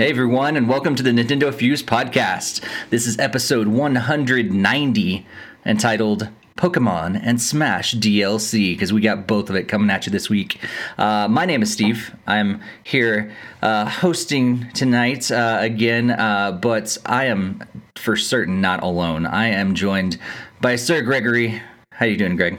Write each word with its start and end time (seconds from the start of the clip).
Hey 0.00 0.08
everyone, 0.08 0.56
and 0.56 0.66
welcome 0.66 0.94
to 0.94 1.02
the 1.02 1.10
Nintendo 1.10 1.52
Fuse 1.52 1.82
podcast. 1.82 2.64
This 2.88 3.06
is 3.06 3.18
episode 3.18 3.68
190, 3.68 5.26
entitled 5.66 6.30
Pokemon 6.56 7.20
and 7.22 7.38
Smash 7.38 7.94
DLC, 7.94 8.72
because 8.72 8.94
we 8.94 9.02
got 9.02 9.26
both 9.26 9.50
of 9.50 9.56
it 9.56 9.64
coming 9.64 9.90
at 9.90 10.06
you 10.06 10.10
this 10.10 10.30
week. 10.30 10.58
Uh, 10.96 11.28
my 11.28 11.44
name 11.44 11.60
is 11.60 11.70
Steve. 11.70 12.16
I'm 12.26 12.62
here 12.82 13.30
uh, 13.60 13.90
hosting 13.90 14.70
tonight 14.70 15.30
uh, 15.30 15.58
again, 15.60 16.12
uh, 16.12 16.52
but 16.52 16.96
I 17.04 17.26
am 17.26 17.62
for 17.96 18.16
certain 18.16 18.62
not 18.62 18.82
alone. 18.82 19.26
I 19.26 19.48
am 19.48 19.74
joined 19.74 20.18
by 20.62 20.76
Sir 20.76 21.02
Gregory. 21.02 21.60
How 21.92 22.06
you 22.06 22.16
doing, 22.16 22.36
Greg? 22.36 22.58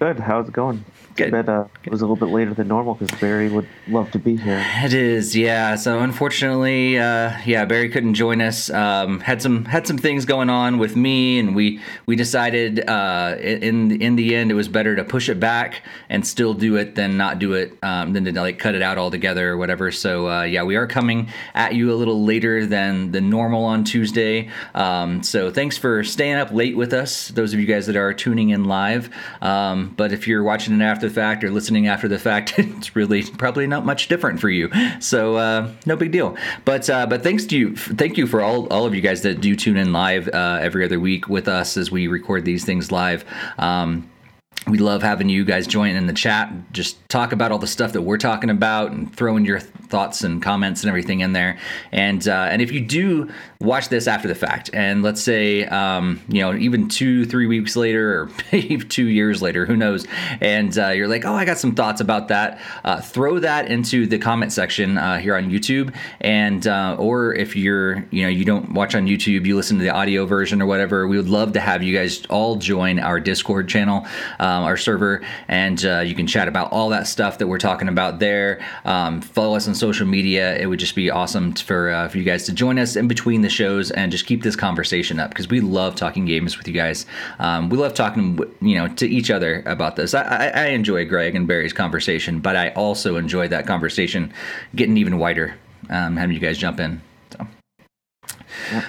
Good. 0.00 0.20
How's 0.20 0.48
it 0.48 0.52
going? 0.52 0.84
Good. 1.18 1.48
Uh, 1.48 1.64
it 1.84 1.90
was 1.90 2.00
a 2.00 2.04
little 2.04 2.16
bit 2.16 2.32
later 2.32 2.54
than 2.54 2.68
normal 2.68 2.94
because 2.94 3.18
Barry 3.20 3.48
would 3.48 3.66
love 3.88 4.10
to 4.12 4.20
be 4.20 4.36
here. 4.36 4.64
It 4.84 4.94
is, 4.94 5.36
yeah. 5.36 5.74
So 5.74 5.98
unfortunately, 5.98 6.96
uh, 6.96 7.36
yeah, 7.44 7.64
Barry 7.64 7.88
couldn't 7.88 8.14
join 8.14 8.40
us. 8.40 8.70
Um, 8.70 9.18
had 9.18 9.42
some 9.42 9.64
had 9.64 9.86
some 9.86 9.98
things 9.98 10.24
going 10.24 10.48
on 10.48 10.78
with 10.78 10.94
me, 10.94 11.40
and 11.40 11.56
we 11.56 11.80
we 12.06 12.14
decided 12.14 12.88
uh, 12.88 13.34
in 13.40 14.00
in 14.00 14.14
the 14.14 14.36
end 14.36 14.52
it 14.52 14.54
was 14.54 14.68
better 14.68 14.94
to 14.94 15.02
push 15.02 15.28
it 15.28 15.40
back 15.40 15.82
and 16.08 16.24
still 16.24 16.54
do 16.54 16.76
it 16.76 16.94
than 16.94 17.16
not 17.16 17.40
do 17.40 17.54
it, 17.54 17.76
um, 17.82 18.12
than 18.12 18.24
to 18.24 18.32
like 18.32 18.60
cut 18.60 18.76
it 18.76 18.82
out 18.82 18.96
altogether 18.96 19.50
or 19.50 19.56
whatever. 19.56 19.90
So 19.90 20.28
uh, 20.28 20.42
yeah, 20.44 20.62
we 20.62 20.76
are 20.76 20.86
coming 20.86 21.30
at 21.54 21.74
you 21.74 21.92
a 21.92 21.96
little 21.96 22.24
later 22.24 22.64
than 22.64 23.10
the 23.10 23.20
normal 23.20 23.64
on 23.64 23.82
Tuesday. 23.82 24.50
Um, 24.74 25.24
so 25.24 25.50
thanks 25.50 25.76
for 25.76 26.04
staying 26.04 26.36
up 26.36 26.52
late 26.52 26.76
with 26.76 26.92
us, 26.92 27.28
those 27.28 27.52
of 27.54 27.58
you 27.58 27.66
guys 27.66 27.86
that 27.86 27.96
are 27.96 28.14
tuning 28.14 28.50
in 28.50 28.64
live. 28.64 29.10
Um, 29.42 29.94
but 29.96 30.12
if 30.12 30.28
you're 30.28 30.44
watching 30.44 30.80
it 30.80 30.84
after 30.84 31.07
the 31.08 31.14
fact 31.14 31.42
or 31.44 31.50
listening 31.50 31.86
after 31.86 32.08
the 32.08 32.18
fact, 32.18 32.54
it's 32.58 32.94
really 32.94 33.22
probably 33.22 33.66
not 33.66 33.84
much 33.84 34.08
different 34.08 34.40
for 34.40 34.50
you. 34.50 34.70
So 35.00 35.36
uh, 35.36 35.72
no 35.86 35.96
big 35.96 36.12
deal. 36.12 36.36
But 36.64 36.88
uh, 36.90 37.06
but 37.06 37.22
thanks 37.22 37.44
to 37.46 37.58
you, 37.58 37.76
thank 37.76 38.16
you 38.16 38.26
for 38.26 38.40
all 38.40 38.66
all 38.68 38.86
of 38.86 38.94
you 38.94 39.00
guys 39.00 39.22
that 39.22 39.40
do 39.40 39.56
tune 39.56 39.76
in 39.76 39.92
live 39.92 40.28
uh, 40.28 40.58
every 40.60 40.84
other 40.84 41.00
week 41.00 41.28
with 41.28 41.48
us 41.48 41.76
as 41.76 41.90
we 41.90 42.06
record 42.06 42.44
these 42.44 42.64
things 42.64 42.92
live. 42.92 43.24
Um, 43.58 44.08
we 44.66 44.78
love 44.78 45.02
having 45.02 45.28
you 45.28 45.44
guys 45.44 45.66
join 45.66 45.96
in 45.96 46.06
the 46.06 46.12
chat. 46.12 46.52
Just 46.72 47.06
talk 47.08 47.32
about 47.32 47.52
all 47.52 47.58
the 47.58 47.66
stuff 47.66 47.92
that 47.92 48.02
we're 48.02 48.18
talking 48.18 48.50
about 48.50 48.90
and 48.92 49.14
throwing 49.14 49.44
your 49.44 49.60
thoughts 49.60 50.22
and 50.22 50.42
comments 50.42 50.82
and 50.82 50.88
everything 50.88 51.20
in 51.20 51.32
there. 51.32 51.58
And 51.92 52.26
uh, 52.26 52.48
and 52.50 52.60
if 52.60 52.72
you 52.72 52.80
do 52.80 53.30
watch 53.60 53.88
this 53.88 54.06
after 54.06 54.28
the 54.28 54.34
fact 54.34 54.70
and 54.72 55.02
let's 55.02 55.22
say 55.22 55.64
um, 55.66 56.20
you 56.28 56.40
know 56.40 56.54
even 56.54 56.88
two 56.88 57.24
three 57.24 57.46
weeks 57.46 57.76
later 57.76 58.22
or 58.22 58.30
maybe 58.52 58.78
two 58.78 59.06
years 59.06 59.40
later 59.40 59.64
who 59.64 59.76
knows? 59.76 60.06
And 60.40 60.76
uh, 60.78 60.88
you're 60.88 61.08
like 61.08 61.24
oh 61.24 61.34
i 61.34 61.44
got 61.44 61.58
some 61.58 61.74
thoughts 61.74 62.00
about 62.00 62.28
that. 62.28 62.60
Uh, 62.84 63.00
throw 63.00 63.38
that 63.38 63.70
into 63.70 64.06
the 64.06 64.18
comment 64.18 64.52
section 64.52 64.98
uh, 64.98 65.18
here 65.18 65.36
on 65.36 65.50
youtube. 65.50 65.94
And 66.20 66.66
uh, 66.66 66.96
or 66.98 67.34
if 67.34 67.56
you're 67.56 68.06
you 68.10 68.22
know 68.22 68.28
you 68.28 68.44
don't 68.44 68.72
watch 68.74 68.94
on 68.94 69.06
youtube 69.06 69.46
you 69.46 69.56
listen 69.56 69.78
to 69.78 69.84
the 69.84 69.90
audio 69.90 70.26
version 70.26 70.60
or 70.60 70.66
whatever 70.66 71.08
we 71.08 71.16
would 71.16 71.28
love 71.28 71.52
to 71.52 71.60
have 71.60 71.82
you 71.82 71.96
guys 71.96 72.24
all 72.26 72.56
join 72.56 72.98
our 72.98 73.20
discord 73.20 73.68
channel 73.68 74.06
um, 74.48 74.64
our 74.64 74.76
server, 74.76 75.22
and 75.46 75.84
uh, 75.84 76.00
you 76.00 76.14
can 76.14 76.26
chat 76.26 76.48
about 76.48 76.72
all 76.72 76.88
that 76.88 77.06
stuff 77.06 77.38
that 77.38 77.46
we're 77.46 77.58
talking 77.58 77.88
about 77.88 78.18
there. 78.18 78.64
Um, 78.84 79.20
follow 79.20 79.56
us 79.56 79.68
on 79.68 79.74
social 79.74 80.06
media. 80.06 80.56
It 80.56 80.66
would 80.66 80.78
just 80.78 80.94
be 80.94 81.10
awesome 81.10 81.52
for 81.52 81.90
uh, 81.90 82.08
for 82.08 82.18
you 82.18 82.24
guys 82.24 82.46
to 82.46 82.52
join 82.52 82.78
us 82.78 82.96
in 82.96 83.08
between 83.08 83.42
the 83.42 83.50
shows 83.50 83.90
and 83.90 84.10
just 84.10 84.26
keep 84.26 84.42
this 84.42 84.56
conversation 84.56 85.20
up 85.20 85.30
because 85.30 85.48
we 85.48 85.60
love 85.60 85.94
talking 85.94 86.24
games 86.24 86.56
with 86.56 86.66
you 86.66 86.74
guys. 86.74 87.04
Um, 87.38 87.68
we 87.68 87.76
love 87.76 87.94
talking, 87.94 88.38
you 88.60 88.76
know, 88.78 88.88
to 88.88 89.06
each 89.06 89.30
other 89.30 89.62
about 89.66 89.96
this. 89.96 90.14
I, 90.14 90.22
I, 90.22 90.46
I 90.46 90.66
enjoy 90.68 91.06
Greg 91.06 91.34
and 91.34 91.46
Barry's 91.46 91.72
conversation, 91.72 92.40
but 92.40 92.56
I 92.56 92.70
also 92.70 93.16
enjoy 93.16 93.48
that 93.48 93.66
conversation 93.66 94.32
getting 94.74 94.96
even 94.96 95.18
wider. 95.18 95.56
Um, 95.90 96.16
having 96.16 96.34
you 96.34 96.40
guys 96.40 96.58
jump 96.58 96.80
in. 96.80 97.00
So. 97.32 97.46
Yep. 98.72 98.84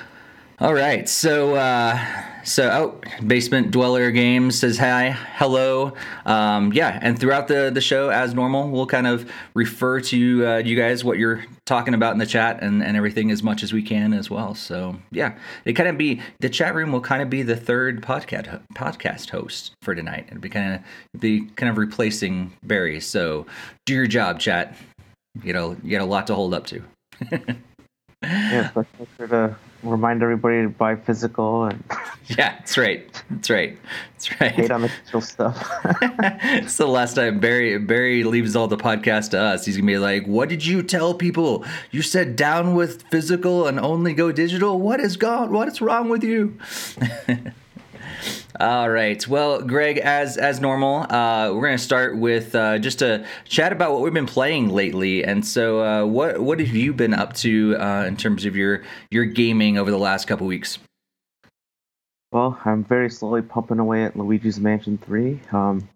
All 0.59 0.73
right, 0.73 1.07
so 1.07 1.55
uh, 1.55 1.97
so 2.43 2.69
oh, 2.69 3.23
basement 3.25 3.71
dweller 3.71 4.11
games 4.11 4.59
says 4.59 4.77
hi, 4.77 5.11
hello, 5.35 5.93
um, 6.25 6.71
yeah, 6.73 6.99
and 7.01 7.19
throughout 7.19 7.47
the 7.47 7.71
the 7.73 7.81
show, 7.81 8.09
as 8.09 8.33
normal, 8.33 8.69
we'll 8.69 8.85
kind 8.85 9.07
of 9.07 9.29
refer 9.53 9.99
to 10.01 10.47
uh, 10.47 10.57
you 10.57 10.75
guys 10.75 11.03
what 11.03 11.17
you're 11.17 11.45
talking 11.65 11.93
about 11.93 12.13
in 12.13 12.19
the 12.19 12.25
chat 12.25 12.61
and, 12.63 12.83
and 12.83 12.97
everything 12.97 13.31
as 13.31 13.43
much 13.43 13.63
as 13.63 13.73
we 13.73 13.81
can 13.81 14.13
as 14.13 14.29
well. 14.29 14.55
So 14.55 14.95
yeah, 15.11 15.37
it 15.65 15.73
kind 15.73 15.89
of 15.89 15.97
be 15.97 16.21
the 16.39 16.49
chat 16.49 16.75
room 16.75 16.91
will 16.91 17.01
kind 17.01 17.21
of 17.21 17.29
be 17.29 17.43
the 17.43 17.55
third 17.55 18.01
podcast 18.01 18.61
podcast 18.75 19.29
host 19.29 19.73
for 19.81 19.93
tonight. 19.95 20.25
It'll 20.27 20.39
be 20.39 20.49
kind 20.49 20.75
of 20.75 21.21
be 21.21 21.45
kind 21.55 21.69
of 21.69 21.77
replacing 21.77 22.51
Barry. 22.63 22.99
So 22.99 23.45
do 23.85 23.93
your 23.93 24.07
job, 24.07 24.39
chat. 24.39 24.75
You 25.43 25.53
know, 25.53 25.77
you 25.83 25.91
got 25.91 26.01
a 26.01 26.05
lot 26.05 26.27
to 26.27 26.35
hold 26.35 26.53
up 26.53 26.67
to. 26.67 26.81
Yeah, 28.21 28.71
make 28.75 29.07
sure 29.17 29.27
to 29.27 29.55
remind 29.83 30.21
everybody 30.21 30.63
to 30.63 30.69
buy 30.69 30.95
physical 30.95 31.65
and 31.65 31.83
Yeah, 32.29 32.55
that's 32.59 32.77
right. 32.77 33.23
That's 33.31 33.49
right. 33.49 33.77
That's 34.13 34.39
right. 34.39 34.51
hate 34.51 34.69
on 34.71 34.83
the 34.83 34.89
digital 34.89 35.21
stuff. 35.21 35.67
it's 36.43 36.77
the 36.77 36.85
last 36.87 37.15
time 37.15 37.39
Barry 37.39 37.79
Barry 37.79 38.23
leaves 38.23 38.55
all 38.55 38.67
the 38.67 38.77
podcast 38.77 39.31
to 39.31 39.39
us. 39.39 39.65
He's 39.65 39.77
gonna 39.77 39.87
be 39.87 39.97
like, 39.97 40.27
"What 40.27 40.47
did 40.47 40.63
you 40.63 40.83
tell 40.83 41.15
people? 41.15 41.65
You 41.89 42.03
said 42.03 42.35
down 42.35 42.75
with 42.75 43.01
physical 43.09 43.65
and 43.65 43.79
only 43.79 44.13
go 44.13 44.31
digital. 44.31 44.79
What 44.79 44.99
is 44.99 45.17
gone? 45.17 45.51
What 45.51 45.67
is 45.67 45.81
wrong 45.81 46.09
with 46.09 46.23
you?" 46.23 46.59
All 48.59 48.89
right. 48.89 49.25
Well, 49.27 49.61
Greg, 49.61 49.97
as 49.97 50.37
as 50.37 50.59
normal, 50.59 51.03
uh, 51.11 51.53
we're 51.53 51.67
going 51.67 51.77
to 51.77 51.83
start 51.83 52.17
with 52.17 52.55
uh, 52.55 52.79
just 52.79 53.01
a 53.01 53.25
chat 53.45 53.71
about 53.71 53.93
what 53.93 54.01
we've 54.01 54.13
been 54.13 54.25
playing 54.25 54.69
lately. 54.69 55.23
And 55.23 55.45
so, 55.45 55.81
uh, 55.81 56.05
what 56.05 56.39
what 56.39 56.59
have 56.59 56.75
you 56.75 56.93
been 56.93 57.13
up 57.13 57.33
to 57.35 57.75
uh, 57.77 58.05
in 58.05 58.17
terms 58.17 58.45
of 58.45 58.55
your 58.55 58.83
your 59.11 59.25
gaming 59.25 59.77
over 59.77 59.91
the 59.91 59.97
last 59.97 60.27
couple 60.27 60.47
weeks? 60.47 60.79
well, 62.31 62.59
I'm 62.63 62.83
very 62.83 63.09
slowly 63.09 63.41
pumping 63.41 63.79
away 63.79 64.03
at 64.03 64.15
Luigi's 64.15 64.59
Mansion 64.59 64.97
3. 64.99 65.39
Um, 65.51 65.89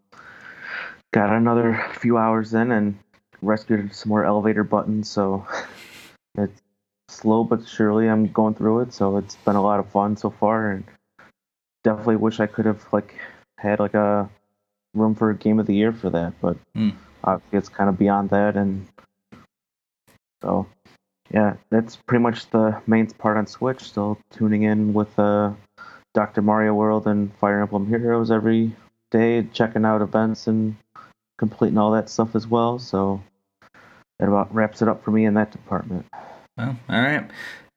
got 1.11 1.29
another 1.29 1.85
few 1.99 2.17
hours 2.17 2.53
in 2.53 2.71
and 2.71 2.97
rescued 3.41 3.93
some 3.93 4.09
more 4.09 4.25
elevator 4.25 4.63
buttons, 4.63 5.09
so 5.09 5.45
it's 6.37 6.61
slow 7.09 7.43
but 7.43 7.67
surely 7.67 8.09
I'm 8.09 8.27
going 8.27 8.55
through 8.55 8.81
it. 8.81 8.93
So 8.93 9.17
it's 9.17 9.35
been 9.35 9.55
a 9.55 9.61
lot 9.61 9.79
of 9.79 9.89
fun 9.89 10.17
so 10.17 10.31
far, 10.31 10.71
and 10.71 10.83
definitely 11.83 12.15
wish 12.17 12.39
I 12.39 12.47
could 12.47 12.65
have 12.65 12.85
like 12.91 13.15
had 13.57 13.79
like 13.79 13.93
a 13.93 14.29
room 14.93 15.15
for 15.15 15.29
a 15.29 15.35
game 15.35 15.59
of 15.59 15.65
the 15.65 15.75
year 15.75 15.91
for 15.91 16.09
that, 16.09 16.33
but 16.41 16.57
Hmm. 16.75 16.89
obviously 17.23 17.57
it's 17.59 17.69
kind 17.69 17.89
of 17.89 17.97
beyond 17.97 18.29
that, 18.31 18.55
and 18.55 18.87
so 20.41 20.65
yeah, 21.31 21.55
that's 21.69 21.95
pretty 21.95 22.21
much 22.21 22.49
the 22.51 22.79
main 22.85 23.07
part 23.07 23.37
on 23.37 23.47
Switch. 23.47 23.81
Still 23.81 24.17
tuning 24.31 24.63
in 24.63 24.93
with 24.93 25.17
uh, 25.17 25.51
Dr. 26.13 26.41
Mario 26.41 26.73
World 26.73 27.07
and 27.07 27.33
Fire 27.37 27.61
Emblem 27.61 27.87
Heroes 27.87 28.29
every 28.29 28.75
day, 29.11 29.43
checking 29.53 29.85
out 29.85 30.01
events 30.01 30.47
and 30.47 30.75
completing 31.39 31.77
all 31.77 31.91
that 31.91 32.09
stuff 32.09 32.35
as 32.35 32.45
well. 32.45 32.77
So 32.77 33.21
that 34.19 34.27
about 34.27 34.53
wraps 34.53 34.81
it 34.81 34.87
up 34.87 35.03
for 35.03 35.11
me 35.11 35.25
in 35.25 35.33
that 35.35 35.51
department. 35.51 36.05
Well, 36.57 36.77
all 36.89 37.01
right. 37.01 37.29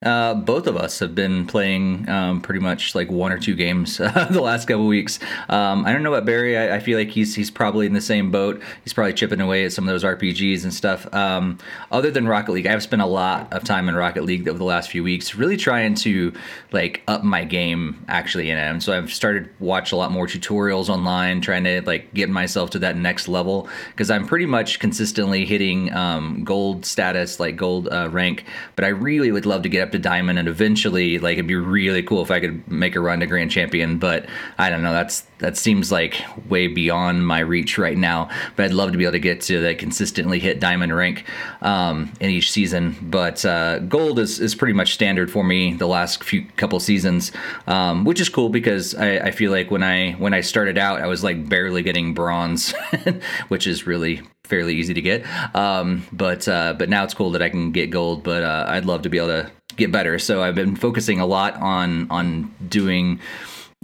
Uh, 0.06 0.34
both 0.34 0.68
of 0.68 0.76
us 0.76 1.00
have 1.00 1.16
been 1.16 1.44
playing 1.48 2.08
um, 2.08 2.40
pretty 2.40 2.60
much 2.60 2.94
like 2.94 3.10
one 3.10 3.32
or 3.32 3.40
two 3.40 3.56
games 3.56 3.98
uh, 4.00 4.28
the 4.30 4.40
last 4.40 4.68
couple 4.68 4.86
weeks. 4.86 5.18
Um, 5.48 5.84
I 5.84 5.92
don't 5.92 6.04
know 6.04 6.14
about 6.14 6.24
Barry. 6.24 6.56
I, 6.56 6.76
I, 6.76 6.78
feel 6.78 6.96
like 6.96 7.08
he's 7.08 7.34
he's 7.34 7.50
probably 7.50 7.86
in 7.86 7.92
the 7.92 8.00
same 8.00 8.30
boat. 8.30 8.62
He's 8.84 8.92
probably 8.92 9.14
chipping 9.14 9.40
away 9.40 9.64
at 9.64 9.72
some 9.72 9.82
of 9.82 9.92
those 9.92 10.04
RPGs 10.04 10.62
and 10.62 10.72
stuff. 10.72 11.12
Um, 11.12 11.58
other 11.90 12.12
than 12.12 12.28
Rocket 12.28 12.52
League, 12.52 12.68
I've 12.68 12.84
spent 12.84 13.02
a 13.02 13.06
lot 13.06 13.52
of 13.52 13.64
time 13.64 13.88
in 13.88 13.96
Rocket 13.96 14.22
League 14.22 14.48
over 14.48 14.56
the 14.56 14.64
last 14.64 14.90
few 14.90 15.02
weeks, 15.02 15.34
really 15.34 15.56
trying 15.56 15.96
to 15.96 16.32
like 16.70 17.02
up 17.08 17.24
my 17.24 17.42
game 17.42 18.04
actually 18.06 18.48
in 18.48 18.58
it. 18.58 18.70
And 18.70 18.80
so 18.80 18.96
I've 18.96 19.12
started 19.12 19.50
watch 19.58 19.90
a 19.90 19.96
lot 19.96 20.12
more 20.12 20.28
tutorials 20.28 20.88
online, 20.88 21.40
trying 21.40 21.64
to 21.64 21.82
like 21.82 22.14
get 22.14 22.30
myself 22.30 22.70
to 22.70 22.78
that 22.78 22.96
next 22.96 23.26
level 23.26 23.68
because 23.88 24.08
I'm 24.08 24.24
pretty 24.24 24.46
much 24.46 24.78
consistently 24.78 25.44
hitting 25.44 25.92
um, 25.92 26.44
gold 26.44 26.86
status, 26.86 27.40
like 27.40 27.56
gold 27.56 27.88
uh, 27.88 28.08
rank. 28.08 28.44
But 28.76 28.84
I 28.84 28.88
really 28.88 29.32
would 29.32 29.46
love 29.46 29.62
to 29.62 29.68
get 29.68 29.82
up 29.82 29.95
diamond 29.98 30.38
and 30.38 30.48
eventually 30.48 31.18
like 31.18 31.34
it'd 31.34 31.46
be 31.46 31.54
really 31.54 32.02
cool 32.02 32.22
if 32.22 32.30
I 32.30 32.40
could 32.40 32.66
make 32.70 32.96
a 32.96 33.00
run 33.00 33.20
to 33.20 33.26
grand 33.26 33.50
champion 33.50 33.98
but 33.98 34.26
I 34.58 34.70
don't 34.70 34.82
know 34.82 34.92
that's 34.92 35.26
that 35.38 35.56
seems 35.56 35.92
like 35.92 36.22
way 36.48 36.66
beyond 36.66 37.26
my 37.26 37.40
reach 37.40 37.78
right 37.78 37.96
now 37.96 38.30
but 38.54 38.64
I'd 38.64 38.72
love 38.72 38.92
to 38.92 38.98
be 38.98 39.04
able 39.04 39.12
to 39.12 39.18
get 39.18 39.40
to 39.42 39.60
that 39.62 39.78
consistently 39.78 40.38
hit 40.38 40.60
diamond 40.60 40.94
rank 40.94 41.24
um, 41.62 42.12
in 42.20 42.30
each 42.30 42.50
season 42.50 42.96
but 43.02 43.44
uh, 43.44 43.80
gold 43.80 44.18
is, 44.18 44.40
is 44.40 44.54
pretty 44.54 44.74
much 44.74 44.94
standard 44.94 45.30
for 45.30 45.44
me 45.44 45.74
the 45.74 45.86
last 45.86 46.24
few 46.24 46.44
couple 46.56 46.80
seasons 46.80 47.32
um, 47.66 48.04
which 48.04 48.20
is 48.20 48.28
cool 48.28 48.48
because 48.48 48.94
I, 48.94 49.18
I 49.18 49.30
feel 49.30 49.50
like 49.50 49.70
when 49.70 49.82
I 49.82 50.12
when 50.12 50.34
I 50.34 50.40
started 50.40 50.78
out 50.78 51.00
I 51.00 51.06
was 51.06 51.22
like 51.22 51.48
barely 51.48 51.82
getting 51.82 52.14
bronze 52.14 52.74
which 53.48 53.66
is 53.66 53.86
really 53.86 54.22
fairly 54.46 54.74
easy 54.74 54.94
to 54.94 55.02
get. 55.02 55.24
Um, 55.54 56.06
but 56.12 56.48
uh, 56.48 56.74
but 56.78 56.88
now 56.88 57.04
it's 57.04 57.14
cool 57.14 57.30
that 57.32 57.42
I 57.42 57.48
can 57.48 57.72
get 57.72 57.90
gold. 57.90 58.22
But 58.22 58.42
uh, 58.42 58.66
I'd 58.68 58.84
love 58.84 59.02
to 59.02 59.08
be 59.08 59.18
able 59.18 59.28
to 59.28 59.50
get 59.76 59.92
better. 59.92 60.18
So 60.18 60.42
I've 60.42 60.54
been 60.54 60.76
focusing 60.76 61.20
a 61.20 61.26
lot 61.26 61.54
on 61.56 62.10
on 62.10 62.54
doing 62.68 63.20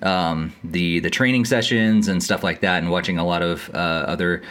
um, 0.02 0.52
the 0.64 1.00
the 1.00 1.10
training 1.10 1.44
sessions 1.44 2.08
and 2.08 2.22
stuff 2.22 2.42
like 2.42 2.60
that, 2.60 2.82
and 2.82 2.90
watching 2.90 3.18
a 3.18 3.26
lot 3.26 3.42
of 3.42 3.70
uh, 3.74 4.04
other 4.08 4.42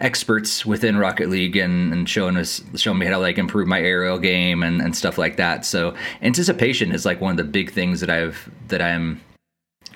experts 0.00 0.64
within 0.64 0.96
Rocket 0.96 1.28
League 1.28 1.56
and, 1.56 1.92
and 1.92 2.08
showing 2.08 2.36
us 2.36 2.62
showing 2.76 2.98
me 2.98 3.06
how 3.06 3.12
to 3.12 3.18
like 3.18 3.38
improve 3.38 3.66
my 3.66 3.80
aerial 3.80 4.18
game 4.18 4.62
and, 4.62 4.80
and 4.80 4.96
stuff 4.96 5.18
like 5.18 5.36
that. 5.36 5.64
So 5.64 5.94
anticipation 6.22 6.92
is 6.92 7.04
like 7.04 7.20
one 7.20 7.32
of 7.32 7.36
the 7.36 7.44
big 7.44 7.72
things 7.72 8.00
that 8.00 8.10
I've 8.10 8.48
that 8.68 8.80
I'm 8.80 9.20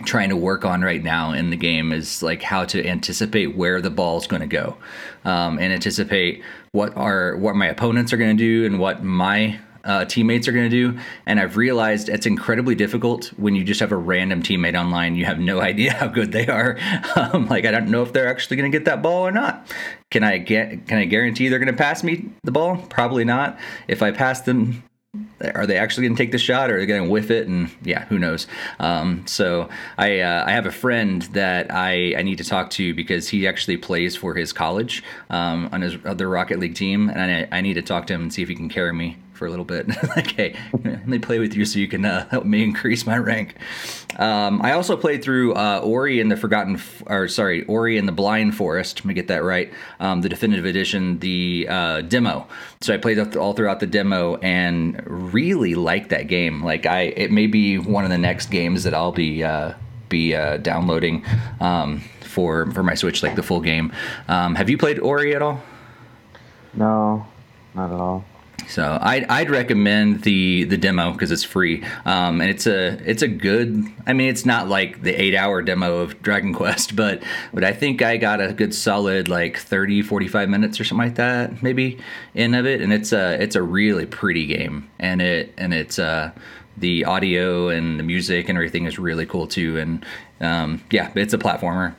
trying 0.05 0.31
to 0.31 0.37
work 0.37 0.65
on 0.65 0.83
right 0.83 1.03
now 1.03 1.33
in 1.33 1.51
the 1.51 1.57
game 1.57 1.93
is 1.93 2.23
like 2.23 2.43
how 2.43 2.65
to 2.65 2.87
anticipate 2.87 3.57
where 3.57 3.81
the 3.81 3.91
ball 3.91 4.19
is 4.19 4.27
going 4.27 4.41
to 4.41 4.47
go 4.47 4.77
um, 5.25 5.59
and 5.59 5.73
anticipate 5.73 6.43
what 6.73 6.97
are 6.97 7.37
what 7.37 7.55
my 7.55 7.67
opponents 7.67 8.13
are 8.13 8.17
going 8.17 8.37
to 8.37 8.43
do 8.43 8.67
and 8.67 8.79
what 8.79 9.05
my 9.05 9.59
uh, 9.85 10.05
teammates 10.05 10.47
are 10.49 10.53
going 10.53 10.71
to 10.71 10.93
do. 10.93 10.99
And 11.27 11.41
I've 11.41 11.57
realized 11.57 12.09
it's 12.09 12.27
incredibly 12.27 12.75
difficult 12.75 13.27
when 13.37 13.55
you 13.55 13.65
just 13.65 13.81
have 13.81 13.93
a 13.93 13.97
random 13.97 14.43
teammate 14.43 14.79
online. 14.79 15.17
You 15.17 15.25
have 15.25 15.39
no 15.39 15.61
idea 15.71 15.93
how 15.93 16.09
good 16.09 16.33
they 16.33 16.47
are. 16.47 16.79
Um, 17.17 17.49
like 17.49 17.65
I 17.65 17.71
don't 17.71 17.89
know 17.89 18.03
if 18.03 18.13
they're 18.13 18.29
actually 18.29 18.57
going 18.57 18.71
to 18.71 18.77
get 18.77 18.85
that 18.87 19.03
ball 19.03 19.27
or 19.27 19.33
not. 19.33 19.67
Can 20.11 20.25
I 20.25 20.39
get? 20.39 20.87
Can 20.87 20.99
I 20.99 21.05
guarantee 21.05 21.49
they're 21.49 21.59
going 21.59 21.67
to 21.67 21.73
pass 21.73 22.03
me 22.03 22.31
the 22.45 22.53
ball? 22.53 22.77
Probably 22.89 23.25
not. 23.25 23.59
If 23.89 24.03
I 24.03 24.11
pass 24.11 24.41
them 24.43 24.83
are 25.55 25.67
they 25.67 25.77
actually 25.77 26.07
going 26.07 26.17
to 26.17 26.23
take 26.23 26.33
the 26.33 26.39
shot 26.39 26.71
or 26.71 26.77
are 26.77 26.81
they 26.81 26.87
going 26.87 27.05
to 27.05 27.11
whiff 27.11 27.31
it? 27.31 27.47
And 27.47 27.71
yeah 27.83 28.07
who 28.07 28.19
knows? 28.19 28.47
Um, 28.79 29.27
so 29.27 29.69
i 29.99 30.21
uh, 30.21 30.45
i 30.47 30.53
have 30.53 30.65
a 30.65 30.73
friend 30.73 31.23
that 31.33 31.71
i 31.71 32.15
i 32.17 32.23
need 32.23 32.39
to 32.39 32.45
talk 32.45 32.71
to 32.71 32.95
because 32.95 33.29
he 33.29 33.47
actually 33.47 33.77
plays 33.77 34.17
for 34.17 34.35
his 34.35 34.53
college 34.53 35.03
um, 35.29 35.69
on 35.73 35.83
his 35.83 35.97
other 36.05 36.29
rocket 36.29 36.59
league 36.59 36.75
team 36.75 37.11
and 37.11 37.49
I, 37.53 37.59
I 37.59 37.61
need 37.61 37.75
to 37.75 37.83
talk 37.83 38.07
to 38.07 38.15
him 38.15 38.23
and 38.23 38.33
see 38.33 38.43
if 38.43 38.49
he 38.49 38.55
can 38.55 38.69
carry 38.69 38.93
me 38.93 39.17
for 39.43 39.47
a 39.47 39.51
little 39.51 39.65
bit. 39.65 39.89
like, 40.17 40.37
hey, 40.37 40.57
let 40.85 41.09
me 41.09 41.19
play 41.19 41.41
with 41.41 41.53
you 41.57 41.65
so 41.65 41.81
you 41.81 41.89
can 41.89 42.05
uh, 42.05 42.29
help 42.29 42.45
me 42.45 42.63
increase 42.63 43.05
my 43.05 43.19
rank. 43.19 43.57
Um, 44.21 44.63
I 44.63 44.71
also 44.71 44.97
played 44.97 45.25
through 45.25 45.55
uh, 45.55 45.81
Ori 45.83 46.21
and 46.21 46.31
the 46.31 46.37
Forgotten, 46.37 46.77
F- 46.77 47.03
or 47.07 47.27
sorry, 47.27 47.65
Ori 47.65 47.99
and 47.99 48.07
the 48.07 48.13
Blind 48.13 48.55
Forest. 48.55 49.01
Let 49.01 49.07
me 49.07 49.15
get 49.15 49.27
that 49.27 49.43
right. 49.43 49.73
Um, 49.99 50.21
the 50.21 50.29
definitive 50.29 50.65
edition, 50.65 51.19
the 51.19 51.67
uh, 51.69 52.01
demo. 52.03 52.47
So 52.83 52.95
I 52.95 52.99
played 52.99 53.19
all 53.37 53.53
throughout 53.53 53.81
the 53.81 53.87
demo 53.89 54.37
and 54.37 55.03
really 55.07 55.75
liked 55.75 56.11
that 56.11 56.29
game. 56.29 56.63
Like 56.63 56.87
I, 56.87 57.01
it 57.01 57.33
may 57.33 57.49
be 57.49 57.79
one 57.79 58.05
of 58.05 58.11
the 58.11 58.19
next 58.19 58.47
games 58.47 58.85
that 58.85 58.95
I'll 58.95 59.11
be 59.11 59.43
uh, 59.43 59.75
be 60.09 60.37
uh, 60.37 60.59
downloading 60.59 61.27
um, 61.59 61.99
for 62.21 62.71
for 62.71 62.85
my 62.85 62.95
Switch, 62.95 63.25
like 63.25 63.35
the 63.35 63.43
full 63.43 63.61
game. 63.61 63.93
Um, 64.29 64.55
have 64.55 64.71
you 64.71 64.79
played 64.79 65.01
Ori 65.01 65.35
at 65.35 65.43
all? 65.43 65.61
No, 66.75 67.27
not 67.75 67.93
at 67.93 67.99
all. 67.99 68.25
So 68.69 68.99
I'd, 69.03 69.25
I'd 69.25 69.51
recommend 69.51 70.23
the 70.23 70.65
the 70.65 70.79
demo 70.79 71.13
because 71.13 71.31
it's 71.31 71.45
free, 71.45 71.85
um, 72.07 72.41
and 72.41 72.49
it's 72.49 72.67
a 72.67 72.99
it's 73.09 73.21
a 73.21 73.29
good. 73.29 73.85
I 74.07 74.15
mean, 74.15 74.31
it's 74.31 74.47
not 74.47 74.69
like 74.69 75.03
the 75.03 75.13
eight 75.13 75.35
hour 75.35 75.61
demo 75.61 75.99
of 75.99 76.23
Dragon 76.23 76.55
Quest, 76.55 76.97
but 76.97 77.23
but 77.53 77.65
I 77.65 77.73
think 77.73 78.01
I 78.01 78.17
got 78.17 78.41
a 78.41 78.53
good 78.55 78.75
solid 78.75 79.29
like 79.29 79.59
30, 79.59 80.03
45 80.03 80.49
minutes 80.49 80.81
or 80.81 80.85
something 80.85 81.07
like 81.07 81.17
that, 81.17 81.63
maybe 81.63 81.99
in 82.35 82.55
of 82.55 82.65
it, 82.67 82.81
and 82.81 82.93
it's 82.93 83.13
a 83.13 83.43
it's 83.43 83.57
a 83.57 83.63
really 83.63 84.07
pretty 84.07 84.47
game, 84.47 84.89
and 84.99 85.21
it 85.21 85.53
and 85.59 85.75
it's 85.75 85.99
uh 85.99 86.31
the 86.77 87.05
audio 87.05 87.69
and 87.69 87.99
the 87.99 88.03
music 88.03 88.49
and 88.49 88.57
everything 88.57 88.87
is 88.87 88.99
really 88.99 89.27
cool 89.27 89.47
too, 89.47 89.79
and 89.79 90.07
um, 90.41 90.83
yeah, 90.91 91.13
it's 91.15 91.35
a 91.35 91.39
platformer, 91.39 91.95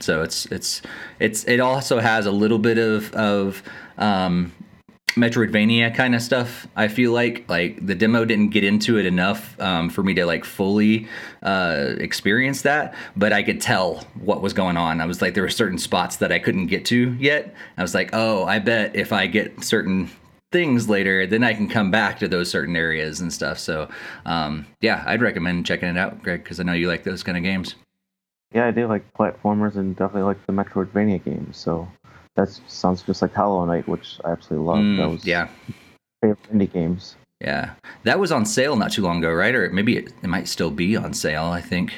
so 0.00 0.22
it's 0.22 0.46
it's 0.46 0.82
it's 1.20 1.44
it 1.44 1.60
also 1.60 2.00
has 2.00 2.26
a 2.26 2.30
little 2.32 2.58
bit 2.58 2.78
of 2.78 3.12
of 3.14 3.62
um, 3.96 4.52
Metroidvania 5.14 5.94
kind 5.94 6.14
of 6.14 6.22
stuff. 6.22 6.66
I 6.76 6.88
feel 6.88 7.12
like 7.12 7.44
like 7.48 7.84
the 7.84 7.94
demo 7.94 8.24
didn't 8.24 8.50
get 8.50 8.64
into 8.64 8.98
it 8.98 9.06
enough 9.06 9.58
um, 9.60 9.90
for 9.90 10.02
me 10.02 10.14
to 10.14 10.26
like 10.26 10.44
fully 10.44 11.08
uh, 11.42 11.94
experience 11.98 12.62
that, 12.62 12.94
but 13.16 13.32
I 13.32 13.42
could 13.42 13.60
tell 13.60 14.04
what 14.20 14.42
was 14.42 14.52
going 14.52 14.76
on. 14.76 15.00
I 15.00 15.06
was 15.06 15.20
like, 15.20 15.34
there 15.34 15.42
were 15.42 15.48
certain 15.48 15.78
spots 15.78 16.16
that 16.16 16.32
I 16.32 16.38
couldn't 16.38 16.66
get 16.66 16.84
to 16.86 17.12
yet. 17.14 17.54
I 17.76 17.82
was 17.82 17.94
like, 17.94 18.10
oh, 18.12 18.44
I 18.44 18.58
bet 18.58 18.94
if 18.94 19.12
I 19.12 19.26
get 19.26 19.64
certain 19.64 20.10
things 20.50 20.88
later, 20.88 21.26
then 21.26 21.44
I 21.44 21.52
can 21.52 21.68
come 21.68 21.90
back 21.90 22.18
to 22.20 22.28
those 22.28 22.50
certain 22.50 22.76
areas 22.76 23.20
and 23.20 23.32
stuff. 23.32 23.58
So 23.58 23.88
um, 24.24 24.66
yeah, 24.80 25.02
I'd 25.06 25.22
recommend 25.22 25.66
checking 25.66 25.88
it 25.88 25.98
out, 25.98 26.22
Greg, 26.22 26.42
because 26.42 26.60
I 26.60 26.62
know 26.62 26.72
you 26.72 26.88
like 26.88 27.04
those 27.04 27.22
kind 27.22 27.36
of 27.36 27.44
games. 27.44 27.74
Yeah, 28.54 28.66
I 28.66 28.70
do 28.70 28.86
like 28.86 29.12
platformers 29.12 29.76
and 29.76 29.94
definitely 29.94 30.22
like 30.22 30.46
the 30.46 30.52
Metroidvania 30.52 31.22
games. 31.22 31.58
So 31.58 31.86
that 32.38 32.60
sounds 32.68 33.02
just 33.02 33.20
like 33.20 33.34
Hollow 33.34 33.64
Knight, 33.64 33.88
which 33.88 34.20
I 34.24 34.30
absolutely 34.30 34.66
love. 34.66 34.78
Mm, 34.78 34.96
that 34.98 35.08
was 35.10 35.24
yeah, 35.24 35.48
favorite 36.22 36.52
indie 36.52 36.72
games. 36.72 37.16
Yeah, 37.40 37.72
that 38.04 38.20
was 38.20 38.30
on 38.30 38.46
sale 38.46 38.76
not 38.76 38.92
too 38.92 39.02
long 39.02 39.18
ago, 39.18 39.32
right? 39.32 39.54
Or 39.54 39.68
maybe 39.70 39.96
it, 39.96 40.12
it 40.22 40.28
might 40.28 40.46
still 40.46 40.70
be 40.70 40.96
on 40.96 41.12
sale. 41.12 41.46
I 41.46 41.60
think. 41.60 41.94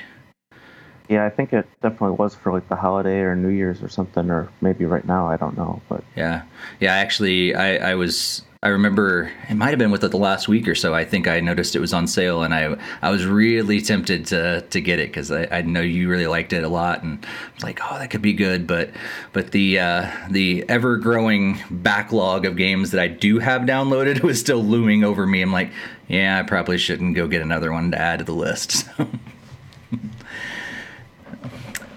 Yeah, 1.09 1.27
I 1.27 1.31
think 1.31 1.53
it 1.53 1.67
definitely 1.83 2.17
was 2.17 2.35
for 2.35 2.53
like 2.53 2.69
the 2.69 2.77
holiday 2.77 3.19
or 3.19 3.37
New 3.37 3.49
Year's 3.49 3.83
or 3.83 3.89
something, 3.89 4.31
or 4.31 4.49
maybe 4.61 4.87
right 4.87 5.05
now. 5.05 5.29
I 5.29 5.37
don't 5.37 5.57
know, 5.57 5.83
but 5.89 6.03
yeah, 6.17 6.43
yeah. 6.81 6.95
Actually, 6.95 7.55
I 7.55 7.91
I 7.91 7.95
was 7.95 8.43
I 8.63 8.69
remember 8.69 9.33
it 9.49 9.55
might 9.55 9.71
have 9.71 9.79
been 9.79 9.91
with 9.91 10.05
it 10.05 10.11
the 10.11 10.19
last 10.19 10.47
week 10.47 10.69
or 10.69 10.75
so. 10.75 10.95
I 10.95 11.07
think 11.07 11.27
I 11.27 11.41
noticed 11.41 11.75
it 11.75 11.81
was 11.81 11.95
on 11.95 12.07
sale, 12.07 12.43
and 12.43 12.53
I 12.53 12.77
I 13.01 13.11
was 13.11 13.25
really 13.25 13.81
tempted 13.81 14.27
to 14.27 14.61
to 14.61 14.81
get 14.83 14.99
it 14.99 15.09
because 15.09 15.33
I, 15.33 15.49
I 15.51 15.63
know 15.63 15.81
you 15.81 16.11
really 16.11 16.27
liked 16.27 16.53
it 16.53 16.63
a 16.63 16.69
lot, 16.69 17.03
and 17.03 17.25
I 17.25 17.55
was 17.55 17.65
like, 17.65 17.81
oh, 17.83 17.99
that 17.99 18.11
could 18.11 18.21
be 18.21 18.35
good. 18.35 18.67
But 18.67 18.91
but 19.33 19.53
the 19.53 19.79
uh, 19.79 20.11
the 20.29 20.69
ever 20.69 20.99
growing 20.99 21.59
backlog 21.71 22.45
of 22.45 22.57
games 22.57 22.91
that 22.91 23.01
I 23.01 23.09
do 23.09 23.39
have 23.39 23.63
downloaded 23.63 24.21
was 24.23 24.39
still 24.39 24.63
looming 24.63 25.05
over 25.05 25.27
me. 25.27 25.41
I'm 25.41 25.53
like, 25.53 25.73
yeah, 26.07 26.39
I 26.39 26.43
probably 26.43 26.77
shouldn't 26.77 27.17
go 27.17 27.29
get 27.29 27.41
another 27.41 27.73
one 27.73 27.93
to 27.93 27.99
add 27.99 28.19
to 28.19 28.27
the 28.27 28.35
list. 28.35 28.87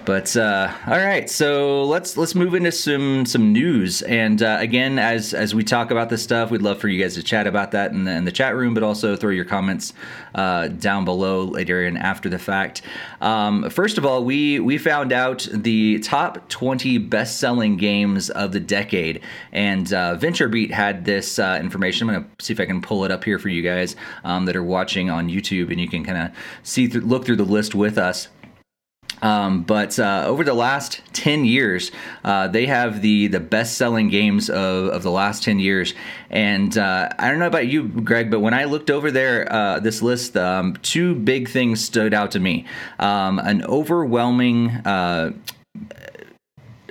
But 0.06 0.36
uh, 0.36 0.70
all 0.86 0.98
right, 0.98 1.30
so 1.30 1.86
let's 1.86 2.18
let's 2.18 2.36
move 2.36 2.56
into 2.56 2.74
some 2.74 3.26
some 3.26 3.54
news. 3.54 4.02
And 4.02 4.44
uh, 4.44 4.58
again, 4.60 5.00
as 5.00 5.34
as 5.34 5.56
we 5.56 5.64
talk 5.64 5.92
about 5.92 6.10
this 6.10 6.22
stuff, 6.22 6.52
we'd 6.52 6.62
love 6.62 6.80
for 6.80 6.90
you 6.90 7.02
guys 7.02 7.14
to 7.16 7.24
chat 7.24 7.48
about 7.48 7.72
that 7.72 7.92
in 7.92 8.04
the, 8.04 8.12
in 8.12 8.26
the 8.26 8.32
chat 8.32 8.56
room, 8.56 8.74
but 8.74 8.84
also 8.84 9.16
throw 9.16 9.30
your 9.30 9.46
comments 9.46 9.94
uh, 10.36 10.68
down 10.68 11.06
below 11.06 11.44
later 11.46 11.86
and 11.86 11.98
after 11.98 12.28
the 12.28 12.38
fact. 12.38 12.82
Um, 13.22 13.70
first 13.70 13.98
of 13.98 14.06
all, 14.06 14.26
we 14.26 14.60
we 14.60 14.78
found 14.78 15.14
out 15.14 15.48
the 15.52 16.00
top 16.00 16.50
20 16.50 16.98
best 16.98 17.40
selling 17.40 17.78
games 17.78 18.30
of 18.30 18.52
the 18.52 18.60
decade, 18.60 19.22
and 19.54 19.94
uh, 19.94 20.18
VentureBeat 20.18 20.72
had 20.72 21.06
this 21.06 21.40
uh, 21.40 21.58
information. 21.62 22.10
I'm 22.10 22.16
gonna 22.16 22.28
see 22.40 22.52
if 22.52 22.60
I 22.60 22.66
can 22.66 22.82
pull 22.82 23.06
it 23.06 23.12
up 23.12 23.24
here 23.24 23.40
for 23.40 23.48
you 23.48 23.62
guys 23.62 23.96
um, 24.26 24.46
that 24.46 24.58
are 24.58 24.64
watching 24.64 25.10
on 25.10 25.30
YouTube, 25.30 25.72
and 25.72 25.80
you 25.80 25.88
can 25.88 26.04
kind 26.04 26.18
of 26.18 26.38
see 26.64 26.90
th- 26.90 27.06
look 27.06 27.26
through 27.26 27.38
the 27.38 27.46
list 27.46 27.74
with 27.74 27.98
us. 27.98 28.28
Um, 29.24 29.64
but 29.64 29.98
uh, 29.98 30.26
over 30.28 30.44
the 30.44 30.54
last 30.54 31.02
10 31.14 31.46
years, 31.46 31.92
uh, 32.26 32.50
they 32.50 32.66
have 32.66 33.02
the, 33.02 33.28
the 33.28 33.40
best 33.40 33.78
selling 33.78 34.10
games 34.10 34.50
of, 34.50 34.90
of 34.90 35.02
the 35.02 35.12
last 35.12 35.44
10 35.44 35.60
years. 35.60 35.94
And 36.30 36.78
uh, 36.78 37.10
I 37.18 37.30
don't 37.30 37.40
know 37.40 37.48
about 37.48 37.68
you, 37.68 37.88
Greg, 37.88 38.30
but 38.30 38.42
when 38.42 38.54
I 38.54 38.66
looked 38.66 38.92
over 38.92 39.10
there, 39.10 39.52
uh, 39.52 39.80
this 39.80 40.02
list, 40.02 40.36
um, 40.36 40.76
two 40.82 41.16
big 41.16 41.50
things 41.50 41.84
stood 41.84 42.14
out 42.14 42.32
to 42.32 42.40
me. 42.40 42.66
Um, 43.00 43.40
an 43.40 43.64
overwhelming 43.64 44.70
uh, 44.86 45.32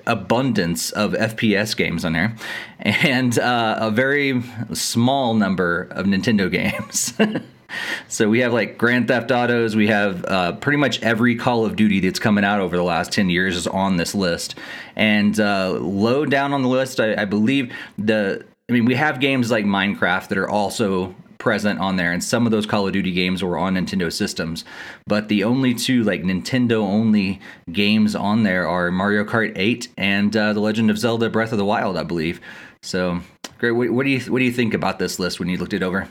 abundance 0.07 0.91
of 0.91 1.13
FPS 1.13 1.77
games 1.77 2.05
on 2.05 2.15
there, 2.15 2.35
and 2.81 3.39
uh, 3.39 3.77
a 3.79 3.91
very 3.91 4.43
small 4.73 5.35
number 5.35 5.83
of 5.91 6.07
Nintendo 6.07 6.51
games. 6.51 7.15
so 8.09 8.29
we 8.29 8.41
have 8.41 8.53
like 8.53 8.79
Grand 8.79 9.09
Theft 9.09 9.31
Autos. 9.31 9.77
We 9.77 9.89
have 9.89 10.25
uh, 10.25 10.53
pretty 10.53 10.79
much 10.79 11.03
every 11.03 11.35
Call 11.37 11.65
of 11.65 11.77
Duty 11.77 12.01
that's 12.01 12.19
coming 12.19 12.45
out 12.45 12.61
over 12.61 12.77
the 12.77 12.83
last 12.83 13.13
ten 13.13 13.31
years 13.31 13.57
is 13.57 13.67
on 13.67 13.97
this 13.97 14.15
list. 14.15 14.55
And 14.97 15.39
uh, 15.39 15.73
low 15.73 16.25
down 16.25 16.53
on 16.53 16.63
the 16.63 16.69
list, 16.69 17.01
I, 17.01 17.23
I 17.23 17.25
believe 17.25 17.73
the. 17.99 18.45
I 18.69 18.73
mean, 18.73 18.85
we 18.85 18.95
have 18.95 19.21
games 19.21 19.51
like 19.51 19.65
Minecraft 19.65 20.29
that 20.29 20.39
are 20.39 20.49
also 20.49 21.15
present 21.43 21.81
on 21.81 21.97
there 21.97 22.13
and 22.13 22.23
some 22.23 22.47
of 22.47 22.53
those 22.53 22.67
call 22.67 22.87
of 22.87 22.93
duty 22.93 23.11
games 23.11 23.43
were 23.43 23.59
on 23.59 23.75
nintendo 23.75 24.13
systems 24.13 24.65
but 25.09 25.27
the 25.27 25.43
only 25.43 25.75
two 25.75 26.05
like 26.05 26.23
nintendo 26.23 26.83
only 26.83 27.41
games 27.73 28.15
on 28.15 28.45
there 28.45 28.65
are 28.65 28.93
mario 28.93 29.25
kart 29.25 29.53
8 29.57 29.89
and 29.99 30.37
uh, 30.37 30.53
the 30.53 30.61
legend 30.61 30.89
of 30.89 30.97
zelda 30.97 31.29
breath 31.29 31.51
of 31.51 31.59
the 31.59 31.65
wild 31.65 31.97
i 31.97 32.05
believe 32.05 32.41
so 32.81 33.21
great 33.59 33.73
what, 33.73 33.91
what, 33.91 34.05
do 34.05 34.11
you 34.11 34.21
what 34.31 34.39
do 34.39 34.45
you 34.45 34.53
think 34.53 34.73
about 34.73 35.01
this 35.01 35.19
list 35.19 35.41
when 35.41 35.49
you 35.49 35.59
looked 35.59 35.73
it 35.73 35.83
over 35.83 36.09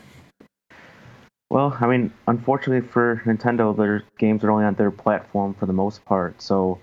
well, 1.51 1.77
I 1.81 1.85
mean, 1.85 2.13
unfortunately 2.29 2.87
for 2.87 3.21
Nintendo, 3.25 3.75
their 3.75 4.03
games 4.17 4.41
are 4.45 4.51
only 4.51 4.63
on 4.63 4.75
their 4.75 4.89
platform 4.89 5.53
for 5.53 5.65
the 5.65 5.73
most 5.73 6.05
part. 6.05 6.41
So 6.41 6.79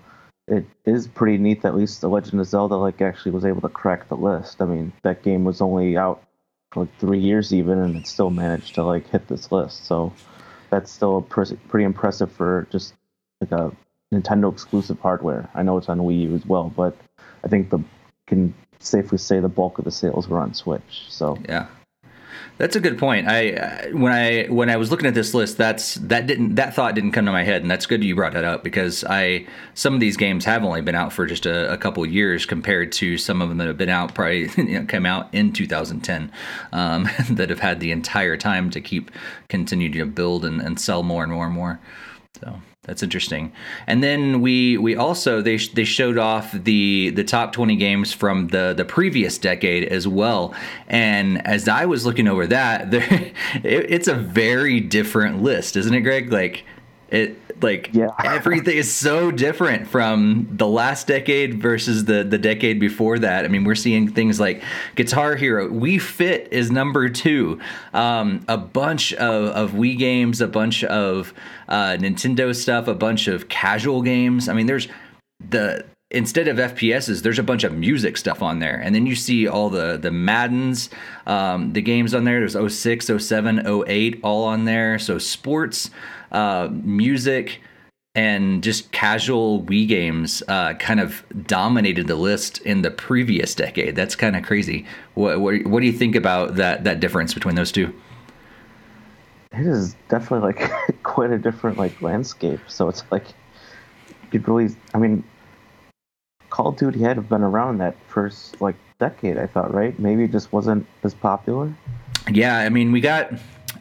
it 0.47 0.63
is 0.85 1.07
pretty 1.07 1.39
neat 1.39 1.63
that 1.63 1.69
at 1.69 1.75
least 1.75 2.01
The 2.01 2.07
Legend 2.07 2.39
of 2.39 2.45
Zelda 2.45 2.75
like 2.75 3.01
actually 3.01 3.31
was 3.31 3.45
able 3.45 3.61
to 3.61 3.69
crack 3.69 4.07
the 4.09 4.15
list. 4.15 4.61
I 4.61 4.65
mean, 4.65 4.93
that 5.01 5.23
game 5.23 5.43
was 5.43 5.59
only 5.59 5.97
out 5.97 6.23
for 6.71 6.81
like 6.81 6.99
three 6.99 7.17
years 7.17 7.51
even, 7.51 7.79
and 7.79 7.95
it 7.95 8.05
still 8.05 8.29
managed 8.29 8.75
to 8.75 8.83
like 8.83 9.09
hit 9.09 9.27
this 9.27 9.51
list. 9.51 9.87
So 9.87 10.13
that's 10.69 10.91
still 10.91 11.23
pretty 11.23 11.83
impressive 11.83 12.31
for 12.31 12.67
just 12.69 12.93
like 13.41 13.51
a 13.51 13.71
Nintendo 14.13 14.53
exclusive 14.53 14.99
hardware. 14.99 15.49
I 15.55 15.63
know 15.63 15.77
it's 15.77 15.89
on 15.89 15.97
Wii 15.97 16.21
U 16.29 16.35
as 16.35 16.45
well, 16.45 16.71
but 16.77 16.95
I 17.43 17.47
think 17.47 17.71
the 17.71 17.79
can 18.27 18.53
safely 18.77 19.17
say 19.17 19.39
the 19.39 19.49
bulk 19.49 19.79
of 19.79 19.85
the 19.85 19.91
sales 19.91 20.27
were 20.27 20.39
on 20.39 20.53
Switch. 20.53 21.05
So 21.09 21.39
yeah, 21.49 21.65
That's 22.57 22.75
a 22.75 22.81
good 22.81 22.97
point. 22.97 23.27
I 23.27 23.89
when 23.93 24.11
I 24.11 24.45
when 24.47 24.69
I 24.69 24.75
was 24.75 24.91
looking 24.91 25.07
at 25.07 25.13
this 25.13 25.33
list, 25.33 25.57
that's 25.57 25.95
that 25.95 26.27
didn't 26.27 26.55
that 26.55 26.73
thought 26.73 26.93
didn't 26.93 27.13
come 27.13 27.25
to 27.25 27.31
my 27.31 27.43
head, 27.43 27.61
and 27.61 27.71
that's 27.71 27.85
good 27.85 28.03
you 28.03 28.15
brought 28.15 28.33
that 28.33 28.43
up 28.43 28.63
because 28.63 29.05
I 29.05 29.47
some 29.75 29.93
of 29.93 30.01
these 30.01 30.17
games 30.17 30.43
have 30.43 30.65
only 30.65 30.81
been 30.81 30.95
out 30.95 31.13
for 31.13 31.25
just 31.25 31.45
a, 31.45 31.71
a 31.71 31.77
couple 31.77 32.05
years 32.05 32.45
compared 32.45 32.91
to 32.93 33.17
some 33.17 33.41
of 33.41 33.47
them 33.47 33.59
that 33.59 33.67
have 33.67 33.77
been 33.77 33.89
out 33.89 34.13
probably 34.13 34.49
you 34.57 34.79
know, 34.79 34.85
came 34.85 35.05
out 35.05 35.33
in 35.33 35.53
2010 35.53 36.31
um, 36.73 37.09
that 37.29 37.49
have 37.49 37.59
had 37.59 37.79
the 37.79 37.91
entire 37.91 38.35
time 38.35 38.69
to 38.71 38.81
keep 38.81 39.09
continue 39.47 39.89
to 39.91 40.05
build 40.05 40.43
and, 40.43 40.59
and 40.59 40.79
sell 40.81 41.01
more 41.01 41.23
and 41.23 41.31
more 41.31 41.45
and 41.45 41.55
more. 41.55 41.79
So 42.41 42.59
that's 42.83 43.03
interesting. 43.03 43.51
And 43.87 44.01
then 44.01 44.41
we 44.41 44.77
we 44.77 44.95
also 44.95 45.41
they 45.41 45.57
they 45.57 45.83
showed 45.83 46.17
off 46.17 46.51
the 46.53 47.09
the 47.09 47.23
top 47.23 47.51
20 47.51 47.75
games 47.75 48.13
from 48.13 48.47
the 48.47 48.73
the 48.75 48.85
previous 48.85 49.37
decade 49.37 49.83
as 49.83 50.07
well. 50.07 50.55
And 50.87 51.45
as 51.45 51.67
I 51.67 51.85
was 51.85 52.05
looking 52.05 52.27
over 52.27 52.47
that, 52.47 52.89
there, 52.91 53.31
it, 53.63 53.91
it's 53.91 54.07
a 54.07 54.15
very 54.15 54.79
different 54.79 55.41
list, 55.41 55.75
isn't 55.75 55.93
it, 55.93 56.01
Greg? 56.01 56.31
Like 56.31 56.63
it 57.09 57.37
like 57.61 57.89
yeah. 57.93 58.09
everything 58.23 58.77
is 58.77 58.93
so 58.93 59.31
different 59.31 59.87
from 59.87 60.47
the 60.51 60.67
last 60.67 61.07
decade 61.07 61.61
versus 61.61 62.05
the 62.05 62.23
the 62.23 62.37
decade 62.37 62.79
before 62.79 63.19
that. 63.19 63.45
I 63.45 63.47
mean, 63.47 63.63
we're 63.63 63.75
seeing 63.75 64.11
things 64.11 64.39
like 64.39 64.63
Guitar 64.95 65.35
Hero, 65.35 65.69
Wii 65.69 66.01
Fit 66.01 66.47
is 66.51 66.71
number 66.71 67.09
two, 67.09 67.59
um, 67.93 68.43
a 68.47 68.57
bunch 68.57 69.13
of, 69.13 69.45
of 69.55 69.71
Wii 69.71 69.97
games, 69.97 70.41
a 70.41 70.47
bunch 70.47 70.83
of 70.83 71.33
uh, 71.67 71.97
Nintendo 71.99 72.55
stuff, 72.55 72.87
a 72.87 72.95
bunch 72.95 73.27
of 73.27 73.49
casual 73.49 74.01
games. 74.01 74.49
I 74.49 74.53
mean, 74.53 74.65
there's 74.65 74.87
the 75.49 75.85
instead 76.11 76.47
of 76.47 76.57
FPSs, 76.57 77.21
there's 77.21 77.39
a 77.39 77.43
bunch 77.43 77.63
of 77.63 77.73
music 77.73 78.17
stuff 78.17 78.41
on 78.41 78.59
there. 78.59 78.77
And 78.77 78.95
then 78.95 79.05
you 79.05 79.15
see 79.15 79.47
all 79.47 79.69
the 79.69 79.97
the 79.97 80.11
Maddens, 80.11 80.89
um, 81.27 81.73
the 81.73 81.81
games 81.81 82.13
on 82.13 82.23
there. 82.23 82.39
There's 82.45 82.73
06, 82.73 83.11
07, 83.17 83.67
08 83.87 84.19
all 84.23 84.45
on 84.45 84.65
there. 84.65 84.99
So 84.99 85.17
sports, 85.17 85.91
uh, 86.31 86.69
music, 86.71 87.61
and 88.15 88.63
just 88.63 88.91
casual 88.91 89.63
Wii 89.63 89.87
games 89.87 90.43
uh, 90.47 90.73
kind 90.73 90.99
of 90.99 91.23
dominated 91.45 92.07
the 92.07 92.15
list 92.15 92.59
in 92.59 92.81
the 92.81 92.91
previous 92.91 93.55
decade. 93.55 93.95
That's 93.95 94.15
kind 94.15 94.35
of 94.35 94.43
crazy. 94.43 94.85
What, 95.13 95.39
what, 95.39 95.65
what 95.65 95.79
do 95.81 95.85
you 95.85 95.93
think 95.93 96.15
about 96.15 96.55
that 96.55 96.83
that 96.83 96.99
difference 96.99 97.33
between 97.33 97.55
those 97.55 97.71
two? 97.71 97.93
It 99.51 99.65
is 99.65 99.95
definitely 100.09 100.53
like 100.53 100.71
quite 101.03 101.31
a 101.31 101.37
different 101.37 101.77
like 101.77 102.01
landscape. 102.01 102.59
So 102.67 102.87
it's 102.87 103.03
like 103.11 103.25
you 104.31 104.39
really, 104.45 104.75
I 104.93 104.97
mean, 104.97 105.23
Call 106.49 106.67
of 106.67 106.77
Duty 106.77 106.99
had 106.99 107.15
to 107.15 107.21
have 107.21 107.29
been 107.29 107.41
around 107.41 107.79
that 107.79 107.95
first 108.07 108.59
like 108.61 108.75
decade. 108.99 109.37
I 109.37 109.47
thought, 109.47 109.73
right? 109.73 109.97
Maybe 109.99 110.23
it 110.23 110.31
just 110.31 110.51
wasn't 110.51 110.85
as 111.03 111.13
popular. 111.13 111.73
Yeah, 112.31 112.57
I 112.57 112.69
mean, 112.69 112.91
we 112.91 113.01
got 113.01 113.33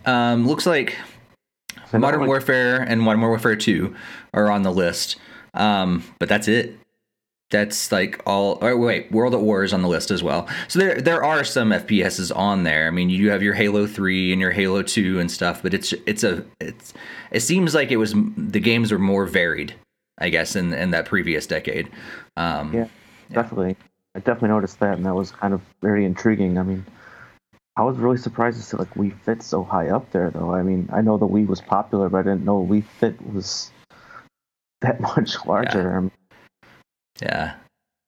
um, 0.06 0.46
looks 0.46 0.66
like 0.66 0.96
Modern 1.92 2.20
like, 2.20 2.28
Warfare 2.28 2.82
and 2.82 3.00
Modern 3.00 3.20
Warfare 3.20 3.56
2 3.56 3.94
are 4.34 4.50
on 4.50 4.62
the 4.62 4.72
list. 4.72 5.16
Um, 5.54 6.04
but 6.18 6.28
that's 6.28 6.48
it. 6.48 6.78
That's 7.50 7.90
like 7.90 8.20
all. 8.26 8.58
Oh, 8.60 8.76
wait, 8.76 9.10
World 9.10 9.34
at 9.34 9.40
War 9.40 9.64
is 9.64 9.72
on 9.72 9.80
the 9.80 9.88
list 9.88 10.10
as 10.10 10.22
well. 10.22 10.46
So 10.68 10.78
there, 10.78 11.00
there 11.00 11.24
are 11.24 11.44
some 11.44 11.70
FPSs 11.70 12.34
on 12.36 12.64
there. 12.64 12.86
I 12.86 12.90
mean, 12.90 13.08
you 13.08 13.30
have 13.30 13.42
your 13.42 13.54
Halo 13.54 13.86
Three 13.86 14.32
and 14.32 14.40
your 14.40 14.50
Halo 14.50 14.82
Two 14.82 15.18
and 15.18 15.30
stuff, 15.30 15.62
but 15.62 15.72
it's 15.72 15.94
it's 16.06 16.22
a 16.22 16.44
it's. 16.60 16.92
It 17.30 17.40
seems 17.40 17.74
like 17.74 17.90
it 17.90 17.96
was 17.96 18.14
the 18.36 18.60
games 18.60 18.92
were 18.92 18.98
more 18.98 19.24
varied, 19.24 19.74
I 20.18 20.28
guess, 20.28 20.56
in 20.56 20.74
in 20.74 20.90
that 20.90 21.06
previous 21.06 21.46
decade. 21.46 21.88
Um, 22.36 22.74
yeah, 22.74 22.88
definitely. 23.32 23.68
Yeah. 23.68 23.86
I 24.14 24.18
definitely 24.18 24.50
noticed 24.50 24.78
that, 24.80 24.98
and 24.98 25.06
that 25.06 25.14
was 25.14 25.30
kind 25.30 25.54
of 25.54 25.62
very 25.80 26.04
intriguing. 26.04 26.58
I 26.58 26.64
mean, 26.64 26.84
I 27.78 27.82
was 27.82 27.96
really 27.96 28.16
surprised 28.16 28.58
to 28.58 28.64
see 28.64 28.76
like 28.76 28.92
Wii 28.94 29.16
Fit 29.20 29.40
so 29.40 29.62
high 29.62 29.88
up 29.88 30.10
there, 30.10 30.30
though. 30.30 30.52
I 30.52 30.64
mean, 30.64 30.88
I 30.92 31.00
know 31.00 31.16
the 31.16 31.28
Wii 31.28 31.46
was 31.46 31.60
popular, 31.60 32.08
but 32.08 32.18
I 32.18 32.22
didn't 32.22 32.44
know 32.44 32.66
Wii 32.66 32.82
Fit 32.82 33.14
was 33.32 33.70
that 34.80 35.00
much 35.00 35.46
larger. 35.46 36.10
Yeah, 37.22 37.28
yeah. 37.28 37.54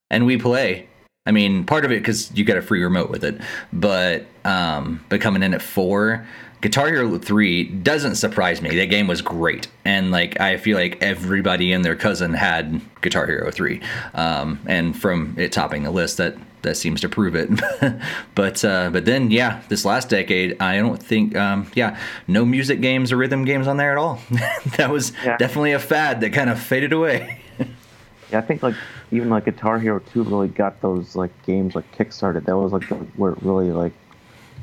and 0.09 0.25
Wii 0.25 0.41
Play. 0.41 0.89
I 1.25 1.31
mean, 1.31 1.63
part 1.63 1.85
of 1.85 1.91
it 1.91 1.99
because 1.99 2.35
you 2.35 2.43
get 2.43 2.57
a 2.57 2.61
free 2.61 2.83
remote 2.83 3.09
with 3.09 3.23
it, 3.23 3.39
but 3.71 4.25
um, 4.43 5.05
but 5.07 5.21
coming 5.21 5.41
in 5.41 5.53
at 5.53 5.61
four, 5.61 6.27
Guitar 6.61 6.87
Hero 6.87 7.17
3 7.17 7.63
doesn't 7.63 8.15
surprise 8.15 8.61
me. 8.61 8.75
That 8.75 8.85
game 8.85 9.07
was 9.07 9.21
great. 9.21 9.67
And 9.83 10.11
like 10.11 10.39
I 10.39 10.57
feel 10.57 10.77
like 10.77 11.01
everybody 11.01 11.73
and 11.73 11.83
their 11.83 11.95
cousin 11.95 12.33
had 12.33 12.81
Guitar 13.01 13.25
Hero 13.25 13.49
3. 13.49 13.81
Um, 14.13 14.59
and 14.67 14.99
from 14.99 15.35
it 15.37 15.51
topping 15.51 15.83
the 15.83 15.91
list 15.91 16.17
that 16.17 16.37
that 16.61 16.77
seems 16.77 17.01
to 17.01 17.09
prove 17.09 17.35
it. 17.35 17.49
but 18.35 18.63
uh, 18.63 18.91
but 18.91 19.05
then 19.05 19.31
yeah, 19.31 19.63
this 19.69 19.85
last 19.85 20.09
decade, 20.09 20.61
I 20.61 20.77
don't 20.77 21.01
think 21.01 21.35
um, 21.35 21.69
yeah, 21.73 21.99
no 22.27 22.45
music 22.45 22.79
games 22.79 23.11
or 23.11 23.17
rhythm 23.17 23.43
games 23.43 23.67
on 23.67 23.77
there 23.77 23.91
at 23.91 23.97
all. 23.97 24.19
that 24.77 24.91
was 24.91 25.13
yeah. 25.25 25.37
definitely 25.37 25.71
a 25.71 25.79
fad 25.79 26.21
that 26.21 26.31
kind 26.31 26.51
of 26.51 26.59
faded 26.59 26.93
away. 26.93 27.41
yeah, 28.31 28.37
I 28.37 28.41
think 28.41 28.61
like 28.61 28.75
even 29.11 29.29
like 29.29 29.45
Guitar 29.45 29.79
Hero 29.79 29.99
2 29.99 30.23
really 30.23 30.47
got 30.47 30.79
those 30.81 31.15
like 31.15 31.31
games 31.45 31.73
like 31.73 31.91
kickstarted. 31.97 32.45
That 32.45 32.57
was 32.57 32.71
like 32.71 32.87
the, 32.87 32.95
where 32.95 33.31
it 33.31 33.41
really 33.41 33.71
like 33.71 33.93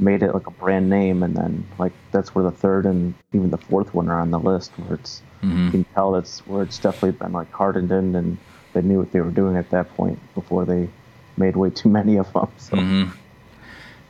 made 0.01 0.23
it 0.23 0.35
like 0.35 0.47
a 0.47 0.51
brand 0.51 0.89
name, 0.89 1.23
and 1.23 1.37
then 1.37 1.67
like 1.79 1.93
that's 2.13 2.35
where 2.35 2.45
the 2.45 2.51
third 2.51 2.87
and 2.87 3.15
even 3.33 3.51
the 3.51 3.59
fourth 3.59 3.95
one 3.95 4.09
are 4.09 4.21
on 4.21 4.31
the 4.31 4.39
list, 4.39 4.73
where 4.79 4.95
it's 4.95 5.23
mm-hmm. 5.43 5.67
you 5.67 5.71
can 5.71 5.85
tell 5.95 6.13
that's 6.13 6.47
where 6.47 6.63
it's 6.63 6.79
definitely 6.79 7.13
been 7.13 7.33
like 7.33 7.51
hardened 7.53 7.91
in, 7.91 8.15
and 8.15 8.39
they 8.73 8.83
knew 8.83 8.99
what 8.99 9.13
they 9.13 9.21
were 9.21 9.31
doing 9.31 9.57
at 9.57 9.71
that 9.71 9.89
point 9.97 10.19
before 10.35 10.65
they 10.65 10.89
made 11.37 11.57
way 11.57 11.71
too 11.71 11.89
many 11.89 12.17
of 12.17 12.33
them. 12.33 12.49
So. 12.59 12.77
Mm-hmm. 12.77 13.11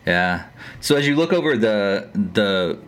Yeah. 0.07 0.47
So 0.80 0.97
as 0.97 1.07
you 1.07 1.16
look 1.16 1.33
over 1.33 1.57
the 1.57 2.09
the 2.14 2.78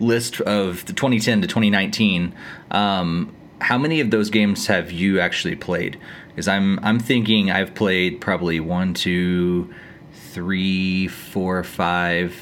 list 0.00 0.40
of 0.40 0.84
the 0.86 0.92
2010 0.92 1.42
to 1.42 1.46
2019, 1.46 2.34
um, 2.70 3.34
how 3.60 3.78
many 3.78 4.00
of 4.00 4.10
those 4.10 4.30
games 4.30 4.66
have 4.66 4.90
you 4.90 5.20
actually 5.20 5.56
played? 5.56 5.98
Because 6.28 6.48
I'm 6.48 6.78
I'm 6.80 6.98
thinking 6.98 7.50
I've 7.50 7.74
played 7.74 8.20
probably 8.20 8.58
one, 8.58 8.94
two, 8.94 9.72
three, 10.34 11.06
four, 11.06 11.62
five, 11.62 12.36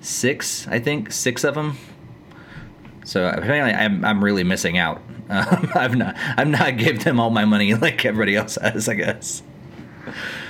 six. 0.00 0.66
I 0.68 0.80
think 0.80 1.12
six 1.12 1.44
of 1.44 1.54
them. 1.54 1.78
So 3.04 3.26
apparently, 3.26 3.72
I'm 3.72 4.04
I'm 4.04 4.22
really 4.22 4.44
missing 4.44 4.76
out. 4.76 5.00
Um, 5.30 5.70
I've 5.74 5.94
not 5.94 6.16
I've 6.38 6.48
not 6.48 6.78
gave 6.78 7.04
them 7.04 7.20
all 7.20 7.28
my 7.28 7.44
money 7.44 7.74
like 7.86 8.06
everybody 8.06 8.34
else 8.34 8.56
has. 8.62 8.88
I 8.88 8.94
guess. 8.94 9.42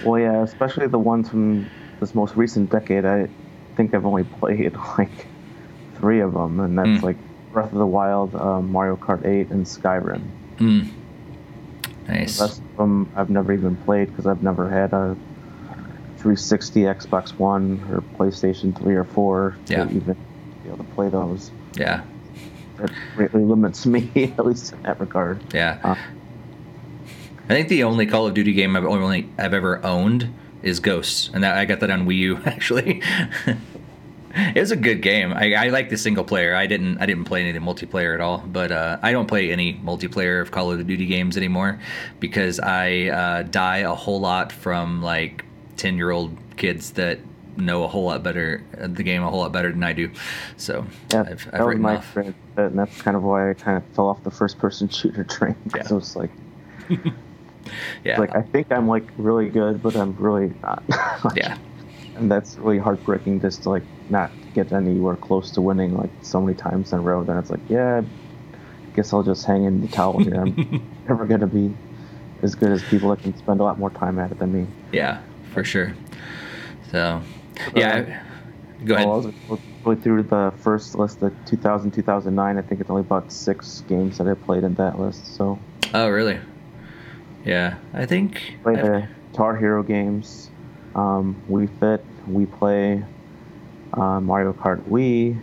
Well, 0.05 0.21
yeah, 0.21 0.41
especially 0.45 0.87
the 0.87 1.01
ones 1.01 1.29
from 1.29 1.69
this 1.99 2.15
most 2.15 2.37
recent 2.37 2.71
decade. 2.71 3.05
I 3.05 3.29
think 3.77 3.93
I've 3.93 4.07
only 4.07 4.23
played 4.23 4.77
like 4.99 5.27
three 5.97 6.21
of 6.21 6.33
them, 6.33 6.61
and 6.61 6.79
that's 6.79 6.89
mm. 6.89 7.03
like 7.03 7.17
Breath 7.53 7.73
of 7.73 7.79
the 7.79 7.87
Wild, 7.87 8.37
um, 8.37 8.71
Mario 8.71 8.95
Kart 8.95 9.27
8, 9.27 9.51
and 9.51 9.67
Skyrim. 9.67 10.23
Mm. 10.59 10.93
Nice. 12.07 12.39
The 12.39 12.45
rest 12.45 12.61
of 12.61 12.77
them 12.77 13.11
I've 13.17 13.31
never 13.31 13.53
even 13.53 13.75
played 13.79 14.11
because 14.11 14.27
I've 14.27 14.45
never 14.45 14.69
had 14.69 14.93
a 14.93 15.17
360, 16.19 16.81
Xbox 16.83 17.39
One, 17.39 17.81
or 17.91 18.01
PlayStation 18.17 18.77
3 18.77 18.95
or 18.97 19.05
4 19.05 19.57
to 19.67 19.73
yeah. 19.73 19.85
even 19.85 20.17
be 20.63 20.69
able 20.69 20.79
to 20.79 20.85
play 20.95 21.09
those. 21.09 21.51
Yeah. 21.75 22.03
That 22.77 22.91
greatly 23.15 23.43
limits 23.43 23.87
me, 23.87 24.11
at 24.39 24.45
least 24.45 24.73
in 24.73 24.83
that 24.83 25.01
regard. 25.01 25.43
Yeah. 25.55 25.79
Uh, 25.83 25.95
I 27.49 27.55
think 27.55 27.69
the 27.69 27.85
only 27.85 28.07
Call 28.07 28.27
of 28.27 28.35
Duty 28.35 28.53
game 28.53 28.77
I've 28.77 28.85
only 28.85 29.29
I've 29.39 29.55
ever 29.55 29.85
owned 29.85 30.35
is 30.63 30.81
Ghosts, 30.81 31.31
and 31.33 31.43
that 31.45 31.57
I 31.57 31.65
got 31.65 31.81
that 31.81 31.91
on 31.91 32.07
Wii 32.07 32.17
U 32.17 32.37
actually. 32.45 33.03
it 34.35 34.61
was 34.61 34.71
a 34.71 34.77
good 34.77 35.01
game. 35.01 35.33
I, 35.33 35.55
I 35.55 35.69
like 35.69 35.89
the 35.89 35.97
single 35.97 36.25
player. 36.25 36.55
I 36.55 36.67
didn't 36.67 36.99
I 36.99 37.07
didn't 37.07 37.25
play 37.25 37.41
any 37.41 37.51
of 37.51 37.55
the 37.55 37.61
multiplayer 37.61 38.13
at 38.15 38.21
all. 38.21 38.39
But 38.47 38.71
uh, 38.71 38.99
I 39.03 39.13
don't 39.13 39.27
play 39.27 39.51
any 39.51 39.75
multiplayer 39.75 40.43
of 40.43 40.51
Call 40.51 40.73
of 40.73 40.87
Duty 40.87 41.07
games 41.07 41.37
anymore 41.37 41.81
because 42.21 42.61
I 42.61 43.07
uh, 43.07 43.43
die 43.45 43.79
a 43.79 43.95
whole 43.95 44.21
lot 44.21 44.53
from 44.53 45.03
like 45.03 45.45
ten 45.79 45.97
year 45.97 46.11
old 46.11 46.37
kids 46.57 46.91
that 46.93 47.19
know 47.57 47.83
a 47.85 47.89
whole 47.89 48.05
lot 48.05 48.23
better 48.23 48.63
uh, 48.81 48.87
the 48.87 49.03
game 49.03 49.23
a 49.23 49.31
whole 49.31 49.41
lot 49.41 49.53
better 49.53 49.71
than 49.71 49.83
I 49.83 49.93
do. 49.93 50.11
So 50.57 50.87
yeah, 51.13 51.21
I've, 51.23 51.47
I've 51.47 51.53
that 51.53 51.67
was 51.67 51.79
my 51.79 51.97
off. 51.97 52.17
and 52.17 52.79
that's 52.79 53.01
kind 53.03 53.17
of 53.17 53.23
why 53.23 53.51
I 53.51 53.55
kind 53.55 53.77
of 53.77 53.85
fell 53.95 54.09
off 54.09 54.23
the 54.23 54.31
first 54.31 54.59
person 54.59 54.89
shooter 54.89 55.25
train 55.25 55.57
yeah. 55.75 55.85
it 55.85 55.91
was 55.91 56.15
like. 56.15 56.31
yeah. 58.05 58.19
Like 58.19 58.35
I 58.35 58.43
think 58.43 58.71
I'm 58.73 58.89
like 58.89 59.05
really 59.17 59.49
good, 59.49 59.83
but 59.83 59.97
I'm 59.97 60.17
really 60.17 60.53
not. 60.63 60.83
like, 61.25 61.37
yeah. 61.37 61.59
And 62.17 62.31
that's 62.31 62.57
really 62.57 62.79
heartbreaking 62.79 63.41
just 63.41 63.63
to 63.65 63.71
like 63.71 63.85
not 64.11 64.31
get 64.55 64.73
anywhere 64.73 65.17
close 65.17 65.51
to 65.53 65.61
winning 65.61 65.97
like 65.97 66.11
so 66.23 66.41
many 66.41 66.57
times 66.57 66.93
in 66.93 66.99
a 66.99 67.03
row. 67.03 67.23
Then 67.23 67.37
it's 67.39 67.51
like, 67.51 67.61
yeah, 67.69 68.03
I 68.03 68.97
guess 68.97 69.13
I'll 69.13 69.23
just 69.23 69.45
hang 69.45 69.65
in 69.65 69.81
the 69.81 69.89
towel 69.89 70.19
here. 70.19 70.35
I'm 70.35 70.83
never 71.09 71.27
gonna 71.27 71.47
be 71.47 71.75
as 72.43 72.55
good 72.55 72.71
as 72.71 72.83
people 72.85 73.11
that 73.11 73.21
can 73.21 73.37
spend 73.37 73.61
a 73.61 73.65
lot 73.65 73.79
more 73.79 73.91
time 73.91 74.19
at 74.19 74.31
it 74.33 74.39
than 74.39 74.53
me. 74.53 74.67
Yeah, 74.93 75.21
for 75.59 75.65
sure. 75.65 75.95
So, 76.93 77.21
yeah. 77.75 78.23
go 78.85 78.95
ahead. 78.95 79.07
Well, 79.09 79.33
I 79.51 79.89
was 79.89 79.99
through 80.03 80.23
the 80.25 80.53
first 80.59 80.95
list, 80.95 81.21
the 81.21 81.33
2000 81.47 81.91
2009. 81.91 82.59
I 82.59 82.63
think 82.63 82.81
it's 82.81 82.91
only 82.91 83.01
about 83.01 83.33
six 83.33 83.83
games 83.89 84.19
that 84.19 84.29
I 84.29 84.35
played 84.35 84.63
in 84.63 84.75
that 84.75 85.01
list. 85.01 85.35
So. 85.35 85.59
Oh, 85.95 86.09
really? 86.09 86.39
Yeah, 87.45 87.79
I 87.93 88.07
think. 88.07 88.57
Play 88.63 88.77
the 88.77 89.09
Tar 89.33 89.57
Hero 89.57 89.83
games. 89.83 90.51
Um, 90.95 91.41
Wii 91.51 91.69
Fit, 91.81 92.05
Wii 92.29 92.59
Play, 92.59 93.05
uh, 93.95 94.21
Mario 94.21 94.53
Kart 94.53 94.83
Wii, 94.89 95.41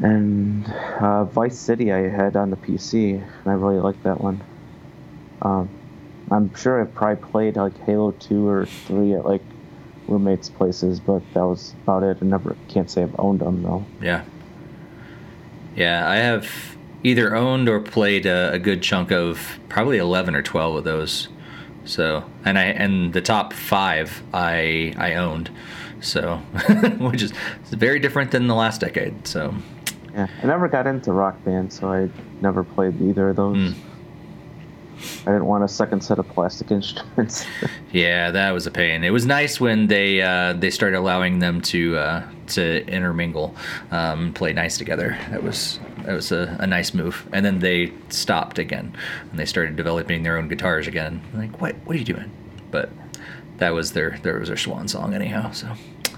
and 0.00 0.66
uh, 1.00 1.24
Vice 1.24 1.58
City 1.58 1.92
I 1.92 2.08
had 2.08 2.36
on 2.36 2.50
the 2.50 2.56
PC, 2.56 3.14
and 3.14 3.46
I 3.46 3.52
really 3.52 3.80
liked 3.80 4.02
that 4.04 4.20
one. 4.20 4.40
Um, 5.42 5.68
I'm 6.30 6.54
sure 6.54 6.80
I've 6.80 6.94
probably 6.94 7.24
played 7.30 7.56
like 7.56 7.78
Halo 7.84 8.12
2 8.12 8.46
or 8.46 8.66
3 8.66 9.14
at 9.14 9.24
like 9.24 9.42
roommates' 10.06 10.48
places, 10.48 11.00
but 11.00 11.22
that 11.34 11.42
was 11.42 11.74
about 11.82 12.02
it. 12.02 12.18
I 12.20 12.24
never 12.24 12.56
can't 12.68 12.90
say 12.90 13.02
I've 13.02 13.18
owned 13.18 13.40
them 13.40 13.62
though. 13.62 13.84
Yeah. 14.00 14.24
Yeah, 15.76 16.08
I 16.08 16.16
have 16.16 16.76
either 17.04 17.36
owned 17.36 17.68
or 17.68 17.80
played 17.80 18.26
a, 18.26 18.52
a 18.52 18.58
good 18.58 18.82
chunk 18.82 19.12
of 19.12 19.58
probably 19.68 19.98
11 19.98 20.34
or 20.34 20.42
12 20.42 20.76
of 20.76 20.84
those. 20.84 21.28
So, 21.84 22.24
and 22.44 22.58
I 22.58 22.64
and 22.64 23.12
the 23.12 23.22
top 23.22 23.52
5 23.52 24.22
I 24.34 24.94
I 24.98 25.14
owned. 25.14 25.50
So, 26.00 26.36
which 26.98 27.22
is 27.22 27.32
very 27.70 27.98
different 27.98 28.30
than 28.30 28.46
the 28.46 28.54
last 28.54 28.80
decade. 28.80 29.26
So, 29.26 29.54
yeah, 30.12 30.26
I 30.42 30.46
never 30.46 30.68
got 30.68 30.86
into 30.86 31.12
Rock 31.12 31.42
Band, 31.44 31.72
so 31.72 31.92
I 31.92 32.08
never 32.40 32.62
played 32.62 33.00
either 33.00 33.30
of 33.30 33.36
those. 33.36 33.56
Mm. 33.56 33.74
I 35.26 35.32
didn't 35.32 35.46
want 35.46 35.64
a 35.64 35.68
second 35.68 36.02
set 36.02 36.18
of 36.18 36.28
plastic 36.28 36.70
instruments. 36.72 37.46
yeah, 37.92 38.30
that 38.30 38.50
was 38.50 38.66
a 38.66 38.70
pain. 38.70 39.04
It 39.04 39.10
was 39.10 39.26
nice 39.26 39.60
when 39.60 39.86
they 39.86 40.22
uh, 40.22 40.54
they 40.54 40.70
started 40.70 40.98
allowing 40.98 41.38
them 41.38 41.60
to 41.62 41.96
uh, 41.96 42.28
to 42.48 42.86
intermingle, 42.86 43.54
um, 43.90 44.32
play 44.32 44.52
nice 44.52 44.78
together. 44.78 45.18
That 45.30 45.42
was 45.42 45.78
that 46.04 46.14
was 46.14 46.32
a, 46.32 46.56
a, 46.60 46.66
nice 46.66 46.94
move. 46.94 47.28
And 47.32 47.44
then 47.44 47.58
they 47.58 47.92
stopped 48.08 48.58
again, 48.58 48.96
and 49.30 49.38
they 49.38 49.44
started 49.44 49.76
developing 49.76 50.22
their 50.22 50.38
own 50.38 50.48
guitars 50.48 50.86
again. 50.86 51.22
Like, 51.34 51.60
what 51.60 51.76
what 51.84 51.96
are 51.96 51.98
you 51.98 52.04
doing? 52.04 52.30
But 52.70 52.90
that 53.58 53.74
was 53.74 53.92
their 53.92 54.18
there 54.22 54.38
was 54.38 54.48
their 54.48 54.56
swan 54.56 54.88
song 54.88 55.14
anyhow. 55.14 55.52
So. 55.52 55.72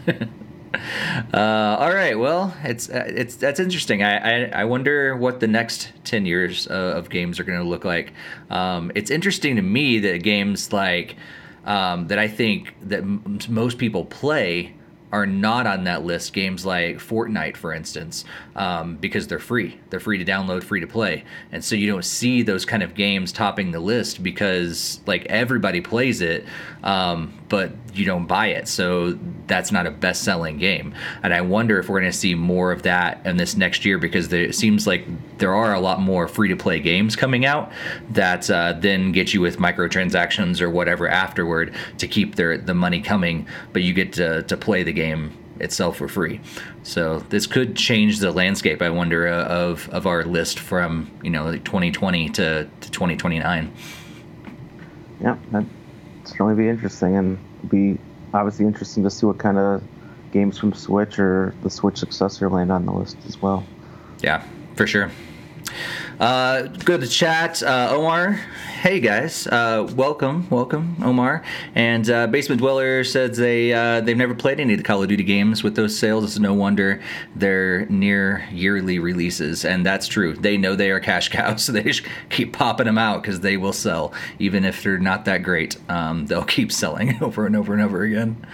Uh, 1.34 1.76
all 1.78 1.92
right. 1.92 2.18
Well, 2.18 2.54
it's 2.64 2.88
uh, 2.88 3.04
it's 3.06 3.36
that's 3.36 3.60
interesting. 3.60 4.02
I, 4.02 4.44
I, 4.46 4.50
I 4.60 4.64
wonder 4.64 5.16
what 5.16 5.40
the 5.40 5.46
next 5.46 5.92
ten 6.04 6.26
years 6.26 6.66
of, 6.66 6.96
of 6.96 7.10
games 7.10 7.38
are 7.38 7.44
going 7.44 7.58
to 7.58 7.64
look 7.68 7.84
like. 7.84 8.12
Um, 8.50 8.90
it's 8.94 9.10
interesting 9.10 9.56
to 9.56 9.62
me 9.62 9.98
that 10.00 10.22
games 10.22 10.72
like 10.72 11.16
um, 11.64 12.08
that 12.08 12.18
I 12.18 12.28
think 12.28 12.74
that 12.82 13.00
m- 13.00 13.38
most 13.48 13.78
people 13.78 14.04
play 14.04 14.74
are 15.12 15.26
not 15.26 15.66
on 15.66 15.84
that 15.84 16.04
list. 16.04 16.32
Games 16.32 16.64
like 16.64 16.96
Fortnite, 16.96 17.56
for 17.56 17.72
instance, 17.72 18.24
um, 18.56 18.96
because 18.96 19.26
they're 19.26 19.38
free. 19.38 19.78
They're 19.90 20.00
free 20.00 20.18
to 20.18 20.24
download, 20.24 20.62
free 20.62 20.80
to 20.80 20.86
play, 20.86 21.24
and 21.52 21.64
so 21.64 21.74
you 21.74 21.86
don't 21.86 22.04
see 22.04 22.42
those 22.42 22.64
kind 22.64 22.82
of 22.82 22.94
games 22.94 23.32
topping 23.32 23.72
the 23.72 23.80
list 23.80 24.22
because 24.22 25.00
like 25.06 25.26
everybody 25.26 25.80
plays 25.80 26.20
it, 26.20 26.44
um, 26.82 27.38
but 27.48 27.72
you 27.92 28.04
don't 28.04 28.26
buy 28.26 28.48
it. 28.48 28.68
So 28.68 29.18
that's 29.46 29.72
not 29.72 29.86
a 29.86 29.90
best-selling 29.90 30.58
game. 30.58 30.94
And 31.22 31.34
I 31.34 31.40
wonder 31.40 31.78
if 31.78 31.88
we're 31.88 32.00
going 32.00 32.12
to 32.12 32.16
see 32.16 32.34
more 32.34 32.70
of 32.70 32.82
that 32.82 33.26
in 33.26 33.36
this 33.36 33.56
next 33.56 33.84
year 33.84 33.98
because 33.98 34.28
there, 34.28 34.44
it 34.44 34.54
seems 34.54 34.86
like 34.86 35.04
there 35.38 35.54
are 35.54 35.74
a 35.74 35.80
lot 35.80 36.00
more 36.00 36.28
free-to-play 36.28 36.80
games 36.80 37.16
coming 37.16 37.44
out 37.44 37.72
that 38.10 38.48
uh, 38.48 38.74
then 38.78 39.10
get 39.10 39.34
you 39.34 39.40
with 39.40 39.58
microtransactions 39.58 40.60
or 40.60 40.70
whatever 40.70 41.08
afterward 41.08 41.74
to 41.98 42.06
keep 42.06 42.36
their 42.36 42.56
the 42.58 42.74
money 42.74 43.00
coming, 43.00 43.46
but 43.72 43.82
you 43.82 43.92
get 43.92 44.12
to, 44.12 44.42
to 44.44 44.56
play 44.56 44.84
the 44.84 44.92
game 44.92 44.99
itself 45.60 45.98
for 45.98 46.08
free. 46.08 46.40
So 46.82 47.20
this 47.28 47.46
could 47.46 47.76
change 47.76 48.18
the 48.18 48.32
landscape. 48.32 48.82
I 48.82 48.90
wonder 48.90 49.28
uh, 49.28 49.44
of 49.44 49.88
of 49.90 50.06
our 50.06 50.24
list 50.24 50.58
from 50.58 51.10
you 51.22 51.30
know 51.30 51.44
like 51.44 51.64
2020 51.64 52.28
to, 52.30 52.68
to 52.80 52.90
2029. 52.90 53.72
Yeah, 55.20 55.36
that'd 55.50 55.68
certainly 56.24 56.54
be 56.54 56.68
interesting, 56.68 57.16
and 57.16 57.38
be 57.68 57.98
obviously 58.32 58.66
interesting 58.66 59.02
to 59.04 59.10
see 59.10 59.26
what 59.26 59.38
kind 59.38 59.58
of 59.58 59.82
games 60.32 60.58
from 60.58 60.72
Switch 60.72 61.18
or 61.18 61.54
the 61.62 61.70
Switch 61.70 61.98
successor 61.98 62.48
land 62.48 62.72
on 62.72 62.86
the 62.86 62.92
list 62.92 63.16
as 63.26 63.40
well. 63.40 63.64
Yeah, 64.22 64.42
for 64.76 64.86
sure. 64.86 65.10
Uh, 66.20 66.62
go 66.84 66.98
to 66.98 67.06
chat. 67.06 67.62
Uh, 67.62 67.88
Omar, 67.92 68.32
hey 68.82 69.00
guys, 69.00 69.46
uh, 69.46 69.90
welcome, 69.96 70.46
welcome, 70.50 70.96
Omar. 71.02 71.42
And 71.74 72.10
uh, 72.10 72.26
Basement 72.26 72.60
Dweller 72.60 73.04
says 73.04 73.38
they 73.38 73.72
uh, 73.72 74.02
they've 74.02 74.16
never 74.16 74.34
played 74.34 74.60
any 74.60 74.74
of 74.74 74.78
the 74.78 74.84
Call 74.84 75.02
of 75.02 75.08
Duty 75.08 75.24
games. 75.24 75.62
With 75.62 75.76
those 75.76 75.98
sales, 75.98 76.24
it's 76.24 76.38
no 76.38 76.52
wonder 76.52 77.00
they're 77.34 77.86
near 77.86 78.46
yearly 78.52 78.98
releases, 78.98 79.64
and 79.64 79.84
that's 79.86 80.06
true. 80.06 80.34
They 80.34 80.58
know 80.58 80.76
they 80.76 80.90
are 80.90 81.00
cash 81.00 81.30
cows, 81.30 81.64
so 81.64 81.72
they 81.72 81.84
just 81.84 82.02
keep 82.28 82.52
popping 82.52 82.86
them 82.86 82.98
out 82.98 83.22
because 83.22 83.40
they 83.40 83.56
will 83.56 83.72
sell, 83.72 84.12
even 84.38 84.64
if 84.66 84.82
they're 84.82 84.98
not 84.98 85.24
that 85.24 85.42
great. 85.42 85.78
Um, 85.88 86.26
they'll 86.26 86.44
keep 86.44 86.70
selling 86.70 87.16
over 87.22 87.46
and 87.46 87.56
over 87.56 87.72
and 87.72 87.80
over 87.80 88.02
again. 88.02 88.44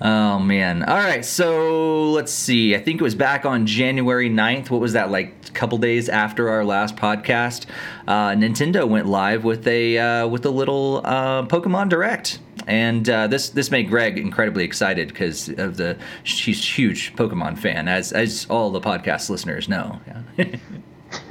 Oh 0.00 0.38
man. 0.38 0.82
All 0.82 0.96
right. 0.96 1.24
So 1.24 2.10
let's 2.10 2.32
see. 2.32 2.74
I 2.74 2.80
think 2.80 3.00
it 3.00 3.04
was 3.04 3.14
back 3.14 3.46
on 3.46 3.66
January 3.66 4.28
9th. 4.28 4.68
What 4.70 4.80
was 4.80 4.92
that 4.92 5.10
like 5.10 5.34
a 5.48 5.52
couple 5.52 5.78
days 5.78 6.08
after 6.08 6.50
our 6.50 6.64
last 6.64 6.96
podcast? 6.96 7.66
Uh, 8.06 8.30
Nintendo 8.30 8.86
went 8.86 9.06
live 9.06 9.44
with 9.44 9.66
a 9.66 9.98
uh, 9.98 10.28
with 10.28 10.44
a 10.44 10.50
little 10.50 11.00
uh, 11.04 11.44
Pokemon 11.46 11.88
Direct. 11.88 12.38
And 12.66 13.08
uh, 13.08 13.26
this 13.28 13.50
this 13.50 13.70
made 13.70 13.88
Greg 13.88 14.18
incredibly 14.18 14.64
excited 14.64 15.08
because 15.08 15.48
of 15.48 15.76
the 15.76 15.96
he's 16.24 16.62
huge 16.76 17.14
Pokemon 17.14 17.58
fan, 17.58 17.88
as 17.88 18.12
as 18.12 18.46
all 18.50 18.70
the 18.70 18.80
podcast 18.80 19.30
listeners 19.30 19.68
know. 19.68 20.00
Yeah. 20.36 20.56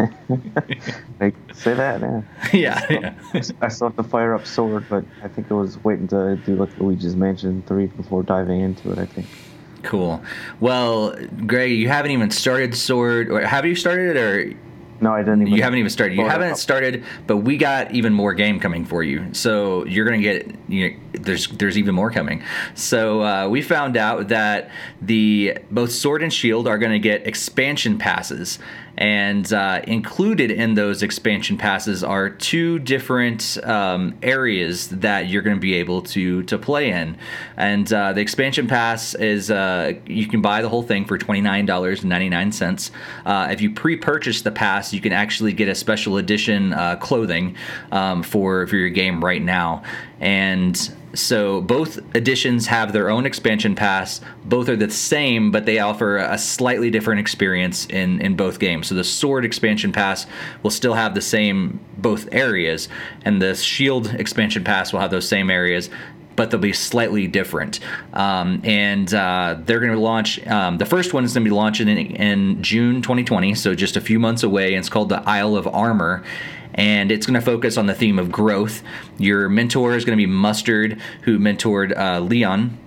I 1.19 1.33
say 1.53 1.73
that, 1.73 2.01
man. 2.01 2.27
Yeah, 2.53 2.85
yeah. 2.89 3.13
I 3.61 3.67
still 3.67 3.87
have 3.87 3.97
to 3.97 4.03
fire 4.03 4.33
up 4.33 4.45
Sword, 4.45 4.85
but 4.89 5.05
I 5.23 5.27
think 5.27 5.51
I 5.51 5.55
was 5.55 5.83
waiting 5.83 6.07
to 6.09 6.35
do 6.37 6.55
like 6.55 6.77
Luigi's 6.79 7.15
Mansion 7.15 7.63
3 7.67 7.87
before 7.87 8.23
diving 8.23 8.61
into 8.61 8.91
it, 8.91 8.97
I 8.97 9.05
think. 9.05 9.27
Cool. 9.83 10.21
Well, 10.59 11.15
Greg, 11.45 11.71
you 11.71 11.87
haven't 11.87 12.11
even 12.11 12.31
started 12.31 12.75
Sword, 12.75 13.29
or 13.29 13.41
have 13.41 13.65
you 13.65 13.75
started 13.75 14.15
it, 14.15 14.19
or 14.19 14.57
no, 15.01 15.11
I 15.11 15.19
didn't. 15.19 15.41
Even 15.43 15.53
you 15.53 15.61
haven't 15.61 15.79
even 15.79 15.89
started. 15.89 16.17
You 16.17 16.25
haven't 16.25 16.57
started, 16.57 17.03
but 17.27 17.37
we 17.37 17.57
got 17.57 17.91
even 17.91 18.13
more 18.13 18.33
game 18.33 18.59
coming 18.59 18.85
for 18.85 19.03
you. 19.03 19.33
So 19.33 19.85
you're 19.85 20.05
gonna 20.05 20.21
get. 20.21 20.55
You 20.67 20.89
know, 20.89 20.97
there's 21.13 21.47
there's 21.47 21.77
even 21.77 21.93
more 21.95 22.11
coming. 22.11 22.43
So 22.75 23.21
uh, 23.21 23.49
we 23.49 23.61
found 23.61 23.97
out 23.97 24.29
that 24.29 24.69
the 25.01 25.57
both 25.69 25.91
Sword 25.91 26.23
and 26.23 26.31
Shield 26.31 26.67
are 26.67 26.77
gonna 26.77 26.99
get 26.99 27.27
expansion 27.27 27.97
passes, 27.97 28.57
and 28.97 29.51
uh, 29.51 29.81
included 29.88 30.51
in 30.51 30.73
those 30.75 31.03
expansion 31.03 31.58
passes 31.58 32.03
are 32.03 32.29
two 32.29 32.79
different 32.79 33.58
um, 33.63 34.17
areas 34.23 34.88
that 34.89 35.27
you're 35.27 35.41
going 35.41 35.58
to 35.58 35.62
be 35.62 35.75
able 35.75 36.01
to 36.01 36.43
to 36.43 36.58
play 36.58 36.91
in. 36.91 37.17
And 37.58 37.91
uh, 37.91 38.13
the 38.13 38.21
expansion 38.21 38.67
pass 38.67 39.15
is 39.15 39.51
uh, 39.51 39.93
you 40.05 40.27
can 40.27 40.41
buy 40.41 40.62
the 40.62 40.69
whole 40.69 40.84
thing 40.84 41.05
for 41.05 41.17
twenty 41.17 41.41
nine 41.41 41.65
dollars 41.65 42.01
and 42.01 42.10
ninety 42.10 42.29
nine 42.29 42.51
cents. 42.51 42.91
Uh, 43.25 43.49
if 43.51 43.62
you 43.62 43.71
pre 43.71 43.97
purchase 43.97 44.41
the 44.41 44.51
pass, 44.51 44.93
you 44.93 45.01
can 45.01 45.12
actually 45.12 45.53
get 45.53 45.67
a 45.67 45.75
special 45.75 46.17
edition 46.17 46.73
uh, 46.73 46.95
clothing 46.95 47.55
um, 47.91 48.23
for 48.23 48.67
for 48.67 48.75
your 48.75 48.89
game 48.89 49.23
right 49.23 49.41
now. 49.41 49.84
And 50.19 50.95
so 51.15 51.62
both 51.62 51.97
editions 52.15 52.67
have 52.67 52.93
their 52.93 53.10
own 53.10 53.25
expansion 53.25 53.75
pass. 53.75 54.21
Both 54.43 54.69
are 54.69 54.75
the 54.75 54.91
same, 54.91 55.51
but 55.51 55.65
they 55.65 55.80
offer 55.80 56.17
a 56.17 56.38
slightly 56.38 56.89
different 56.91 57.19
experience 57.19 57.86
in, 57.88 58.21
in 58.21 58.36
both 58.36 58.60
games. 58.60 58.88
So 58.88 58.95
the 58.95 59.04
Sword 59.04 59.45
expansion 59.45 59.91
pass 59.91 60.28
will 60.62 60.71
still 60.71 60.93
have 60.93 61.15
the 61.15 61.21
same 61.21 61.80
both 61.97 62.28
areas, 62.32 62.89
and 63.23 63.41
the 63.41 63.56
Shield 63.56 64.13
expansion 64.13 64.63
pass 64.63 64.93
will 64.93 64.99
have 64.99 65.12
those 65.12 65.28
same 65.28 65.49
areas. 65.49 65.89
But 66.35 66.51
they'll 66.51 66.59
be 66.59 66.73
slightly 66.73 67.27
different, 67.27 67.79
um, 68.13 68.61
and 68.63 69.13
uh, 69.13 69.57
they're 69.59 69.79
going 69.79 69.93
to 69.93 69.99
launch. 69.99 70.45
Um, 70.47 70.77
the 70.77 70.85
first 70.85 71.13
one 71.13 71.23
is 71.23 71.33
going 71.33 71.45
to 71.45 71.49
be 71.49 71.55
launching 71.55 71.87
in, 71.87 71.97
in 71.97 72.61
June 72.61 73.01
2020, 73.01 73.55
so 73.55 73.73
just 73.73 73.95
a 73.95 74.01
few 74.01 74.19
months 74.19 74.43
away. 74.43 74.73
And 74.73 74.79
it's 74.79 74.89
called 74.89 75.09
the 75.09 75.21
Isle 75.27 75.55
of 75.55 75.65
Armor, 75.67 76.23
and 76.73 77.11
it's 77.11 77.25
going 77.25 77.39
to 77.39 77.45
focus 77.45 77.77
on 77.77 77.85
the 77.85 77.95
theme 77.95 78.19
of 78.19 78.31
growth. 78.31 78.83
Your 79.17 79.47
mentor 79.47 79.95
is 79.95 80.03
going 80.03 80.17
to 80.17 80.21
be 80.21 80.29
Mustard, 80.29 80.99
who 81.21 81.39
mentored 81.39 81.97
uh, 81.97 82.19
Leon, 82.19 82.77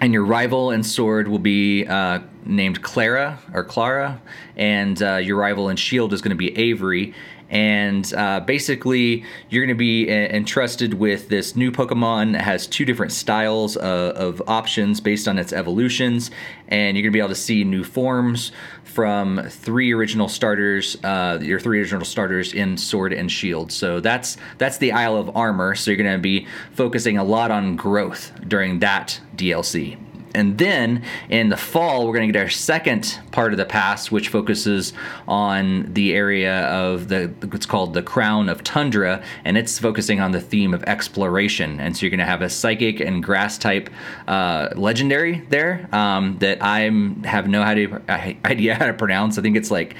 and 0.00 0.12
your 0.12 0.24
rival 0.24 0.70
in 0.70 0.82
Sword 0.82 1.28
will 1.28 1.38
be 1.38 1.86
uh, 1.86 2.20
named 2.44 2.82
Klara 2.82 3.38
or 3.52 3.64
Klara, 3.64 4.20
and 4.56 5.02
uh, 5.02 5.16
your 5.16 5.36
rival 5.36 5.68
in 5.68 5.76
Shield 5.76 6.12
is 6.12 6.20
going 6.20 6.30
to 6.30 6.36
be 6.36 6.56
Avery 6.58 7.14
and 7.54 8.12
uh, 8.14 8.40
basically 8.40 9.24
you're 9.48 9.64
going 9.64 9.74
to 9.74 9.78
be 9.78 10.10
entrusted 10.10 10.94
with 10.94 11.28
this 11.28 11.54
new 11.54 11.70
Pokemon 11.70 12.32
that 12.32 12.42
has 12.42 12.66
two 12.66 12.84
different 12.84 13.12
styles 13.12 13.76
uh, 13.76 14.12
of 14.16 14.42
options 14.48 15.00
based 15.00 15.28
on 15.28 15.38
its 15.38 15.52
evolutions, 15.52 16.32
and 16.68 16.96
you're 16.96 17.02
going 17.02 17.12
to 17.12 17.16
be 17.16 17.20
able 17.20 17.28
to 17.28 17.34
see 17.36 17.62
new 17.62 17.84
forms 17.84 18.50
from 18.82 19.40
three 19.48 19.92
original 19.92 20.28
starters, 20.28 20.96
uh, 21.04 21.38
your 21.40 21.60
three 21.60 21.78
original 21.78 22.04
starters 22.04 22.52
in 22.52 22.76
Sword 22.76 23.12
and 23.12 23.30
Shield. 23.30 23.70
So 23.70 24.00
that's 24.00 24.36
that's 24.58 24.78
the 24.78 24.92
Isle 24.92 25.16
of 25.16 25.36
Armor. 25.36 25.76
So 25.76 25.92
you're 25.92 26.02
going 26.02 26.12
to 26.12 26.18
be 26.18 26.46
focusing 26.72 27.18
a 27.18 27.24
lot 27.24 27.52
on 27.52 27.76
growth 27.76 28.32
during 28.48 28.80
that 28.80 29.20
DLC 29.36 29.96
and 30.34 30.58
then 30.58 31.04
in 31.28 31.48
the 31.48 31.56
fall, 31.56 32.06
we're 32.06 32.14
going 32.14 32.28
to 32.28 32.32
get 32.32 32.42
our 32.42 32.50
second 32.50 33.20
part 33.32 33.52
of 33.52 33.58
the 33.58 33.64
pass, 33.64 34.10
which 34.10 34.28
focuses 34.28 34.92
on 35.28 35.92
the 35.92 36.14
area 36.14 36.66
of 36.66 37.08
the 37.08 37.32
what's 37.48 37.66
called 37.66 37.94
the 37.94 38.02
Crown 38.02 38.48
of 38.48 38.64
Tundra, 38.64 39.22
and 39.44 39.56
it's 39.56 39.78
focusing 39.78 40.20
on 40.20 40.32
the 40.32 40.40
theme 40.40 40.74
of 40.74 40.82
exploration. 40.84 41.80
And 41.80 41.96
so 41.96 42.02
you're 42.02 42.10
going 42.10 42.18
to 42.18 42.26
have 42.26 42.42
a 42.42 42.50
psychic 42.50 43.00
and 43.00 43.22
grass 43.22 43.58
type 43.58 43.90
uh, 44.26 44.70
legendary 44.74 45.44
there 45.48 45.88
um, 45.92 46.38
that 46.38 46.62
I 46.62 46.82
have 47.24 47.48
no 47.48 47.62
idea 47.62 48.74
how 48.74 48.86
to 48.86 48.94
pronounce. 48.94 49.38
I 49.38 49.42
think 49.42 49.56
it's 49.56 49.70
like 49.70 49.94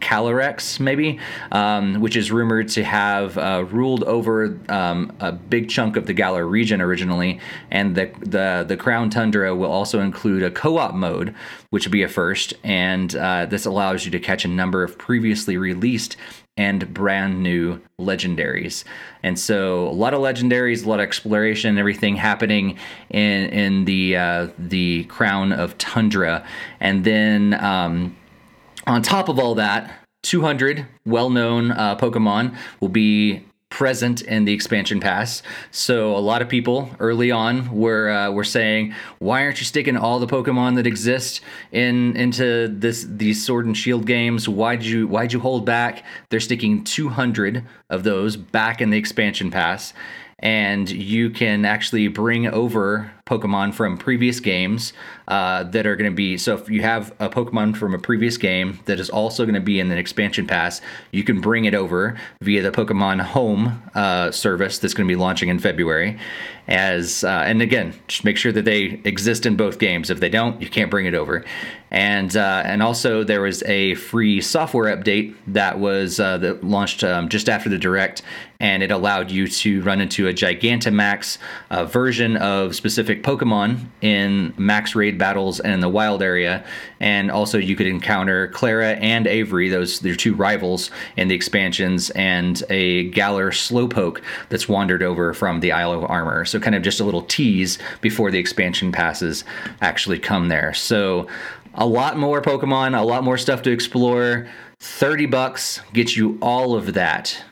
Calyrex, 0.00 0.80
maybe, 0.80 1.18
um, 1.52 2.00
which 2.00 2.16
is 2.16 2.32
rumored 2.32 2.68
to 2.70 2.84
have 2.84 3.38
uh, 3.38 3.64
ruled 3.70 4.04
over 4.04 4.58
um, 4.68 5.12
a 5.20 5.32
big 5.32 5.68
chunk 5.68 5.96
of 5.96 6.06
the 6.06 6.12
Galar 6.12 6.46
region 6.46 6.80
originally. 6.80 7.40
And 7.70 7.94
the, 7.94 8.10
the, 8.20 8.64
the 8.66 8.76
Crown 8.76 9.10
Tundra 9.10 9.54
will 9.54 9.70
also 9.70 10.00
include 10.00 10.42
a 10.42 10.50
co 10.50 10.78
op 10.78 10.94
mode, 10.94 11.34
which 11.70 11.86
would 11.86 11.92
be 11.92 12.02
a 12.02 12.08
first. 12.08 12.54
And 12.64 13.14
uh, 13.14 13.46
this 13.46 13.66
allows 13.66 14.04
you 14.04 14.10
to 14.12 14.20
catch 14.20 14.44
a 14.44 14.48
number 14.48 14.82
of 14.82 14.98
previously 14.98 15.56
released 15.56 16.16
and 16.56 16.92
brand 16.92 17.42
new 17.42 17.80
legendaries. 17.98 18.84
And 19.22 19.38
so 19.38 19.88
a 19.88 19.96
lot 19.96 20.12
of 20.12 20.20
legendaries, 20.20 20.84
a 20.84 20.88
lot 20.88 21.00
of 21.00 21.04
exploration, 21.04 21.78
everything 21.78 22.16
happening 22.16 22.76
in 23.08 23.48
in 23.48 23.84
the 23.86 24.16
uh, 24.16 24.48
the 24.58 25.04
crown 25.04 25.52
of 25.52 25.78
tundra. 25.78 26.46
And 26.78 27.04
then 27.04 27.54
um, 27.64 28.14
on 28.90 29.02
top 29.02 29.28
of 29.28 29.38
all 29.38 29.54
that, 29.54 29.90
200 30.22 30.86
well-known 31.06 31.70
uh, 31.70 31.96
Pokemon 31.96 32.56
will 32.80 32.88
be 32.88 33.44
present 33.70 34.20
in 34.22 34.44
the 34.44 34.52
expansion 34.52 34.98
pass. 34.98 35.42
So 35.70 36.16
a 36.16 36.18
lot 36.18 36.42
of 36.42 36.48
people 36.48 36.90
early 36.98 37.30
on 37.30 37.70
were 37.72 38.10
uh, 38.10 38.30
were 38.32 38.44
saying, 38.44 38.94
"Why 39.20 39.44
aren't 39.44 39.60
you 39.60 39.64
sticking 39.64 39.96
all 39.96 40.18
the 40.18 40.26
Pokemon 40.26 40.74
that 40.74 40.88
exist 40.88 41.40
in 41.70 42.16
into 42.16 42.66
this 42.68 43.06
these 43.08 43.46
Sword 43.46 43.66
and 43.66 43.76
Shield 43.76 44.06
games? 44.06 44.48
Why'd 44.48 44.82
you 44.82 45.06
why'd 45.06 45.32
you 45.32 45.38
hold 45.38 45.64
back?" 45.64 46.04
They're 46.28 46.40
sticking 46.40 46.82
200 46.82 47.64
of 47.88 48.02
those 48.02 48.36
back 48.36 48.80
in 48.80 48.90
the 48.90 48.98
expansion 48.98 49.52
pass, 49.52 49.94
and 50.40 50.90
you 50.90 51.30
can 51.30 51.64
actually 51.64 52.08
bring 52.08 52.48
over 52.48 53.12
Pokemon 53.24 53.72
from 53.74 53.96
previous 53.96 54.40
games 54.40 54.92
uh, 55.30 55.62
that 55.62 55.86
are 55.86 55.94
going 55.94 56.10
to 56.10 56.14
be. 56.14 56.36
So 56.36 56.56
if 56.56 56.68
you 56.68 56.82
have 56.82 57.14
a 57.20 57.30
Pokemon 57.30 57.76
from 57.76 57.94
a 57.94 57.98
previous 57.98 58.36
game 58.36 58.80
that 58.86 58.98
is 58.98 59.08
also 59.08 59.44
going 59.44 59.54
to 59.54 59.60
be 59.60 59.78
in 59.78 59.90
an 59.92 59.96
expansion 59.96 60.44
pass, 60.46 60.80
you 61.12 61.22
can 61.22 61.40
bring 61.40 61.66
it 61.66 61.74
over 61.74 62.18
via 62.42 62.62
the 62.62 62.72
Pokemon 62.72 63.20
Home 63.20 63.80
uh, 63.94 64.32
service 64.32 64.78
that's 64.78 64.92
going 64.92 65.08
to 65.08 65.12
be 65.12 65.18
launching 65.18 65.48
in 65.48 65.60
February. 65.60 66.18
As 66.66 67.24
uh, 67.24 67.42
and 67.46 67.62
again, 67.62 67.94
just 68.08 68.24
make 68.24 68.36
sure 68.36 68.52
that 68.52 68.64
they 68.64 69.00
exist 69.04 69.46
in 69.46 69.56
both 69.56 69.78
games. 69.78 70.10
If 70.10 70.20
they 70.20 70.28
don't, 70.28 70.60
you 70.60 70.68
can't 70.68 70.90
bring 70.90 71.06
it 71.06 71.14
over. 71.14 71.44
And 71.90 72.36
uh, 72.36 72.62
and 72.64 72.82
also 72.82 73.24
there 73.24 73.40
was 73.40 73.64
a 73.64 73.96
free 73.96 74.40
software 74.40 74.96
update 74.96 75.34
that 75.48 75.80
was 75.80 76.20
uh, 76.20 76.38
that 76.38 76.62
launched 76.62 77.02
um, 77.02 77.28
just 77.28 77.48
after 77.48 77.68
the 77.68 77.78
direct, 77.78 78.22
and 78.60 78.84
it 78.84 78.92
allowed 78.92 79.32
you 79.32 79.48
to 79.48 79.82
run 79.82 80.00
into 80.00 80.28
a 80.28 80.32
Gigantamax 80.32 81.38
uh, 81.70 81.86
version 81.86 82.36
of 82.36 82.76
specific 82.76 83.24
Pokemon 83.24 83.86
in 84.00 84.54
max 84.56 84.94
raid 84.94 85.18
battles 85.20 85.60
and 85.60 85.72
in 85.72 85.78
the 85.78 85.88
wild 85.88 86.22
area, 86.22 86.64
and 86.98 87.30
also 87.30 87.58
you 87.58 87.76
could 87.76 87.86
encounter 87.86 88.48
Klara 88.48 88.98
and 89.00 89.28
Avery, 89.28 89.68
those 89.68 90.00
their 90.00 90.16
two 90.16 90.34
rivals 90.34 90.90
in 91.16 91.28
the 91.28 91.34
expansions, 91.36 92.10
and 92.10 92.62
a 92.68 93.10
Galar 93.10 93.52
Slowpoke 93.52 94.20
that's 94.48 94.68
wandered 94.68 95.04
over 95.04 95.32
from 95.32 95.60
the 95.60 95.70
Isle 95.70 95.92
of 95.92 96.04
Armor. 96.10 96.44
So 96.44 96.58
kind 96.58 96.74
of 96.74 96.82
just 96.82 96.98
a 96.98 97.04
little 97.04 97.22
tease 97.22 97.78
before 98.00 98.32
the 98.32 98.38
expansion 98.38 98.90
passes 98.90 99.44
actually 99.80 100.18
come 100.18 100.48
there. 100.48 100.74
So 100.74 101.28
a 101.74 101.86
lot 101.86 102.18
more 102.18 102.42
Pokemon, 102.42 102.98
a 102.98 103.04
lot 103.04 103.22
more 103.22 103.38
stuff 103.38 103.62
to 103.62 103.70
explore. 103.70 104.48
30 104.80 105.26
bucks 105.26 105.80
gets 105.92 106.16
you 106.16 106.38
all 106.40 106.74
of 106.74 106.94
that 106.94 107.44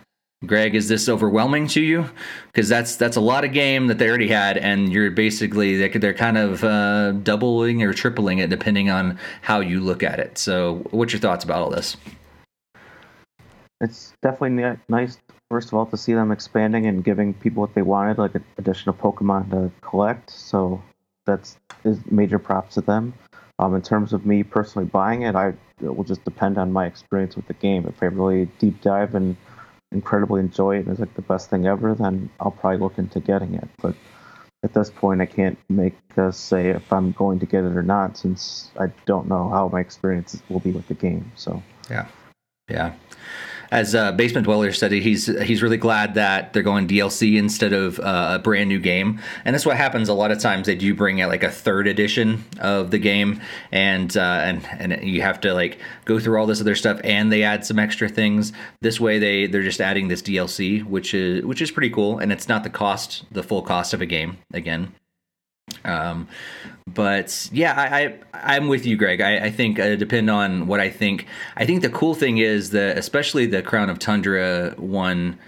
Greg, 0.46 0.76
is 0.76 0.88
this 0.88 1.08
overwhelming 1.08 1.66
to 1.68 1.80
you? 1.80 2.08
Because 2.46 2.68
that's 2.68 2.94
that's 2.94 3.16
a 3.16 3.20
lot 3.20 3.44
of 3.44 3.52
game 3.52 3.88
that 3.88 3.98
they 3.98 4.08
already 4.08 4.28
had, 4.28 4.56
and 4.56 4.92
you're 4.92 5.10
basically 5.10 5.88
they're 5.88 6.14
kind 6.14 6.38
of 6.38 6.62
uh, 6.62 7.10
doubling 7.12 7.82
or 7.82 7.92
tripling 7.92 8.38
it 8.38 8.48
depending 8.48 8.88
on 8.88 9.18
how 9.42 9.58
you 9.58 9.80
look 9.80 10.04
at 10.04 10.20
it. 10.20 10.38
So, 10.38 10.86
what's 10.90 11.12
your 11.12 11.20
thoughts 11.20 11.42
about 11.42 11.62
all 11.62 11.70
this? 11.70 11.96
It's 13.80 14.12
definitely 14.22 14.76
nice, 14.88 15.18
first 15.50 15.68
of 15.68 15.74
all, 15.74 15.86
to 15.86 15.96
see 15.96 16.14
them 16.14 16.30
expanding 16.30 16.86
and 16.86 17.02
giving 17.02 17.34
people 17.34 17.60
what 17.60 17.74
they 17.74 17.82
wanted, 17.82 18.18
like 18.18 18.32
additional 18.58 18.94
Pokemon 18.94 19.50
to 19.50 19.70
collect. 19.80 20.30
So 20.30 20.82
that's 21.26 21.58
major 22.10 22.38
props 22.38 22.74
to 22.74 22.80
them. 22.80 23.12
Um, 23.60 23.74
in 23.74 23.82
terms 23.82 24.12
of 24.12 24.24
me 24.24 24.44
personally 24.44 24.86
buying 24.86 25.22
it, 25.22 25.34
I 25.34 25.48
it 25.80 25.96
will 25.96 26.04
just 26.04 26.24
depend 26.24 26.58
on 26.58 26.72
my 26.72 26.86
experience 26.86 27.36
with 27.36 27.46
the 27.46 27.54
game. 27.54 27.86
If 27.86 28.02
I 28.02 28.06
really 28.06 28.46
deep 28.58 28.80
dive 28.82 29.14
and 29.14 29.36
incredibly 29.92 30.40
enjoy 30.40 30.76
it 30.76 30.80
and 30.80 30.88
it's 30.88 31.00
like 31.00 31.14
the 31.14 31.22
best 31.22 31.50
thing 31.50 31.66
ever, 31.66 31.94
then 31.94 32.30
I'll 32.40 32.50
probably 32.50 32.78
look 32.78 32.98
into 32.98 33.20
getting 33.20 33.54
it. 33.54 33.68
But 33.80 33.94
at 34.62 34.74
this 34.74 34.90
point, 34.90 35.20
I 35.20 35.26
can't 35.26 35.58
make 35.68 35.94
a 36.16 36.32
say 36.32 36.70
if 36.70 36.92
I'm 36.92 37.12
going 37.12 37.38
to 37.40 37.46
get 37.46 37.64
it 37.64 37.76
or 37.76 37.82
not, 37.82 38.16
since 38.16 38.70
I 38.78 38.88
don't 39.06 39.28
know 39.28 39.48
how 39.48 39.68
my 39.68 39.80
experience 39.80 40.40
will 40.48 40.60
be 40.60 40.72
with 40.72 40.88
the 40.88 40.94
game. 40.94 41.30
So 41.36 41.62
yeah, 41.88 42.06
yeah 42.68 42.94
as 43.70 43.94
uh, 43.94 44.12
Basement 44.12 44.44
Dweller 44.44 44.72
said, 44.72 44.92
he's 44.92 45.26
he's 45.26 45.62
really 45.62 45.76
glad 45.76 46.14
that 46.14 46.52
they're 46.52 46.62
going 46.62 46.88
DLC 46.88 47.36
instead 47.36 47.72
of 47.72 47.98
uh, 48.00 48.36
a 48.36 48.38
brand 48.38 48.68
new 48.68 48.78
game, 48.78 49.20
and 49.44 49.54
that's 49.54 49.66
what 49.66 49.76
happens 49.76 50.08
a 50.08 50.14
lot 50.14 50.30
of 50.30 50.38
times. 50.38 50.66
They 50.66 50.74
do 50.74 50.94
bring 50.94 51.20
out 51.20 51.28
like 51.28 51.42
a 51.42 51.50
third 51.50 51.86
edition 51.86 52.44
of 52.60 52.90
the 52.90 52.98
game, 52.98 53.40
and 53.70 54.16
uh, 54.16 54.40
and 54.44 54.66
and 54.78 55.02
you 55.02 55.22
have 55.22 55.40
to 55.42 55.52
like 55.52 55.78
go 56.04 56.18
through 56.18 56.38
all 56.38 56.46
this 56.46 56.60
other 56.60 56.74
stuff, 56.74 57.00
and 57.04 57.30
they 57.30 57.42
add 57.42 57.64
some 57.64 57.78
extra 57.78 58.08
things. 58.08 58.52
This 58.80 58.98
way, 58.98 59.18
they 59.18 59.46
they're 59.46 59.62
just 59.62 59.80
adding 59.80 60.08
this 60.08 60.22
DLC, 60.22 60.84
which 60.84 61.14
is 61.14 61.44
which 61.44 61.60
is 61.60 61.70
pretty 61.70 61.90
cool, 61.90 62.18
and 62.18 62.32
it's 62.32 62.48
not 62.48 62.64
the 62.64 62.70
cost, 62.70 63.24
the 63.30 63.42
full 63.42 63.62
cost 63.62 63.92
of 63.92 64.00
a 64.00 64.06
game 64.06 64.38
again. 64.52 64.94
Um, 65.84 66.28
but 66.86 67.48
yeah, 67.52 67.74
I, 67.76 68.14
I 68.32 68.56
am 68.56 68.68
with 68.68 68.86
you, 68.86 68.96
Greg. 68.96 69.20
I, 69.20 69.46
I 69.46 69.50
think 69.50 69.78
uh, 69.78 69.96
depend 69.96 70.30
on 70.30 70.66
what 70.66 70.80
I 70.80 70.90
think. 70.90 71.26
I 71.56 71.66
think 71.66 71.82
the 71.82 71.90
cool 71.90 72.14
thing 72.14 72.38
is 72.38 72.70
that 72.70 72.96
especially 72.96 73.46
the 73.46 73.62
Crown 73.62 73.90
of 73.90 73.98
Tundra 73.98 74.74
one 74.76 75.38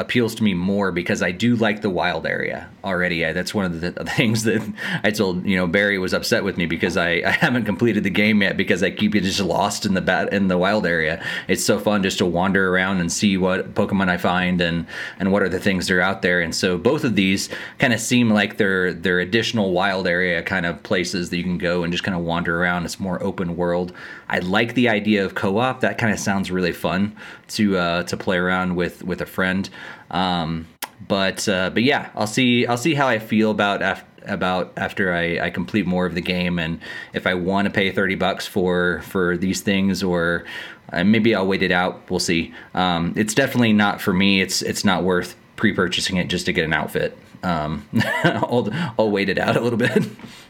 appeals 0.00 0.34
to 0.36 0.42
me 0.42 0.54
more 0.54 0.90
because 0.90 1.22
I 1.22 1.30
do 1.30 1.56
like 1.56 1.82
the 1.82 1.90
wild 1.90 2.26
area 2.26 2.68
already. 2.82 3.24
I, 3.24 3.32
that's 3.32 3.54
one 3.54 3.66
of 3.66 3.80
the, 3.80 3.92
things 4.16 4.44
that 4.44 4.62
I 5.02 5.10
told 5.10 5.46
you 5.46 5.56
know 5.56 5.66
Barry 5.66 5.98
was 5.98 6.14
upset 6.14 6.42
with 6.42 6.56
me 6.56 6.66
because 6.66 6.96
I, 6.96 7.22
I 7.24 7.30
haven't 7.30 7.64
completed 7.64 8.04
the 8.04 8.10
game 8.10 8.42
yet 8.42 8.56
because 8.56 8.82
I 8.82 8.90
keep 8.90 9.12
just 9.12 9.40
lost 9.40 9.86
in 9.86 9.94
the 9.94 10.00
bat 10.00 10.32
in 10.32 10.48
the 10.48 10.58
wild 10.58 10.86
area. 10.86 11.24
It's 11.48 11.64
so 11.64 11.78
fun 11.78 12.02
just 12.02 12.18
to 12.18 12.26
wander 12.26 12.74
around 12.74 13.00
and 13.00 13.12
see 13.12 13.36
what 13.36 13.74
Pokemon 13.74 14.08
I 14.08 14.16
find 14.16 14.60
and 14.60 14.86
and 15.18 15.32
what 15.32 15.42
are 15.42 15.48
the 15.48 15.60
things 15.60 15.86
that 15.86 15.94
are 15.94 16.00
out 16.00 16.22
there. 16.22 16.40
And 16.40 16.54
so 16.54 16.78
both 16.78 17.04
of 17.04 17.14
these 17.14 17.48
kind 17.78 17.92
of 17.92 18.00
seem 18.00 18.30
like 18.30 18.56
they're 18.56 18.92
they're 18.92 19.20
additional 19.20 19.72
wild 19.72 20.06
area 20.06 20.42
kind 20.42 20.66
of 20.66 20.82
places 20.82 21.30
that 21.30 21.36
you 21.36 21.42
can 21.42 21.58
go 21.58 21.82
and 21.82 21.92
just 21.92 22.04
kind 22.04 22.16
of 22.16 22.24
wander 22.24 22.60
around. 22.60 22.84
It's 22.84 22.98
more 22.98 23.22
open 23.22 23.56
world. 23.56 23.92
I 24.30 24.38
like 24.38 24.74
the 24.74 24.88
idea 24.88 25.24
of 25.24 25.34
co-op. 25.34 25.80
That 25.80 25.98
kind 25.98 26.12
of 26.12 26.20
sounds 26.20 26.52
really 26.52 26.72
fun 26.72 27.16
to 27.48 27.76
uh, 27.76 28.02
to 28.04 28.16
play 28.16 28.36
around 28.36 28.76
with 28.76 29.02
with 29.02 29.20
a 29.20 29.26
friend. 29.26 29.68
Um, 30.10 30.68
but 31.08 31.48
uh, 31.48 31.70
but 31.70 31.82
yeah, 31.82 32.10
I'll 32.14 32.28
see 32.28 32.64
I'll 32.64 32.76
see 32.76 32.94
how 32.94 33.08
I 33.08 33.18
feel 33.18 33.50
about 33.50 33.82
af- 33.82 34.04
about 34.26 34.72
after 34.76 35.12
I, 35.12 35.40
I 35.40 35.50
complete 35.50 35.84
more 35.84 36.06
of 36.06 36.14
the 36.14 36.20
game 36.20 36.58
and 36.58 36.78
if 37.12 37.26
I 37.26 37.34
want 37.34 37.66
to 37.66 37.70
pay 37.72 37.90
thirty 37.90 38.14
bucks 38.14 38.46
for 38.46 39.02
for 39.02 39.36
these 39.36 39.62
things 39.62 40.02
or 40.02 40.44
uh, 40.92 41.02
maybe 41.02 41.34
I'll 41.34 41.46
wait 41.46 41.62
it 41.62 41.72
out. 41.72 42.08
We'll 42.08 42.20
see. 42.20 42.54
Um, 42.74 43.14
it's 43.16 43.34
definitely 43.34 43.72
not 43.72 44.00
for 44.00 44.12
me. 44.12 44.40
It's 44.40 44.62
it's 44.62 44.84
not 44.84 45.02
worth 45.02 45.34
pre-purchasing 45.56 46.16
it 46.18 46.28
just 46.28 46.46
to 46.46 46.52
get 46.52 46.64
an 46.64 46.72
outfit. 46.72 47.18
Um, 47.42 47.88
I'll 48.24 48.68
I'll 48.96 49.10
wait 49.10 49.28
it 49.28 49.38
out 49.38 49.56
a 49.56 49.60
little 49.60 49.78
bit. 49.78 50.04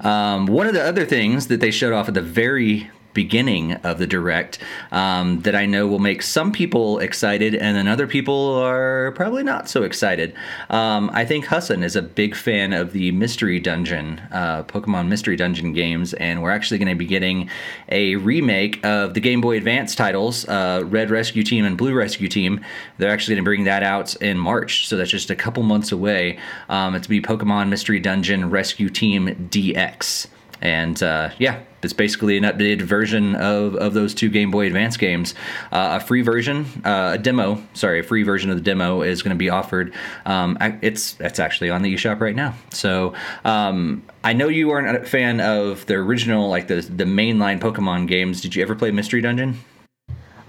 Um, 0.00 0.46
one 0.46 0.66
of 0.66 0.74
the 0.74 0.82
other 0.82 1.04
things 1.04 1.48
that 1.48 1.60
they 1.60 1.70
showed 1.70 1.92
off 1.92 2.08
at 2.08 2.14
the 2.14 2.22
very 2.22 2.90
beginning 3.14 3.74
of 3.74 3.98
the 3.98 4.06
direct 4.06 4.58
um, 4.92 5.40
that 5.40 5.54
I 5.54 5.66
know 5.66 5.86
will 5.86 5.98
make 5.98 6.22
some 6.22 6.52
people 6.52 6.98
excited, 6.98 7.54
and 7.54 7.76
then 7.76 7.88
other 7.88 8.06
people 8.06 8.54
are 8.54 9.12
probably 9.12 9.42
not 9.42 9.68
so 9.68 9.82
excited. 9.82 10.34
Um, 10.68 11.10
I 11.12 11.24
think 11.24 11.46
Hassan 11.46 11.82
is 11.82 11.96
a 11.96 12.02
big 12.02 12.34
fan 12.34 12.72
of 12.72 12.92
the 12.92 13.10
Mystery 13.12 13.60
Dungeon, 13.60 14.20
uh, 14.32 14.62
Pokemon 14.64 15.08
Mystery 15.08 15.36
Dungeon 15.36 15.72
games, 15.72 16.14
and 16.14 16.42
we're 16.42 16.50
actually 16.50 16.78
going 16.78 16.88
to 16.88 16.94
be 16.94 17.06
getting 17.06 17.48
a 17.88 18.16
remake 18.16 18.84
of 18.84 19.14
the 19.14 19.20
Game 19.20 19.40
Boy 19.40 19.56
Advance 19.56 19.94
titles, 19.94 20.48
uh, 20.48 20.82
Red 20.86 21.10
Rescue 21.10 21.42
Team 21.42 21.64
and 21.64 21.76
Blue 21.76 21.94
Rescue 21.94 22.28
Team. 22.28 22.60
They're 22.98 23.10
actually 23.10 23.34
going 23.34 23.44
to 23.44 23.48
bring 23.48 23.64
that 23.64 23.82
out 23.82 24.14
in 24.16 24.38
March, 24.38 24.88
so 24.88 24.96
that's 24.96 25.10
just 25.10 25.30
a 25.30 25.36
couple 25.36 25.62
months 25.62 25.92
away. 25.92 26.38
Um, 26.68 26.94
it's 26.94 27.06
be 27.06 27.20
Pokemon 27.20 27.68
Mystery 27.68 28.00
Dungeon 28.00 28.50
Rescue 28.50 28.88
Team 28.88 29.48
DX. 29.50 30.26
and 30.62 31.02
uh, 31.02 31.30
yeah, 31.38 31.60
it's 31.82 31.92
basically 31.92 32.36
an 32.36 32.44
updated 32.44 32.82
version 32.82 33.34
of, 33.36 33.74
of 33.76 33.94
those 33.94 34.14
two 34.14 34.28
Game 34.28 34.50
Boy 34.50 34.66
Advance 34.66 34.96
games. 34.96 35.34
Uh, 35.72 35.98
a 36.00 36.04
free 36.04 36.22
version, 36.22 36.66
uh, 36.84 37.12
a 37.14 37.18
demo, 37.18 37.62
sorry, 37.74 38.00
a 38.00 38.02
free 38.02 38.22
version 38.22 38.50
of 38.50 38.56
the 38.56 38.62
demo 38.62 39.02
is 39.02 39.22
going 39.22 39.34
to 39.34 39.38
be 39.38 39.48
offered. 39.48 39.92
Um, 40.26 40.58
it's 40.82 41.18
it's 41.20 41.38
actually 41.38 41.70
on 41.70 41.82
the 41.82 41.94
eShop 41.94 42.20
right 42.20 42.36
now. 42.36 42.54
So 42.70 43.14
um, 43.44 44.02
I 44.24 44.32
know 44.32 44.48
you 44.48 44.70
aren't 44.70 44.96
a 44.96 45.04
fan 45.06 45.40
of 45.40 45.86
the 45.86 45.94
original, 45.94 46.48
like 46.48 46.68
the 46.68 46.82
the 46.82 47.04
mainline 47.04 47.60
Pokemon 47.60 48.08
games. 48.08 48.40
Did 48.40 48.54
you 48.54 48.62
ever 48.62 48.74
play 48.74 48.90
Mystery 48.90 49.20
Dungeon? 49.20 49.58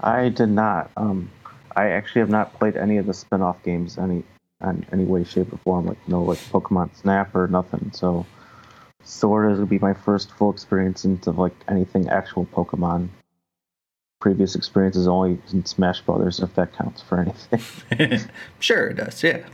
I 0.00 0.30
did 0.30 0.48
not. 0.48 0.90
Um, 0.96 1.30
I 1.76 1.90
actually 1.90 2.20
have 2.20 2.30
not 2.30 2.58
played 2.58 2.76
any 2.76 2.98
of 2.98 3.06
the 3.06 3.14
spin-off 3.14 3.62
games 3.62 3.98
any 3.98 4.24
in 4.62 4.86
any 4.92 5.04
way, 5.04 5.24
shape, 5.24 5.52
or 5.52 5.56
form. 5.58 5.86
Like 5.86 6.08
no, 6.08 6.22
like 6.22 6.38
Pokemon 6.38 6.94
Snap 6.96 7.34
or 7.34 7.48
nothing. 7.48 7.90
So 7.94 8.26
Sword 9.04 9.52
is 9.52 9.58
gonna 9.58 9.66
be 9.66 9.78
my 9.78 9.94
first 9.94 10.30
full 10.32 10.50
experience 10.50 11.04
into 11.04 11.30
like 11.30 11.54
anything 11.68 12.08
actual 12.08 12.46
Pokemon. 12.46 13.08
Previous 14.20 14.54
experiences 14.54 15.08
only 15.08 15.36
in 15.52 15.66
Smash 15.66 16.00
Brothers, 16.02 16.38
if 16.38 16.54
that 16.54 16.72
counts 16.72 17.02
for 17.02 17.18
anything. 17.18 18.20
sure, 18.60 18.90
it 18.90 18.94
does. 18.94 19.20
Yeah, 19.20 19.44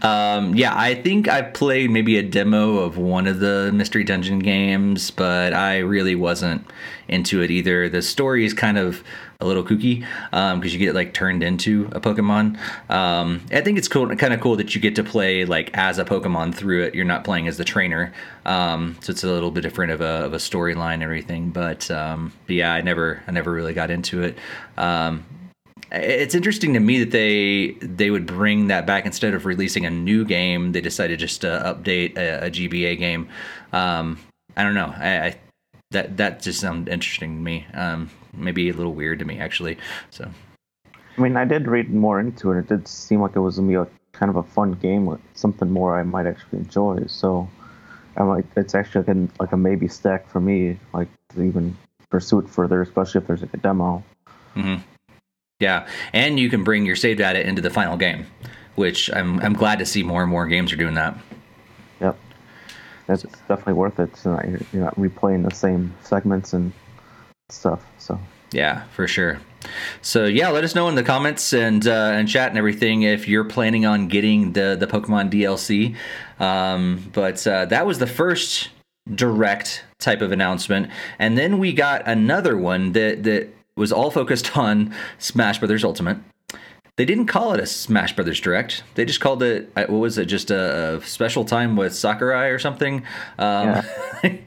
um, 0.02 0.54
yeah. 0.54 0.72
I 0.74 0.94
think 0.94 1.28
I 1.28 1.42
played 1.42 1.90
maybe 1.90 2.16
a 2.16 2.22
demo 2.22 2.78
of 2.78 2.96
one 2.96 3.26
of 3.26 3.40
the 3.40 3.70
Mystery 3.74 4.04
Dungeon 4.04 4.38
games, 4.38 5.10
but 5.10 5.52
I 5.52 5.78
really 5.80 6.14
wasn't 6.14 6.64
into 7.08 7.42
it 7.42 7.50
either. 7.50 7.90
The 7.90 8.00
story 8.00 8.46
is 8.46 8.54
kind 8.54 8.78
of 8.78 9.04
a 9.40 9.46
little 9.46 9.62
kooky 9.62 10.00
because 10.00 10.52
um, 10.52 10.64
you 10.64 10.78
get 10.78 10.96
like 10.96 11.14
turned 11.14 11.44
into 11.44 11.88
a 11.92 12.00
Pokemon. 12.00 12.58
Um, 12.90 13.40
I 13.52 13.60
think 13.60 13.78
it's 13.78 13.86
cool, 13.86 14.08
kind 14.16 14.34
of 14.34 14.40
cool 14.40 14.56
that 14.56 14.74
you 14.74 14.80
get 14.80 14.96
to 14.96 15.04
play 15.04 15.44
like 15.44 15.70
as 15.74 16.00
a 16.00 16.04
Pokemon 16.04 16.56
through 16.56 16.82
it. 16.82 16.94
You're 16.96 17.04
not 17.04 17.22
playing 17.22 17.46
as 17.46 17.56
the 17.56 17.62
trainer, 17.62 18.12
um, 18.46 18.96
so 19.00 19.12
it's 19.12 19.22
a 19.22 19.28
little 19.28 19.52
bit 19.52 19.60
different 19.60 19.92
of 19.92 20.00
a, 20.00 20.24
of 20.24 20.32
a 20.32 20.38
storyline 20.38 20.94
and 20.94 21.02
everything. 21.04 21.50
But, 21.50 21.88
um, 21.88 22.32
but 22.48 22.56
yeah, 22.56 22.72
I 22.72 22.80
never 22.80 23.22
I 23.28 23.30
never 23.30 23.52
really 23.52 23.74
got 23.74 23.92
into 23.92 24.24
it. 24.24 24.36
Um, 24.76 25.24
it's 25.92 26.34
interesting 26.34 26.74
to 26.74 26.80
me 26.80 27.04
that 27.04 27.12
they 27.12 27.76
they 27.80 28.10
would 28.10 28.26
bring 28.26 28.66
that 28.66 28.86
back 28.88 29.06
instead 29.06 29.34
of 29.34 29.46
releasing 29.46 29.86
a 29.86 29.90
new 29.90 30.24
game. 30.24 30.72
They 30.72 30.80
decided 30.80 31.20
just 31.20 31.42
to 31.42 31.46
update 31.46 32.18
a, 32.18 32.46
a 32.46 32.50
GBA 32.50 32.98
game. 32.98 33.28
Um, 33.72 34.18
I 34.56 34.64
don't 34.64 34.74
know. 34.74 34.92
I, 34.96 35.26
I 35.26 35.36
that 35.90 36.16
that 36.16 36.42
just 36.42 36.60
sounded 36.60 36.92
interesting 36.92 37.36
to 37.36 37.42
me. 37.42 37.66
Um, 37.74 38.10
maybe 38.32 38.68
a 38.68 38.74
little 38.74 38.94
weird 38.94 39.18
to 39.20 39.24
me 39.24 39.38
actually. 39.38 39.78
So, 40.10 40.30
I 40.86 41.20
mean, 41.20 41.36
I 41.36 41.44
did 41.44 41.66
read 41.66 41.90
more 41.90 42.20
into 42.20 42.52
it. 42.52 42.58
It 42.58 42.68
did 42.68 42.86
seem 42.86 43.20
like 43.20 43.36
it 43.36 43.40
was 43.40 43.56
gonna 43.56 43.68
be 43.68 43.74
a 43.74 43.86
kind 44.12 44.30
of 44.30 44.36
a 44.36 44.42
fun 44.42 44.72
game, 44.72 45.06
with 45.06 45.20
something 45.34 45.70
more 45.70 45.98
I 45.98 46.02
might 46.02 46.26
actually 46.26 46.58
enjoy. 46.58 47.04
So, 47.06 47.48
I'm 48.16 48.28
like, 48.28 48.44
it's 48.56 48.74
actually 48.74 49.04
like 49.04 49.16
a, 49.16 49.42
like 49.42 49.52
a 49.52 49.56
maybe 49.56 49.88
stack 49.88 50.28
for 50.28 50.40
me, 50.40 50.78
like 50.92 51.08
to 51.30 51.42
even 51.42 51.76
pursue 52.10 52.40
it 52.40 52.48
further, 52.48 52.82
especially 52.82 53.20
if 53.20 53.26
there's 53.26 53.42
like 53.42 53.54
a 53.54 53.58
demo. 53.58 54.02
Mm-hmm. 54.56 54.82
Yeah, 55.60 55.88
and 56.12 56.38
you 56.38 56.50
can 56.50 56.64
bring 56.64 56.86
your 56.86 56.96
save 56.96 57.18
data 57.18 57.46
into 57.46 57.62
the 57.62 57.70
final 57.70 57.96
game, 57.96 58.26
which 58.76 59.10
I'm 59.12 59.40
I'm 59.40 59.54
glad 59.54 59.78
to 59.80 59.86
see 59.86 60.02
more 60.02 60.22
and 60.22 60.30
more 60.30 60.46
games 60.46 60.72
are 60.72 60.76
doing 60.76 60.94
that. 60.94 61.16
That's 63.08 63.22
definitely 63.48 63.72
worth 63.72 63.98
it. 63.98 64.14
So 64.16 64.38
you're, 64.46 64.60
you're 64.72 64.84
not 64.84 64.94
replaying 64.96 65.48
the 65.48 65.54
same 65.54 65.94
segments 66.02 66.52
and 66.52 66.72
stuff. 67.48 67.84
So 67.98 68.20
yeah, 68.52 68.84
for 68.88 69.08
sure. 69.08 69.40
So 70.02 70.26
yeah, 70.26 70.50
let 70.50 70.62
us 70.62 70.74
know 70.74 70.88
in 70.88 70.94
the 70.94 71.02
comments 71.02 71.52
and 71.52 71.86
uh, 71.86 72.12
and 72.12 72.28
chat 72.28 72.50
and 72.50 72.58
everything 72.58 73.02
if 73.02 73.26
you're 73.26 73.44
planning 73.44 73.86
on 73.86 74.08
getting 74.08 74.52
the 74.52 74.76
the 74.78 74.86
Pokemon 74.86 75.30
DLC. 75.30 75.96
Um, 76.38 77.10
but 77.12 77.44
uh, 77.46 77.64
that 77.64 77.86
was 77.86 77.98
the 77.98 78.06
first 78.06 78.68
direct 79.14 79.84
type 79.98 80.20
of 80.20 80.30
announcement, 80.30 80.90
and 81.18 81.36
then 81.36 81.58
we 81.58 81.72
got 81.72 82.06
another 82.06 82.56
one 82.56 82.92
that 82.92 83.24
that 83.24 83.48
was 83.74 83.90
all 83.90 84.10
focused 84.10 84.56
on 84.56 84.94
Smash 85.18 85.58
Brothers 85.58 85.82
Ultimate. 85.82 86.18
They 86.98 87.04
didn't 87.04 87.26
call 87.26 87.54
it 87.54 87.60
a 87.60 87.66
Smash 87.66 88.16
Brothers 88.16 88.40
Direct. 88.40 88.82
They 88.96 89.04
just 89.04 89.20
called 89.20 89.40
it 89.44 89.70
uh, 89.76 89.86
what 89.86 89.98
was 89.98 90.18
it? 90.18 90.24
Just 90.24 90.50
a, 90.50 91.00
special 91.04 91.44
time 91.44 91.76
with 91.76 91.94
Sakurai 91.94 92.48
or 92.48 92.58
something. 92.58 93.04
Um, 93.38 93.68
yeah. 93.68 93.84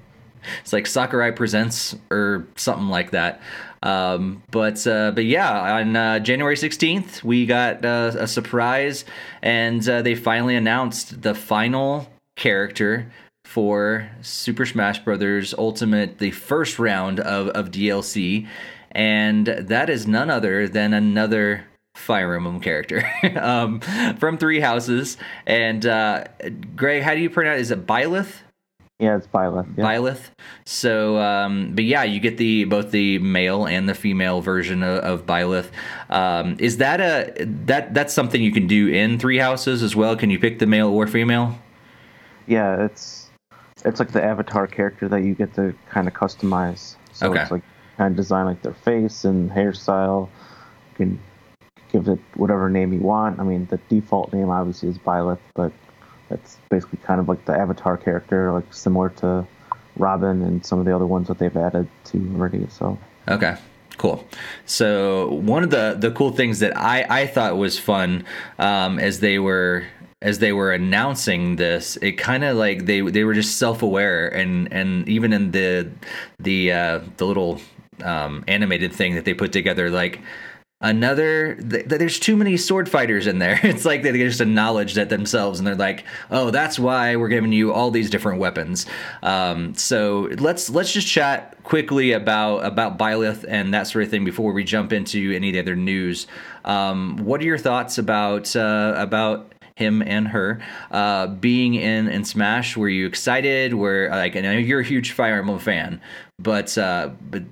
it's 0.61 0.73
like 0.73 0.85
Sakurai 0.85 1.31
presents 1.31 1.95
or 2.11 2.45
something 2.57 2.89
like 2.89 3.11
that. 3.11 3.41
Um, 3.83 4.43
but 4.51 4.85
uh, 4.85 5.11
but 5.11 5.23
yeah, 5.23 5.77
on 5.79 5.95
uh, 5.95 6.19
January 6.19 6.57
16th, 6.57 7.23
we 7.23 7.45
got 7.45 7.85
uh, 7.85 8.11
a 8.19 8.27
surprise, 8.27 9.05
and 9.41 9.87
uh, 9.87 10.01
they 10.01 10.13
finally 10.13 10.57
announced 10.57 11.21
the 11.21 11.33
final 11.33 12.11
character 12.35 13.09
for 13.45 14.11
Super 14.21 14.65
Smash 14.65 14.99
Brothers 14.99 15.53
Ultimate, 15.57 16.17
the 16.17 16.31
first 16.31 16.79
round 16.79 17.21
of, 17.21 17.47
of 17.49 17.71
DLC, 17.71 18.45
and 18.91 19.47
that 19.47 19.89
is 19.89 20.05
none 20.05 20.29
other 20.29 20.67
than 20.67 20.93
another 20.93 21.65
Fire 22.01 22.35
Emblem 22.35 22.59
character 22.59 23.09
um, 23.39 23.79
from 24.17 24.37
Three 24.37 24.59
Houses. 24.59 25.17
And 25.45 25.85
uh, 25.85 26.25
Greg, 26.75 27.03
how 27.03 27.15
do 27.15 27.21
you 27.21 27.29
pronounce? 27.29 27.61
Is 27.61 27.71
it 27.71 27.85
Byleth? 27.85 28.41
Yeah, 28.99 29.17
it's 29.17 29.25
Byleth. 29.25 29.67
Yeah. 29.77 29.83
Byleth. 29.83 30.29
So, 30.65 31.17
um, 31.17 31.73
but 31.73 31.85
yeah, 31.85 32.03
you 32.03 32.19
get 32.19 32.37
the 32.37 32.65
both 32.65 32.91
the 32.91 33.17
male 33.17 33.65
and 33.65 33.89
the 33.89 33.95
female 33.95 34.41
version 34.41 34.83
of, 34.83 34.99
of 34.99 35.25
Byleth. 35.25 35.71
Um, 36.11 36.55
is 36.59 36.77
that 36.77 37.01
a 37.01 37.45
that 37.65 37.95
that's 37.95 38.13
something 38.13 38.43
you 38.43 38.51
can 38.51 38.67
do 38.67 38.89
in 38.89 39.17
Three 39.17 39.39
Houses 39.39 39.81
as 39.81 39.95
well? 39.95 40.15
Can 40.15 40.29
you 40.29 40.37
pick 40.37 40.59
the 40.59 40.67
male 40.67 40.89
or 40.89 41.07
female? 41.07 41.57
Yeah, 42.45 42.85
it's 42.85 43.31
it's 43.83 43.99
like 43.99 44.11
the 44.11 44.23
avatar 44.23 44.67
character 44.67 45.07
that 45.07 45.23
you 45.23 45.33
get 45.33 45.55
to 45.55 45.73
kind 45.89 46.07
of 46.07 46.13
customize. 46.13 46.95
So 47.11 47.31
okay. 47.31 47.41
it's 47.41 47.51
like 47.51 47.63
kind 47.97 48.11
of 48.11 48.17
design 48.17 48.45
like 48.45 48.61
their 48.61 48.73
face 48.73 49.25
and 49.25 49.49
hairstyle. 49.49 50.29
You 50.91 51.05
can 51.05 51.19
give 51.91 52.07
it 52.07 52.19
whatever 52.35 52.69
name 52.69 52.93
you 52.93 52.99
want. 52.99 53.39
I 53.39 53.43
mean, 53.43 53.67
the 53.69 53.77
default 53.89 54.33
name 54.33 54.49
obviously 54.49 54.89
is 54.89 54.97
Byleth, 54.97 55.39
but 55.53 55.71
it's 56.29 56.57
basically 56.69 56.99
kind 57.03 57.19
of 57.19 57.27
like 57.27 57.45
the 57.45 57.53
Avatar 57.53 57.97
character, 57.97 58.51
like 58.51 58.73
similar 58.73 59.09
to 59.09 59.45
Robin 59.97 60.41
and 60.41 60.65
some 60.65 60.79
of 60.79 60.85
the 60.85 60.95
other 60.95 61.05
ones 61.05 61.27
that 61.27 61.37
they've 61.37 61.55
added 61.55 61.87
to 62.05 62.17
already. 62.35 62.67
So 62.69 62.97
okay. 63.27 63.57
Cool. 63.97 64.25
So 64.65 65.33
one 65.33 65.63
of 65.63 65.69
the 65.69 65.95
the 65.99 66.11
cool 66.11 66.31
things 66.31 66.59
that 66.59 66.75
I 66.75 67.05
I 67.21 67.27
thought 67.27 67.57
was 67.57 67.77
fun 67.77 68.25
um, 68.57 68.97
as 68.97 69.19
they 69.19 69.37
were 69.37 69.85
as 70.21 70.39
they 70.39 70.53
were 70.53 70.71
announcing 70.71 71.55
this, 71.55 71.97
it 71.97 72.13
kind 72.13 72.43
of 72.43 72.57
like 72.57 72.85
they 72.85 73.01
they 73.01 73.23
were 73.23 73.33
just 73.33 73.57
self 73.57 73.81
aware 73.81 74.27
and 74.27 74.71
and 74.71 75.07
even 75.09 75.33
in 75.33 75.51
the 75.51 75.91
the 76.39 76.71
uh, 76.71 76.99
the 77.17 77.25
little 77.25 77.59
um, 78.03 78.43
animated 78.47 78.93
thing 78.93 79.15
that 79.15 79.25
they 79.25 79.33
put 79.33 79.51
together, 79.51 79.89
like 79.89 80.21
another 80.81 81.55
th- 81.55 81.85
there's 81.85 82.19
too 82.19 82.35
many 82.35 82.57
sword 82.57 82.89
fighters 82.89 83.27
in 83.27 83.39
there 83.39 83.59
it's 83.63 83.85
like 83.85 84.01
they 84.01 84.11
just 84.11 84.41
acknowledge 84.41 84.95
that 84.95 85.09
themselves 85.09 85.59
and 85.59 85.67
they're 85.67 85.75
like 85.75 86.03
oh 86.31 86.49
that's 86.51 86.79
why 86.79 87.15
we're 87.15 87.27
giving 87.27 87.51
you 87.51 87.71
all 87.71 87.91
these 87.91 88.09
different 88.09 88.39
weapons 88.39 88.85
um, 89.23 89.73
so 89.75 90.29
let's 90.39 90.69
let's 90.69 90.91
just 90.91 91.07
chat 91.07 91.55
quickly 91.63 92.11
about 92.11 92.57
about 92.59 92.97
Byleth 92.97 93.45
and 93.47 93.73
that 93.73 93.87
sort 93.87 94.03
of 94.03 94.09
thing 94.09 94.25
before 94.25 94.51
we 94.53 94.63
jump 94.63 94.91
into 94.91 95.31
any 95.33 95.49
of 95.49 95.53
the 95.53 95.59
other 95.59 95.75
news 95.75 96.27
um, 96.65 97.17
what 97.17 97.41
are 97.41 97.45
your 97.45 97.57
thoughts 97.57 97.97
about 97.97 98.55
uh, 98.55 98.93
about 98.97 99.51
him 99.75 100.01
and 100.01 100.27
her 100.27 100.61
uh, 100.91 101.27
being 101.27 101.73
in 101.73 102.07
in 102.07 102.23
Smash. 102.23 102.77
Were 102.77 102.89
you 102.89 103.07
excited? 103.07 103.73
Were 103.73 104.09
like 104.11 104.35
I 104.35 104.41
know 104.41 104.51
you're 104.51 104.81
a 104.81 104.85
huge 104.85 105.13
Fire 105.13 105.39
Emblem 105.39 105.59
fan, 105.59 105.99
but 106.37 106.77
uh, 106.77 107.09
but 107.29 107.43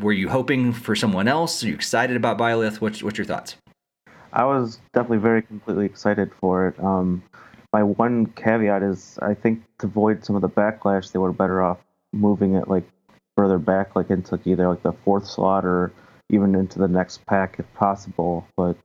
were 0.00 0.12
you 0.12 0.28
hoping 0.28 0.72
for 0.72 0.94
someone 0.96 1.28
else? 1.28 1.62
Are 1.62 1.68
you 1.68 1.74
excited 1.74 2.16
about 2.16 2.38
Byleth? 2.38 2.80
What's 2.80 3.02
what's 3.02 3.18
your 3.18 3.24
thoughts? 3.24 3.56
I 4.32 4.44
was 4.44 4.80
definitely 4.92 5.18
very 5.18 5.42
completely 5.42 5.86
excited 5.86 6.32
for 6.40 6.68
it. 6.68 6.80
Um, 6.82 7.22
my 7.72 7.82
one 7.82 8.26
caveat 8.26 8.82
is 8.82 9.18
I 9.22 9.34
think 9.34 9.62
to 9.78 9.86
avoid 9.86 10.24
some 10.24 10.36
of 10.36 10.42
the 10.42 10.48
backlash, 10.48 11.12
they 11.12 11.18
were 11.18 11.32
better 11.32 11.62
off 11.62 11.78
moving 12.12 12.54
it 12.54 12.68
like 12.68 12.84
further 13.36 13.58
back, 13.58 13.96
like 13.96 14.10
into 14.10 14.38
either 14.44 14.68
like 14.68 14.82
the 14.82 14.92
fourth 14.92 15.26
slot 15.26 15.64
or 15.64 15.92
even 16.30 16.54
into 16.54 16.78
the 16.78 16.88
next 16.88 17.24
pack 17.26 17.56
if 17.58 17.74
possible. 17.74 18.46
But 18.56 18.76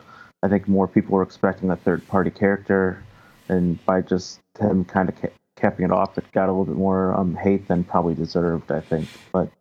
I 0.44 0.48
think 0.48 0.68
more 0.68 0.88
people 0.88 1.16
were 1.16 1.24
expecting 1.24 1.70
a 1.70 1.76
third 1.76 2.08
party 2.08 2.32
character, 2.32 3.04
and 3.48 3.84
by 3.86 4.02
just 4.02 4.40
him 4.60 4.86
kind 4.86 5.10
of 5.10 5.22
ca- 5.22 5.34
capping 5.56 5.86
it 5.86 5.92
off, 5.92 6.18
it 6.18 6.32
got 6.32 6.50
a 6.50 6.52
little 6.52 6.66
bit 6.66 6.76
more 6.76 7.14
um, 7.14 7.36
hate 7.36 7.68
than 7.68 7.84
probably 7.84 8.14
deserved. 8.14 8.72
I 8.72 8.82
think, 8.82 9.08
but 9.32 9.52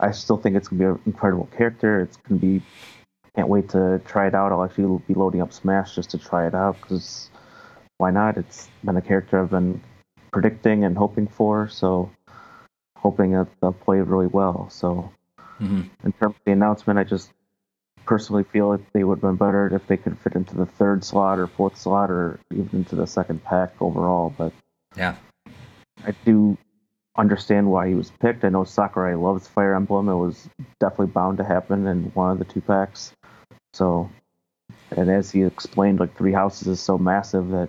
I 0.00 0.10
still 0.12 0.38
think 0.38 0.56
it's 0.56 0.68
gonna 0.68 0.78
be 0.78 0.84
an 0.86 1.00
incredible 1.06 1.48
character. 1.56 2.00
It's 2.00 2.16
gonna 2.16 2.40
be 2.40 2.62
can't 3.36 3.48
wait 3.48 3.68
to 3.70 4.00
try 4.04 4.26
it 4.26 4.34
out. 4.34 4.50
I'll 4.50 4.64
actually 4.64 5.02
be 5.06 5.14
loading 5.14 5.40
up 5.40 5.52
Smash 5.52 5.94
just 5.94 6.10
to 6.10 6.18
try 6.18 6.46
it 6.46 6.54
out 6.54 6.80
because 6.80 7.30
why 7.98 8.10
not? 8.10 8.36
It's 8.36 8.68
been 8.82 8.96
a 8.96 9.02
character 9.02 9.40
I've 9.40 9.50
been 9.50 9.80
predicting 10.32 10.84
and 10.84 10.96
hoping 10.96 11.28
for, 11.28 11.68
so 11.68 12.10
hoping 12.96 13.32
that 13.32 13.48
they'll 13.60 13.72
play 13.72 14.00
really 14.00 14.26
well. 14.26 14.68
So 14.70 15.12
mm-hmm. 15.60 15.82
in 16.04 16.12
terms 16.12 16.34
of 16.34 16.44
the 16.44 16.52
announcement, 16.52 16.98
I 16.98 17.04
just 17.04 17.30
personally 18.04 18.44
feel 18.44 18.68
like 18.68 18.80
they 18.92 19.04
would 19.04 19.16
have 19.16 19.22
been 19.22 19.36
better 19.36 19.72
if 19.74 19.86
they 19.86 19.96
could 19.96 20.18
fit 20.18 20.34
into 20.34 20.56
the 20.56 20.66
third 20.66 21.04
slot 21.04 21.38
or 21.38 21.46
fourth 21.46 21.76
slot 21.76 22.10
or 22.10 22.40
even 22.52 22.80
into 22.80 22.96
the 22.96 23.06
second 23.06 23.44
pack 23.44 23.72
overall. 23.80 24.34
But 24.36 24.52
yeah, 24.96 25.16
I 26.04 26.12
do 26.24 26.58
understand 27.16 27.70
why 27.70 27.88
he 27.88 27.94
was 27.94 28.12
picked. 28.20 28.44
I 28.44 28.48
know 28.48 28.64
Sakurai 28.64 29.14
loves 29.14 29.48
Fire 29.48 29.74
Emblem. 29.74 30.08
It 30.08 30.14
was 30.14 30.48
definitely 30.78 31.08
bound 31.08 31.38
to 31.38 31.44
happen 31.44 31.86
in 31.86 32.04
one 32.14 32.30
of 32.30 32.38
the 32.38 32.44
two 32.44 32.60
packs. 32.60 33.12
So, 33.72 34.10
and 34.90 35.10
as 35.10 35.30
he 35.30 35.42
explained, 35.42 36.00
like 36.00 36.16
Three 36.16 36.32
Houses 36.32 36.68
is 36.68 36.80
so 36.80 36.98
massive 36.98 37.48
that 37.50 37.68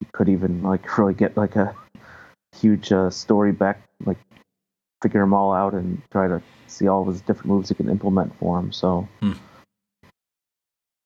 you 0.00 0.06
could 0.12 0.28
even 0.28 0.62
like 0.62 0.98
really 0.98 1.14
get 1.14 1.36
like 1.36 1.56
a 1.56 1.74
huge 2.56 2.92
uh, 2.92 3.10
story 3.10 3.52
back, 3.52 3.82
like 4.04 4.18
figure 5.02 5.20
them 5.20 5.32
all 5.34 5.52
out 5.52 5.72
and 5.72 6.00
try 6.10 6.28
to 6.28 6.42
see 6.66 6.88
all 6.88 7.02
of 7.02 7.08
his 7.08 7.20
different 7.22 7.46
moves 7.46 7.68
he 7.68 7.74
can 7.74 7.88
implement 7.88 8.36
for 8.38 8.58
him. 8.58 8.72
So. 8.72 9.08
Hmm. 9.20 9.32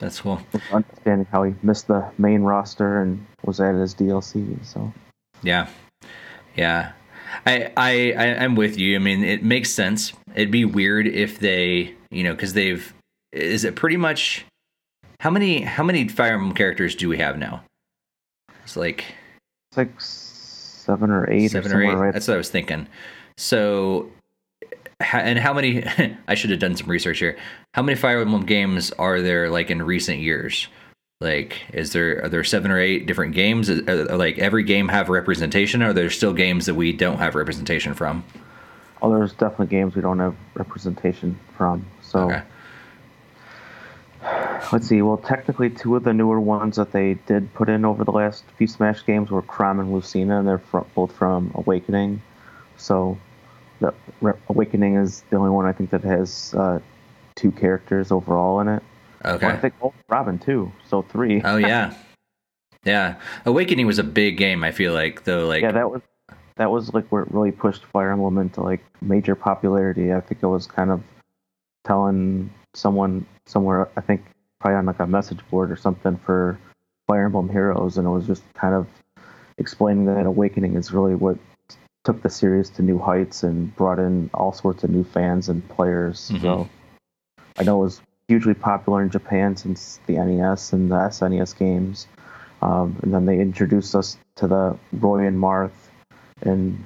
That's 0.01 0.20
cool. 0.20 0.40
Understanding 0.73 1.27
how 1.31 1.44
he 1.44 1.55
missed 1.62 1.87
the 1.87 2.11
main 2.18 2.42
roster 2.42 3.01
and 3.01 3.25
was 3.44 3.61
added 3.61 3.81
as 3.81 3.94
DLC. 3.94 4.59
So. 4.66 4.92
Yeah, 5.42 5.68
yeah. 6.57 6.92
I, 7.46 7.72
I 7.76 7.90
I 8.12 8.26
am 8.44 8.54
with 8.54 8.78
you. 8.78 8.96
I 8.96 8.98
mean, 8.98 9.24
it 9.24 9.42
makes 9.42 9.70
sense. 9.70 10.12
It'd 10.34 10.50
be 10.50 10.64
weird 10.64 11.06
if 11.06 11.38
they, 11.38 11.94
you 12.10 12.22
know, 12.22 12.32
because 12.32 12.52
they've. 12.52 12.92
Is 13.32 13.64
it 13.64 13.74
pretty 13.76 13.96
much? 13.96 14.44
How 15.20 15.30
many 15.30 15.62
how 15.62 15.82
many 15.82 16.08
Fire 16.08 16.34
Emblem 16.34 16.54
characters 16.54 16.94
do 16.94 17.08
we 17.08 17.18
have 17.18 17.38
now? 17.38 17.62
It's 18.62 18.76
like. 18.76 19.04
It's 19.70 19.76
like 19.76 20.00
seven 20.00 21.10
or 21.10 21.30
eight. 21.30 21.50
Seven 21.50 21.72
or, 21.72 21.78
or 21.78 21.82
eight. 21.82 21.94
Right? 21.94 22.12
That's 22.12 22.28
what 22.28 22.34
I 22.34 22.38
was 22.38 22.50
thinking. 22.50 22.87
So, 23.37 24.10
and 25.12 25.38
how 25.38 25.52
many? 25.52 25.84
I 26.28 26.34
should 26.34 26.50
have 26.50 26.60
done 26.60 26.76
some 26.76 26.88
research 26.88 27.18
here. 27.18 27.37
How 27.74 27.82
many 27.82 27.96
Fire 27.96 28.20
Emblem 28.20 28.46
games 28.46 28.92
are 28.92 29.20
there 29.20 29.50
like 29.50 29.70
in 29.70 29.82
recent 29.82 30.20
years? 30.20 30.68
Like, 31.20 31.62
is 31.72 31.92
there 31.92 32.24
are 32.24 32.29
there 32.29 32.42
seven 32.44 32.70
or 32.70 32.79
eight 32.79 33.07
different 33.07 33.35
games? 33.35 33.70
Are, 33.70 33.88
are, 33.88 34.16
like 34.16 34.38
every 34.38 34.64
game 34.64 34.88
have 34.88 35.09
representation, 35.09 35.83
or 35.83 35.88
are 35.88 35.92
there 35.92 36.11
still 36.11 36.33
games 36.33 36.66
that 36.66 36.74
we 36.74 36.92
don't 36.92 37.18
have 37.18 37.35
representation 37.35 37.94
from? 37.94 38.24
Oh, 39.00 39.14
there's 39.14 39.33
definitely 39.33 39.68
games 39.68 39.94
we 39.94 40.03
don't 40.03 40.18
have 40.18 40.35
representation 40.55 41.38
from. 41.57 41.87
So, 42.03 42.31
okay. 42.31 42.42
let's 44.72 44.88
see. 44.88 45.03
Well, 45.03 45.18
technically, 45.18 45.70
two 45.70 45.94
of 45.94 46.03
the 46.03 46.12
newer 46.12 46.40
ones 46.40 46.77
that 46.77 46.90
they 46.90 47.14
did 47.14 47.53
put 47.55 47.68
in 47.68 47.85
over 47.85 48.05
the 48.05 48.12
last 48.12 48.44
few 48.59 48.66
Smash 48.66 49.07
games 49.07 49.31
were 49.31 49.42
Chrom 49.42 49.79
and 49.79 49.92
Lucina, 49.92 50.40
and 50.40 50.48
they're 50.48 50.59
from, 50.59 50.85
both 50.96 51.12
from 51.12 51.53
Awakening. 51.55 52.20
So, 52.77 53.16
the 53.79 53.94
Awakening 54.48 54.96
is 54.96 55.22
the 55.31 55.37
only 55.37 55.50
one 55.50 55.64
I 55.64 55.72
think 55.72 55.90
that 55.90 56.03
has 56.03 56.55
uh, 56.55 56.81
two 57.37 57.53
characters 57.53 58.11
overall 58.11 58.59
in 58.59 58.66
it. 58.66 58.83
Okay. 59.24 59.46
Well, 59.46 59.56
I 59.56 59.58
think 59.58 59.74
Robin 60.08 60.38
too. 60.38 60.70
So 60.87 61.02
three. 61.02 61.40
Oh 61.42 61.56
yeah, 61.56 61.94
yeah. 62.84 63.16
Awakening 63.46 63.87
was 63.87 63.98
a 63.98 64.04
big 64.04 64.37
game. 64.37 64.62
I 64.64 64.70
feel 64.70 64.92
like 64.92 65.24
though. 65.24 65.46
Like 65.46 65.62
yeah, 65.62 65.72
that 65.72 65.90
was 65.90 66.02
that 66.56 66.70
was 66.70 66.92
like 66.94 67.06
where 67.08 67.22
it 67.22 67.32
really 67.32 67.52
pushed 67.52 67.84
Fire 67.87 68.12
Emblem 68.12 68.38
into 68.38 68.60
like 68.60 68.84
major 69.00 69.34
popularity. 69.34 70.12
I 70.12 70.20
think 70.20 70.42
it 70.42 70.46
was 70.46 70.66
kind 70.66 70.90
of 70.90 71.02
telling 71.84 72.50
someone 72.74 73.26
somewhere. 73.46 73.88
I 73.96 74.00
think 74.00 74.24
probably 74.60 74.76
on 74.76 74.87
like 74.87 75.00
a 75.00 75.06
message 75.06 75.40
board 75.50 75.70
or 75.70 75.76
something 75.76 76.16
for 76.18 76.58
Fire 77.08 77.26
Emblem 77.26 77.48
Heroes, 77.48 77.98
and 77.98 78.06
it 78.06 78.10
was 78.10 78.26
just 78.26 78.42
kind 78.54 78.74
of 78.74 78.87
explaining 79.58 80.06
that 80.06 80.26
Awakening 80.26 80.74
is 80.76 80.92
really 80.92 81.14
what 81.14 81.38
took 82.04 82.22
the 82.22 82.30
series 82.30 82.68
to 82.68 82.82
new 82.82 82.98
heights 82.98 83.42
and 83.42 83.74
brought 83.76 83.98
in 83.98 84.28
all 84.34 84.52
sorts 84.52 84.84
of 84.84 84.90
new 84.90 85.04
fans 85.04 85.48
and 85.48 85.66
players. 85.70 86.30
Mm-hmm. 86.30 86.42
So 86.42 86.68
I 87.58 87.62
know 87.62 87.80
it 87.80 87.84
was 87.84 88.00
hugely 88.28 88.54
popular 88.54 89.02
in 89.02 89.10
Japan 89.10 89.56
since 89.56 90.00
the 90.06 90.14
NES 90.14 90.72
and 90.72 90.90
the 90.90 90.96
SNES 90.96 91.58
games. 91.58 92.06
Um, 92.62 92.98
and 93.02 93.12
then 93.12 93.26
they 93.26 93.38
introduced 93.38 93.94
us 93.94 94.16
to 94.37 94.48
the 94.48 94.78
Roy 94.92 95.26
and 95.26 95.38
Marth 95.38 95.72
and 96.42 96.82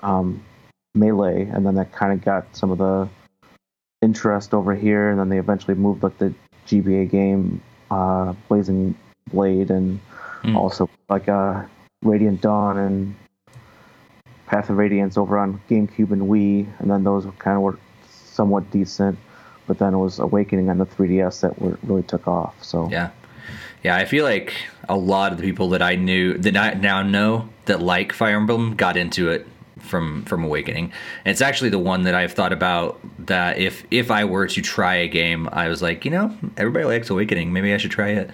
um, 0.00 0.44
Melee, 0.94 1.42
and 1.42 1.64
then 1.64 1.74
that 1.76 1.92
kind 1.92 2.12
of 2.12 2.22
got 2.22 2.54
some 2.54 2.70
of 2.70 2.78
the 2.78 3.08
interest 4.02 4.52
over 4.52 4.74
here. 4.74 5.10
And 5.10 5.18
then 5.18 5.30
they 5.30 5.38
eventually 5.38 5.74
moved 5.74 6.02
like 6.02 6.18
the 6.18 6.34
GBA 6.66 7.10
game, 7.10 7.62
uh, 7.90 8.34
Blazing 8.48 8.94
Blade, 9.32 9.70
and 9.70 10.00
mm. 10.42 10.56
also 10.56 10.90
like 11.08 11.28
uh, 11.28 11.62
Radiant 12.02 12.42
Dawn 12.42 12.76
and 12.76 13.14
Path 14.46 14.68
of 14.68 14.76
Radiance 14.76 15.16
over 15.16 15.38
on 15.38 15.60
GameCube 15.70 16.12
and 16.12 16.22
Wii, 16.22 16.68
and 16.78 16.90
then 16.90 17.02
those 17.02 17.26
kind 17.38 17.56
of 17.56 17.62
were 17.62 17.78
somewhat 18.10 18.70
decent 18.70 19.18
but 19.66 19.78
then 19.78 19.94
it 19.94 19.98
was 19.98 20.18
Awakening 20.18 20.70
on 20.70 20.78
the 20.78 20.86
3DS 20.86 21.40
that 21.40 21.60
were, 21.60 21.78
really 21.82 22.02
took 22.02 22.26
off. 22.28 22.62
So 22.62 22.88
yeah, 22.90 23.10
yeah, 23.82 23.96
I 23.96 24.04
feel 24.04 24.24
like 24.24 24.54
a 24.88 24.96
lot 24.96 25.32
of 25.32 25.38
the 25.38 25.44
people 25.44 25.70
that 25.70 25.82
I 25.82 25.94
knew 25.94 26.38
that 26.38 26.56
I 26.56 26.74
now 26.74 27.02
know 27.02 27.48
that 27.66 27.80
like 27.80 28.12
Fire 28.12 28.36
Emblem 28.36 28.74
got 28.74 28.96
into 28.96 29.30
it 29.30 29.46
from 29.78 30.24
from 30.24 30.44
Awakening. 30.44 30.92
And 31.24 31.32
it's 31.32 31.42
actually 31.42 31.70
the 31.70 31.78
one 31.78 32.02
that 32.04 32.14
I've 32.14 32.32
thought 32.32 32.52
about 32.52 32.98
that 33.26 33.58
if 33.58 33.84
if 33.90 34.10
I 34.10 34.24
were 34.24 34.46
to 34.46 34.62
try 34.62 34.96
a 34.96 35.08
game, 35.08 35.48
I 35.52 35.68
was 35.68 35.82
like, 35.82 36.04
you 36.04 36.10
know, 36.10 36.36
everybody 36.56 36.84
likes 36.84 37.10
Awakening, 37.10 37.52
maybe 37.52 37.72
I 37.72 37.76
should 37.76 37.90
try 37.90 38.10
it. 38.10 38.30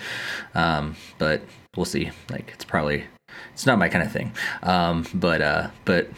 Um, 0.55 0.97
but 1.19 1.43
we'll 1.77 1.87
see. 1.87 2.11
Like 2.31 2.51
it's 2.55 2.65
probably 2.65 3.05
it's 3.53 3.67
not 3.67 3.79
my 3.79 3.89
kind 3.89 4.05
of 4.05 4.13
thing. 4.13 4.33
Um, 4.63 5.07
but 5.15 5.43
uh, 5.43 5.71
but 5.85 6.11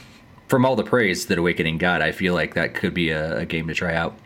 from 0.48 0.66
all 0.66 0.76
the 0.76 0.84
praise 0.84 1.26
that 1.26 1.38
Awakening 1.38 1.78
got, 1.78 2.02
I 2.02 2.12
feel 2.12 2.34
like 2.34 2.54
that 2.54 2.74
could 2.74 2.92
be 2.94 3.10
a, 3.10 3.38
a 3.38 3.46
game 3.46 3.66
to 3.68 3.74
try 3.74 3.94
out. 3.94 4.16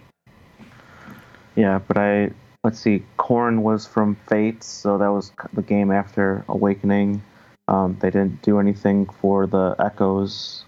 Yeah, 1.56 1.80
but 1.86 1.96
I 1.96 2.30
let's 2.62 2.78
see. 2.78 3.02
Corrin 3.18 3.62
was 3.62 3.86
from 3.86 4.16
Fates, 4.28 4.66
so 4.66 4.98
that 4.98 5.08
was 5.08 5.32
the 5.52 5.62
game 5.62 5.90
after 5.90 6.44
Awakening. 6.48 7.22
Um, 7.68 7.96
they 8.00 8.10
didn't 8.10 8.42
do 8.42 8.60
anything 8.60 9.06
for 9.06 9.46
the 9.46 9.74
Echoes 9.78 10.64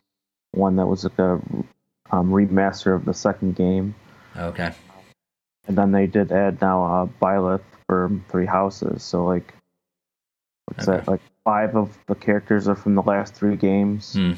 one 0.53 0.77
that 0.77 0.87
was 0.87 1.05
like 1.05 1.19
a 1.19 1.41
um, 2.11 2.31
remaster 2.31 2.95
of 2.95 3.05
the 3.05 3.15
second 3.15 3.55
game. 3.55 3.95
Okay. 4.37 4.73
And 5.67 5.77
then 5.77 5.93
they 5.93 6.07
did 6.07 6.33
add 6.33 6.61
now 6.61 6.83
uh, 6.85 7.07
Byleth 7.21 7.63
for 7.87 8.11
Three 8.29 8.47
Houses. 8.47 9.03
So 9.03 9.25
like, 9.25 9.55
what's 10.65 10.89
okay. 10.89 10.99
that? 10.99 11.09
Like 11.09 11.21
five 11.45 11.77
of 11.77 11.97
the 12.07 12.15
characters 12.15 12.69
are 12.69 12.75
from 12.75 12.95
the 12.95 13.03
last 13.03 13.35
three 13.35 13.57
games. 13.57 14.15
Hmm. 14.15 14.33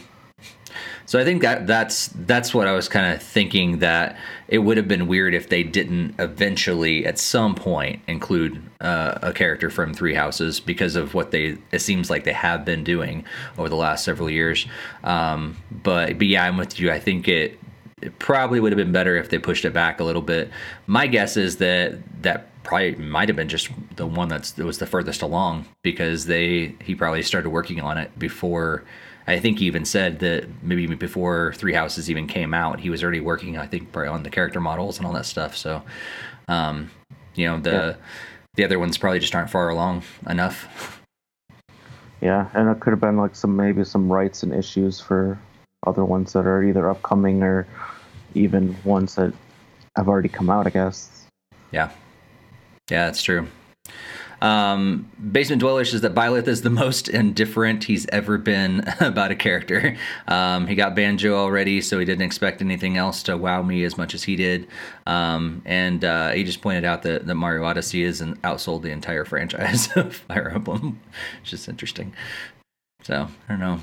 So 1.07 1.18
I 1.18 1.24
think 1.24 1.42
that 1.42 1.66
that's 1.66 2.07
that's 2.14 2.55
what 2.55 2.68
I 2.68 2.72
was 2.72 2.88
kind 2.88 3.12
of 3.12 3.20
thinking 3.20 3.81
that 3.81 4.16
it 4.46 4.59
would 4.59 4.76
have 4.76 4.87
been 4.87 5.09
weird 5.09 5.35
if 5.35 5.48
they 5.48 5.64
didn't 5.64 6.14
eventually 6.20 7.05
at 7.05 7.18
some 7.18 7.57
point 7.57 8.00
include 8.07 8.62
uh, 8.81 9.18
a 9.20 9.33
character 9.33 9.70
from 9.70 9.92
Three 9.92 10.14
Houses 10.14 10.61
because 10.61 10.94
of 10.94 11.12
what 11.12 11.33
they 11.33 11.59
it 11.72 11.81
seems 11.81 12.11
like 12.11 12.22
they 12.22 12.33
have 12.33 12.64
been 12.64 12.85
doing 12.85 13.24
over 13.59 13.68
the 13.68 13.74
last 13.74 14.05
several 14.05 14.31
years. 14.31 14.66
Um, 15.03 15.57
but 15.83 16.16
but 16.16 16.29
yeah, 16.29 16.44
I'm 16.44 16.57
with 16.57 16.79
you. 16.79 16.92
I 16.92 17.00
think 17.00 17.26
it 17.26 17.59
it 18.00 18.18
probably 18.20 18.61
would 18.61 18.70
have 18.70 18.79
been 18.79 18.92
better 18.92 19.16
if 19.16 19.31
they 19.31 19.38
pushed 19.38 19.64
it 19.64 19.72
back 19.72 19.98
a 19.98 20.05
little 20.05 20.22
bit. 20.22 20.48
My 20.87 21.09
guess 21.09 21.37
is 21.37 21.57
that 21.57 21.98
that 22.22 22.46
probably 22.62 22.94
might 22.94 23.29
have 23.29 23.37
been 23.37 23.48
just 23.48 23.68
the 23.96 24.07
one 24.07 24.29
that's 24.29 24.53
that 24.53 24.64
was 24.64 24.79
the 24.79 24.87
furthest 24.87 25.22
along 25.22 25.66
because 25.83 26.26
they 26.26 26.76
he 26.83 26.94
probably 26.94 27.22
started 27.22 27.50
working 27.50 27.81
on 27.81 27.98
it 27.98 28.16
before 28.16 28.85
I 29.30 29.38
think 29.38 29.60
he 29.60 29.66
even 29.66 29.84
said 29.84 30.18
that 30.18 30.48
maybe 30.60 30.86
before 30.88 31.52
Three 31.54 31.72
Houses 31.72 32.10
even 32.10 32.26
came 32.26 32.52
out, 32.52 32.80
he 32.80 32.90
was 32.90 33.02
already 33.02 33.20
working, 33.20 33.56
I 33.56 33.66
think, 33.66 33.92
probably 33.92 34.08
on 34.08 34.24
the 34.24 34.30
character 34.30 34.60
models 34.60 34.98
and 34.98 35.06
all 35.06 35.12
that 35.12 35.24
stuff. 35.24 35.56
So, 35.56 35.82
um, 36.48 36.90
you 37.36 37.46
know, 37.46 37.60
the 37.60 37.70
yeah. 37.70 37.94
the 38.56 38.64
other 38.64 38.80
ones 38.80 38.98
probably 38.98 39.20
just 39.20 39.32
aren't 39.34 39.48
far 39.48 39.68
along 39.68 40.02
enough. 40.28 41.00
Yeah, 42.20 42.48
and 42.54 42.68
it 42.68 42.80
could 42.80 42.90
have 42.90 43.00
been 43.00 43.16
like 43.16 43.36
some 43.36 43.56
maybe 43.56 43.84
some 43.84 44.10
rights 44.12 44.42
and 44.42 44.52
issues 44.52 45.00
for 45.00 45.38
other 45.86 46.04
ones 46.04 46.32
that 46.32 46.44
are 46.44 46.64
either 46.64 46.90
upcoming 46.90 47.44
or 47.44 47.68
even 48.34 48.76
ones 48.82 49.14
that 49.14 49.32
have 49.96 50.08
already 50.08 50.28
come 50.28 50.50
out. 50.50 50.66
I 50.66 50.70
guess. 50.70 51.26
Yeah, 51.70 51.90
yeah, 52.90 53.06
that's 53.06 53.22
true. 53.22 53.46
Um, 54.40 55.11
Basement 55.33 55.61
Dweller 55.61 55.85
says 55.85 56.00
that 56.00 56.14
Byleth 56.14 56.48
is 56.48 56.62
the 56.62 56.70
most 56.70 57.09
indifferent 57.09 57.85
he's 57.85 58.07
ever 58.09 58.38
been 58.38 58.85
about 59.00 59.31
a 59.31 59.37
character. 59.37 59.96
Um, 60.29 60.66
he 60.66 60.74
got 60.74 60.94
Banjo 60.94 61.35
already, 61.35 61.81
so 61.81 61.98
he 61.98 62.05
didn't 62.05 62.22
expect 62.22 62.61
anything 62.61 62.96
else 62.96 63.22
to 63.24 63.37
wow 63.37 63.62
me 63.62 63.85
as 63.85 63.96
much 63.96 64.14
as 64.14 64.22
he 64.22 64.37
did. 64.37 64.66
Um, 65.07 65.62
and 65.64 66.05
uh, 66.05 66.31
he 66.31 66.44
just 66.44 66.62
pointed 66.62 66.85
out 66.85 67.03
that, 67.03 67.26
that 67.26 67.35
Mario 67.35 67.64
Odyssey 67.64 68.05
has 68.05 68.20
outsold 68.20 68.83
the 68.83 68.90
entire 68.90 69.24
franchise 69.24 69.88
of 69.96 70.16
Fire 70.16 70.50
Emblem. 70.50 71.00
It's 71.42 71.50
just 71.50 71.68
interesting. 71.68 72.14
So 73.03 73.29
I 73.48 73.53
don't 73.53 73.61
know. 73.61 73.81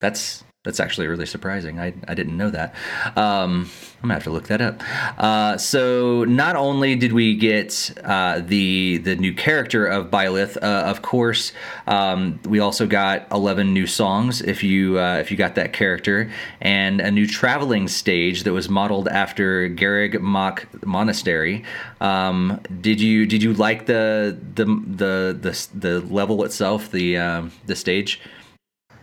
That's 0.00 0.44
that's 0.66 0.80
actually 0.80 1.06
really 1.06 1.26
surprising. 1.26 1.78
I, 1.78 1.94
I 2.08 2.14
didn't 2.14 2.36
know 2.36 2.50
that. 2.50 2.74
Um, 3.16 3.70
I'm 3.96 4.02
gonna 4.02 4.14
have 4.14 4.24
to 4.24 4.30
look 4.30 4.48
that 4.48 4.60
up. 4.60 4.82
Uh, 5.16 5.56
so 5.56 6.24
not 6.24 6.56
only 6.56 6.96
did 6.96 7.12
we 7.12 7.36
get 7.36 7.92
uh, 8.04 8.40
the 8.40 8.98
the 8.98 9.14
new 9.14 9.32
character 9.32 9.86
of 9.86 10.10
Byleth, 10.10 10.56
uh, 10.56 10.90
of 10.90 11.02
course, 11.02 11.52
um, 11.86 12.40
we 12.44 12.58
also 12.58 12.86
got 12.86 13.30
11 13.30 13.72
new 13.72 13.86
songs. 13.86 14.42
If 14.42 14.64
you 14.64 14.98
uh, 14.98 15.18
if 15.18 15.30
you 15.30 15.36
got 15.36 15.54
that 15.54 15.72
character, 15.72 16.30
and 16.60 17.00
a 17.00 17.12
new 17.12 17.28
traveling 17.28 17.86
stage 17.86 18.42
that 18.42 18.52
was 18.52 18.68
modeled 18.68 19.06
after 19.06 19.68
Garreg 19.70 20.20
Mach 20.20 20.66
Monastery. 20.84 21.64
Um, 22.00 22.60
did 22.80 23.00
you 23.00 23.24
did 23.24 23.40
you 23.40 23.54
like 23.54 23.86
the 23.86 24.36
the 24.54 24.64
the 24.64 25.38
the, 25.40 25.68
the 25.74 26.00
level 26.12 26.44
itself, 26.44 26.90
the 26.90 27.18
um, 27.18 27.52
the 27.66 27.76
stage? 27.76 28.20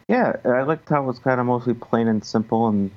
Yeah, 0.07 0.35
I 0.45 0.63
liked 0.63 0.89
how 0.89 1.03
it 1.03 1.05
was 1.05 1.19
kind 1.19 1.39
of 1.39 1.45
mostly 1.45 1.73
plain 1.73 2.07
and 2.07 2.23
simple 2.23 2.67
and 2.67 2.91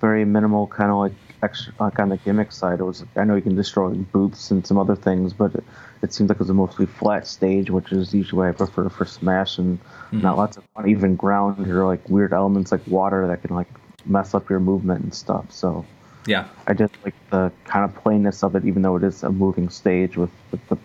very 0.00 0.24
minimal, 0.24 0.66
kind 0.66 0.90
of 0.90 0.98
like 0.98 1.12
extra, 1.42 1.72
like 1.80 1.98
on 1.98 2.08
the 2.08 2.16
gimmick 2.18 2.52
side. 2.52 2.80
It 2.80 2.84
was 2.84 3.04
I 3.16 3.24
know 3.24 3.34
you 3.34 3.42
can 3.42 3.56
destroy 3.56 3.90
booths 3.94 4.50
and 4.50 4.66
some 4.66 4.78
other 4.78 4.96
things, 4.96 5.32
but 5.32 5.54
it, 5.54 5.64
it 6.02 6.12
seems 6.12 6.28
like 6.28 6.36
it 6.36 6.40
was 6.40 6.50
a 6.50 6.54
mostly 6.54 6.86
flat 6.86 7.26
stage, 7.26 7.70
which 7.70 7.92
is 7.92 8.14
usually 8.14 8.38
what 8.38 8.48
I 8.48 8.52
prefer 8.52 8.88
for 8.88 9.04
Smash, 9.04 9.58
and 9.58 9.78
mm-hmm. 9.80 10.20
not 10.20 10.36
lots 10.36 10.56
of 10.56 10.64
uneven 10.76 11.16
ground 11.16 11.66
or 11.66 11.86
like 11.86 12.08
weird 12.08 12.32
elements 12.32 12.72
like 12.72 12.86
water 12.86 13.26
that 13.26 13.42
can 13.42 13.54
like 13.54 13.68
mess 14.04 14.34
up 14.34 14.48
your 14.50 14.60
movement 14.60 15.02
and 15.02 15.14
stuff. 15.14 15.50
So 15.50 15.84
yeah, 16.26 16.48
I 16.66 16.74
just 16.74 16.94
like 17.04 17.14
the 17.30 17.52
kind 17.64 17.84
of 17.84 17.94
plainness 18.02 18.42
of 18.42 18.54
it, 18.56 18.64
even 18.64 18.82
though 18.82 18.96
it 18.96 19.04
is 19.04 19.22
a 19.22 19.30
moving 19.30 19.68
stage 19.68 20.16
with, 20.16 20.30
with 20.50 20.66
the 20.68 20.76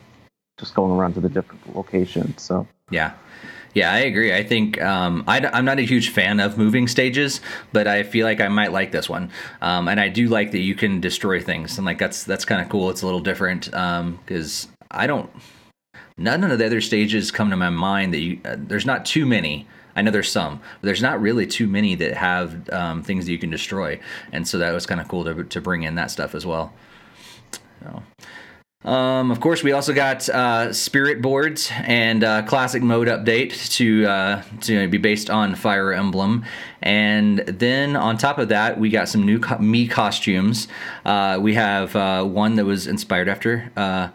just 0.57 0.73
going 0.73 0.91
around 0.91 1.13
to 1.13 1.21
the 1.21 1.29
different 1.29 1.75
locations. 1.75 2.41
So 2.41 2.67
yeah. 2.89 3.13
Yeah, 3.73 3.91
I 3.91 3.99
agree. 3.99 4.33
I 4.33 4.43
think 4.43 4.81
um, 4.81 5.23
I, 5.27 5.37
am 5.57 5.65
not 5.65 5.79
a 5.79 5.83
huge 5.83 6.09
fan 6.09 6.39
of 6.39 6.57
moving 6.57 6.87
stages, 6.87 7.39
but 7.71 7.87
I 7.87 8.03
feel 8.03 8.25
like 8.25 8.41
I 8.41 8.47
might 8.47 8.71
like 8.71 8.91
this 8.91 9.07
one, 9.07 9.31
um, 9.61 9.87
and 9.87 9.99
I 9.99 10.09
do 10.09 10.27
like 10.27 10.51
that 10.51 10.59
you 10.59 10.73
can 10.73 10.99
destroy 10.99 11.39
things, 11.39 11.77
and 11.77 11.85
like 11.85 11.99
that's 11.99 12.23
that's 12.23 12.45
kind 12.45 12.61
of 12.61 12.69
cool. 12.69 12.89
It's 12.89 13.03
a 13.03 13.05
little 13.05 13.19
different 13.19 13.65
because 13.65 14.65
um, 14.65 14.71
I 14.91 15.07
don't. 15.07 15.29
None 16.17 16.43
of 16.43 16.57
the 16.57 16.65
other 16.65 16.81
stages 16.81 17.31
come 17.31 17.49
to 17.51 17.55
my 17.55 17.69
mind 17.69 18.13
that 18.13 18.19
you. 18.19 18.39
Uh, 18.43 18.55
there's 18.57 18.85
not 18.85 19.05
too 19.05 19.25
many. 19.25 19.67
I 19.95 20.01
know 20.01 20.11
there's 20.11 20.31
some, 20.31 20.57
but 20.57 20.87
there's 20.87 21.01
not 21.01 21.21
really 21.21 21.45
too 21.45 21.67
many 21.67 21.93
that 21.95 22.13
have 22.13 22.69
um, 22.71 23.03
things 23.03 23.25
that 23.25 23.31
you 23.31 23.39
can 23.39 23.49
destroy, 23.51 23.99
and 24.31 24.47
so 24.47 24.57
that 24.57 24.73
was 24.73 24.87
kind 24.87 24.99
of 24.99 25.07
cool 25.07 25.23
to 25.25 25.43
to 25.43 25.61
bring 25.61 25.83
in 25.83 25.95
that 25.95 26.09
stuff 26.09 26.33
as 26.33 26.45
well. 26.45 26.73
So. 27.83 28.03
Um, 28.85 29.29
of 29.29 29.41
course, 29.41 29.61
we 29.61 29.73
also 29.73 29.93
got 29.93 30.29
uh, 30.29 30.71
spirit 30.71 31.21
boards 31.21 31.69
and 31.79 32.23
uh, 32.23 32.43
classic 32.43 32.81
mode 32.81 33.09
update 33.09 33.69
to 33.71 34.05
uh, 34.05 34.43
to 34.61 34.87
be 34.87 34.97
based 34.97 35.29
on 35.29 35.55
Fire 35.55 35.91
Emblem, 35.91 36.45
and 36.81 37.39
then 37.39 37.97
on 37.97 38.17
top 38.17 38.37
of 38.37 38.47
that, 38.47 38.79
we 38.79 38.89
got 38.89 39.09
some 39.09 39.25
new 39.25 39.37
co- 39.37 39.57
Mii 39.57 39.91
costumes. 39.91 40.69
Uh, 41.03 41.37
we 41.41 41.55
have 41.55 41.93
uh, 41.93 42.23
one 42.23 42.55
that 42.55 42.63
was 42.63 42.87
inspired 42.87 43.27
after 43.27 43.69
uh, 43.75 44.07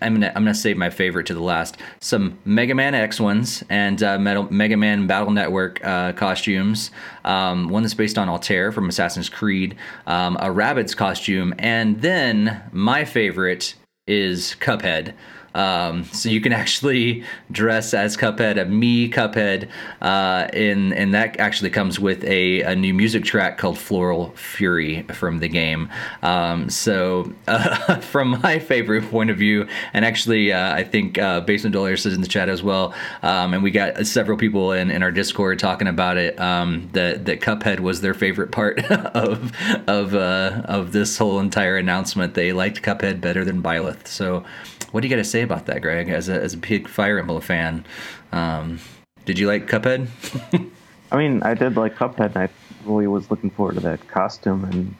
I'm 0.00 0.14
gonna 0.14 0.32
I'm 0.34 0.42
gonna 0.42 0.54
save 0.54 0.76
my 0.76 0.90
favorite 0.90 1.26
to 1.26 1.34
the 1.34 1.40
last. 1.40 1.76
Some 2.00 2.38
Mega 2.44 2.74
Man 2.74 2.94
X 2.94 3.20
ones 3.20 3.62
and 3.68 4.02
uh, 4.02 4.18
Metal, 4.18 4.46
Mega 4.50 4.76
Man 4.76 5.06
Battle 5.06 5.30
Network 5.30 5.84
uh, 5.84 6.12
costumes. 6.12 6.90
Um, 7.24 7.68
one 7.68 7.82
that's 7.82 7.94
based 7.94 8.18
on 8.18 8.28
Altair 8.28 8.72
from 8.72 8.88
Assassin's 8.88 9.28
Creed. 9.28 9.76
Um, 10.06 10.36
a 10.36 10.46
Rabbids 10.46 10.96
costume, 10.96 11.54
and 11.58 12.00
then 12.00 12.62
my 12.72 13.04
favorite 13.04 13.74
is 14.06 14.56
Cuphead. 14.60 15.14
Um, 15.56 16.04
so 16.04 16.28
you 16.28 16.42
can 16.42 16.52
actually 16.52 17.24
dress 17.50 17.94
as 17.94 18.14
Cuphead, 18.16 18.60
a 18.60 18.66
me 18.66 19.08
Cuphead, 19.08 19.68
uh, 20.02 20.48
and 20.52 20.92
and 20.92 21.14
that 21.14 21.40
actually 21.40 21.70
comes 21.70 21.98
with 21.98 22.22
a, 22.24 22.60
a 22.60 22.76
new 22.76 22.92
music 22.92 23.24
track 23.24 23.56
called 23.56 23.78
Floral 23.78 24.32
Fury 24.32 25.02
from 25.14 25.38
the 25.38 25.48
game. 25.48 25.88
Um, 26.22 26.68
so 26.68 27.32
uh, 27.48 28.00
from 28.00 28.38
my 28.42 28.58
favorite 28.58 29.10
point 29.10 29.30
of 29.30 29.38
view, 29.38 29.66
and 29.94 30.04
actually 30.04 30.52
uh, 30.52 30.74
I 30.74 30.84
think 30.84 31.18
uh, 31.18 31.40
Basement 31.40 31.72
Dwellers 31.72 32.04
is 32.04 32.14
in 32.14 32.20
the 32.20 32.28
chat 32.28 32.50
as 32.50 32.62
well, 32.62 32.94
um, 33.22 33.54
and 33.54 33.62
we 33.62 33.70
got 33.70 34.06
several 34.06 34.36
people 34.36 34.72
in, 34.72 34.90
in 34.90 35.02
our 35.02 35.10
Discord 35.10 35.58
talking 35.58 35.88
about 35.88 36.18
it. 36.18 36.38
Um, 36.38 36.90
that 36.92 37.24
that 37.24 37.40
Cuphead 37.40 37.80
was 37.80 38.02
their 38.02 38.14
favorite 38.14 38.52
part 38.52 38.84
of 38.90 39.52
of 39.88 40.14
uh, 40.14 40.62
of 40.66 40.92
this 40.92 41.16
whole 41.16 41.40
entire 41.40 41.78
announcement. 41.78 42.34
They 42.34 42.52
liked 42.52 42.82
Cuphead 42.82 43.22
better 43.22 43.42
than 43.42 43.62
Byleth. 43.62 44.06
So 44.06 44.44
what 44.92 45.02
do 45.02 45.08
you 45.08 45.14
got 45.14 45.22
to 45.22 45.28
say 45.28 45.42
about 45.46 45.66
that, 45.66 45.82
Greg? 45.82 46.08
As 46.08 46.28
a 46.28 46.34
as 46.34 46.54
a 46.54 46.58
big 46.58 46.88
Fire 46.88 47.18
Emblem 47.18 47.40
fan, 47.40 47.86
um, 48.32 48.80
did 49.24 49.38
you 49.38 49.46
like 49.48 49.66
Cuphead? 49.66 50.08
I 51.12 51.16
mean, 51.16 51.42
I 51.42 51.54
did 51.54 51.76
like 51.76 51.96
Cuphead, 51.96 52.34
and 52.34 52.38
I 52.38 52.48
really 52.84 53.06
was 53.06 53.30
looking 53.30 53.50
forward 53.50 53.74
to 53.74 53.80
that 53.80 54.06
costume, 54.08 54.64
and 54.64 54.94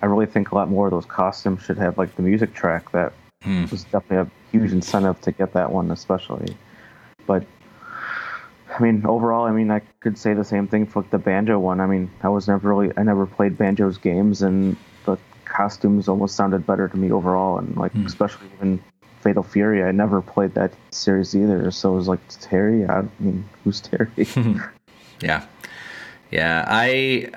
I 0.00 0.06
really 0.06 0.26
think 0.26 0.52
a 0.52 0.54
lot 0.54 0.68
more 0.68 0.86
of 0.86 0.92
those 0.92 1.06
costumes 1.06 1.62
should 1.62 1.78
have 1.78 1.98
like 1.98 2.14
the 2.16 2.22
music 2.22 2.54
track. 2.54 2.92
That 2.92 3.12
hmm. 3.42 3.66
was 3.70 3.84
definitely 3.84 4.18
a 4.18 4.30
huge 4.52 4.72
incentive 4.72 5.20
to 5.22 5.32
get 5.32 5.52
that 5.54 5.72
one, 5.72 5.90
especially. 5.90 6.56
But 7.26 7.44
I 8.76 8.82
mean, 8.82 9.06
overall, 9.06 9.44
I 9.44 9.52
mean, 9.52 9.70
I 9.70 9.80
could 10.00 10.18
say 10.18 10.34
the 10.34 10.44
same 10.44 10.66
thing 10.66 10.86
for 10.86 11.02
like, 11.02 11.10
the 11.10 11.18
banjo 11.18 11.58
one. 11.58 11.80
I 11.80 11.86
mean, 11.86 12.10
I 12.22 12.28
was 12.28 12.48
never 12.48 12.68
really, 12.68 12.92
I 12.96 13.02
never 13.02 13.26
played 13.26 13.56
banjo's 13.56 13.98
games, 13.98 14.42
and 14.42 14.76
the 15.04 15.16
costumes 15.44 16.08
almost 16.08 16.34
sounded 16.34 16.66
better 16.66 16.88
to 16.88 16.96
me 16.96 17.12
overall, 17.12 17.58
and 17.58 17.76
like 17.76 17.92
hmm. 17.92 18.06
especially 18.06 18.48
even 18.56 18.82
Fatal 19.24 19.42
Fury. 19.42 19.82
I 19.82 19.90
never 19.90 20.20
played 20.20 20.54
that 20.54 20.72
series 20.90 21.34
either, 21.34 21.70
so 21.70 21.94
it 21.94 21.96
was 21.96 22.08
like 22.08 22.20
Terry. 22.28 22.86
I 22.86 23.02
mean, 23.18 23.44
who's 23.64 23.80
Terry? 23.80 24.10
yeah, 25.20 25.46
yeah. 26.30 26.64
I 26.68 27.30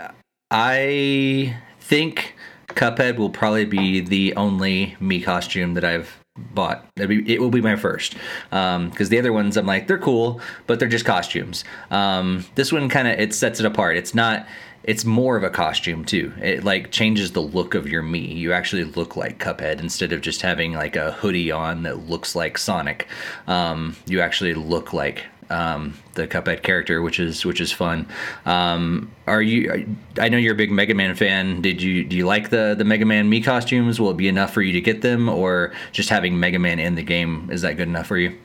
I 0.51 1.57
think 1.79 2.35
Cuphead 2.67 3.15
will 3.15 3.29
probably 3.29 3.65
be 3.65 4.01
the 4.01 4.35
only 4.35 4.97
Mii 5.01 5.23
costume 5.23 5.75
that 5.75 5.85
I've 5.85 6.19
bought. 6.53 6.85
Be, 6.95 7.23
it 7.33 7.39
will 7.39 7.49
be 7.49 7.61
my 7.61 7.77
first 7.77 8.15
because 8.49 8.75
um, 8.75 8.91
the 8.91 9.17
other 9.17 9.31
ones 9.33 9.55
I'm 9.55 9.65
like 9.65 9.87
they're 9.87 9.97
cool, 9.97 10.41
but 10.67 10.79
they're 10.79 10.89
just 10.89 11.05
costumes. 11.05 11.63
Um, 11.89 12.45
this 12.55 12.71
one 12.71 12.89
kind 12.89 13.07
of 13.07 13.17
it 13.17 13.33
sets 13.33 13.61
it 13.61 13.65
apart. 13.65 13.95
It's 13.95 14.13
not 14.13 14.45
it's 14.87 15.03
more 15.03 15.35
of 15.35 15.43
a 15.43 15.49
costume 15.49 16.05
too. 16.05 16.31
It 16.41 16.63
like 16.63 16.91
changes 16.91 17.33
the 17.33 17.41
look 17.41 17.75
of 17.75 17.89
your 17.89 18.01
Mii. 18.01 18.35
You 18.35 18.53
actually 18.53 18.85
look 18.85 19.17
like 19.17 19.37
Cuphead 19.37 19.81
instead 19.81 20.13
of 20.13 20.21
just 20.21 20.41
having 20.41 20.73
like 20.73 20.95
a 20.95 21.11
hoodie 21.11 21.51
on 21.51 21.83
that 21.83 22.07
looks 22.07 22.35
like 22.35 22.57
Sonic. 22.57 23.07
Um, 23.47 23.97
you 24.05 24.21
actually 24.21 24.53
look 24.53 24.93
like 24.93 25.25
um, 25.49 25.97
the 26.13 26.25
Cuphead 26.25 26.63
character, 26.63 27.01
which 27.01 27.19
is 27.19 27.45
which 27.45 27.59
is 27.59 27.71
fun. 27.71 28.07
Um, 28.45 29.11
are 29.27 29.41
you? 29.41 29.95
I 30.19 30.29
know 30.29 30.37
you're 30.37 30.53
a 30.53 30.57
big 30.57 30.71
Mega 30.71 30.93
Man 30.93 31.15
fan. 31.15 31.61
Did 31.61 31.81
you 31.81 32.05
do 32.05 32.15
you 32.15 32.25
like 32.25 32.49
the 32.49 32.73
the 32.77 32.85
Mega 32.85 33.05
Man 33.05 33.29
Mii 33.29 33.43
costumes? 33.43 33.99
Will 33.99 34.11
it 34.11 34.17
be 34.17 34.29
enough 34.29 34.53
for 34.53 34.61
you 34.61 34.71
to 34.71 34.81
get 34.81 35.01
them, 35.01 35.27
or 35.27 35.73
just 35.91 36.09
having 36.09 36.39
Mega 36.39 36.59
Man 36.59 36.79
in 36.79 36.95
the 36.95 37.03
game 37.03 37.49
is 37.51 37.61
that 37.63 37.75
good 37.75 37.89
enough 37.89 38.07
for 38.07 38.17
you? 38.17 38.37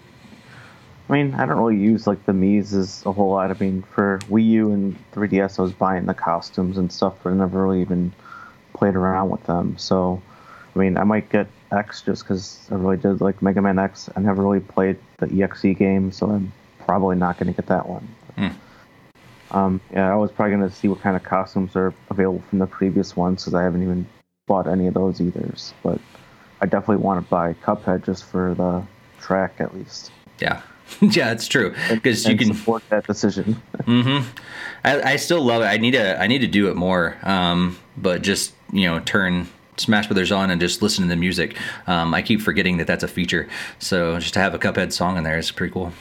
I 1.13 1.17
mean, 1.23 1.35
I 1.35 1.45
don't 1.45 1.59
really 1.59 1.77
use 1.77 2.07
like 2.07 2.25
the 2.25 2.33
Mii's 2.33 2.73
as 2.73 3.05
a 3.05 3.13
whole 3.13 3.33
lot. 3.33 3.51
I 3.51 3.55
mean, 3.61 3.83
for 3.83 4.19
Wii 4.31 4.47
U 4.47 4.73
and 4.73 4.97
3DS, 5.13 5.59
I 5.59 5.63
was 5.63 5.73
buying 5.73 6.07
the 6.07 6.15
costumes 6.15 6.79
and 6.79 6.91
stuff, 6.91 7.17
but 7.23 7.35
I 7.35 7.35
never 7.35 7.63
really 7.63 7.83
even 7.83 8.15
played 8.73 8.95
around 8.95 9.29
with 9.29 9.45
them. 9.45 9.77
So, 9.77 10.23
I 10.75 10.79
mean, 10.79 10.97
I 10.97 11.05
might 11.05 11.29
get 11.29 11.49
X 11.71 12.01
just 12.01 12.23
because 12.23 12.67
I 12.71 12.77
really 12.77 12.97
did 12.97 13.21
like 13.21 13.43
Mega 13.43 13.61
Man 13.61 13.79
X. 13.79 14.09
I 14.17 14.21
never 14.21 14.43
really 14.43 14.61
played 14.61 14.97
the 15.19 15.43
EXE 15.43 15.77
game, 15.77 16.13
so 16.13 16.31
I'm 16.31 16.51
probably 16.79 17.17
not 17.17 17.39
going 17.39 17.53
to 17.53 17.57
get 17.61 17.67
that 17.67 17.87
one. 17.87 18.09
Mm. 18.39 18.55
Um, 19.51 19.81
yeah, 19.93 20.11
I 20.11 20.17
was 20.17 20.33
probably 20.33 20.57
going 20.57 20.71
to 20.71 20.75
see 20.75 20.89
what 20.89 21.03
kind 21.03 21.15
of 21.15 21.23
costumes 21.23 21.77
are 21.77 21.93
available 22.09 22.43
from 22.49 22.59
the 22.59 22.67
previous 22.67 23.15
ones 23.15 23.43
because 23.43 23.53
I 23.53 23.65
haven't 23.65 23.83
even 23.83 24.07
bought 24.47 24.67
any 24.67 24.87
of 24.87 24.95
those 24.95 25.21
either. 25.21 25.53
But 25.83 26.01
I 26.63 26.65
definitely 26.65 27.05
want 27.05 27.23
to 27.23 27.29
buy 27.29 27.53
Cuphead 27.53 28.07
just 28.07 28.25
for 28.25 28.55
the 28.55 28.83
track 29.21 29.57
at 29.59 29.75
least. 29.75 30.11
Yeah, 30.39 30.63
yeah, 31.01 31.33
it's 31.33 31.49
true 31.49 31.75
because 31.91 32.27
you 32.27 32.37
can 32.37 32.55
support 32.55 32.83
that 32.89 33.07
decision. 33.07 33.61
mm-hmm. 33.79 34.29
I, 34.85 35.13
I, 35.13 35.17
still 35.17 35.43
love 35.43 35.63
it. 35.63 35.67
I 35.67 35.77
need 35.77 35.93
to 35.93 36.21
I 36.21 36.27
need 36.27 36.41
to 36.41 36.47
do 36.47 36.69
it 36.71 36.77
more. 36.77 37.17
Um, 37.23 37.79
but 37.97 38.23
just 38.23 38.55
you 38.73 38.89
know, 38.89 39.01
turn 39.01 39.49
Smash 39.77 40.07
Brothers 40.07 40.33
on 40.33 40.51
and 40.51 40.61
just 40.61 40.83
listen 40.83 41.05
to 41.05 41.09
the 41.09 41.17
music. 41.17 41.57
Um, 41.87 42.15
I 42.15 42.23
keep 42.23 42.41
forgetting 42.41 42.77
that 42.79 42.87
that's 42.87 43.05
a 43.05 43.09
feature. 43.09 43.49
So 43.79 44.19
just 44.19 44.35
to 44.35 44.41
have 44.41 44.55
a 44.55 44.59
Cuphead 44.59 44.93
song 44.93 45.17
in 45.17 45.25
there 45.25 45.39
is 45.39 45.51
pretty 45.51 45.73
cool. 45.73 45.93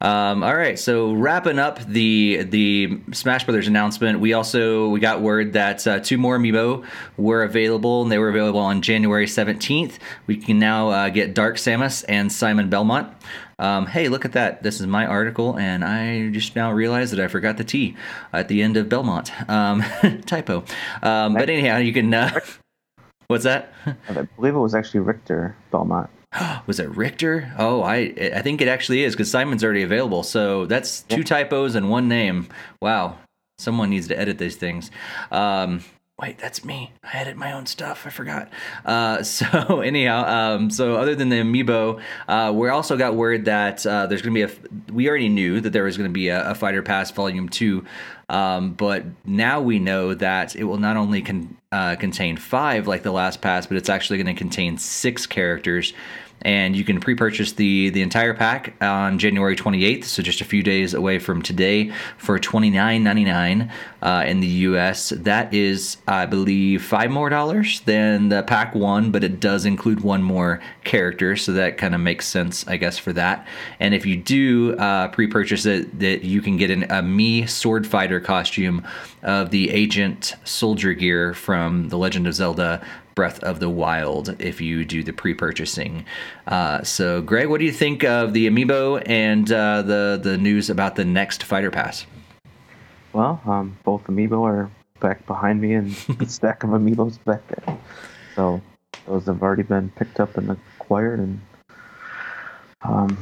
Um, 0.00 0.42
all 0.42 0.54
right, 0.54 0.78
so 0.78 1.14
wrapping 1.14 1.58
up 1.58 1.82
the 1.84 2.42
the 2.44 2.98
Smash 3.12 3.44
Brothers 3.44 3.66
announcement, 3.66 4.20
we 4.20 4.34
also 4.34 4.88
we 4.88 5.00
got 5.00 5.22
word 5.22 5.54
that 5.54 5.86
uh, 5.86 6.00
two 6.00 6.18
more 6.18 6.38
amiibo 6.38 6.84
were 7.16 7.42
available, 7.42 8.02
and 8.02 8.12
they 8.12 8.18
were 8.18 8.28
available 8.28 8.60
on 8.60 8.82
January 8.82 9.26
seventeenth. 9.26 9.98
We 10.26 10.36
can 10.36 10.58
now 10.58 10.90
uh, 10.90 11.08
get 11.08 11.34
Dark 11.34 11.56
Samus 11.56 12.04
and 12.08 12.30
Simon 12.30 12.68
Belmont. 12.68 13.10
Um, 13.58 13.86
hey, 13.86 14.08
look 14.08 14.26
at 14.26 14.32
that! 14.32 14.62
This 14.62 14.80
is 14.80 14.86
my 14.86 15.06
article, 15.06 15.58
and 15.58 15.82
I 15.82 16.28
just 16.28 16.54
now 16.54 16.72
realized 16.72 17.12
that 17.12 17.20
I 17.20 17.28
forgot 17.28 17.56
the 17.56 17.64
T 17.64 17.96
at 18.34 18.48
the 18.48 18.62
end 18.62 18.76
of 18.76 18.90
Belmont. 18.90 19.32
Um, 19.48 19.82
typo. 20.26 20.64
Um, 21.02 21.34
but 21.34 21.48
anyhow, 21.48 21.78
you 21.78 21.94
can. 21.94 22.12
Uh, 22.12 22.38
what's 23.28 23.44
that? 23.44 23.72
I 23.86 24.22
believe 24.36 24.54
it 24.54 24.58
was 24.58 24.74
actually 24.74 25.00
Richter 25.00 25.56
Belmont. 25.70 26.10
was 26.66 26.80
it 26.80 26.88
Richter? 26.90 27.52
Oh, 27.58 27.82
I 27.82 28.12
I 28.34 28.42
think 28.42 28.60
it 28.60 28.68
actually 28.68 29.04
is 29.04 29.14
because 29.14 29.30
Simon's 29.30 29.64
already 29.64 29.82
available. 29.82 30.22
So 30.22 30.66
that's 30.66 31.02
two 31.02 31.24
typos 31.24 31.74
and 31.74 31.90
one 31.90 32.08
name. 32.08 32.48
Wow, 32.80 33.18
someone 33.58 33.90
needs 33.90 34.08
to 34.08 34.18
edit 34.18 34.38
these 34.38 34.56
things. 34.56 34.90
Um, 35.30 35.82
wait, 36.20 36.38
that's 36.38 36.64
me. 36.64 36.92
I 37.02 37.18
edit 37.18 37.36
my 37.36 37.52
own 37.52 37.66
stuff. 37.66 38.06
I 38.06 38.10
forgot. 38.10 38.50
Uh, 38.84 39.22
so 39.22 39.80
anyhow, 39.80 40.24
um, 40.26 40.70
so 40.70 40.96
other 40.96 41.14
than 41.14 41.28
the 41.28 41.36
amiibo, 41.36 42.00
uh, 42.28 42.52
we 42.54 42.68
also 42.68 42.96
got 42.96 43.14
word 43.14 43.44
that 43.46 43.86
uh, 43.86 44.06
there's 44.06 44.22
going 44.22 44.34
to 44.34 44.46
be 44.46 44.52
a. 44.52 44.92
We 44.92 45.08
already 45.08 45.28
knew 45.28 45.60
that 45.60 45.70
there 45.70 45.84
was 45.84 45.96
going 45.96 46.10
to 46.10 46.14
be 46.14 46.28
a, 46.28 46.50
a, 46.50 46.54
Fighter 46.54 46.82
Pass 46.82 47.10
Volume 47.10 47.48
Two, 47.48 47.84
um, 48.28 48.72
but 48.72 49.04
now 49.24 49.60
we 49.60 49.78
know 49.78 50.14
that 50.14 50.56
it 50.56 50.64
will 50.64 50.78
not 50.78 50.96
only 50.96 51.22
con- 51.22 51.56
uh, 51.72 51.96
contain 51.96 52.36
five 52.36 52.86
like 52.86 53.02
the 53.02 53.12
last 53.12 53.40
pass, 53.40 53.66
but 53.66 53.76
it's 53.76 53.88
actually 53.88 54.16
going 54.22 54.34
to 54.34 54.38
contain 54.38 54.78
six 54.78 55.26
characters 55.26 55.92
and 56.42 56.76
you 56.76 56.84
can 56.84 57.00
pre-purchase 57.00 57.52
the 57.52 57.90
the 57.90 58.02
entire 58.02 58.34
pack 58.34 58.74
on 58.82 59.18
January 59.18 59.56
28th, 59.56 60.04
so 60.04 60.22
just 60.22 60.40
a 60.40 60.44
few 60.44 60.62
days 60.62 60.94
away 60.94 61.18
from 61.18 61.42
today, 61.42 61.92
for 62.18 62.38
$29.99 62.38 63.70
uh, 64.02 64.24
in 64.26 64.40
the 64.40 64.46
U.S. 64.46 65.10
That 65.10 65.52
is, 65.52 65.96
I 66.06 66.26
believe, 66.26 66.84
five 66.84 67.10
more 67.10 67.28
dollars 67.28 67.80
than 67.80 68.28
the 68.28 68.42
pack 68.42 68.74
one, 68.74 69.10
but 69.10 69.24
it 69.24 69.40
does 69.40 69.64
include 69.64 70.00
one 70.00 70.22
more 70.22 70.60
character, 70.84 71.36
so 71.36 71.52
that 71.52 71.78
kind 71.78 71.94
of 71.94 72.00
makes 72.00 72.26
sense, 72.26 72.66
I 72.68 72.76
guess, 72.76 72.98
for 72.98 73.12
that. 73.14 73.46
And 73.80 73.94
if 73.94 74.06
you 74.06 74.16
do 74.16 74.76
uh, 74.76 75.08
pre-purchase 75.08 75.66
it, 75.66 75.98
that 75.98 76.24
you 76.24 76.40
can 76.42 76.56
get 76.56 76.70
an, 76.70 76.84
a 76.84 77.02
Mii 77.02 77.48
sword 77.48 77.86
fighter 77.86 78.20
costume 78.20 78.86
of 79.22 79.50
the 79.50 79.70
agent 79.70 80.34
soldier 80.44 80.92
gear 80.92 81.34
from 81.34 81.88
The 81.88 81.98
Legend 81.98 82.26
of 82.26 82.34
Zelda 82.34 82.86
Breath 83.16 83.42
of 83.42 83.60
the 83.60 83.70
Wild 83.70 84.36
if 84.38 84.60
you 84.60 84.84
do 84.84 85.02
the 85.02 85.12
pre-purchasing. 85.12 86.04
Uh, 86.46 86.82
so, 86.82 87.22
Greg, 87.22 87.48
what 87.48 87.58
do 87.58 87.64
you 87.64 87.72
think 87.72 88.04
of 88.04 88.34
the 88.34 88.46
amiibo 88.46 89.02
and 89.06 89.50
uh, 89.50 89.80
the 89.80 90.20
the 90.22 90.36
news 90.36 90.68
about 90.68 90.96
the 90.96 91.04
next 91.04 91.42
Fighter 91.42 91.70
Pass? 91.70 92.06
Well, 93.14 93.40
um, 93.46 93.78
both 93.84 94.04
amiibo 94.04 94.42
are 94.42 94.70
back 95.00 95.26
behind 95.26 95.62
me, 95.62 95.72
and 95.72 95.90
the 96.18 96.28
stack 96.28 96.62
of 96.62 96.70
amiibos 96.70 97.18
back 97.24 97.40
there. 97.48 97.78
So 98.34 98.60
those 99.06 99.24
have 99.24 99.42
already 99.42 99.62
been 99.62 99.88
picked 99.96 100.20
up 100.20 100.36
and 100.36 100.50
acquired, 100.50 101.18
and 101.18 101.40
um, 102.82 103.16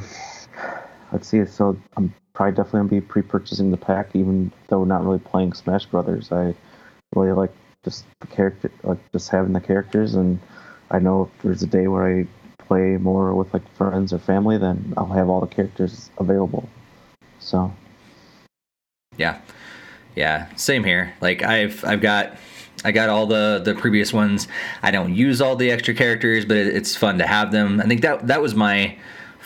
let's 1.13 1.29
see. 1.29 1.45
So 1.45 1.77
I'm 1.95 2.13
probably 2.33 2.51
definitely 2.51 2.79
gonna 2.79 3.01
be 3.01 3.01
pre-purchasing 3.01 3.71
the 3.71 3.77
pack, 3.77 4.09
even 4.13 4.51
though 4.67 4.83
not 4.83 5.05
really 5.05 5.19
playing 5.19 5.53
Smash 5.53 5.85
Brothers. 5.85 6.33
I 6.33 6.53
really 7.15 7.31
like 7.31 7.53
just 7.85 8.03
the 8.19 8.27
character, 8.27 8.69
like 8.83 8.97
just 9.13 9.29
having 9.29 9.53
the 9.53 9.61
characters. 9.61 10.15
And 10.15 10.39
I 10.91 10.99
know 10.99 11.23
if 11.33 11.43
there's 11.43 11.63
a 11.63 11.67
day 11.67 11.87
where 11.87 12.19
I 12.19 12.27
play 12.57 12.97
more 12.97 13.33
with 13.33 13.53
like 13.53 13.63
friends 13.75 14.11
or 14.11 14.19
family, 14.19 14.57
then 14.57 14.93
I'll 14.97 15.05
have 15.05 15.29
all 15.29 15.39
the 15.39 15.47
characters 15.47 16.09
available. 16.17 16.67
So, 17.39 17.71
yeah, 19.15 19.39
yeah, 20.15 20.53
same 20.55 20.83
here. 20.83 21.13
Like 21.21 21.43
I've 21.43 21.85
I've 21.85 22.01
got 22.01 22.37
I 22.83 22.91
got 22.91 23.09
all 23.09 23.27
the 23.27 23.61
the 23.63 23.75
previous 23.75 24.11
ones. 24.11 24.47
I 24.81 24.91
don't 24.91 25.13
use 25.15 25.41
all 25.41 25.55
the 25.55 25.71
extra 25.71 25.93
characters, 25.93 26.43
but 26.45 26.57
it's 26.57 26.95
fun 26.95 27.19
to 27.19 27.27
have 27.27 27.51
them. 27.51 27.79
I 27.79 27.85
think 27.85 28.01
that 28.01 28.27
that 28.27 28.41
was 28.41 28.55
my 28.55 28.97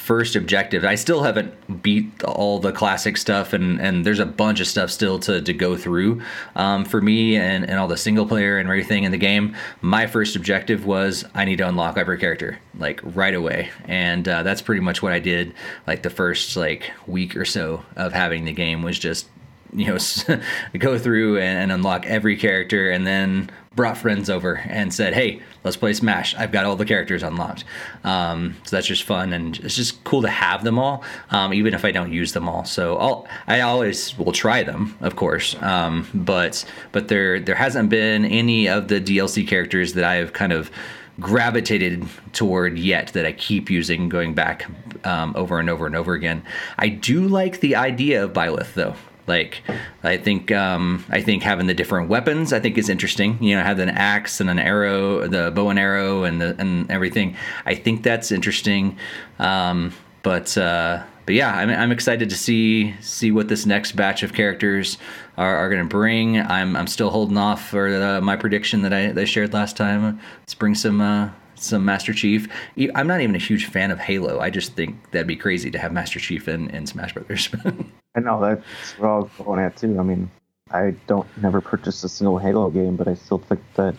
first 0.10 0.36
objective. 0.36 0.84
I 0.84 0.96
still 0.96 1.22
haven't 1.22 1.84
beat 1.84 2.24
all 2.24 2.58
the 2.58 2.72
classic 2.72 3.16
stuff, 3.16 3.54
and, 3.54 3.80
and 3.80 4.04
there's 4.04 4.18
a 4.18 4.26
bunch 4.26 4.60
of 4.60 4.66
stuff 4.66 4.90
still 4.90 5.20
to, 5.20 5.40
to 5.40 5.54
go 5.54 5.78
through 5.78 6.24
um, 6.56 6.84
for 6.84 7.00
me 7.00 7.36
and, 7.36 7.64
and 7.70 7.78
all 7.78 7.88
the 7.88 7.96
single 7.96 8.26
player 8.26 8.58
and 8.58 8.68
everything 8.68 9.04
in 9.04 9.12
the 9.12 9.20
game. 9.20 9.56
My 9.82 10.08
first 10.08 10.36
objective 10.36 10.84
was 10.84 11.26
I 11.36 11.46
need 11.46 11.58
to 11.58 11.68
unlock 11.68 11.96
every 11.96 12.18
character 12.18 12.58
like 12.80 13.00
right 13.04 13.36
away, 13.36 13.70
and 13.86 14.28
uh, 14.28 14.42
that's 14.42 14.64
pretty 14.64 14.82
much 14.82 15.04
what 15.04 15.14
I 15.14 15.20
did. 15.20 15.54
Like 15.86 16.02
the 16.02 16.10
first 16.10 16.58
like 16.58 16.90
week 17.06 17.36
or 17.36 17.46
so 17.46 17.86
of 17.96 18.12
having 18.12 18.46
the 18.46 18.54
game 18.54 18.82
was 18.82 18.98
just 18.98 19.28
you 19.74 19.88
know 19.88 19.98
go 20.80 20.98
through 20.98 21.40
and, 21.40 21.72
unlock 21.72 22.06
every 22.08 22.36
character 22.36 22.90
and 22.90 23.06
then 23.06 23.50
brought 23.76 23.96
friends 23.96 24.30
over 24.30 24.56
and 24.56 24.94
said 24.94 25.14
hey 25.14 25.40
let's 25.64 25.78
play 25.78 25.94
smash 25.94 26.36
i've 26.36 26.52
got 26.52 26.66
all 26.66 26.76
the 26.76 26.86
characters 26.86 27.22
unlocked 27.22 27.64
um, 28.04 28.56
so 28.64 28.76
that's 28.76 28.88
just 28.88 29.04
fun 29.04 29.32
and 29.32 29.60
it's 29.60 29.76
just 29.76 30.04
cool 30.04 30.22
to 30.22 30.30
have 30.30 30.64
them 30.64 30.80
all 30.80 31.04
um, 31.30 31.54
even 31.54 31.74
if 31.74 31.86
i 31.86 31.92
don't 31.92 32.12
use 32.12 32.34
them 32.34 32.50
all 32.50 32.66
so 32.66 32.98
I'll, 32.98 33.28
i 33.48 33.62
always 33.62 34.18
will 34.18 34.32
try 34.32 34.64
them 34.64 34.98
of 35.02 35.16
course 35.16 35.56
um, 35.62 36.08
but 36.14 36.66
but 36.92 37.08
there 37.08 37.40
there 37.40 37.56
hasn't 37.56 37.90
been 37.90 38.26
any 38.26 38.68
of 38.68 38.88
the 38.88 39.00
dlc 39.00 39.48
characters 39.48 39.94
that 39.94 40.04
i've 40.04 40.34
kind 40.34 40.52
of 40.52 40.72
gravitated 41.20 42.08
toward 42.32 42.78
yet 42.78 43.12
that 43.14 43.26
I 43.26 43.34
keep 43.34 43.70
using 43.70 44.10
going 44.10 44.34
back 44.34 44.70
um, 45.06 45.34
over 45.36 45.60
and 45.60 45.70
over 45.70 45.86
and 45.86 45.96
over 45.96 46.14
again. 46.14 46.44
I 46.78 46.90
do 46.90 47.28
like 47.28 47.60
the 47.60 47.76
idea 47.76 48.24
of 48.24 48.34
Byleth 48.34 48.74
though. 48.74 48.96
Like, 49.30 49.62
I 50.04 50.18
think 50.18 50.52
um, 50.52 51.06
I 51.10 51.22
think 51.22 51.44
having 51.44 51.68
the 51.68 51.74
different 51.74 52.10
weapons 52.10 52.52
I 52.52 52.60
think 52.60 52.78
is 52.78 52.90
interesting. 52.90 53.42
You 53.42 53.56
know, 53.56 53.64
have 53.64 53.80
an 53.80 53.90
axe 53.90 54.42
and 54.42 54.50
an 54.50 54.60
arrow, 54.60 55.28
the 55.28 55.52
bow 55.52 55.70
and 55.70 55.80
arrow, 55.80 56.24
and 56.24 56.42
the 56.42 56.56
and 56.60 56.92
everything. 56.92 57.38
I 57.66 57.76
think 57.76 58.04
that's 58.04 58.32
interesting. 58.32 58.98
Um, 59.38 59.94
but 60.24 60.58
uh, 60.58 61.04
but 61.26 61.36
yeah, 61.36 61.56
I'm, 61.56 61.70
I'm 61.70 61.92
excited 61.92 62.30
to 62.32 62.36
see 62.36 62.96
see 63.02 63.32
what 63.32 63.48
this 63.48 63.66
next 63.66 63.92
batch 63.92 64.24
of 64.24 64.34
characters 64.34 64.98
are, 65.38 65.56
are 65.58 65.70
going 65.70 65.82
to 65.82 65.88
bring. 65.88 66.40
I'm 66.40 66.76
I'm 66.76 66.88
still 66.88 67.12
holding 67.12 67.38
off 67.38 67.70
for 67.70 67.88
uh, 67.88 68.20
my 68.22 68.36
prediction 68.36 68.82
that 68.82 68.94
I, 68.94 69.12
that 69.12 69.22
I 69.22 69.26
shared 69.26 69.54
last 69.54 69.78
time. 69.78 70.20
Let's 70.40 70.56
bring 70.56 70.74
some 70.74 71.02
uh, 71.02 71.30
some 71.62 71.86
Master 71.86 72.14
Chief. 72.14 72.48
I'm 72.96 73.08
not 73.08 73.22
even 73.22 73.36
a 73.36 73.40
huge 73.40 73.66
fan 73.66 73.92
of 73.92 74.00
Halo. 74.00 74.40
I 74.40 74.50
just 74.50 74.74
think 74.74 75.12
that'd 75.12 75.28
be 75.28 75.36
crazy 75.36 75.72
to 75.72 75.78
have 75.78 75.92
Master 75.92 76.20
Chief 76.20 76.48
in, 76.48 76.70
in 76.70 76.88
Smash 76.88 77.14
Brothers. 77.14 77.50
I 78.16 78.20
know 78.20 78.42
that's 78.42 78.98
what 78.98 79.08
I 79.08 79.18
was 79.20 79.30
going 79.38 79.60
at 79.60 79.78
too. 79.78 80.00
I 80.00 80.04
mean, 80.04 80.30
I 80.72 80.96
don't 81.08 81.28
never 81.42 81.62
purchased 81.62 82.04
a 82.04 82.10
single 82.10 82.38
Halo 82.38 82.70
game, 82.70 82.96
but 82.96 83.08
I 83.08 83.16
still 83.16 83.40
think 83.40 83.62
that 83.76 83.96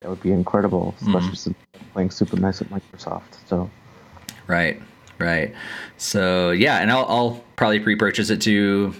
that 0.00 0.08
would 0.08 0.22
be 0.22 0.32
incredible, 0.32 0.94
especially 1.00 1.20
mm-hmm. 1.20 1.34
since 1.34 1.56
playing 1.92 2.10
Super 2.10 2.36
NES 2.36 2.62
at 2.62 2.68
Microsoft. 2.70 3.36
So, 3.46 3.70
right, 4.46 4.80
right. 5.18 5.54
So 5.96 6.50
yeah, 6.50 6.78
and 6.78 6.90
I'll, 6.90 7.06
I'll 7.08 7.44
probably 7.56 7.80
pre-purchase 7.80 8.30
it 8.30 8.40
too. 8.40 8.94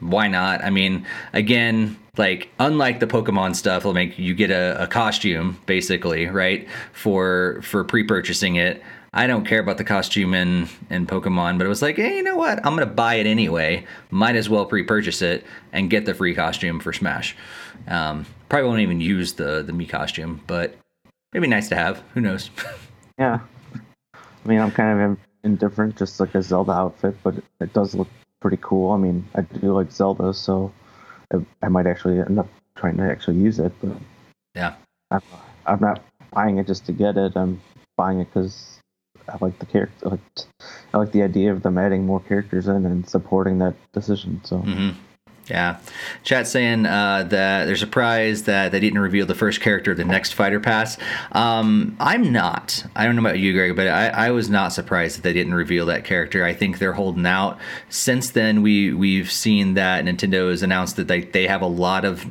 Why 0.00 0.28
not? 0.28 0.62
I 0.62 0.70
mean, 0.70 1.06
again, 1.32 1.96
like 2.16 2.48
unlike 2.58 3.00
the 3.00 3.06
Pokemon 3.06 3.56
stuff, 3.56 3.84
make 3.84 4.18
you 4.18 4.34
get 4.34 4.50
a, 4.50 4.82
a 4.82 4.86
costume 4.86 5.58
basically, 5.66 6.26
right? 6.26 6.68
For 6.92 7.60
for 7.62 7.84
pre-purchasing 7.84 8.56
it. 8.56 8.82
I 9.16 9.28
don't 9.28 9.46
care 9.46 9.60
about 9.60 9.78
the 9.78 9.84
costume 9.84 10.34
in, 10.34 10.68
in 10.90 11.06
Pokemon, 11.06 11.56
but 11.56 11.66
it 11.66 11.68
was 11.68 11.82
like, 11.82 11.94
hey, 11.94 12.16
you 12.16 12.22
know 12.24 12.34
what? 12.34 12.58
I'm 12.66 12.74
gonna 12.74 12.86
buy 12.86 13.14
it 13.14 13.26
anyway. 13.26 13.86
Might 14.10 14.34
as 14.34 14.48
well 14.48 14.66
pre-purchase 14.66 15.22
it 15.22 15.44
and 15.72 15.88
get 15.88 16.04
the 16.04 16.14
free 16.14 16.34
costume 16.34 16.80
for 16.80 16.92
Smash. 16.92 17.36
Um, 17.86 18.26
probably 18.48 18.68
won't 18.68 18.80
even 18.80 19.00
use 19.00 19.34
the 19.34 19.62
the 19.62 19.72
Mii 19.72 19.88
costume, 19.88 20.40
but 20.46 20.76
maybe 21.32 21.46
nice 21.46 21.68
to 21.68 21.76
have. 21.76 22.02
Who 22.14 22.20
knows? 22.20 22.50
yeah, 23.18 23.38
I 24.14 24.48
mean, 24.48 24.58
I'm 24.58 24.72
kind 24.72 25.00
of 25.00 25.18
indifferent, 25.44 25.96
just 25.96 26.18
like 26.18 26.34
a 26.34 26.42
Zelda 26.42 26.72
outfit, 26.72 27.16
but 27.22 27.36
it 27.60 27.72
does 27.72 27.94
look 27.94 28.08
pretty 28.40 28.58
cool. 28.60 28.92
I 28.92 28.96
mean, 28.96 29.24
I 29.34 29.42
do 29.42 29.72
like 29.72 29.92
Zelda, 29.92 30.34
so 30.34 30.72
I, 31.34 31.66
I 31.66 31.68
might 31.68 31.86
actually 31.86 32.18
end 32.20 32.38
up 32.38 32.48
trying 32.76 32.96
to 32.96 33.04
actually 33.04 33.36
use 33.36 33.58
it. 33.58 33.72
But 33.82 33.96
yeah, 34.54 34.74
I'm, 35.10 35.20
I'm 35.66 35.80
not 35.80 36.02
buying 36.32 36.58
it 36.58 36.66
just 36.66 36.86
to 36.86 36.92
get 36.92 37.16
it. 37.16 37.36
I'm 37.36 37.60
buying 37.96 38.20
it 38.20 38.28
because 38.32 38.80
I 39.28 39.36
like 39.40 39.58
the 39.58 39.66
character. 39.66 40.06
I 40.06 40.10
like, 40.10 40.20
I 40.92 40.98
like 40.98 41.12
the 41.12 41.22
idea 41.22 41.52
of 41.52 41.62
them 41.62 41.78
adding 41.78 42.06
more 42.06 42.20
characters 42.20 42.68
in 42.68 42.86
and 42.86 43.08
supporting 43.08 43.58
that 43.58 43.74
decision. 43.92 44.40
So. 44.44 44.58
Mm-hmm. 44.58 44.98
Yeah, 45.48 45.78
chat 46.22 46.46
saying 46.46 46.86
uh, 46.86 47.24
that 47.24 47.66
they're 47.66 47.76
surprised 47.76 48.46
that 48.46 48.72
they 48.72 48.80
didn't 48.80 48.98
reveal 48.98 49.26
the 49.26 49.34
first 49.34 49.60
character 49.60 49.90
of 49.90 49.98
the 49.98 50.04
next 50.04 50.32
fighter 50.32 50.58
pass. 50.58 50.96
Um, 51.32 51.96
I'm 52.00 52.32
not. 52.32 52.82
I 52.96 53.04
don't 53.04 53.14
know 53.14 53.20
about 53.20 53.38
you, 53.38 53.52
Greg, 53.52 53.76
but 53.76 53.86
I, 53.86 54.08
I, 54.08 54.30
was 54.30 54.48
not 54.48 54.72
surprised 54.72 55.18
that 55.18 55.22
they 55.22 55.34
didn't 55.34 55.52
reveal 55.52 55.84
that 55.86 56.04
character. 56.04 56.46
I 56.46 56.54
think 56.54 56.78
they're 56.78 56.94
holding 56.94 57.26
out. 57.26 57.58
Since 57.90 58.30
then, 58.30 58.62
we 58.62 58.94
we've 58.94 59.30
seen 59.30 59.74
that 59.74 60.06
Nintendo 60.06 60.48
has 60.48 60.62
announced 60.62 60.96
that 60.96 61.08
they 61.08 61.20
they 61.20 61.46
have 61.46 61.60
a 61.60 61.66
lot 61.66 62.06
of 62.06 62.24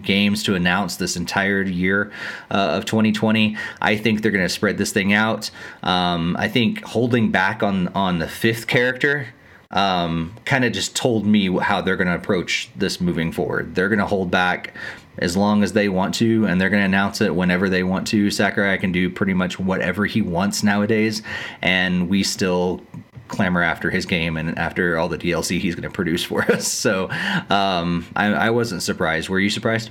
games 0.00 0.44
to 0.44 0.54
announce 0.54 0.96
this 0.96 1.16
entire 1.16 1.62
year 1.62 2.12
uh, 2.50 2.76
of 2.76 2.84
2020. 2.84 3.56
I 3.80 3.96
think 3.96 4.22
they're 4.22 4.30
going 4.30 4.44
to 4.44 4.48
spread 4.48 4.78
this 4.78 4.92
thing 4.92 5.12
out. 5.12 5.50
Um, 5.82 6.36
I 6.38 6.48
think 6.48 6.84
holding 6.84 7.32
back 7.32 7.64
on 7.64 7.88
on 7.88 8.20
the 8.20 8.28
fifth 8.28 8.68
character 8.68 9.28
um, 9.72 10.34
kind 10.44 10.64
of 10.64 10.72
just 10.72 10.94
told 10.94 11.26
me 11.26 11.58
how 11.58 11.80
they're 11.80 11.96
going 11.96 12.08
to 12.08 12.14
approach 12.14 12.70
this 12.76 13.00
moving 13.00 13.32
forward. 13.32 13.74
They're 13.74 13.88
going 13.88 13.98
to 13.98 14.06
hold 14.06 14.30
back 14.30 14.74
as 15.18 15.36
long 15.36 15.62
as 15.62 15.72
they 15.72 15.88
want 15.88 16.14
to, 16.16 16.46
and 16.46 16.60
they're 16.60 16.70
going 16.70 16.82
to 16.82 16.86
announce 16.86 17.20
it 17.20 17.34
whenever 17.34 17.68
they 17.68 17.82
want 17.82 18.06
to. 18.08 18.30
Sakurai 18.30 18.78
can 18.78 18.92
do 18.92 19.10
pretty 19.10 19.34
much 19.34 19.58
whatever 19.58 20.06
he 20.06 20.22
wants 20.22 20.62
nowadays, 20.62 21.22
and 21.60 22.08
we 22.08 22.22
still 22.22 22.82
clamor 23.28 23.62
after 23.62 23.90
his 23.90 24.04
game 24.04 24.36
and 24.36 24.58
after 24.58 24.98
all 24.98 25.08
the 25.08 25.16
DLC 25.16 25.58
he's 25.58 25.74
going 25.74 25.88
to 25.88 25.90
produce 25.90 26.22
for 26.22 26.42
us. 26.52 26.68
So 26.68 27.08
um, 27.50 28.06
I, 28.14 28.26
I, 28.26 28.50
wasn't 28.50 28.82
surprised. 28.82 29.30
Were 29.30 29.40
you 29.40 29.48
surprised? 29.48 29.90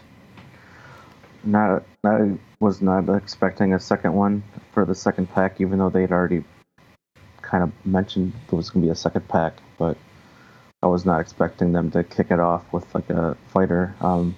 Not, 1.44 1.84
I 2.04 2.38
was 2.60 2.84
not 2.84 3.10
expecting 3.10 3.74
a 3.74 3.80
second 3.80 4.14
one 4.14 4.44
for 4.74 4.86
the 4.86 4.94
second 4.94 5.28
pack, 5.34 5.60
even 5.60 5.80
though 5.80 5.90
they'd 5.90 6.12
already 6.12 6.44
kind 7.42 7.64
of 7.64 7.72
mentioned 7.86 8.32
there 8.50 8.58
was 8.58 8.70
going 8.70 8.84
to 8.84 8.88
be 8.88 8.92
a 8.92 8.96
second 8.96 9.28
pack, 9.28 9.56
but 9.82 9.98
I 10.84 10.86
was 10.86 11.08
not 11.08 11.22
expecting 11.22 11.72
them 11.72 11.90
to 11.92 12.04
kick 12.04 12.30
it 12.30 12.40
off 12.40 12.72
with 12.72 12.86
like 12.94 13.10
a 13.10 13.36
fighter. 13.48 13.96
Um, 14.00 14.36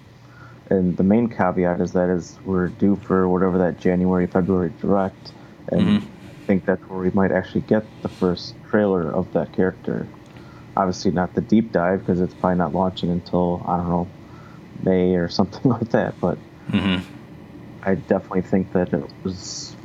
and 0.70 0.96
the 0.96 1.04
main 1.04 1.28
caveat 1.28 1.82
is 1.82 1.92
that 1.92 2.10
is 2.10 2.40
we're 2.46 2.70
due 2.70 2.96
for 2.96 3.28
whatever 3.28 3.58
that 3.58 3.78
January 3.78 4.26
February 4.26 4.72
direct, 4.80 5.34
and 5.68 5.82
mm-hmm. 5.82 6.08
I 6.08 6.46
think 6.46 6.66
that's 6.66 6.82
where 6.84 7.00
we 7.00 7.12
might 7.12 7.34
actually 7.34 7.62
get 7.62 7.84
the 8.04 8.08
first 8.08 8.56
trailer 8.70 9.12
of 9.12 9.34
that 9.34 9.52
character. 9.52 10.08
Obviously, 10.78 11.12
not 11.12 11.36
the 11.36 11.42
deep 11.42 11.74
dive 11.74 12.00
because 12.00 12.22
it's 12.22 12.34
probably 12.34 12.58
not 12.60 12.74
launching 12.74 13.12
until 13.12 13.62
I 13.68 13.76
don't 13.76 13.90
know 13.90 14.08
May 14.82 15.16
or 15.16 15.28
something 15.40 15.70
like 15.70 15.90
that. 15.90 16.20
But 16.22 16.38
mm-hmm. 16.70 17.04
I 17.84 17.96
definitely 17.96 18.44
think 18.44 18.72
that 18.72 18.94
it 18.94 19.04
was 19.26 19.76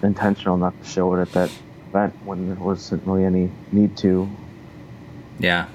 intentional 0.00 0.56
not 0.56 0.80
to 0.80 0.88
show 0.88 1.12
it 1.14 1.22
at 1.22 1.32
that 1.32 1.50
event 1.88 2.14
when 2.24 2.46
there 2.46 2.56
wasn't 2.56 3.04
really 3.04 3.24
any 3.24 3.50
need 3.72 3.96
to. 3.98 4.30
Yeah, 5.42 5.68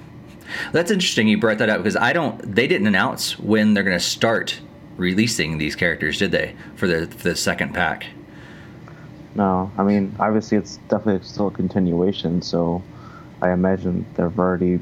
that's 0.72 0.89
interesting. 0.89 1.28
You 1.28 1.38
brought 1.38 1.59
that 1.59 1.70
up 1.70 1.78
because 1.78 1.97
I 1.97 2.13
don't. 2.13 2.55
They 2.55 2.68
didn't 2.68 2.88
announce 2.88 3.38
when 3.38 3.74
they're 3.74 3.84
going 3.84 3.97
to 3.97 4.03
start 4.03 4.59
releasing 4.95 5.57
these 5.57 5.76
characters, 5.76 6.18
did 6.18 6.32
they? 6.32 6.55
For 6.76 6.88
the 6.88 7.07
for 7.07 7.30
the 7.30 7.36
second 7.36 7.74
pack. 7.74 8.07
No, 9.36 9.72
I 9.78 9.84
mean 9.84 10.15
obviously 10.20 10.57
it's 10.57 10.78
definitely 10.89 11.26
still 11.28 11.47
a 11.47 11.51
continuation, 11.51 12.41
so 12.41 12.82
I 13.41 13.51
imagine 13.51 14.05
they've 14.15 14.39
already 14.39 14.80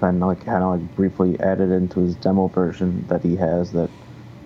been 0.00 0.18
like 0.18 0.44
kind 0.44 0.64
of 0.64 0.80
like 0.80 0.96
briefly 0.96 1.38
added 1.40 1.70
into 1.70 2.00
his 2.00 2.16
demo 2.16 2.48
version 2.48 3.04
that 3.08 3.22
he 3.22 3.36
has 3.36 3.70
that 3.72 3.90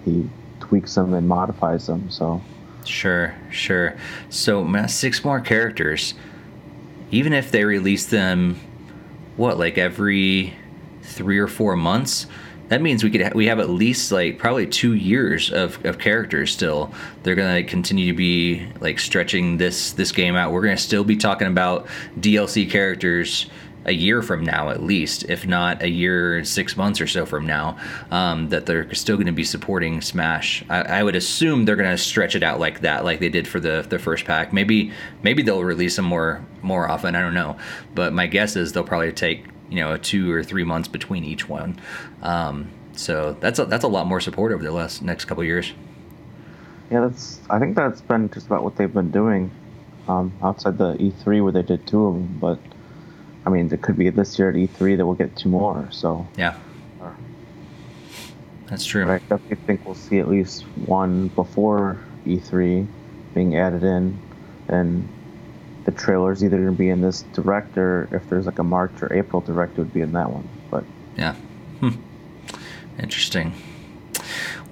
he 0.05 0.29
tweaks 0.61 0.95
them 0.95 1.15
and 1.15 1.27
modifies 1.27 1.87
them. 1.87 2.11
So 2.11 2.43
sure, 2.85 3.35
sure. 3.51 3.97
So 4.29 4.87
six 4.89 5.25
more 5.25 5.41
characters. 5.41 6.15
Even 7.11 7.33
if 7.33 7.51
they 7.51 7.65
release 7.65 8.07
them, 8.07 8.59
what 9.37 9.59
like 9.59 9.79
every 9.79 10.55
three 11.03 11.39
or 11.39 11.49
four 11.49 11.77
months, 11.77 12.27
that 12.69 12.81
means 12.81 13.05
we 13.05 13.11
could 13.11 13.23
ha- 13.23 13.33
we 13.35 13.47
have 13.47 13.61
at 13.61 13.69
least 13.69 14.11
like 14.11 14.39
probably 14.39 14.67
two 14.67 14.95
years 14.95 15.53
of, 15.53 15.85
of 15.85 15.99
characters 15.99 16.53
still. 16.53 16.93
They're 17.23 17.35
gonna 17.35 17.63
continue 17.63 18.07
to 18.13 18.17
be 18.17 18.67
like 18.81 18.99
stretching 18.99 19.59
this 19.59 19.93
this 19.93 20.13
game 20.13 20.35
out. 20.35 20.53
We're 20.53 20.63
gonna 20.63 20.77
still 20.77 21.05
be 21.05 21.17
talking 21.17 21.49
about 21.49 21.87
dlc 22.19 22.71
characters 22.71 23.47
a 23.87 23.93
year 23.93 24.23
from 24.23 24.45
now 24.45 24.71
at 24.71 24.83
least 24.83 25.25
if 25.29 25.47
not 25.47 25.83
a 25.83 25.89
year 25.89 26.39
and 26.39 26.49
six 26.49 26.77
months 26.77 27.01
or 27.01 27.07
so 27.07 27.27
from 27.27 27.47
now 27.47 27.77
um, 28.11 28.49
that 28.49 28.67
they're 28.67 28.93
still 28.95 29.17
going 29.17 29.27
to 29.27 29.33
be 29.33 29.45
supporting 29.45 30.01
smash 30.01 30.65
I, 30.69 30.83
I 30.83 31.03
would 31.03 31.17
assume 31.17 31.65
they're 31.65 31.77
going 31.77 31.91
to 31.91 31.99
stretch 31.99 32.35
it 32.35 32.43
out 32.43 32.61
like 32.61 32.81
that 32.81 33.05
like 33.05 33.21
they 33.21 33.29
did 33.29 33.49
for 33.49 33.61
the 33.61 33.87
the 33.89 33.99
first 33.99 34.25
pack 34.25 34.53
maybe 34.53 34.93
maybe 35.23 35.43
they'll 35.43 35.65
release 35.65 35.97
them 35.97 36.07
more 36.07 36.45
more 36.63 36.89
often 36.89 37.15
i 37.15 37.21
don't 37.21 37.35
know 37.35 37.57
but 37.95 38.13
my 38.13 38.27
guess 38.27 38.57
is 38.57 38.73
they'll 38.73 38.85
probably 38.85 39.13
take 39.13 39.47
you 39.75 39.81
know 39.81 39.97
two 39.97 40.33
or 40.33 40.43
three 40.43 40.65
months 40.65 40.89
between 40.89 41.25
each 41.25 41.49
one. 41.49 41.79
Um, 42.23 42.71
so 42.93 43.37
that's 43.41 43.59
a, 43.59 43.65
that's 43.65 43.85
a 43.85 43.89
lot 43.89 44.07
more 44.07 44.21
support 44.21 44.53
over 44.53 44.63
the 44.63 44.71
last 44.71 45.03
next 45.03 45.25
couple 45.25 45.43
years. 45.45 45.73
Yeah, 46.91 47.01
that's. 47.01 47.41
I 47.51 47.59
think 47.59 47.75
that's 47.75 48.01
been 48.01 48.31
just 48.31 48.47
about 48.47 48.63
what 48.63 48.77
they've 48.77 48.93
been 48.93 49.11
doing 49.11 49.51
um, 50.07 50.33
outside 50.43 50.79
the 50.79 50.95
E3 50.95 51.43
where 51.43 51.53
they 51.53 51.63
did 51.63 51.87
two 51.87 52.07
of 52.07 52.15
them. 52.15 52.39
But 52.41 52.59
I 53.47 53.51
mean, 53.51 53.71
it 53.73 53.83
could 53.83 53.97
be 53.97 54.09
this 54.11 54.39
year 54.39 54.49
at 54.49 54.55
E3 54.55 54.97
that 54.97 55.07
we'll 55.07 55.15
get 55.15 55.37
two 55.37 55.49
more. 55.49 55.89
So 55.91 56.27
yeah, 56.37 56.57
that's 58.67 58.85
true. 58.85 59.05
But 59.05 59.13
I 59.13 59.19
definitely 59.19 59.57
think 59.67 59.85
we'll 59.85 59.95
see 59.95 60.19
at 60.19 60.29
least 60.29 60.63
one 60.87 61.29
before 61.29 61.99
E3 62.27 62.87
being 63.35 63.57
added 63.57 63.83
in, 63.83 64.19
and 64.69 65.09
the 65.85 65.93
trailer's 65.93 66.43
either 66.43 66.57
going 66.57 66.71
to 66.71 66.79
be 66.79 66.89
in 66.89 67.01
this 67.01 67.23
direct 67.35 67.77
or 67.77 68.09
if 68.11 68.29
there's 68.31 68.47
like 68.47 68.59
a 68.59 68.65
March 68.65 68.93
or 69.03 69.13
April 69.13 69.41
direct, 69.43 69.73
it 69.73 69.79
would 69.79 69.93
be 69.93 70.01
in 70.01 70.13
that 70.13 70.31
one. 70.31 70.49
But 70.71 70.85
yeah, 71.17 71.35
hmm. 71.81 71.91
interesting. 72.99 73.53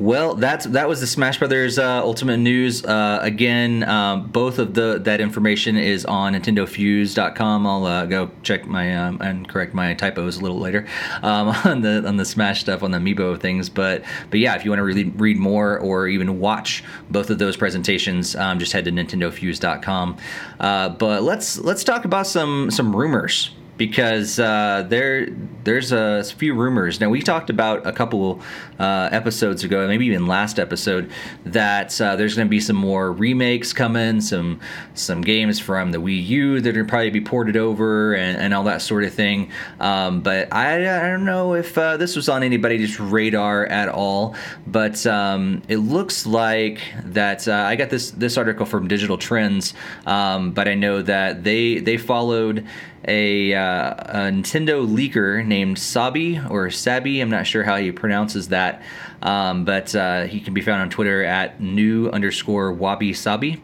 Well, 0.02 0.34
that's 0.34 0.66
that 0.66 0.88
was 0.88 0.98
the 0.98 1.06
Smash 1.06 1.38
Brothers 1.38 1.78
uh, 1.78 2.02
Ultimate 2.02 2.38
News. 2.38 2.84
Uh, 2.84 3.20
again, 3.22 3.84
um, 3.84 4.26
both 4.26 4.58
of 4.58 4.74
the 4.74 4.98
that 5.04 5.20
information 5.20 5.76
is 5.76 6.04
on 6.04 6.32
NintendoFuse.com. 6.34 7.64
I'll 7.64 7.86
uh, 7.86 8.06
go 8.06 8.32
check 8.42 8.66
my 8.66 8.96
um, 8.96 9.20
and 9.20 9.48
correct 9.48 9.74
my 9.74 9.94
typos 9.94 10.38
a 10.38 10.40
little 10.40 10.58
later 10.58 10.88
um, 11.22 11.48
on 11.64 11.82
the 11.82 12.04
on 12.04 12.16
the 12.16 12.24
Smash 12.24 12.62
stuff 12.62 12.82
on 12.82 12.90
the 12.90 12.98
Amiibo 12.98 13.38
things. 13.38 13.68
But 13.68 14.02
but 14.28 14.40
yeah, 14.40 14.56
if 14.56 14.64
you 14.64 14.72
want 14.72 14.80
to 14.80 14.84
really 14.84 15.04
read 15.04 15.36
more 15.36 15.78
or 15.78 16.08
even 16.08 16.40
watch 16.40 16.82
both 17.08 17.30
of 17.30 17.38
those 17.38 17.56
presentations, 17.56 18.34
um, 18.34 18.58
just 18.58 18.72
head 18.72 18.84
to 18.86 18.90
NintendoFuse.com. 18.90 20.16
Uh, 20.58 20.88
but 20.88 21.22
let's 21.22 21.58
let's 21.58 21.84
talk 21.84 22.04
about 22.04 22.26
some 22.26 22.72
some 22.72 22.96
rumors 22.96 23.52
because 23.76 24.38
uh, 24.38 24.84
there 24.88 25.28
there's 25.64 25.92
a 25.92 26.24
few 26.24 26.54
rumors. 26.54 27.00
Now 27.00 27.08
we 27.08 27.22
talked 27.22 27.50
about 27.50 27.86
a 27.86 27.92
couple 27.92 28.40
uh, 28.78 29.08
episodes 29.12 29.64
ago, 29.64 29.86
maybe 29.86 30.06
even 30.06 30.26
last 30.26 30.58
episode, 30.58 31.10
that 31.44 31.98
uh, 32.00 32.16
there's 32.16 32.34
going 32.34 32.46
to 32.46 32.50
be 32.50 32.60
some 32.60 32.76
more 32.76 33.12
remakes 33.12 33.72
coming, 33.72 34.20
some 34.20 34.60
some 34.94 35.20
games 35.20 35.58
from 35.58 35.92
the 35.92 35.98
Wii 35.98 36.26
U 36.26 36.60
that 36.60 36.76
are 36.76 36.84
probably 36.84 37.10
be 37.10 37.20
ported 37.20 37.56
over 37.56 38.14
and, 38.14 38.38
and 38.38 38.54
all 38.54 38.64
that 38.64 38.82
sort 38.82 39.04
of 39.04 39.14
thing. 39.14 39.50
Um, 39.80 40.20
but 40.20 40.52
I, 40.52 40.74
I 40.76 41.08
don't 41.08 41.24
know 41.24 41.54
if 41.54 41.76
uh, 41.78 41.96
this 41.96 42.16
was 42.16 42.28
on 42.28 42.42
anybody's 42.42 43.00
radar 43.00 43.66
at 43.66 43.88
all. 43.88 44.34
But 44.66 45.06
um, 45.06 45.62
it 45.68 45.78
looks 45.78 46.26
like 46.26 46.80
that 47.04 47.48
uh, 47.48 47.52
I 47.52 47.76
got 47.76 47.90
this 47.90 48.10
this 48.10 48.36
article 48.36 48.66
from 48.66 48.88
Digital 48.88 49.18
Trends, 49.18 49.74
um, 50.06 50.52
but 50.52 50.68
I 50.68 50.74
know 50.74 51.02
that 51.02 51.44
they 51.44 51.78
they 51.78 51.96
followed 51.96 52.66
a, 53.06 53.54
uh, 53.54 53.94
a, 53.94 54.16
Nintendo 54.30 54.86
leaker 54.86 55.44
named 55.44 55.78
Sabi 55.78 56.40
or 56.50 56.70
Sabi. 56.70 57.20
I'm 57.20 57.30
not 57.30 57.46
sure 57.46 57.64
how 57.64 57.76
he 57.76 57.90
pronounces 57.92 58.48
that, 58.48 58.82
um, 59.22 59.64
but 59.64 59.94
uh, 59.94 60.24
he 60.24 60.40
can 60.40 60.54
be 60.54 60.60
found 60.60 60.82
on 60.82 60.90
Twitter 60.90 61.24
at 61.24 61.60
new 61.60 62.08
underscore 62.10 62.72
wabi 62.72 63.12
sabi. 63.12 63.60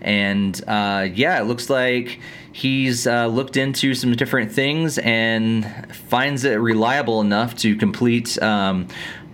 And 0.00 0.60
uh, 0.66 1.08
yeah, 1.12 1.40
it 1.40 1.44
looks 1.44 1.70
like 1.70 2.20
he's 2.52 3.06
uh, 3.06 3.26
looked 3.26 3.56
into 3.56 3.94
some 3.94 4.12
different 4.16 4.52
things 4.52 4.98
and 4.98 5.94
finds 5.94 6.44
it 6.44 6.56
reliable 6.56 7.20
enough 7.20 7.56
to 7.58 7.76
complete. 7.76 8.40
Um, 8.42 8.88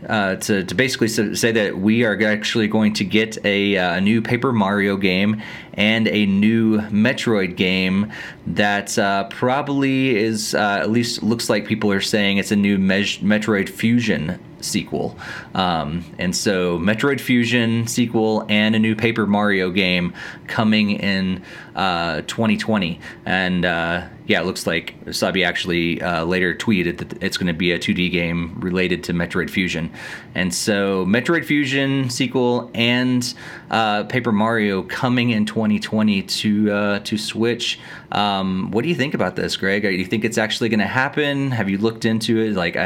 uh, 0.08 0.36
to, 0.36 0.64
to 0.64 0.74
basically 0.74 1.08
say 1.08 1.52
that 1.52 1.78
we 1.78 2.04
are 2.04 2.20
actually 2.22 2.68
going 2.68 2.92
to 2.94 3.04
get 3.04 3.44
a, 3.44 3.76
uh, 3.76 3.96
a, 3.96 4.00
new 4.00 4.22
Paper 4.22 4.52
Mario 4.52 4.96
game 4.96 5.42
and 5.74 6.06
a 6.08 6.26
new 6.26 6.78
Metroid 6.82 7.56
game 7.56 8.12
that 8.46 8.96
uh, 8.98 9.24
probably 9.24 10.16
is, 10.16 10.54
uh, 10.54 10.78
at 10.80 10.90
least 10.90 11.22
looks 11.22 11.50
like 11.50 11.66
people 11.66 11.90
are 11.90 12.00
saying 12.00 12.38
it's 12.38 12.52
a 12.52 12.56
new 12.56 12.78
Me- 12.78 13.02
Metroid 13.02 13.68
Fusion 13.68 14.38
sequel. 14.60 15.16
Um, 15.54 16.04
and 16.18 16.34
so, 16.34 16.78
Metroid 16.78 17.20
Fusion 17.20 17.86
sequel 17.86 18.44
and 18.48 18.74
a 18.74 18.78
new 18.78 18.94
Paper 18.94 19.26
Mario 19.26 19.70
game 19.70 20.14
coming 20.46 20.90
in 20.90 21.42
uh, 21.76 22.22
2020. 22.22 22.98
And 23.26 23.64
uh, 23.64 24.06
yeah, 24.26 24.40
it 24.40 24.46
looks 24.46 24.66
like 24.66 24.94
Sabi 25.12 25.44
actually 25.44 26.00
uh, 26.00 26.24
later 26.24 26.54
tweeted 26.54 26.98
that 26.98 27.22
it's 27.22 27.36
going 27.36 27.46
to 27.46 27.52
be 27.52 27.70
a 27.72 27.78
2D 27.78 28.10
game 28.10 28.58
related 28.58 29.04
to 29.04 29.12
Metroid 29.12 29.50
Fusion. 29.50 29.92
And 30.34 30.52
so, 30.52 31.04
Metroid 31.06 31.44
Fusion 31.44 32.10
sequel 32.10 32.70
and 32.74 33.32
uh, 33.70 34.04
Paper 34.04 34.32
Mario 34.32 34.82
coming 34.82 35.30
in 35.30 35.46
2020 35.46 36.22
to 36.22 36.72
uh, 36.72 36.98
to 37.00 37.18
Switch. 37.18 37.78
Um, 38.10 38.70
what 38.70 38.82
do 38.82 38.88
you 38.88 38.94
think 38.94 39.14
about 39.14 39.36
this, 39.36 39.56
Greg? 39.56 39.82
Do 39.82 39.90
you 39.90 40.04
think 40.04 40.24
it's 40.24 40.38
actually 40.38 40.70
going 40.70 40.80
to 40.80 40.86
happen? 40.86 41.50
Have 41.50 41.68
you 41.68 41.78
looked 41.78 42.04
into 42.04 42.38
it? 42.40 42.54
Like, 42.54 42.76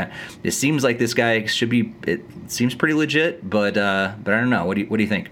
it 0.42 0.52
seems 0.52 0.82
like 0.82 0.98
this 0.98 1.14
guy 1.14 1.46
should 1.46 1.70
be. 1.70 1.94
It 2.06 2.22
seems 2.48 2.74
pretty 2.74 2.94
legit, 2.94 3.48
but 3.48 3.76
uh, 3.76 4.14
but 4.22 4.34
I 4.34 4.40
don't 4.40 4.50
know. 4.50 4.64
What 4.64 4.74
do 4.74 4.82
you 4.82 4.86
What 4.88 4.96
do 4.96 5.04
you 5.04 5.08
think? 5.08 5.30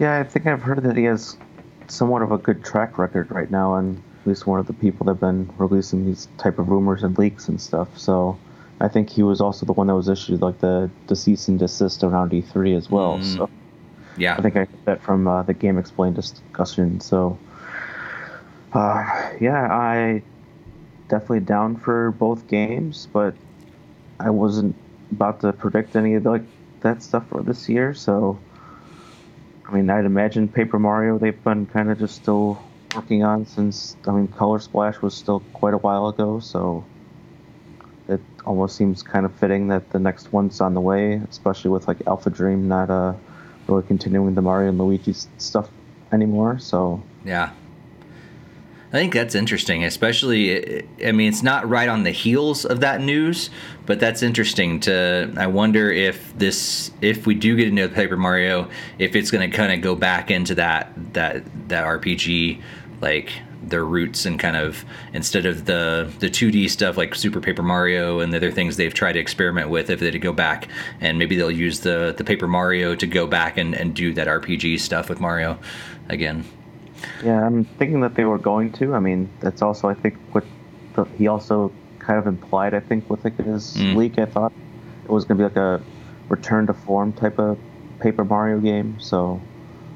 Yeah, 0.00 0.18
I 0.18 0.24
think 0.24 0.46
I've 0.46 0.62
heard 0.62 0.82
that 0.82 0.96
he 0.96 1.04
has 1.04 1.36
somewhat 1.88 2.22
of 2.22 2.32
a 2.32 2.38
good 2.38 2.64
track 2.64 2.98
record 2.98 3.30
right 3.30 3.50
now, 3.50 3.74
and 3.74 4.02
at 4.22 4.26
least 4.26 4.46
one 4.46 4.58
of 4.58 4.66
the 4.66 4.72
people 4.72 5.06
that 5.06 5.12
have 5.12 5.20
been 5.20 5.50
releasing 5.58 6.06
these 6.06 6.28
type 6.38 6.58
of 6.58 6.68
rumors 6.68 7.02
and 7.02 7.16
leaks 7.18 7.48
and 7.48 7.60
stuff. 7.60 7.98
So 7.98 8.38
I 8.80 8.88
think 8.88 9.10
he 9.10 9.22
was 9.22 9.40
also 9.40 9.66
the 9.66 9.72
one 9.72 9.86
that 9.88 9.94
was 9.94 10.08
issued 10.08 10.40
like 10.40 10.60
the, 10.60 10.90
the 11.06 11.16
cease 11.16 11.48
and 11.48 11.58
desist 11.58 12.02
around 12.02 12.32
E3 12.32 12.76
as 12.76 12.90
well. 12.90 13.18
Mm. 13.18 13.36
So 13.36 13.50
yeah, 14.16 14.36
I 14.36 14.42
think 14.42 14.56
I 14.56 14.64
got 14.64 14.84
that 14.84 15.02
from 15.02 15.26
uh, 15.26 15.42
the 15.42 15.54
GameXplain 15.54 16.14
discussion. 16.14 17.00
So 17.00 17.38
uh, 18.72 19.30
yeah, 19.40 19.68
I 19.70 20.22
definitely 21.08 21.40
down 21.40 21.76
for 21.76 22.10
both 22.12 22.46
games, 22.48 23.08
but 23.12 23.34
I 24.18 24.30
wasn't 24.30 24.74
about 25.12 25.40
to 25.40 25.52
predict 25.52 25.96
any 25.96 26.14
of 26.14 26.24
the, 26.24 26.30
like 26.30 26.44
that 26.80 27.02
stuff 27.02 27.28
for 27.28 27.42
this 27.42 27.68
year. 27.68 27.94
So 27.94 28.38
I 29.66 29.72
mean, 29.72 29.88
I'd 29.90 30.04
imagine 30.04 30.48
Paper 30.48 30.78
Mario 30.78 31.18
they've 31.18 31.42
been 31.44 31.66
kind 31.66 31.90
of 31.90 31.98
just 31.98 32.16
still 32.16 32.62
working 32.94 33.24
on 33.24 33.46
since 33.46 33.96
I 34.06 34.12
mean 34.12 34.28
Color 34.28 34.58
Splash 34.58 35.00
was 35.00 35.14
still 35.14 35.40
quite 35.52 35.74
a 35.74 35.78
while 35.78 36.08
ago. 36.08 36.40
So 36.40 36.84
it 38.08 38.20
almost 38.44 38.76
seems 38.76 39.02
kind 39.02 39.24
of 39.24 39.34
fitting 39.34 39.68
that 39.68 39.90
the 39.90 39.98
next 39.98 40.32
one's 40.32 40.60
on 40.60 40.74
the 40.74 40.80
way, 40.80 41.20
especially 41.30 41.70
with 41.70 41.88
like 41.88 42.06
Alpha 42.06 42.30
Dream 42.30 42.68
not 42.68 42.90
uh, 42.90 43.14
really 43.66 43.82
continuing 43.84 44.34
the 44.34 44.42
Mario 44.42 44.68
and 44.68 44.78
Luigi 44.78 45.14
stuff 45.38 45.70
anymore. 46.12 46.58
So 46.58 47.02
yeah, 47.24 47.50
I 48.94 48.98
think 48.98 49.12
that's 49.12 49.34
interesting, 49.34 49.82
especially. 49.82 50.84
I 51.04 51.10
mean, 51.10 51.28
it's 51.28 51.42
not 51.42 51.68
right 51.68 51.88
on 51.88 52.04
the 52.04 52.12
heels 52.12 52.64
of 52.64 52.78
that 52.78 53.00
news, 53.00 53.50
but 53.86 53.98
that's 53.98 54.22
interesting. 54.22 54.78
To 54.80 55.34
I 55.36 55.48
wonder 55.48 55.90
if 55.90 56.32
this, 56.38 56.92
if 57.00 57.26
we 57.26 57.34
do 57.34 57.56
get 57.56 57.66
into 57.66 57.88
Paper 57.88 58.16
Mario, 58.16 58.70
if 59.00 59.16
it's 59.16 59.32
going 59.32 59.50
to 59.50 59.56
kind 59.56 59.72
of 59.72 59.80
go 59.80 59.96
back 59.96 60.30
into 60.30 60.54
that 60.54 60.92
that 61.12 61.42
that 61.68 61.84
RPG 61.84 62.62
like 63.00 63.32
their 63.64 63.84
roots 63.84 64.26
and 64.26 64.38
kind 64.38 64.56
of 64.56 64.84
instead 65.12 65.44
of 65.44 65.64
the 65.64 66.08
the 66.20 66.30
2D 66.30 66.70
stuff 66.70 66.96
like 66.96 67.16
Super 67.16 67.40
Paper 67.40 67.64
Mario 67.64 68.20
and 68.20 68.32
the 68.32 68.36
other 68.36 68.52
things 68.52 68.76
they've 68.76 68.94
tried 68.94 69.14
to 69.14 69.18
experiment 69.18 69.70
with, 69.70 69.90
if 69.90 69.98
they 69.98 70.12
to 70.12 70.20
go 70.20 70.32
back 70.32 70.68
and 71.00 71.18
maybe 71.18 71.34
they'll 71.34 71.50
use 71.50 71.80
the 71.80 72.14
the 72.16 72.22
Paper 72.22 72.46
Mario 72.46 72.94
to 72.94 73.08
go 73.08 73.26
back 73.26 73.58
and, 73.58 73.74
and 73.74 73.92
do 73.92 74.14
that 74.14 74.28
RPG 74.28 74.78
stuff 74.78 75.08
with 75.08 75.18
Mario 75.18 75.58
again. 76.08 76.44
Yeah, 77.20 77.44
I'm 77.46 77.66
thinking 77.78 78.00
that 78.00 78.14
they 78.14 78.24
were 78.24 78.38
going 78.38 78.72
to. 78.72 78.94
I 78.94 79.00
mean, 79.00 79.32
that's 79.40 79.62
also 79.62 79.88
I 79.88 79.94
think 79.94 80.16
what 80.32 80.50
the, 80.94 81.04
he 81.16 81.26
also 81.28 81.76
kind 81.98 82.18
of 82.18 82.26
implied. 82.26 82.74
I 82.74 82.80
think 82.80 83.08
with 83.08 83.24
like 83.24 83.36
his 83.38 83.74
Mm. 83.76 83.94
leak, 83.96 84.18
I 84.18 84.26
thought 84.26 84.52
it 85.04 85.10
was 85.10 85.24
going 85.24 85.38
to 85.38 85.42
be 85.42 85.48
like 85.48 85.56
a 85.56 85.86
return 86.28 86.66
to 86.66 86.74
form 86.74 87.12
type 87.12 87.38
of 87.38 87.60
Paper 88.00 88.24
Mario 88.24 88.60
game. 88.60 88.98
So, 89.00 89.46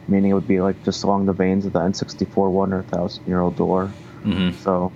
meaning 0.08 0.30
it 0.32 0.34
would 0.34 0.46
be 0.46 0.60
like 0.60 0.82
just 0.84 1.04
along 1.04 1.26
the 1.26 1.32
veins 1.34 1.66
of 1.66 1.72
the 1.74 1.80
N64 1.82 2.50
one 2.50 2.72
or 2.72 2.84
Thousand 2.84 3.24
Year 3.26 3.40
Old 3.40 3.56
Door. 3.56 3.98
hmm 4.22 4.50
So 4.50 4.94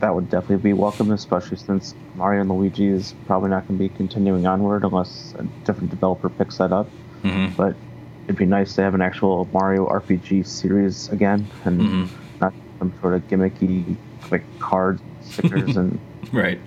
that 0.00 0.14
would 0.14 0.28
definitely 0.28 0.58
be 0.58 0.72
welcome, 0.74 1.10
especially 1.10 1.56
since 1.58 1.94
Mario 2.14 2.42
and 2.42 2.50
Luigi 2.50 2.88
is 2.88 3.14
probably 3.26 3.50
not 3.50 3.66
going 3.66 3.78
to 3.78 3.84
be 3.84 3.88
continuing 3.88 4.46
onward 4.46 4.84
unless 4.84 5.34
a 5.38 5.44
different 5.64 5.90
developer 5.90 6.30
picks 6.30 6.58
that 6.58 6.72
up. 6.72 6.94
hmm 7.22 7.56
But 7.56 7.85
it'd 8.26 8.36
be 8.36 8.44
nice 8.46 8.74
to 8.74 8.82
have 8.82 8.94
an 8.94 9.00
actual 9.02 9.48
Mario 9.52 9.86
RPG 9.88 10.46
series 10.46 11.08
again 11.10 11.46
and 11.64 11.80
hmm 11.88 12.04
not 12.40 12.52
some 12.78 12.92
sort 13.00 13.14
of 13.14 13.26
gimmicky 13.28 13.96
like 14.30 14.44
cards, 14.58 15.00
stickers, 15.22 15.76
and 15.78 15.98
Right. 16.32 16.58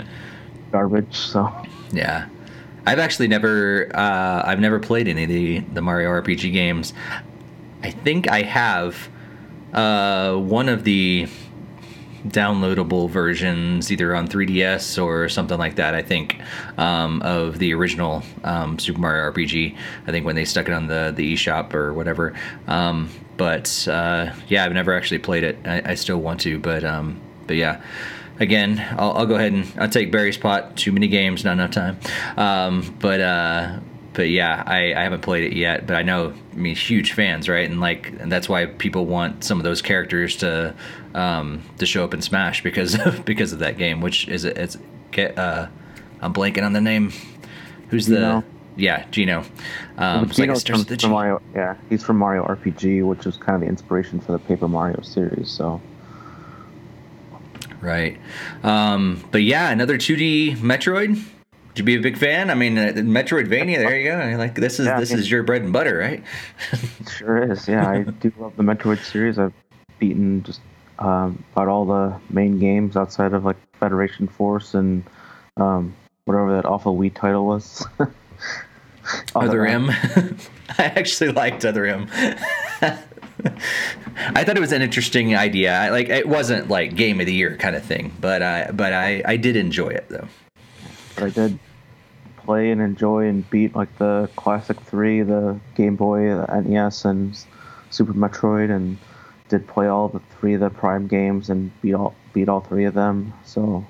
garbage. 0.72 1.16
So 1.16 1.51
Yeah. 1.91 2.28
I've 2.88 2.97
actually 2.99 3.28
never 3.28 3.91
uh, 3.93 4.41
I've 4.45 4.60
never 4.60 4.80
played 4.80 5.07
any 5.07 5.24
of 5.24 5.30
the, 5.30 5.60
the 5.60 5.82
Mario 5.82 6.10
RPG 6.10 6.51
games. 6.53 6.93
I 7.84 7.91
think 7.91 8.28
I 8.32 8.41
have 8.41 9.10
uh, 9.74 10.36
one 10.36 10.70
of 10.70 10.84
the 10.86 11.28
downloadable 12.28 13.09
versions 13.09 13.91
either 13.91 14.15
on 14.15 14.28
3DS 14.28 15.01
or 15.03 15.30
something 15.30 15.57
like 15.57 15.76
that. 15.76 15.95
I 15.95 16.01
think 16.01 16.41
um, 16.78 17.22
of 17.22 17.59
the 17.59 17.74
original 17.74 18.24
um, 18.43 18.80
Super 18.80 18.99
Mario 18.99 19.32
RPG. 19.32 19.76
I 20.07 20.11
think 20.11 20.26
when 20.26 20.36
they 20.36 20.45
stuck 20.45 20.67
it 20.67 20.74
on 20.74 20.88
the 20.88 21.13
the 21.15 21.34
eShop 21.34 21.74
or 21.74 21.93
whatever. 21.93 22.34
Um, 22.67 23.09
but 23.38 23.88
uh, 23.88 24.34
yeah, 24.47 24.65
I've 24.65 24.74
never 24.74 24.93
actually 24.93 25.20
played 25.20 25.43
it. 25.43 25.57
I, 25.65 25.91
I 25.91 25.95
still 25.95 26.17
want 26.17 26.41
to, 26.41 26.59
but 26.59 26.84
um, 26.84 27.20
but 27.47 27.55
yeah. 27.55 27.82
Again, 28.41 28.80
I'll, 28.97 29.11
I'll 29.17 29.26
go 29.26 29.36
ahead 29.36 29.51
and 29.51 29.70
I'll 29.78 29.89
take 29.89 30.13
Barry's 30.13 30.36
spot. 30.36 30.78
Too 30.78 30.93
many 30.93 31.09
games, 31.09 31.43
not 31.43 31.51
enough 31.51 31.72
time. 31.72 31.99
Um, 32.38 32.95
but 32.97 33.20
uh, 33.20 33.80
but 34.20 34.30
yeah, 34.30 34.63
I, 34.65 34.93
I 34.93 35.03
haven't 35.03 35.22
played 35.22 35.45
it 35.45 35.55
yet. 35.55 35.88
But 35.88 35.95
I 35.95 36.03
know, 36.03 36.34
I 36.51 36.55
mean, 36.57 36.76
huge 36.76 37.13
fans, 37.13 37.47
right? 37.47 37.70
And 37.70 37.80
like, 37.80 38.11
and 38.20 38.30
that's 38.30 38.49
why 38.49 38.65
people 38.65 39.05
want 39.05 39.45
some 39.45 39.59
of 39.59 39.63
those 39.63 39.82
characters 39.82 40.36
to 40.38 40.76
um, 41.13 41.63
to 41.78 41.86
show 41.86 42.03
up 42.03 42.13
in 42.13 42.22
Smash 42.22 42.61
because 42.61 42.99
of, 42.99 43.24
because 43.32 43.53
of 43.53 43.59
that 43.59 43.78
game, 43.78 44.01
which 44.01 44.28
is 44.28 44.43
it's 44.43 44.78
get 45.11 45.39
uh, 45.39 45.67
I'm 46.20 46.34
blanking 46.34 46.65
on 46.65 46.74
the 46.74 46.82
name. 46.82 47.13
Who's 47.91 48.07
Geno. 48.07 48.41
the 48.76 48.82
yeah 48.82 49.05
Geno? 49.09 49.45
Um, 49.97 50.26
it's 50.26 50.38
like 50.38 50.49
it 50.49 50.51
Geno's 50.51 50.59
starts 50.59 50.67
from, 50.67 50.80
with 50.80 50.88
the 50.89 50.97
from 50.97 51.11
G. 51.11 51.13
Mario. 51.13 51.41
Yeah, 51.55 51.78
he's 51.88 52.03
from 52.03 52.17
Mario 52.17 52.43
RPG, 52.43 53.07
which 53.07 53.26
was 53.26 53.38
kind 53.38 53.55
of 53.55 53.61
the 53.61 53.67
inspiration 53.67 54.20
for 54.20 54.34
the 54.34 54.39
Paper 54.39 54.67
Mario 54.67 54.99
series. 54.99 55.49
So 55.49 55.80
Right. 57.80 58.20
Um, 58.63 59.24
but 59.32 59.43
yeah, 59.43 59.70
another 59.70 59.97
2D 59.97 60.57
Metroid. 60.57 61.24
You 61.80 61.84
be 61.86 61.96
a 61.96 62.02
big 62.02 62.18
fan? 62.18 62.50
I 62.50 62.56
mean, 62.56 62.78
uh, 62.78 62.92
Metroidvania. 62.96 63.78
There 63.78 63.98
you 63.98 64.12
go. 64.12 64.38
Like 64.38 64.56
this 64.56 64.80
is 64.80 64.88
Yeah, 64.88 64.98
I 64.98 65.00
this 65.00 65.10
mean- 65.12 65.20
is 65.20 65.32
your 65.32 65.44
bread 65.44 65.62
and 65.64 65.72
butter, 65.74 65.98
right? 65.98 66.24
sure 67.18 67.52
is. 67.52 67.68
Yeah, 67.68 67.90
I 67.90 68.04
do 68.04 68.32
love 68.38 68.56
the 68.58 68.64
Metroid 68.64 69.00
series. 69.04 69.40
I've 69.40 69.54
beaten 69.98 70.44
just 70.44 70.60
um, 71.00 71.44
about 71.54 71.68
all 71.70 71.86
the 71.86 72.20
main 72.30 72.60
games 72.60 72.96
outside 72.98 73.34
of 73.34 73.46
like 73.46 73.58
Federation 73.80 74.28
Force 74.28 74.74
and 74.74 75.04
um, 75.58 75.96
whatever 76.26 76.54
that 76.56 76.66
awful 76.66 76.98
Wii 76.98 77.14
title 77.14 77.46
was. 77.46 77.86
Other 79.36 79.66
M. 79.66 79.90
I 80.78 80.84
actually 80.86 81.32
liked 81.32 81.64
Other 81.66 81.86
M. 81.86 82.08
I 82.82 84.44
thought 84.44 84.58
it 84.58 84.60
was 84.60 84.74
an 84.74 84.82
interesting 84.82 85.36
idea. 85.36 85.74
I, 85.74 85.90
like 85.90 86.10
it 86.10 86.28
wasn't 86.28 86.68
like 86.70 86.96
game 86.96 87.20
of 87.22 87.26
the 87.26 87.34
year 87.34 87.56
kind 87.58 87.76
of 87.76 87.84
thing, 87.84 88.12
but 88.20 88.42
I 88.44 88.70
but 88.72 88.92
I 88.94 89.22
I 89.26 89.38
did 89.38 89.56
enjoy 89.56 89.90
it 89.90 90.08
though. 90.10 90.28
But 91.16 91.24
I 91.24 91.30
did 91.30 91.60
play 92.50 92.72
and 92.72 92.82
enjoy 92.82 93.28
and 93.28 93.47
beat 93.52 93.76
like 93.76 93.95
the 94.00 94.28
classic 94.36 94.80
three, 94.80 95.22
the 95.22 95.60
Game 95.76 95.95
Boy, 95.95 96.34
the 96.34 96.62
NES, 96.66 97.06
and 97.06 97.38
Super 97.91 98.14
Metroid, 98.14 98.72
and 98.76 98.97
did 99.50 99.68
play 99.68 99.86
all 99.86 100.08
the 100.08 100.20
three 100.32 100.56
of 100.56 100.62
the 100.62 100.72
Prime 100.72 101.06
games 101.06 101.52
and 101.52 101.70
beat 101.84 101.93
all 101.93 102.16
beat 102.34 102.50
all 102.50 102.60
three 102.60 102.86
of 102.86 102.95
them. 102.95 103.34
So 103.45 103.86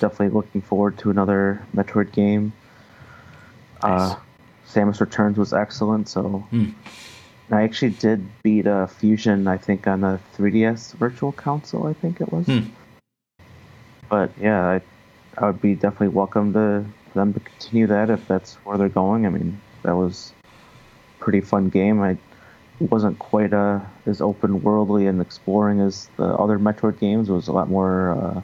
definitely 0.00 0.30
looking 0.30 0.60
forward 0.60 0.98
to 0.98 1.10
another 1.10 1.64
Metroid 1.72 2.10
game. 2.10 2.52
Nice. 3.84 4.10
Uh, 4.10 4.16
Samus 4.66 5.00
Returns 5.00 5.38
was 5.38 5.52
excellent. 5.52 6.08
So 6.08 6.44
and 6.50 6.74
I 7.52 7.62
actually 7.62 7.90
did 7.90 8.26
beat 8.42 8.66
uh, 8.66 8.88
Fusion. 8.88 9.46
I 9.46 9.56
think 9.56 9.86
on 9.86 10.00
the 10.00 10.18
3DS 10.36 10.94
Virtual 10.94 11.30
Console. 11.30 11.86
I 11.86 11.92
think 11.92 12.20
it 12.20 12.32
was. 12.32 12.46
Hmm. 12.46 12.62
But 14.08 14.32
yeah, 14.40 14.66
I, 14.66 14.80
I 15.38 15.46
would 15.46 15.62
be 15.62 15.76
definitely 15.76 16.08
welcome 16.08 16.52
to 16.54 16.84
them 17.14 17.32
to 17.34 17.40
continue 17.40 17.86
that 17.86 18.10
if 18.10 18.26
that's 18.28 18.54
where 18.64 18.78
they're 18.78 18.88
going. 18.88 19.26
I 19.26 19.30
mean, 19.30 19.60
that 19.82 19.96
was 19.96 20.32
a 20.44 21.24
pretty 21.24 21.40
fun 21.40 21.68
game. 21.68 22.00
I 22.02 22.16
wasn't 22.80 23.18
quite 23.18 23.52
uh, 23.52 23.80
as 24.06 24.20
open 24.20 24.62
worldly 24.62 25.06
and 25.06 25.20
exploring 25.20 25.80
as 25.80 26.08
the 26.16 26.24
other 26.24 26.58
Metroid 26.58 26.98
games. 26.98 27.28
It 27.28 27.32
was 27.32 27.48
a 27.48 27.52
lot 27.52 27.68
more, 27.68 28.12
uh, 28.12 28.42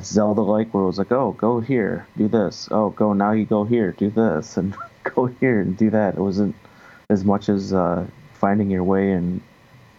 Zelda 0.00 0.42
like, 0.42 0.72
where 0.72 0.84
it 0.84 0.86
was 0.86 0.98
like, 0.98 1.12
oh, 1.12 1.32
go 1.32 1.60
here, 1.60 2.06
do 2.16 2.28
this. 2.28 2.68
Oh, 2.70 2.90
go 2.90 3.12
now 3.12 3.32
you 3.32 3.44
go 3.44 3.64
here, 3.64 3.92
do 3.92 4.08
this, 4.10 4.56
and 4.56 4.74
go 5.14 5.26
here 5.26 5.60
and 5.60 5.76
do 5.76 5.90
that. 5.90 6.14
It 6.14 6.20
wasn't 6.20 6.54
as 7.08 7.24
much 7.24 7.48
as 7.48 7.72
uh, 7.72 8.06
finding 8.34 8.70
your 8.70 8.84
way 8.84 9.10
and 9.12 9.40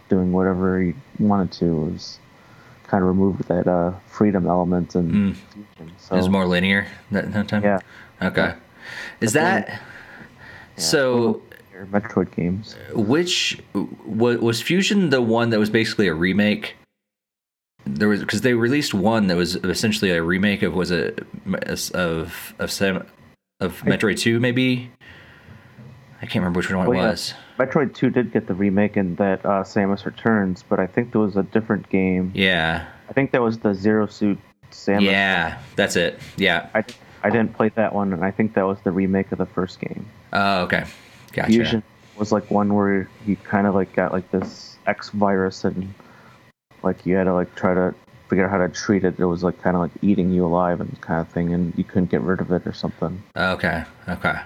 doing 0.10 0.32
whatever 0.32 0.82
you 0.82 0.95
wanted 1.20 1.52
to. 1.54 1.66
It 1.66 1.91
was 1.91 2.20
kind 2.92 3.02
of 3.04 3.08
removed 3.08 3.48
that 3.48 3.68
uh, 3.68 3.94
freedom 4.08 4.46
element 4.46 4.96
and 4.96 5.12
Mm. 5.12 5.36
fusion. 5.54 5.92
It 6.12 6.16
was 6.16 6.28
more 6.30 6.46
linear 6.46 6.88
that, 7.12 7.32
that 7.32 7.48
time. 7.48 7.64
yeah, 7.64 7.80
Okay. 8.22 8.54
Is 9.22 9.32
that 9.34 9.70
yeah, 9.70 9.80
so? 10.76 11.42
Metroid 11.92 12.36
games. 12.36 12.76
Which 12.94 13.60
wa- 13.74 14.36
was 14.36 14.62
Fusion 14.62 15.10
the 15.10 15.22
one 15.22 15.50
that 15.50 15.58
was 15.60 15.70
basically 15.72 16.08
a 16.08 16.14
remake? 16.14 16.76
There 17.86 18.08
was 18.10 18.20
because 18.20 18.42
they 18.42 18.54
released 18.54 18.94
one 18.94 19.26
that 19.28 19.36
was 19.38 19.56
essentially 19.56 20.12
a 20.12 20.22
remake 20.22 20.62
of 20.62 20.76
was 20.76 20.92
it 20.92 21.26
of 21.96 22.54
of 22.60 22.72
Sam, 22.72 23.08
of 23.60 23.82
Metroid 23.82 24.20
Two 24.20 24.39
maybe. 24.39 24.92
I 26.22 26.26
can't 26.28 26.36
remember 26.44 26.60
which 26.60 26.70
one 26.72 26.86
Oh, 26.88 26.92
it 26.92 26.98
yeah. 26.98 27.10
was. 27.10 27.34
Metroid 27.58 27.93
2 27.93 28.10
did 28.10 28.32
get 28.32 28.47
the 28.47 28.54
remake 28.54 28.97
in 28.97 29.16
that 29.16 29.45
uh, 29.45 29.64
Samus 29.64 30.06
Returns, 30.06 30.64
but 30.68 30.80
I 30.80 30.88
think 30.88 31.12
there 31.12 31.22
was 31.22 31.36
a 31.36 31.43
different 31.43 31.89
game. 31.89 32.32
Yeah, 32.34 32.88
I 33.10 33.14
think 33.14 33.32
that 33.32 33.41
was 33.41 33.60
the 33.60 33.74
Zero 33.74 34.08
Suit 34.08 34.39
Samus. 34.72 35.04
yeah, 35.04 35.60
that's 35.76 35.95
it. 35.95 36.20
Yeah. 36.38 36.70
I, 36.74 36.84
I 37.24 37.30
didn't 37.30 37.54
play 37.54 37.70
that 37.70 37.93
one, 37.93 38.14
and 38.14 38.24
I 38.26 38.32
think 38.32 38.56
that 38.56 38.66
was 38.66 38.80
the 38.84 38.91
remake 38.91 39.32
of 39.32 39.38
the 39.38 39.45
first 39.45 39.80
game. 39.80 40.08
Oh, 40.34 40.62
okay. 40.64 40.86
Gotcha. 41.34 41.52
Fusion 41.52 41.84
was 42.18 42.32
like 42.32 42.49
one 42.49 42.74
where 42.74 43.10
you 43.26 43.36
kind 43.36 43.68
of 43.68 43.76
like 43.76 43.93
got 43.93 44.12
like 44.12 44.30
this 44.32 44.78
X 44.88 45.10
virus, 45.10 45.64
and 45.64 45.93
like 46.84 47.06
you 47.06 47.16
had 47.16 47.26
to 47.26 47.34
like 47.34 47.54
try 47.56 47.74
to 47.74 47.93
figure 48.28 48.45
out 48.45 48.52
how 48.52 48.58
to 48.58 48.70
treat 48.70 49.04
it. 49.04 49.20
It 49.20 49.26
was 49.26 49.43
like 49.43 49.62
kind 49.62 49.76
of 49.76 49.82
like 49.82 49.91
eating 50.02 50.32
you 50.32 50.45
alive 50.45 50.82
and 50.82 50.99
kind 51.02 51.22
of 51.22 51.30
thing, 51.30 51.54
and 51.54 51.78
you 51.78 51.84
couldn't 51.84 52.10
get 52.10 52.22
rid 52.22 52.39
of 52.41 52.52
it 52.52 52.66
or 52.66 52.74
something. 52.74 53.22
Okay. 53.36 53.84
Okay. 54.08 54.39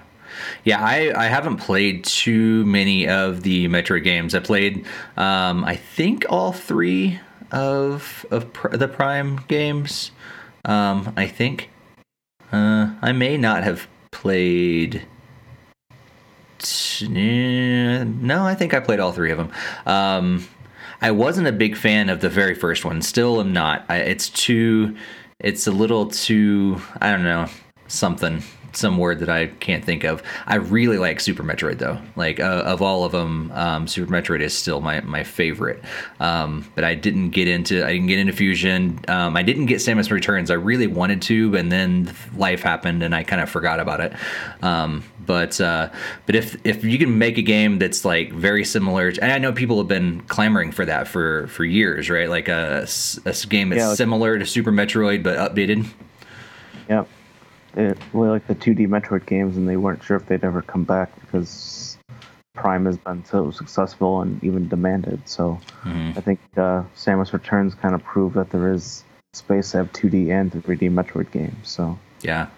Yeah, 0.64 0.82
I, 0.82 1.12
I 1.16 1.26
haven't 1.26 1.56
played 1.56 2.04
too 2.04 2.64
many 2.66 3.08
of 3.08 3.42
the 3.42 3.68
Metroid 3.68 4.04
games. 4.04 4.34
I 4.34 4.40
played, 4.40 4.84
um, 5.16 5.64
I 5.64 5.76
think 5.76 6.24
all 6.28 6.52
three 6.52 7.20
of 7.52 8.26
of 8.30 8.52
pr- 8.52 8.76
the 8.76 8.88
Prime 8.88 9.40
games. 9.48 10.10
Um, 10.64 11.12
I 11.16 11.26
think. 11.26 11.70
Uh, 12.52 12.94
I 13.02 13.12
may 13.12 13.36
not 13.36 13.64
have 13.64 13.86
played. 14.10 15.06
No, 17.02 18.44
I 18.44 18.54
think 18.54 18.74
I 18.74 18.80
played 18.80 19.00
all 19.00 19.12
three 19.12 19.30
of 19.30 19.38
them. 19.38 19.52
Um, 19.84 20.48
I 21.00 21.10
wasn't 21.10 21.46
a 21.46 21.52
big 21.52 21.76
fan 21.76 22.08
of 22.08 22.20
the 22.20 22.28
very 22.28 22.54
first 22.54 22.84
one. 22.84 23.02
Still, 23.02 23.40
am 23.40 23.52
not. 23.52 23.84
I, 23.88 23.98
it's 23.98 24.28
too. 24.28 24.96
It's 25.38 25.66
a 25.66 25.72
little 25.72 26.08
too. 26.08 26.80
I 27.00 27.10
don't 27.10 27.24
know 27.24 27.48
something. 27.88 28.42
Some 28.76 28.98
word 28.98 29.20
that 29.20 29.28
I 29.28 29.46
can't 29.46 29.84
think 29.84 30.04
of. 30.04 30.22
I 30.46 30.56
really 30.56 30.98
like 30.98 31.18
Super 31.20 31.42
Metroid 31.42 31.78
though. 31.78 31.98
Like 32.14 32.40
uh, 32.40 32.62
of 32.66 32.82
all 32.82 33.04
of 33.04 33.12
them, 33.12 33.50
um, 33.52 33.86
Super 33.88 34.12
Metroid 34.12 34.40
is 34.40 34.52
still 34.52 34.80
my 34.80 35.00
my 35.00 35.24
favorite. 35.24 35.82
Um, 36.20 36.70
but 36.74 36.84
I 36.84 36.94
didn't 36.94 37.30
get 37.30 37.48
into. 37.48 37.84
I 37.84 37.92
didn't 37.92 38.08
get 38.08 38.18
into 38.18 38.32
Fusion. 38.32 39.00
Um, 39.08 39.36
I 39.36 39.42
didn't 39.42 39.66
get 39.66 39.78
Samus 39.78 40.10
Returns. 40.10 40.50
I 40.50 40.54
really 40.54 40.86
wanted 40.86 41.22
to, 41.22 41.56
and 41.56 41.72
then 41.72 42.12
life 42.36 42.62
happened, 42.62 43.02
and 43.02 43.14
I 43.14 43.22
kind 43.22 43.40
of 43.42 43.48
forgot 43.48 43.80
about 43.80 44.00
it. 44.00 44.12
Um, 44.62 45.04
but 45.24 45.60
uh, 45.60 45.90
but 46.26 46.34
if 46.34 46.56
if 46.64 46.84
you 46.84 46.98
can 46.98 47.18
make 47.18 47.38
a 47.38 47.42
game 47.42 47.78
that's 47.78 48.04
like 48.04 48.32
very 48.32 48.64
similar, 48.64 49.08
and 49.08 49.32
I 49.32 49.38
know 49.38 49.52
people 49.52 49.78
have 49.78 49.88
been 49.88 50.20
clamoring 50.22 50.70
for 50.72 50.84
that 50.84 51.08
for 51.08 51.46
for 51.48 51.64
years, 51.64 52.08
right? 52.10 52.28
Like 52.28 52.48
a, 52.48 52.86
a 53.24 53.32
game 53.48 53.70
that's 53.70 53.80
Yeah, 53.80 53.88
like- 53.88 53.96
similar 53.96 54.38
to 54.38 54.46
Super 54.46 54.70
Metroid 54.72 55.22
but 55.22 55.36
updated. 55.38 55.86
Yep. 56.88 57.08
It 57.76 57.98
really 58.12 58.30
like 58.30 58.46
the 58.46 58.54
2D 58.54 58.88
Metroid 58.88 59.26
games, 59.26 59.56
and 59.56 59.68
they 59.68 59.76
weren't 59.76 60.02
sure 60.02 60.16
if 60.16 60.26
they'd 60.26 60.42
ever 60.44 60.62
come 60.62 60.84
back 60.84 61.10
because 61.20 61.98
Prime 62.54 62.86
has 62.86 62.96
been 62.96 63.24
so 63.24 63.50
successful 63.50 64.22
and 64.22 64.42
even 64.42 64.68
demanded. 64.68 65.28
So 65.28 65.60
mm-hmm. 65.82 66.12
I 66.16 66.20
think 66.22 66.40
uh, 66.56 66.84
Samus 66.96 67.32
Returns 67.32 67.74
kind 67.74 67.94
of 67.94 68.02
proved 68.02 68.34
that 68.34 68.50
there 68.50 68.72
is 68.72 69.04
space 69.34 69.72
to 69.72 69.78
have 69.78 69.92
2D 69.92 70.30
and 70.30 70.50
3D 70.50 70.90
Metroid 70.90 71.30
games. 71.30 71.68
So 71.68 71.98
yeah, 72.22 72.48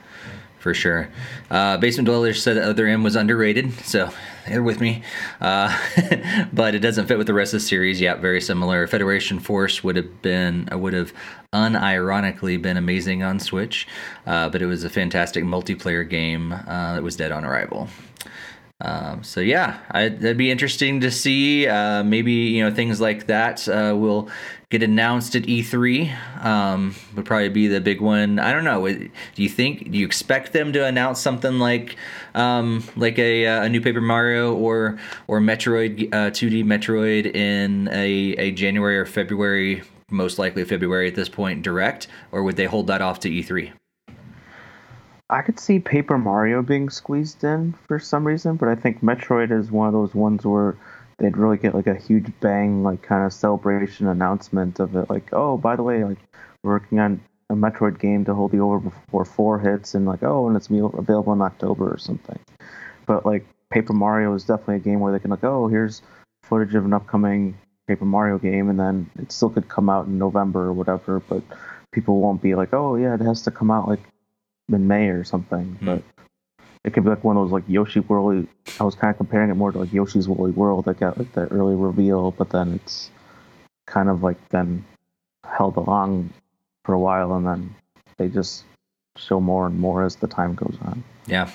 for 0.59 0.75
sure. 0.75 1.09
Uh, 1.51 1.77
Basement 1.79 2.07
Dwellers 2.07 2.43
said 2.43 2.57
the 2.57 2.69
Other 2.69 2.87
M 2.87 3.03
was 3.03 3.17
underrated, 3.17 3.73
so 3.85 4.11
they're 4.47 4.63
with 4.63 4.81
me. 4.81 5.03
Uh, 5.41 5.77
but 6.53 6.75
it 6.75 6.81
doesn't 6.81 7.07
fit 7.07 7.19
with 7.19 7.27
the 7.27 7.35
rest 7.35 7.55
of 7.55 7.61
the 7.61 7.67
series. 7.67 8.01
Yeah, 8.01 8.15
very 8.17 8.41
similar. 8.41 8.87
Federation 8.87 9.39
Force 9.39 9.85
would 9.85 9.97
have 9.97 10.23
been 10.23 10.69
would 10.73 10.93
have 10.93 11.13
unironically 11.53 12.61
been 12.61 12.77
amazing 12.77 13.23
on 13.23 13.39
Switch, 13.39 13.87
uh, 14.27 14.49
but 14.49 14.61
it 14.61 14.67
was 14.67 14.85
a 14.85 14.91
fantastic 14.91 15.45
multiplayer 15.45 16.09
game 16.09 16.53
uh, 16.53 16.95
that 16.95 17.03
was 17.03 17.17
dead 17.17 17.33
on 17.33 17.45
arrival. 17.45 17.89
Um, 18.81 19.25
so 19.25 19.41
yeah, 19.41 19.81
I, 19.91 20.09
that'd 20.09 20.37
be 20.37 20.53
interesting 20.53 21.01
to 21.01 21.11
see. 21.11 21.67
Uh, 21.67 22.05
maybe 22.05 22.33
you 22.33 22.63
know 22.63 22.73
things 22.73 23.01
like 23.01 23.27
that 23.27 23.69
uh, 23.69 23.95
will 23.97 24.31
get 24.71 24.85
announced 24.85 25.35
at 25.35 25.43
E3. 25.43 26.45
Um, 26.45 26.95
would 27.17 27.25
probably 27.25 27.49
be 27.49 27.67
the 27.67 27.81
big 27.81 28.01
one. 28.01 28.39
I 28.39 28.53
don't 28.53 28.63
know. 28.63 28.87
Do 28.87 29.43
you 29.43 29.49
think? 29.49 29.91
Do 29.91 29.99
you 29.99 30.07
expect 30.07 30.53
them 30.53 30.73
to 30.75 30.85
announce 30.85 31.21
something 31.21 31.59
like 31.59 31.97
um, 32.37 32.85
like 32.95 33.19
a, 33.19 33.47
uh, 33.47 33.65
a 33.65 33.69
new 33.69 33.81
Paper 33.81 34.01
Mario 34.01 34.55
or 34.55 34.99
or 35.27 35.41
Metroid 35.41 36.11
2D 36.11 36.63
uh, 36.63 36.67
Metroid 36.67 37.35
in 37.35 37.89
a, 37.89 38.35
a 38.39 38.53
January 38.53 38.97
or 38.97 39.07
February? 39.07 39.83
Most 40.11 40.39
likely 40.39 40.65
February 40.65 41.09
at 41.09 41.17
this 41.17 41.29
point, 41.29 41.63
direct, 41.63 42.07
or 42.33 42.43
would 42.43 42.57
they 42.57 42.65
hold 42.65 42.87
that 42.87 43.03
off 43.03 43.21
to 43.21 43.29
E3? 43.29 43.73
I 45.31 45.43
could 45.43 45.61
see 45.61 45.79
Paper 45.79 46.17
Mario 46.17 46.63
being 46.63 46.89
squeezed 46.89 47.45
in 47.45 47.75
for 47.87 47.99
some 47.99 48.27
reason, 48.27 48.57
but 48.57 48.69
I 48.69 48.75
think 48.75 49.03
Metroid 49.03 49.51
is 49.51 49.71
one 49.71 49.87
of 49.87 49.93
those 49.93 50.15
ones 50.15 50.47
where 50.47 50.77
they'd 51.19 51.37
really 51.37 51.59
get 51.59 51.75
like 51.75 51.87
a 51.87 51.95
huge 51.95 52.33
bang, 52.41 52.83
like 52.83 53.03
kind 53.03 53.27
of 53.27 53.33
celebration 53.33 54.07
announcement 54.07 54.81
of 54.81 54.97
it. 54.97 55.11
Like, 55.11 55.29
oh, 55.33 55.59
by 55.59 55.77
the 55.77 55.83
way, 55.83 56.03
like 56.05 56.19
working 56.63 56.99
on 56.99 57.21
a 57.51 57.55
Metroid 57.55 57.99
game 57.99 58.25
to 58.25 58.35
hold 58.35 58.55
you 58.55 58.65
over 58.65 58.79
before 58.79 59.27
four 59.27 59.59
hits, 59.59 59.95
and 59.95 60.07
like, 60.07 60.23
oh, 60.23 60.49
and 60.49 60.57
it's 60.57 60.69
available 60.71 61.35
in 61.35 61.43
October 61.43 61.93
or 61.93 61.99
something. 61.99 62.39
But 63.05 63.27
like 63.27 63.47
Paper 63.71 63.93
Mario 63.93 64.33
is 64.35 64.45
definitely 64.45 64.77
a 64.77 64.81
game 64.81 65.01
where 65.01 65.13
they 65.13 65.19
can 65.19 65.31
like, 65.31 65.45
oh, 65.45 65.69
here's 65.69 66.01
footage 66.43 66.75
of 66.75 66.87
an 66.87 66.95
upcoming 66.95 67.59
Paper 67.87 68.07
Mario 68.07 68.39
game, 68.39 68.71
and 68.71 68.81
then 68.81 69.11
it 69.19 69.31
still 69.31 69.51
could 69.51 69.69
come 69.69 69.91
out 69.91 70.07
in 70.07 70.19
November 70.19 70.65
or 70.65 70.73
whatever, 70.73 71.21
but 71.21 71.43
people 71.93 72.21
won't 72.21 72.41
be 72.41 72.55
like, 72.55 72.73
oh 72.73 72.97
yeah, 72.97 73.15
it 73.15 73.21
has 73.21 73.43
to 73.43 73.51
come 73.51 73.71
out 73.71 73.89
like 73.89 74.01
in 74.69 74.87
May 74.87 75.09
or 75.09 75.25
something. 75.25 75.79
Mm. 75.81 75.85
But 75.85 76.03
it 76.85 76.93
could 76.93 77.05
be 77.05 77.11
like 77.11 77.25
one 77.25 77.37
of 77.37 77.45
those 77.45 77.53
like 77.53 77.65
Yoshi 77.67 78.01
World. 78.01 78.47
I 78.81 78.85
was 78.85 78.95
kind 78.95 79.11
of 79.11 79.17
comparing 79.17 79.51
it 79.51 79.55
more 79.55 79.73
to 79.73 79.79
like 79.79 79.93
Yoshi's 79.93 80.29
Woolly 80.29 80.53
World 80.53 80.85
that 80.87 80.99
got 80.99 81.19
like 81.19 81.33
the 81.33 81.47
early 81.49 81.75
reveal, 81.75 82.31
but 82.33 82.51
then 82.51 82.75
it's 82.75 83.11
kind 83.87 84.09
of 84.09 84.23
like 84.23 84.49
then 84.51 84.85
held 85.45 85.77
along 85.77 86.31
for 86.85 86.95
a 86.95 86.99
while, 86.99 87.35
and 87.35 87.47
then 87.47 87.75
they 88.17 88.29
just 88.29 88.65
show 89.17 89.41
more 89.41 89.67
and 89.67 89.79
more 89.79 90.05
as 90.05 90.17
the 90.17 90.27
time 90.27 90.55
goes 90.55 90.77
on. 90.83 91.03
Yeah, 91.27 91.51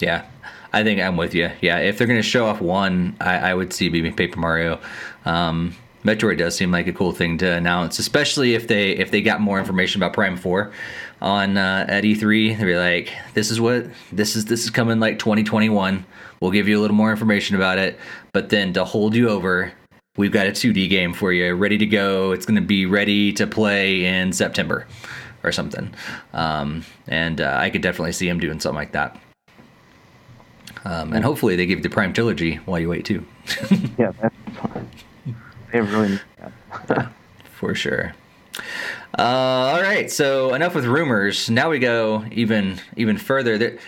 yeah, 0.00 0.26
I 0.72 0.84
think 0.84 1.00
I'm 1.00 1.16
with 1.16 1.34
you. 1.34 1.50
Yeah, 1.60 1.78
if 1.78 1.98
they're 1.98 2.06
gonna 2.06 2.22
show 2.22 2.46
off 2.46 2.60
one, 2.60 3.16
I, 3.20 3.36
I 3.38 3.54
would 3.54 3.72
see 3.72 3.88
maybe 3.88 4.10
Paper 4.10 4.38
Mario. 4.38 4.80
Um, 5.24 5.74
Metroid 6.04 6.38
does 6.38 6.56
seem 6.56 6.72
like 6.72 6.86
a 6.86 6.92
cool 6.92 7.12
thing 7.12 7.38
to 7.38 7.52
announce, 7.52 7.98
especially 7.98 8.54
if 8.54 8.66
they 8.66 8.92
if 8.92 9.10
they 9.10 9.22
got 9.22 9.40
more 9.40 9.58
information 9.58 10.02
about 10.02 10.12
Prime 10.12 10.36
Four 10.36 10.72
on 11.20 11.56
uh, 11.56 11.86
at 11.88 12.04
E3. 12.04 12.58
They'd 12.58 12.64
be 12.64 12.76
like, 12.76 13.12
"This 13.34 13.50
is 13.50 13.60
what 13.60 13.86
this 14.10 14.34
is. 14.34 14.46
This 14.46 14.64
is 14.64 14.70
coming 14.70 14.98
like 14.98 15.18
2021. 15.18 16.04
We'll 16.40 16.50
give 16.50 16.66
you 16.66 16.78
a 16.78 16.80
little 16.80 16.96
more 16.96 17.12
information 17.12 17.54
about 17.54 17.78
it, 17.78 17.98
but 18.32 18.48
then 18.48 18.72
to 18.72 18.84
hold 18.84 19.14
you 19.14 19.28
over, 19.28 19.72
we've 20.16 20.32
got 20.32 20.48
a 20.48 20.50
2D 20.50 20.90
game 20.90 21.12
for 21.12 21.32
you, 21.32 21.54
ready 21.54 21.78
to 21.78 21.86
go. 21.86 22.32
It's 22.32 22.46
going 22.46 22.56
to 22.56 22.66
be 22.66 22.84
ready 22.84 23.32
to 23.34 23.46
play 23.46 24.04
in 24.04 24.32
September 24.32 24.88
or 25.44 25.52
something." 25.52 25.94
Um, 26.32 26.84
and 27.06 27.40
uh, 27.40 27.56
I 27.60 27.70
could 27.70 27.82
definitely 27.82 28.12
see 28.12 28.28
him 28.28 28.40
doing 28.40 28.58
something 28.58 28.76
like 28.76 28.92
that. 28.92 29.20
Um, 30.84 31.12
and 31.12 31.24
hopefully 31.24 31.54
they 31.54 31.66
give 31.66 31.78
you 31.78 31.82
the 31.84 31.90
Prime 31.90 32.12
trilogy 32.12 32.56
while 32.56 32.80
you 32.80 32.88
wait 32.88 33.04
too. 33.04 33.24
yeah, 33.98 34.10
that's 34.20 34.34
fine. 34.56 34.88
They 35.72 35.80
for 37.44 37.74
sure. 37.74 38.14
Uh, 39.18 39.22
all 39.22 39.82
right, 39.82 40.10
so 40.10 40.54
enough 40.54 40.74
with 40.74 40.84
rumors. 40.84 41.50
Now 41.50 41.70
we 41.70 41.78
go 41.78 42.24
even 42.30 42.80
even 42.96 43.16
further. 43.16 43.58
There, 43.58 43.78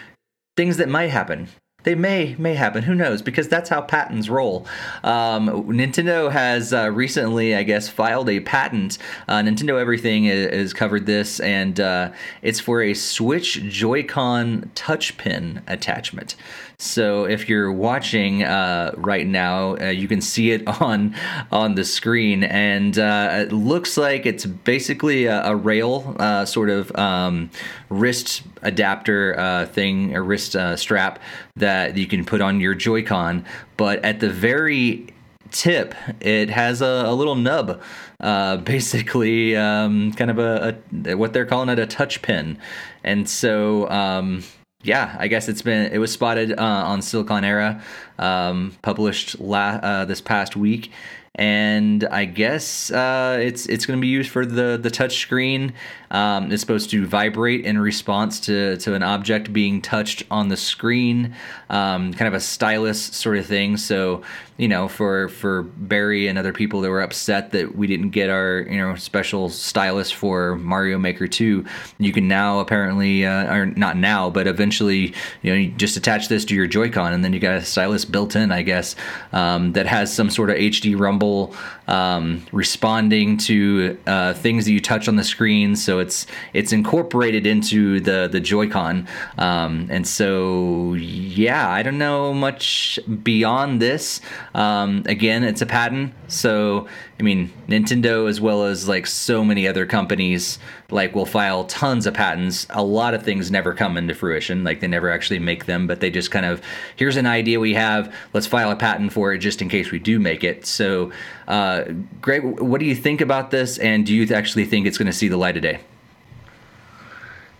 things 0.57 0.79
that 0.79 0.89
might 0.89 1.11
happen. 1.11 1.49
They 1.85 1.95
may 1.95 2.35
may 2.39 2.55
happen. 2.55 2.83
Who 2.83 2.95
knows? 2.95 3.23
Because 3.23 3.49
that's 3.49 3.69
how 3.69 3.83
patents 3.83 4.29
roll. 4.29 4.67
Um, 5.03 5.49
Nintendo 5.69 6.33
has 6.33 6.73
uh, 6.73 6.91
recently, 6.91 7.55
I 7.55 7.63
guess, 7.63 7.89
filed 7.89 8.29
a 8.31 8.41
patent. 8.41 8.99
Uh, 9.29 9.41
Nintendo 9.41 9.79
Everything 9.79 10.25
has 10.25 10.73
covered 10.73 11.05
this, 11.05 11.41
and 11.41 11.79
uh, 11.79 12.13
it's 12.43 12.59
for 12.59 12.83
a 12.83 12.95
Switch 12.95 13.63
Joy-Con 13.63 14.71
touch 14.75 15.19
pen 15.19 15.63
attachment. 15.67 16.37
So 16.79 17.25
if 17.25 17.49
you're 17.49 17.71
watching 17.71 18.43
uh, 18.43 18.93
right 18.97 19.27
now, 19.27 19.77
uh, 19.77 19.85
you 19.91 20.09
can 20.09 20.21
see 20.21 20.51
it 20.53 20.67
on 20.81 21.15
on 21.53 21.75
the 21.75 21.85
screen, 21.85 22.45
and 22.45 22.99
uh, 22.99 23.45
it 23.47 23.53
looks 23.53 23.99
like 23.99 24.25
it's 24.25 24.47
basically 24.47 25.27
a, 25.27 25.45
a 25.45 25.57
rail 25.57 26.17
sort 26.47 26.71
of 26.71 26.95
um, 26.97 27.51
wrist 27.95 28.43
adapter 28.63 29.39
uh, 29.39 29.67
thing, 29.67 30.15
a 30.15 30.23
wrist 30.23 30.57
uh, 30.57 30.77
strap 30.77 31.19
that 31.57 31.97
you 31.97 32.07
can 32.07 32.25
put 32.25 32.41
on 32.41 32.61
your 32.61 32.75
Joy-Con. 32.75 33.45
But 33.77 34.05
at 34.05 34.21
the 34.21 34.31
very 34.31 35.07
tip, 35.51 35.95
it 36.21 36.51
has 36.51 36.83
a, 36.83 37.05
a 37.07 37.15
little 37.15 37.37
nub, 37.37 37.81
uh, 38.21 38.57
basically 38.59 39.57
um, 39.57 40.13
kind 40.13 40.31
of 40.31 40.39
a, 40.39 40.77
a, 41.07 41.15
what 41.15 41.33
they're 41.33 41.47
calling 41.47 41.69
it 41.69 41.79
a 41.79 41.87
touch 41.87 42.23
pen, 42.23 42.59
and 43.03 43.29
so 43.29 43.89
um, 43.91 44.43
yeah, 44.83 45.17
I 45.19 45.29
guess 45.29 45.49
it's 45.49 45.63
been 45.63 45.93
it 45.93 45.99
was 45.99 46.13
spotted 46.13 46.53
uh, 46.53 46.63
on 46.63 47.01
Siliconera, 47.01 47.81
um, 48.19 48.77
published 48.83 49.41
la- 49.41 49.81
uh, 49.83 50.05
this 50.05 50.21
past 50.21 50.57
week, 50.57 50.91
and 51.37 52.05
I 52.05 52.27
guess 52.27 52.93
uh, 52.93 53.39
it's 53.41 53.67
it's 53.67 53.87
going 53.87 53.99
to 53.99 54.01
be 54.01 54.09
used 54.09 54.31
for 54.31 54.47
the 54.47 54.79
the 54.81 54.91
touch 54.91 55.19
screen. 55.19 55.75
Um, 56.11 56.53
it's 56.53 56.61
supposed 56.61 56.91
to 56.91 57.07
vibrate 57.07 57.65
in 57.65 57.79
response 57.79 58.39
to 58.41 58.77
to 58.79 58.95
an 58.95 59.03
object 59.03 59.53
being 59.53 59.83
touched 59.83 60.23
on 60.31 60.49
the 60.49 60.57
screen, 60.57 61.35
um, 61.71 62.15
kind 62.15 62.29
of 62.29 62.35
a 62.35 62.41
stylus 62.41 63.03
sort 63.03 63.37
of 63.37 63.47
thing. 63.47 63.77
So 63.77 64.23
you 64.57 64.69
know, 64.69 64.87
for 64.87 65.29
for 65.29 65.63
Barry 65.63 66.29
and 66.29 66.39
other 66.39 66.53
people 66.53 66.81
that 66.83 66.91
were 66.91 67.03
upset 67.03 67.51
that 67.51 67.77
we 67.77 67.87
didn't 67.87 68.11
get 68.11 68.31
our 68.31 68.61
you 68.71 68.79
know 68.79 68.95
special 68.95 69.49
stylus 69.49 70.11
for 70.13 70.57
Mario 70.57 70.99
Maker 70.99 71.27
2, 71.27 71.65
you 71.99 72.13
can 72.13 72.29
now 72.29 72.61
apparently, 72.61 73.27
uh, 73.27 73.53
or 73.53 73.67
not 73.67 73.97
now, 73.97 74.31
but 74.31 74.47
eventually, 74.47 75.15
you 75.43 75.51
know, 75.51 75.55
you 75.55 75.71
just 75.73 75.97
attach 75.97 76.29
this 76.29 76.45
to 76.47 76.55
your 76.55 76.67
Joy-Con 76.67 77.13
and 77.13 77.25
then 77.25 77.33
you 77.33 77.41
got 77.41 77.57
a 77.57 77.65
stylus 77.65 78.05
built 78.05 78.37
in, 78.37 78.53
I 78.53 78.63
guess, 78.63 78.95
um, 79.33 79.73
that 79.73 79.87
has 79.87 80.15
some 80.15 80.31
sort 80.31 80.51
of 80.51 80.57
HD 80.57 80.99
rumble 80.99 81.55
um, 81.89 82.45
responding 82.53 83.37
to 83.39 83.99
uh, 84.07 84.35
things 84.35 84.65
that 84.65 84.73
you 84.73 84.81
touch 84.81 85.09
on 85.09 85.17
the 85.17 85.25
screen. 85.25 85.77
So 85.77 85.99
it's 85.99 86.27
it's 86.53 86.73
incorporated 86.73 87.47
into 87.47 88.01
the 88.01 88.29
the 88.31 88.41
Joy-Con, 88.41 89.09
um, 89.39 89.89
and 89.91 90.07
so 90.07 90.95
yeah, 90.95 91.69
I 91.69 91.83
don't 91.83 91.99
know 91.99 92.33
much 92.33 92.99
beyond 93.23 93.83
this. 93.83 94.21
Um, 94.55 95.03
again, 95.07 95.43
it's 95.43 95.63
a 95.63 95.67
patent, 95.67 96.15
so 96.29 96.87
I 97.19 97.25
mean, 97.25 97.53
Nintendo 97.67 98.29
as 98.29 98.41
well 98.41 98.65
as 98.65 98.89
like 98.89 99.05
so 99.07 99.45
many 99.45 99.67
other 99.67 99.85
companies 99.85 100.61
like 100.91 101.13
will 101.13 101.27
file 101.27 101.65
tons 101.65 102.07
of 102.07 102.15
patents. 102.15 102.65
A 102.71 102.85
lot 102.85 103.15
of 103.15 103.25
things 103.25 103.51
never 103.51 103.75
come 103.75 103.97
into 103.97 104.15
fruition, 104.15 104.63
like 104.63 104.79
they 104.79 104.87
never 104.87 105.11
actually 105.11 105.41
make 105.41 105.67
them, 105.67 105.89
but 105.89 105.99
they 105.99 106.09
just 106.09 106.31
kind 106.31 106.47
of 106.47 106.63
here's 106.95 107.17
an 107.17 107.27
idea 107.27 107.59
we 107.59 107.75
have, 107.75 108.15
let's 108.33 108.47
file 108.47 108.71
a 108.71 108.77
patent 108.77 109.13
for 109.13 109.33
it 109.33 109.39
just 109.39 109.61
in 109.61 109.69
case 109.69 109.91
we 109.91 109.99
do 109.99 110.21
make 110.21 110.45
it. 110.45 110.67
So, 110.67 111.11
uh, 111.49 111.85
Greg, 112.21 112.45
what 112.45 112.79
do 112.79 112.87
you 112.87 112.95
think 112.95 113.21
about 113.21 113.51
this, 113.51 113.79
and 113.79 114.07
do 114.07 114.15
you 114.15 114.33
actually 114.33 114.67
think 114.67 114.87
it's 114.87 114.99
going 114.99 115.07
to 115.07 115.13
see 115.13 115.27
the 115.27 115.37
light 115.37 115.57
of 115.57 115.63
day? 115.63 115.81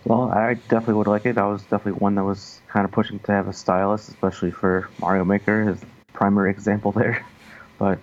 Well, 0.05 0.31
I 0.31 0.53
definitely 0.53 0.93
would 0.93 1.07
like 1.07 1.25
it. 1.25 1.37
I 1.37 1.47
was 1.47 1.63
definitely 1.63 1.93
one 1.93 2.15
that 2.15 2.23
was 2.23 2.61
kind 2.69 2.85
of 2.85 2.91
pushing 2.91 3.19
to 3.19 3.31
have 3.33 3.49
a 3.49 3.53
stylus, 3.53 4.07
especially 4.07 4.51
for 4.51 4.87
Mario 4.99 5.25
Maker, 5.25 5.77
primary 6.15 6.51
example 6.51 6.91
there. 6.91 7.25
But 7.77 7.99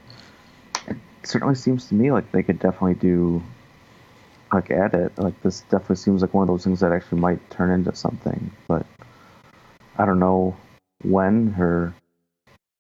it 0.87 0.99
certainly 1.23 1.55
seems 1.55 1.89
to 1.89 1.95
me 1.95 2.13
like 2.13 2.31
they 2.31 2.43
could 2.43 2.59
definitely 2.59 2.93
do 2.93 3.43
like 4.53 4.71
add 4.71 4.93
it. 4.93 5.17
Like 5.17 5.41
this 5.43 5.61
definitely 5.71 5.97
seems 5.97 6.21
like 6.21 6.35
one 6.35 6.43
of 6.43 6.49
those 6.49 6.63
things 6.65 6.81
that 6.81 6.93
actually 6.93 7.21
might 7.21 7.41
turn 7.51 7.71
into 7.71 7.95
something. 7.97 8.51
But 8.69 8.85
I 9.97 10.05
don't 10.05 10.19
know 10.19 10.55
when 11.03 11.55
or 11.59 11.95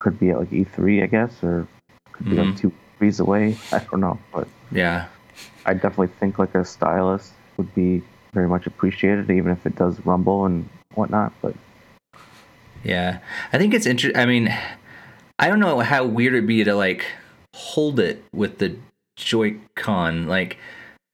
could 0.01 0.19
be 0.19 0.31
at 0.31 0.39
like 0.39 0.51
E3, 0.51 1.03
I 1.03 1.07
guess, 1.07 1.43
or 1.43 1.67
could 2.13 2.27
be 2.27 2.33
mm-hmm. 2.33 2.51
like 2.51 2.59
two 2.59 2.73
weeks 3.01 3.19
away. 3.19 3.57
I 3.73 3.79
don't 3.79 4.01
know, 4.01 4.19
but 4.33 4.49
yeah, 4.71 5.07
I 5.65 5.75
definitely 5.75 6.09
think 6.09 6.39
like 6.39 6.55
a 6.55 6.65
stylus 6.65 7.33
would 7.57 7.75
be 7.75 8.03
very 8.33 8.49
much 8.49 8.67
appreciated, 8.67 9.31
even 9.31 9.53
if 9.53 9.65
it 9.67 9.77
does 9.77 9.99
rumble 10.05 10.47
and 10.47 10.69
whatnot. 10.95 11.33
But 11.41 11.55
yeah, 12.85 13.21
I 13.53 13.59
think 13.59 13.75
it's 13.75 13.87
interesting. 13.87 14.21
I 14.21 14.27
mean, 14.27 14.55
I 15.39 15.49
don't 15.49 15.61
know 15.61 15.81
how 15.81 16.05
weird 16.05 16.35
it'd 16.35 16.47
be 16.47 16.65
to 16.65 16.75
like 16.75 17.07
hold 17.55 18.01
it 18.01 18.25
with 18.33 18.59
the 18.59 18.77
Joy-Con. 19.17 20.27
Like, 20.27 20.59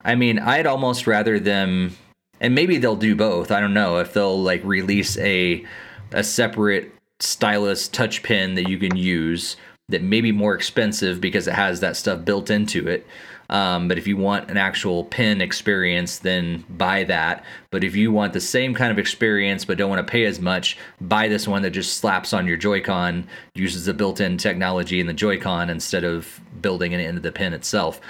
I 0.03 0.15
mean, 0.15 0.39
I'd 0.39 0.67
almost 0.67 1.07
rather 1.07 1.39
them, 1.39 1.97
and 2.41 2.55
maybe 2.55 2.79
they'll 2.79 2.97
do 2.97 3.17
both. 3.17 3.51
I 3.51 3.61
don't 3.61 3.75
know 3.75 3.99
if 3.99 4.13
they'll 4.13 4.41
like 4.41 4.63
release 4.65 5.19
a 5.19 5.65
a 6.13 6.25
separate 6.25 6.93
stylus 7.21 7.89
touch 7.89 8.23
pen 8.23 8.55
that 8.55 8.69
you 8.69 8.79
can 8.79 8.97
use 8.97 9.57
that 9.89 10.03
may 10.03 10.21
be 10.21 10.33
more 10.33 10.55
expensive 10.55 11.21
because 11.21 11.49
it 11.49 11.55
has 11.55 11.81
that 11.81 11.97
stuff 11.97 12.25
built 12.25 12.51
into 12.51 12.87
it. 12.87 13.07
Um, 13.51 13.89
but 13.89 13.97
if 13.97 14.07
you 14.07 14.17
want 14.17 14.51
an 14.51 14.57
actual 14.57 15.05
pen 15.05 15.41
experience, 15.41 16.19
then 16.19 16.65
buy 16.69 17.05
that. 17.05 17.45
But 17.71 17.83
if 17.83 17.97
you 17.97 18.13
want 18.13 18.33
the 18.33 18.41
same 18.41 18.75
kind 18.75 18.93
of 18.93 18.99
experience 18.99 19.65
but 19.65 19.79
don't 19.79 19.89
want 19.89 20.07
to 20.07 20.11
pay 20.11 20.27
as 20.27 20.41
much, 20.41 20.77
buy 21.01 21.29
this 21.29 21.49
one 21.49 21.63
that 21.63 21.71
just 21.71 21.97
slaps 21.97 22.33
on 22.33 22.47
your 22.47 22.57
Joy-Con, 22.57 23.27
uses 23.55 23.87
the 23.87 23.95
built-in 23.95 24.37
technology 24.37 25.01
in 25.01 25.07
the 25.07 25.15
Joy-Con 25.15 25.71
instead 25.71 26.05
of 26.05 26.41
building 26.61 26.93
it 26.93 27.01
into 27.01 27.21
the 27.21 27.33
pen 27.33 27.55
itself. 27.55 28.01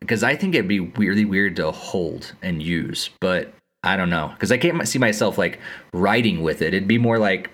Because 0.00 0.22
I 0.22 0.36
think 0.36 0.54
it'd 0.54 0.68
be 0.68 0.80
really 0.80 1.24
weird 1.24 1.56
to 1.56 1.70
hold 1.70 2.32
and 2.42 2.62
use, 2.62 3.10
but 3.20 3.52
I 3.82 3.96
don't 3.96 4.10
know. 4.10 4.30
Because 4.32 4.52
I 4.52 4.58
can't 4.58 4.86
see 4.88 4.98
myself 4.98 5.36
like 5.36 5.58
writing 5.92 6.42
with 6.42 6.62
it. 6.62 6.74
It'd 6.74 6.88
be 6.88 6.98
more 6.98 7.18
like 7.18 7.50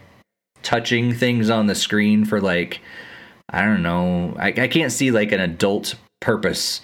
touching 0.62 1.14
things 1.14 1.50
on 1.50 1.66
the 1.66 1.74
screen 1.74 2.24
for 2.24 2.40
like 2.40 2.80
I 3.50 3.62
don't 3.62 3.82
know. 3.82 4.34
I, 4.38 4.48
I 4.48 4.68
can't 4.68 4.92
see 4.92 5.10
like 5.10 5.32
an 5.32 5.40
adult 5.40 5.94
purpose 6.20 6.82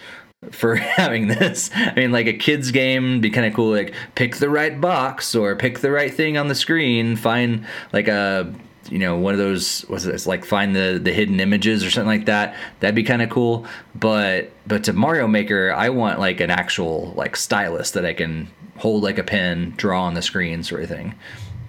for 0.51 0.75
having 0.77 1.29
this. 1.29 1.71
I 1.75 1.95
mean, 1.95 2.13
like 2.13 2.27
a 2.27 2.33
kid's 2.33 2.71
game 2.71 3.21
be 3.21 3.31
kind 3.31 3.47
of 3.47 3.55
cool. 3.55 3.71
Like 3.73 3.95
pick 4.15 4.37
the 4.37 4.49
right 4.49 4.81
box 4.81 5.35
or 5.35 5.55
pick 5.57 5.81
the 5.81 5.91
right 5.91 6.13
thing 6.13 6.37
on 6.37 6.49
the 6.49 6.55
screen. 6.55 7.17
Find 7.17 7.67
like 7.93 8.09
a 8.09 8.53
you 8.91 8.99
know 8.99 9.17
one 9.17 9.33
of 9.33 9.39
those 9.39 9.85
was 9.89 10.07
it 10.07 10.27
like 10.27 10.45
find 10.45 10.77
the 10.77 11.01
the 11.03 11.13
hidden 11.13 11.41
images 11.41 11.85
or 11.85 11.91
something 11.91 12.09
like 12.09 12.27
that. 12.27 12.57
That'd 12.81 12.95
be 12.95 13.03
kind 13.03 13.23
of 13.23 13.31
cool. 13.31 13.67
But 13.95 14.51
but 14.67 14.85
to 14.85 14.93
Mario 14.93 15.27
Maker, 15.27 15.73
I 15.73 15.89
want 15.89 16.19
like 16.19 16.41
an 16.41 16.51
actual 16.51 17.13
like 17.17 17.37
stylus 17.37 17.93
that 17.93 18.05
I 18.05 18.13
can 18.13 18.49
hold 18.77 19.03
like 19.03 19.19
a 19.19 19.25
pen, 19.25 19.75
draw 19.77 20.05
on 20.05 20.15
the 20.15 20.23
screen, 20.23 20.63
sort 20.63 20.83
of 20.83 20.89
thing. 20.89 21.15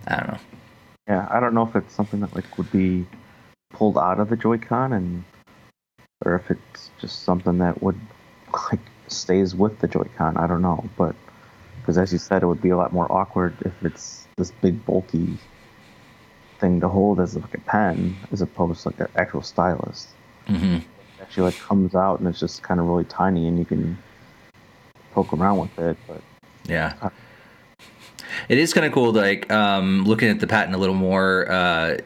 I 0.07 0.17
don't 0.17 0.27
know. 0.27 0.39
Yeah, 1.07 1.27
I 1.29 1.39
don't 1.39 1.53
know 1.53 1.67
if 1.67 1.75
it's 1.75 1.93
something 1.93 2.19
that 2.21 2.35
like 2.35 2.57
would 2.57 2.71
be 2.71 3.05
pulled 3.71 3.97
out 3.97 4.19
of 4.19 4.29
the 4.29 4.37
Joy-Con 4.37 4.93
and 4.93 5.23
or 6.23 6.35
if 6.35 6.49
it's 6.49 6.89
just 6.99 7.23
something 7.23 7.57
that 7.59 7.81
would 7.83 7.99
like 8.71 8.79
stays 9.07 9.55
with 9.55 9.79
the 9.79 9.87
Joy-Con. 9.87 10.37
I 10.37 10.47
don't 10.47 10.61
know, 10.61 10.87
but 10.97 11.15
because 11.79 11.97
as 11.97 12.11
you 12.11 12.19
said, 12.19 12.43
it 12.43 12.47
would 12.47 12.61
be 12.61 12.69
a 12.69 12.77
lot 12.77 12.93
more 12.93 13.11
awkward 13.11 13.55
if 13.61 13.73
it's 13.83 14.27
this 14.37 14.51
big 14.51 14.83
bulky 14.85 15.37
thing 16.59 16.79
to 16.79 16.89
hold 16.89 17.19
as 17.19 17.35
like 17.35 17.53
a 17.53 17.59
pen 17.61 18.15
as 18.31 18.41
opposed 18.41 18.81
to 18.83 18.89
like 18.89 18.99
an 18.99 19.07
actual 19.15 19.41
stylus. 19.41 20.07
Mm-hmm. 20.47 20.75
It 20.75 20.83
actually 21.21 21.43
like 21.43 21.59
comes 21.59 21.95
out 21.95 22.19
and 22.19 22.27
it's 22.27 22.39
just 22.39 22.63
kind 22.63 22.79
of 22.79 22.87
really 22.87 23.03
tiny 23.05 23.47
and 23.47 23.59
you 23.59 23.65
can 23.65 23.97
poke 25.11 25.31
around 25.33 25.59
with 25.59 25.79
it. 25.79 25.97
But 26.07 26.21
yeah. 26.67 27.09
It 28.49 28.57
is 28.57 28.73
kind 28.73 28.85
of 28.85 28.91
cool, 28.91 29.13
like 29.13 29.51
um, 29.51 30.03
looking 30.03 30.29
at 30.29 30.39
the 30.39 30.47
patent 30.47 30.75
a 30.75 30.77
little 30.77 30.95
more. 30.95 31.49
Uh, 31.49 31.97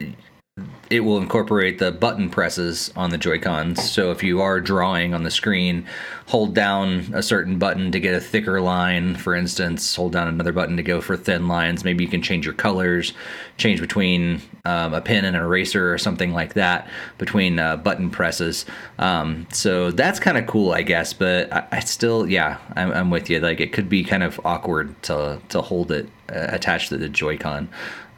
it 0.90 1.00
will 1.00 1.18
incorporate 1.18 1.78
the 1.78 1.92
button 1.92 2.28
presses 2.28 2.92
on 2.96 3.10
the 3.10 3.18
Joy-Cons. 3.18 3.90
So 3.90 4.10
if 4.10 4.24
you 4.24 4.40
are 4.40 4.60
drawing 4.60 5.14
on 5.14 5.22
the 5.22 5.30
screen, 5.30 5.86
hold 6.26 6.52
down 6.52 7.12
a 7.14 7.22
certain 7.22 7.58
button 7.58 7.92
to 7.92 8.00
get 8.00 8.14
a 8.14 8.20
thicker 8.20 8.60
line, 8.60 9.14
for 9.14 9.36
instance, 9.36 9.94
hold 9.94 10.12
down 10.12 10.26
another 10.26 10.52
button 10.52 10.76
to 10.76 10.82
go 10.82 11.00
for 11.00 11.16
thin 11.16 11.46
lines. 11.46 11.84
Maybe 11.84 12.02
you 12.02 12.10
can 12.10 12.22
change 12.22 12.44
your 12.44 12.54
colors, 12.54 13.12
change 13.56 13.80
between 13.80 14.42
um, 14.64 14.92
a 14.92 15.00
pen 15.00 15.24
and 15.24 15.36
an 15.36 15.42
eraser 15.42 15.92
or 15.92 15.98
something 15.98 16.32
like 16.32 16.54
that 16.54 16.88
between 17.18 17.60
uh, 17.60 17.76
button 17.76 18.10
presses. 18.10 18.66
Um, 18.98 19.46
so 19.52 19.92
that's 19.92 20.18
kind 20.18 20.38
of 20.38 20.46
cool, 20.48 20.72
I 20.72 20.82
guess. 20.82 21.12
But 21.12 21.52
I, 21.52 21.68
I 21.70 21.80
still, 21.80 22.28
yeah, 22.28 22.58
I'm, 22.74 22.92
I'm, 22.92 23.10
with 23.10 23.30
you. 23.30 23.38
Like 23.38 23.60
it 23.60 23.72
could 23.72 23.88
be 23.88 24.02
kind 24.02 24.22
of 24.22 24.40
awkward 24.44 25.00
to 25.04 25.40
to 25.48 25.62
hold 25.62 25.90
it 25.92 26.08
uh, 26.28 26.46
attached 26.48 26.88
to 26.90 26.96
the 26.96 27.08
Joy-Con. 27.08 27.68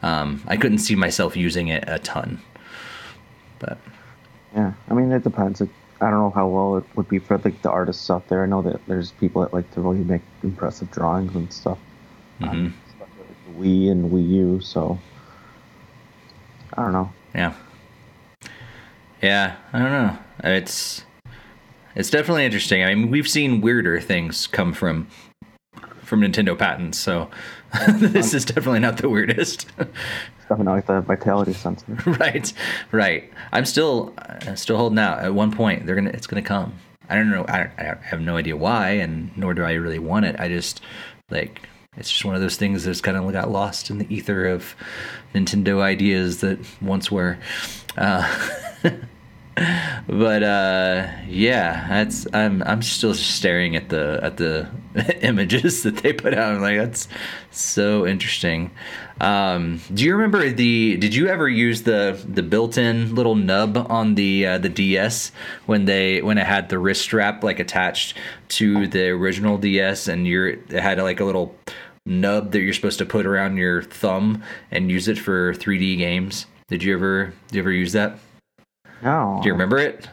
Um, 0.03 0.43
I 0.47 0.57
couldn't 0.57 0.79
see 0.79 0.95
myself 0.95 1.35
using 1.35 1.69
it 1.69 1.85
a 1.87 1.97
ton. 1.97 2.39
But 3.59 3.77
yeah, 4.53 4.73
I 4.89 4.93
mean 4.93 5.11
it 5.11 5.23
depends. 5.23 5.61
It, 5.61 5.69
I 6.01 6.09
don't 6.09 6.19
know 6.19 6.29
how 6.29 6.47
well 6.47 6.77
it 6.77 6.83
would 6.95 7.07
be 7.07 7.19
for 7.19 7.37
like 7.37 7.61
the 7.61 7.71
artists 7.71 8.09
out 8.09 8.27
there. 8.27 8.43
I 8.43 8.45
know 8.45 8.61
that 8.61 8.85
there's 8.85 9.11
people 9.11 9.41
that 9.41 9.53
like 9.53 9.71
to 9.71 9.81
really 9.81 10.03
make 10.03 10.21
impressive 10.43 10.91
drawings 10.91 11.33
and 11.35 11.51
stuff. 11.51 11.79
Mm-hmm. 12.41 12.67
stuff 12.97 13.07
like 13.17 13.57
Wii 13.57 13.89
and 13.89 14.11
Wii 14.11 14.29
U, 14.29 14.59
so 14.59 14.99
I 16.73 16.83
don't 16.83 16.91
know. 16.91 17.09
Yeah. 17.33 17.53
Yeah, 19.21 19.55
I 19.71 19.79
don't 19.79 19.91
know. 19.91 20.17
It's 20.43 21.05
it's 21.95 22.09
definitely 22.09 22.43
interesting. 22.43 22.83
I 22.83 22.93
mean, 22.93 23.09
we've 23.09 23.29
seen 23.29 23.61
weirder 23.61 24.01
things 24.01 24.47
come 24.47 24.73
from 24.73 25.07
from 26.01 26.19
Nintendo 26.21 26.57
patents, 26.57 26.99
so 26.99 27.29
this 27.89 28.33
is 28.33 28.45
definitely 28.45 28.79
not 28.79 28.97
the 28.97 29.09
weirdest. 29.09 29.67
Something 30.47 30.65
like 30.65 30.85
the 30.85 31.01
vitality 31.01 31.53
sensor. 31.53 31.85
right, 32.19 32.53
right. 32.91 33.31
I'm 33.51 33.65
still 33.65 34.13
uh, 34.17 34.55
still 34.55 34.77
holding 34.77 34.99
out. 34.99 35.19
At 35.19 35.33
one 35.33 35.51
point, 35.51 35.85
they're 35.85 35.95
gonna 35.95 36.11
it's 36.11 36.27
gonna 36.27 36.41
come. 36.41 36.73
I 37.09 37.15
don't 37.15 37.29
know. 37.29 37.45
I, 37.47 37.69
I 37.77 37.95
have 38.01 38.21
no 38.21 38.37
idea 38.37 38.55
why, 38.55 38.91
and 38.91 39.35
nor 39.37 39.53
do 39.53 39.63
I 39.63 39.73
really 39.73 39.99
want 39.99 40.25
it. 40.25 40.35
I 40.39 40.47
just 40.47 40.81
like 41.29 41.67
it's 41.97 42.09
just 42.09 42.25
one 42.25 42.35
of 42.35 42.41
those 42.41 42.57
things 42.57 42.83
that's 42.83 43.01
kind 43.01 43.17
of 43.17 43.31
got 43.31 43.49
lost 43.51 43.89
in 43.89 43.97
the 43.97 44.13
ether 44.13 44.45
of 44.45 44.75
Nintendo 45.33 45.81
ideas 45.81 46.41
that 46.41 46.59
once 46.81 47.11
were. 47.11 47.37
Uh, 47.97 48.27
but 49.55 50.41
uh, 50.41 51.07
yeah, 51.27 51.87
that's 51.87 52.25
I'm 52.33 52.63
I'm 52.63 52.81
still 52.81 53.13
staring 53.13 53.75
at 53.75 53.89
the 53.89 54.19
at 54.23 54.37
the 54.37 54.69
images 55.21 55.83
that 55.83 55.97
they 55.97 56.11
put 56.11 56.33
out. 56.33 56.55
I'm 56.55 56.61
like 56.61 56.77
that's 56.77 57.07
so 57.51 58.07
interesting. 58.07 58.71
Um, 59.21 59.79
do 59.93 60.03
you 60.03 60.13
remember 60.13 60.49
the? 60.49 60.97
Did 60.97 61.13
you 61.13 61.27
ever 61.27 61.47
use 61.47 61.83
the 61.83 62.19
the 62.27 62.41
built-in 62.41 63.13
little 63.13 63.35
nub 63.35 63.77
on 63.89 64.15
the 64.15 64.47
uh, 64.47 64.57
the 64.57 64.69
DS 64.69 65.31
when 65.67 65.85
they 65.85 66.21
when 66.21 66.39
it 66.39 66.47
had 66.47 66.69
the 66.69 66.79
wrist 66.79 67.03
strap 67.03 67.43
like 67.43 67.59
attached 67.59 68.17
to 68.49 68.87
the 68.87 69.09
original 69.09 69.57
DS 69.57 70.07
and 70.07 70.27
you're 70.27 70.47
it 70.49 70.71
had 70.71 70.99
like 70.99 71.19
a 71.19 71.25
little 71.25 71.55
nub 72.05 72.51
that 72.51 72.61
you're 72.61 72.73
supposed 72.73 72.99
to 72.99 73.05
put 73.05 73.25
around 73.25 73.57
your 73.57 73.83
thumb 73.83 74.43
and 74.71 74.89
use 74.89 75.07
it 75.07 75.19
for 75.19 75.53
3D 75.53 75.97
games? 75.97 76.47
Did 76.69 76.81
you 76.81 76.95
ever 76.95 77.33
did 77.47 77.55
you 77.55 77.61
ever 77.61 77.71
use 77.71 77.93
that? 77.93 78.17
No. 79.03 79.39
Do 79.41 79.47
you 79.47 79.53
remember 79.53 79.77
it? 79.77 80.07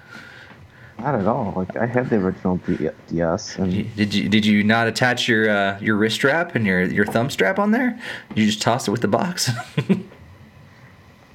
Not 0.98 1.14
at 1.14 1.26
all. 1.26 1.54
Like 1.56 1.76
I 1.76 1.86
had 1.86 2.10
the 2.10 2.16
original 2.16 2.60
DS. 3.08 3.56
And 3.56 3.96
did 3.96 4.12
you 4.12 4.28
did 4.28 4.44
you 4.44 4.62
not 4.62 4.86
attach 4.86 5.28
your 5.28 5.48
uh, 5.48 5.78
your 5.80 5.96
wrist 5.96 6.16
strap 6.16 6.54
and 6.54 6.66
your 6.66 6.82
your 6.82 7.06
thumb 7.06 7.30
strap 7.30 7.58
on 7.58 7.70
there? 7.70 7.98
You 8.34 8.44
just 8.44 8.60
tossed 8.60 8.86
it 8.88 8.90
with 8.90 9.00
the 9.00 9.08
box. 9.08 9.50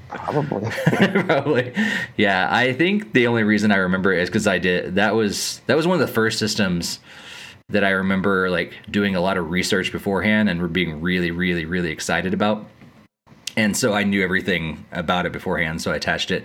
Probably. 0.10 0.72
Probably. 1.26 1.74
Yeah, 2.16 2.48
I 2.52 2.74
think 2.74 3.14
the 3.14 3.28
only 3.28 3.44
reason 3.44 3.72
I 3.72 3.78
remember 3.78 4.14
it 4.14 4.22
is 4.22 4.30
because 4.30 4.48
I 4.48 4.60
did 4.60 4.96
that 4.96 5.16
was 5.16 5.62
that 5.66 5.76
was 5.76 5.88
one 5.88 6.00
of 6.00 6.08
the 6.08 6.14
first 6.14 6.38
systems 6.38 7.00
that 7.70 7.84
I 7.84 7.90
remember 7.90 8.52
like 8.52 8.74
doing 8.92 9.16
a 9.16 9.22
lot 9.22 9.38
of 9.38 9.50
research 9.50 9.92
beforehand 9.92 10.48
and 10.48 10.72
being 10.72 11.02
really 11.02 11.32
really 11.32 11.66
really 11.66 11.90
excited 11.92 12.34
about. 12.34 12.68
And 13.58 13.76
so 13.76 13.94
I 13.94 14.04
knew 14.04 14.22
everything 14.22 14.86
about 14.92 15.26
it 15.26 15.32
beforehand, 15.32 15.82
so 15.82 15.92
I 15.92 15.96
attached 15.96 16.30
it 16.30 16.44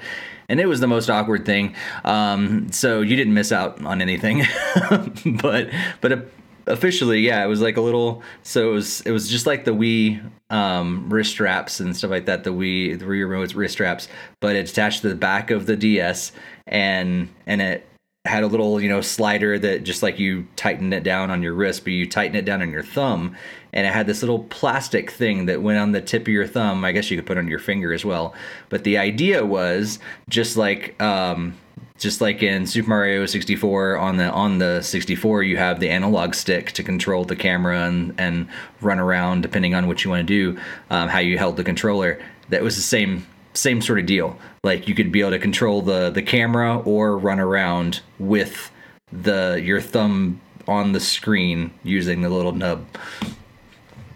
and 0.51 0.61
it 0.61 0.67
was 0.67 0.81
the 0.81 0.89
most 0.89 1.09
awkward 1.09 1.47
thing. 1.47 1.75
Um, 2.05 2.71
so 2.73 3.01
you 3.01 3.17
didn't 3.17 3.33
miss 3.33 3.53
out 3.53 3.83
on 3.85 4.03
anything, 4.03 4.45
but 5.41 5.71
but 6.01 6.29
officially, 6.67 7.21
yeah, 7.21 7.43
it 7.45 7.47
was 7.47 7.61
like 7.63 7.77
a 7.77 7.81
little. 7.81 8.23
So 8.43 8.71
it 8.71 8.75
was 8.75 9.01
it 9.03 9.13
was 9.13 9.31
just 9.31 9.47
like 9.47 9.65
the 9.65 9.71
Wii 9.71 10.21
um, 10.51 11.09
wrist 11.09 11.31
straps 11.31 11.81
and 11.81 11.97
stuff 11.97 12.11
like 12.11 12.27
that. 12.27 12.45
The 12.45 12.51
Wii 12.51 12.99
the 12.99 13.05
Wii 13.05 13.29
remote 13.29 13.55
wrist 13.55 13.75
straps, 13.75 14.09
but 14.41 14.57
it's 14.57 14.73
attached 14.73 15.03
to 15.03 15.09
the 15.09 15.15
back 15.15 15.51
of 15.51 15.67
the 15.67 15.77
DS, 15.77 16.33
and 16.67 17.29
and 17.47 17.63
it 17.63 17.87
had 18.27 18.43
a 18.43 18.47
little 18.47 18.81
you 18.81 18.89
know 18.89 19.01
slider 19.01 19.59
that 19.59 19.83
just 19.83 20.03
like 20.03 20.19
you 20.19 20.47
tighten 20.55 20.93
it 20.93 21.03
down 21.03 21.31
on 21.31 21.43
your 21.43 21.55
wrist 21.55 21.85
but 21.85 21.93
you 21.95 22.07
tighten 22.07 22.37
it 22.37 22.45
down 22.45 22.61
on 22.61 22.71
your 22.71 22.83
thumb 22.83 23.35
and 23.73 23.87
it 23.87 23.93
had 23.93 24.07
this 24.07 24.23
little 24.23 24.41
plastic 24.45 25.11
thing 25.11 25.47
that 25.47 25.63
went 25.63 25.79
on 25.79 25.93
the 25.93 26.01
tip 26.01 26.23
of 26.23 26.29
your 26.29 26.47
thumb. 26.47 26.85
I 26.85 26.93
guess 26.93 27.11
you 27.11 27.17
could 27.17 27.27
put 27.27 27.39
on 27.39 27.49
your 27.49 27.59
finger 27.59 27.93
as 27.93 28.05
well. 28.05 28.35
But 28.69 28.85
the 28.85 28.99
idea 28.99 29.45
was 29.45 29.99
just 30.29 30.57
like 30.57 31.01
um, 31.01 31.57
just 31.99 32.21
like 32.21 32.43
in 32.43 32.67
Super 32.67 32.89
Mario 32.89 33.27
64 33.27 33.97
on 33.97 34.17
the 34.17 34.31
on 34.31 34.59
the 34.59 34.83
64 34.83 35.43
you 35.43 35.57
have 35.57 35.81
the 35.81 35.89
analog 35.89 36.35
stick 36.35 36.73
to 36.73 36.83
control 36.83 37.25
the 37.25 37.37
camera 37.37 37.87
and 37.87 38.15
and 38.19 38.49
run 38.81 38.99
around 38.99 39.43
depending 39.43 39.75
on 39.75 39.87
what 39.87 40.05
you 40.05 40.11
want 40.11 40.27
to 40.27 40.55
do 40.55 40.61
um, 40.91 41.09
how 41.09 41.19
you 41.19 41.39
held 41.39 41.57
the 41.57 41.65
controller. 41.65 42.21
That 42.49 42.63
was 42.63 42.77
the 42.77 42.83
same 42.83 43.27
same 43.55 43.81
sort 43.81 43.99
of 43.99 44.07
deal. 44.07 44.39
Like 44.65 44.89
you 44.89 44.95
could 44.95 45.11
be 45.13 45.21
able 45.21 45.31
to 45.31 45.39
control 45.39 45.83
the 45.83 46.11
the 46.11 46.23
camera 46.23 46.79
or 46.81 47.19
run 47.19 47.41
around 47.41 48.01
with 48.19 48.71
the 49.13 49.61
your 49.63 49.81
thumb 49.81 50.41
on 50.69 50.93
the 50.93 51.01
screen 51.01 51.73
using 51.83 52.23
the 52.23 52.29
little 52.29 52.53
nub. 52.53 52.87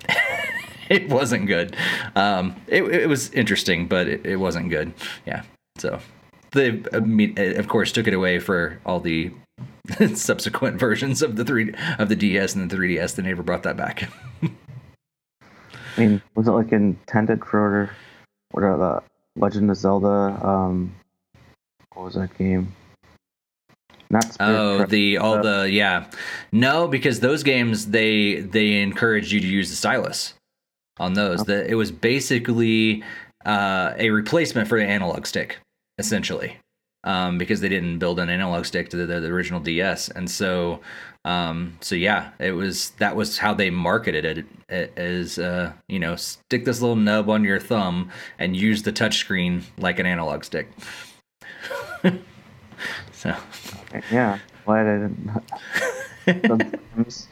it 0.88 1.08
wasn't 1.08 1.46
good. 1.46 1.76
Um, 2.14 2.54
it, 2.66 2.84
it 2.84 3.08
was 3.08 3.30
interesting, 3.32 3.86
but 3.86 4.06
it, 4.06 4.24
it 4.24 4.36
wasn't 4.36 4.70
good. 4.70 4.92
Yeah. 5.26 5.42
So 5.78 5.98
they 6.52 6.82
of 7.56 7.68
course 7.68 7.92
took 7.92 8.06
it 8.06 8.14
away 8.14 8.38
for 8.38 8.78
all 8.86 9.00
the 9.00 9.32
subsequent 10.14 10.78
versions 10.78 11.22
of 11.22 11.36
the 11.36 11.44
three 11.44 11.74
of 11.98 12.08
the 12.08 12.16
DS 12.16 12.54
and 12.54 12.70
the 12.70 12.76
3DS. 12.76 13.16
They 13.16 13.22
never 13.22 13.42
brought 13.42 13.64
that 13.64 13.76
back. 13.76 14.08
I 15.96 16.00
mean, 16.00 16.22
was 16.34 16.48
it 16.48 16.52
like 16.52 16.72
intended 16.72 17.44
for 17.44 17.90
what 18.50 18.64
are 18.64 19.02
Legend 19.36 19.70
of 19.70 19.76
Zelda? 19.76 20.38
Um, 20.46 20.94
what 21.94 22.04
was 22.04 22.14
that 22.14 22.36
game? 22.36 22.74
Not 24.10 24.24
Spirit 24.24 24.50
oh 24.50 24.76
Trap, 24.78 24.88
the 24.90 25.18
all 25.18 25.34
uh, 25.34 25.42
the 25.42 25.70
yeah 25.70 26.06
no 26.52 26.86
because 26.86 27.20
those 27.20 27.42
games 27.42 27.86
they 27.86 28.40
they 28.40 28.80
encouraged 28.80 29.32
you 29.32 29.40
to 29.40 29.46
use 29.46 29.70
the 29.70 29.76
stylus 29.76 30.34
on 30.98 31.14
those 31.14 31.40
oh. 31.40 31.44
that 31.44 31.66
it 31.68 31.74
was 31.74 31.90
basically 31.90 33.02
uh, 33.44 33.92
a 33.96 34.10
replacement 34.10 34.68
for 34.68 34.78
the 34.78 34.86
analog 34.86 35.26
stick 35.26 35.58
essentially 35.98 36.56
um, 37.04 37.38
because 37.38 37.60
they 37.60 37.68
didn't 37.68 37.98
build 37.98 38.18
an 38.18 38.28
analog 38.28 38.64
stick 38.64 38.88
to 38.90 38.96
the, 38.96 39.06
the 39.06 39.28
original 39.28 39.60
DS, 39.60 40.08
and 40.08 40.30
so 40.30 40.80
um, 41.24 41.78
so 41.80 41.94
yeah, 41.94 42.30
it 42.38 42.52
was 42.52 42.90
that 42.98 43.16
was 43.16 43.38
how 43.38 43.54
they 43.54 43.70
marketed 43.70 44.24
it, 44.24 44.46
it 44.68 44.92
as 44.96 45.38
uh, 45.38 45.72
you 45.88 45.98
know 45.98 46.16
stick 46.16 46.64
this 46.64 46.80
little 46.80 46.96
nub 46.96 47.28
on 47.30 47.44
your 47.44 47.58
thumb 47.58 48.10
and 48.38 48.56
use 48.56 48.82
the 48.82 48.92
touchscreen 48.92 49.62
like 49.78 49.98
an 49.98 50.06
analog 50.06 50.44
stick. 50.44 50.68
so 53.12 53.34
yeah, 54.10 54.38
why 54.64 54.82
didn't 54.82 55.30
sometimes 56.46 57.28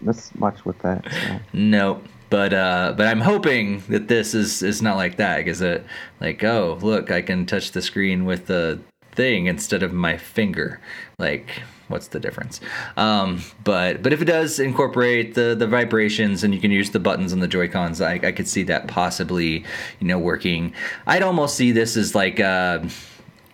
miss 0.00 0.34
much 0.36 0.64
with 0.64 0.78
that. 0.80 1.04
So. 1.10 1.40
Nope 1.52 2.08
but 2.30 2.54
uh, 2.54 2.94
but 2.96 3.06
I'm 3.08 3.20
hoping 3.20 3.82
that 3.90 4.08
this 4.08 4.32
is 4.32 4.62
is 4.62 4.80
not 4.80 4.96
like 4.96 5.16
that 5.16 5.36
because 5.36 5.60
it 5.60 5.84
like 6.18 6.42
oh 6.42 6.78
look 6.80 7.10
I 7.10 7.20
can 7.20 7.44
touch 7.44 7.72
the 7.72 7.82
screen 7.82 8.24
with 8.24 8.46
the 8.46 8.80
thing 9.14 9.46
instead 9.46 9.82
of 9.82 9.92
my 9.92 10.16
finger. 10.16 10.80
Like, 11.18 11.62
what's 11.92 12.08
the 12.08 12.18
difference? 12.18 12.60
Um, 12.96 13.42
but 13.62 14.02
but 14.02 14.12
if 14.12 14.20
it 14.20 14.24
does 14.24 14.58
incorporate 14.58 15.34
the 15.34 15.54
the 15.54 15.66
vibrations 15.66 16.42
and 16.42 16.52
you 16.54 16.60
can 16.60 16.70
use 16.72 16.90
the 16.90 16.98
buttons 16.98 17.32
on 17.32 17.38
the 17.38 17.48
Joy 17.48 17.68
Cons, 17.68 18.00
I, 18.00 18.14
I 18.14 18.32
could 18.32 18.48
see 18.48 18.64
that 18.64 18.88
possibly 18.88 19.64
you 20.00 20.06
know 20.06 20.18
working. 20.18 20.72
I'd 21.06 21.22
almost 21.22 21.54
see 21.54 21.70
this 21.70 21.96
as 21.96 22.14
like 22.14 22.40
a, 22.40 22.84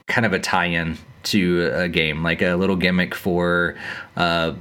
kind 0.07 0.25
of 0.25 0.33
a 0.33 0.39
tie-in 0.39 0.97
to 1.25 1.71
a 1.75 1.89
game, 1.89 2.23
like 2.23 2.41
a 2.41 2.55
little 2.55 2.77
gimmick 2.77 3.15
for. 3.15 3.77
Uh, 4.17 4.55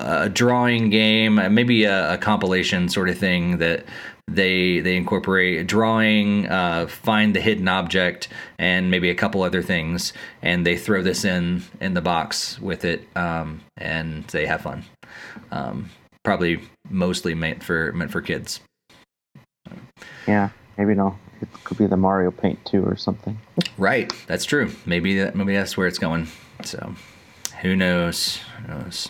a 0.00 0.28
drawing 0.28 0.90
game, 0.90 1.34
maybe 1.52 1.82
a, 1.82 2.14
a, 2.14 2.18
compilation 2.18 2.88
sort 2.88 3.08
of 3.08 3.18
thing 3.18 3.58
that 3.58 3.84
they 4.28 4.80
they 4.80 4.96
incorporate 4.96 5.66
drawing, 5.66 6.46
uh, 6.46 6.86
find 6.86 7.34
the 7.34 7.40
hidden 7.40 7.66
object, 7.66 8.28
and 8.58 8.90
maybe 8.90 9.10
a 9.10 9.14
couple 9.14 9.42
other 9.42 9.62
things, 9.62 10.12
and 10.42 10.66
they 10.66 10.76
throw 10.76 11.02
this 11.02 11.24
in 11.24 11.64
in 11.80 11.94
the 11.94 12.02
box 12.02 12.60
with 12.60 12.84
it, 12.84 13.08
um, 13.16 13.62
and 13.76 14.24
they 14.24 14.46
have 14.46 14.60
fun. 14.60 14.84
Um, 15.50 15.90
probably 16.24 16.60
mostly 16.90 17.34
meant 17.34 17.64
for 17.64 17.92
meant 17.92 18.10
for 18.10 18.20
kids. 18.20 18.60
Yeah, 20.26 20.50
maybe 20.76 20.94
no. 20.94 21.18
It 21.40 21.48
could 21.64 21.78
be 21.78 21.86
the 21.86 21.96
Mario 21.96 22.32
Paint 22.32 22.64
2 22.64 22.84
or 22.84 22.96
something. 22.96 23.38
right, 23.76 24.12
that's 24.26 24.44
true. 24.44 24.72
Maybe 24.86 25.18
that 25.18 25.34
maybe 25.34 25.54
that's 25.54 25.76
where 25.76 25.86
it's 25.86 25.98
going. 25.98 26.28
So, 26.64 26.94
who 27.62 27.76
knows? 27.76 28.40
Who 28.60 28.74
knows? 28.74 29.08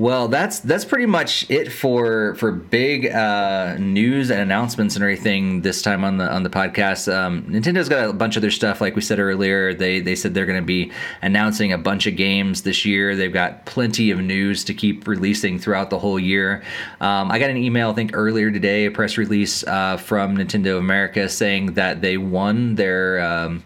Well, 0.00 0.28
that's 0.28 0.60
that's 0.60 0.86
pretty 0.86 1.04
much 1.04 1.44
it 1.50 1.70
for 1.70 2.34
for 2.36 2.52
big 2.52 3.04
uh, 3.04 3.76
news 3.78 4.30
and 4.30 4.40
announcements 4.40 4.96
and 4.96 5.02
everything 5.02 5.60
this 5.60 5.82
time 5.82 6.04
on 6.04 6.16
the 6.16 6.26
on 6.26 6.42
the 6.42 6.48
podcast. 6.48 7.14
Um, 7.14 7.42
Nintendo's 7.42 7.90
got 7.90 8.08
a 8.08 8.12
bunch 8.14 8.34
of 8.34 8.40
their 8.40 8.50
stuff, 8.50 8.80
like 8.80 8.96
we 8.96 9.02
said 9.02 9.18
earlier. 9.18 9.74
They 9.74 10.00
they 10.00 10.14
said 10.14 10.32
they're 10.32 10.46
going 10.46 10.58
to 10.58 10.64
be 10.64 10.90
announcing 11.20 11.74
a 11.74 11.76
bunch 11.76 12.06
of 12.06 12.16
games 12.16 12.62
this 12.62 12.86
year. 12.86 13.14
They've 13.14 13.30
got 13.30 13.66
plenty 13.66 14.10
of 14.10 14.20
news 14.20 14.64
to 14.64 14.72
keep 14.72 15.06
releasing 15.06 15.58
throughout 15.58 15.90
the 15.90 15.98
whole 15.98 16.18
year. 16.18 16.62
Um, 17.02 17.30
I 17.30 17.38
got 17.38 17.50
an 17.50 17.58
email, 17.58 17.90
I 17.90 17.92
think 17.92 18.12
earlier 18.14 18.50
today, 18.50 18.86
a 18.86 18.90
press 18.90 19.18
release 19.18 19.64
uh, 19.64 19.98
from 19.98 20.38
Nintendo 20.38 20.78
America 20.78 21.28
saying 21.28 21.74
that 21.74 22.00
they 22.00 22.16
won 22.16 22.74
their. 22.76 23.20
Um, 23.20 23.64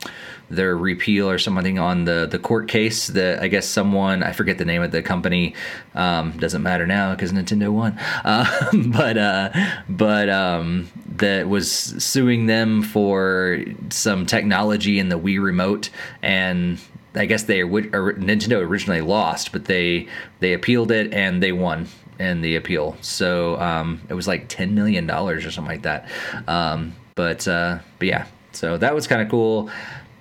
their 0.50 0.76
repeal 0.76 1.28
or 1.28 1.38
something 1.38 1.78
on 1.78 2.04
the 2.04 2.26
the 2.30 2.38
court 2.38 2.68
case 2.68 3.08
that 3.08 3.42
I 3.42 3.48
guess 3.48 3.66
someone 3.66 4.22
I 4.22 4.32
forget 4.32 4.58
the 4.58 4.64
name 4.64 4.82
of 4.82 4.90
the 4.90 5.02
company 5.02 5.54
um, 5.94 6.32
doesn't 6.32 6.62
matter 6.62 6.86
now 6.86 7.14
because 7.14 7.32
Nintendo 7.32 7.72
won, 7.72 7.98
uh, 8.24 8.70
but 8.88 9.18
uh, 9.18 9.50
but 9.88 10.28
um, 10.28 10.90
that 11.16 11.48
was 11.48 11.70
suing 11.70 12.46
them 12.46 12.82
for 12.82 13.64
some 13.90 14.26
technology 14.26 14.98
in 14.98 15.08
the 15.08 15.18
Wii 15.18 15.42
remote 15.42 15.90
and. 16.22 16.78
I 17.16 17.26
guess 17.26 17.44
they 17.44 17.62
would 17.62 17.92
Nintendo 17.92 18.60
originally 18.60 19.00
lost, 19.00 19.52
but 19.52 19.66
they 19.66 20.08
they 20.40 20.52
appealed 20.52 20.90
it 20.90 21.14
and 21.14 21.40
they 21.40 21.52
won 21.52 21.86
in 22.18 22.40
the 22.40 22.56
appeal. 22.56 22.96
So 23.02 23.56
um, 23.60 24.00
it 24.08 24.14
was 24.14 24.26
like 24.26 24.48
ten 24.48 24.74
million 24.74 25.06
dollars 25.06 25.46
or 25.46 25.52
something 25.52 25.70
like 25.70 25.82
that. 25.82 26.08
Um, 26.48 26.96
but 27.14 27.46
uh, 27.46 27.78
but 28.00 28.08
yeah, 28.08 28.26
so 28.50 28.76
that 28.78 28.96
was 28.96 29.06
kind 29.06 29.22
of 29.22 29.28
cool 29.28 29.70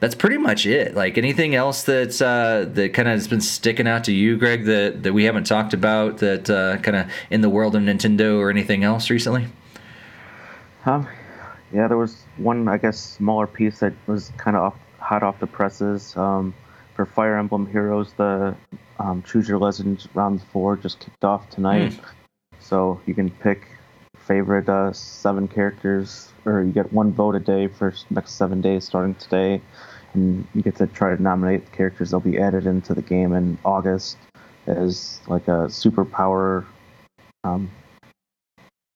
that's 0.03 0.15
pretty 0.15 0.37
much 0.37 0.65
it. 0.65 0.95
Like 0.95 1.17
anything 1.17 1.55
else 1.55 1.83
that's 1.83 2.21
uh, 2.21 2.69
that 2.73 2.93
kind 2.93 3.07
of 3.07 3.13
has 3.13 3.29
been 3.29 3.39
sticking 3.39 3.87
out 3.87 4.03
to 4.03 4.11
you, 4.11 4.35
Greg, 4.35 4.65
that 4.65 5.03
that 5.03 5.13
we 5.13 5.23
haven't 5.23 5.45
talked 5.45 5.73
about 5.73 6.17
that 6.17 6.49
uh, 6.49 6.75
kind 6.79 6.97
of 6.97 7.07
in 7.29 7.39
the 7.39 7.49
world 7.49 7.73
of 7.73 7.83
Nintendo 7.83 8.37
or 8.37 8.49
anything 8.49 8.83
else 8.83 9.09
recently? 9.09 9.47
Um, 10.85 11.07
yeah, 11.71 11.87
there 11.87 11.95
was 11.95 12.21
one 12.35 12.67
I 12.67 12.79
guess 12.79 12.99
smaller 12.99 13.47
piece 13.47 13.79
that 13.79 13.93
was 14.05 14.33
kind 14.35 14.57
of 14.57 14.75
hot 14.99 15.23
off 15.23 15.39
the 15.39 15.47
presses. 15.47 16.17
Um, 16.17 16.53
for 16.95 17.05
Fire 17.05 17.37
Emblem 17.37 17.65
Heroes, 17.65 18.11
the 18.17 18.57
um, 18.99 19.23
Choose 19.23 19.47
Your 19.47 19.57
Legend 19.57 20.05
round 20.13 20.43
four 20.51 20.75
just 20.75 20.99
kicked 20.99 21.23
off 21.23 21.49
tonight, 21.49 21.93
mm. 21.93 22.03
so 22.59 22.99
you 23.05 23.13
can 23.13 23.29
pick 23.29 23.69
favorite 24.27 24.67
uh, 24.67 24.91
seven 24.91 25.47
characters, 25.47 26.33
or 26.43 26.61
you 26.61 26.73
get 26.73 26.91
one 26.91 27.13
vote 27.13 27.35
a 27.35 27.39
day 27.39 27.69
for 27.69 27.93
next 28.09 28.33
seven 28.33 28.59
days 28.59 28.83
starting 28.83 29.15
today 29.15 29.61
and 30.13 30.47
you 30.53 30.61
get 30.61 30.75
to 30.77 30.87
try 30.87 31.15
to 31.15 31.21
nominate 31.21 31.65
the 31.65 31.71
characters 31.71 32.11
that'll 32.11 32.21
be 32.31 32.39
added 32.39 32.65
into 32.65 32.93
the 32.93 33.01
game 33.01 33.33
in 33.33 33.57
August 33.65 34.17
as 34.67 35.19
like 35.27 35.47
a 35.47 35.67
superpower 35.67 36.65
um, 37.43 37.69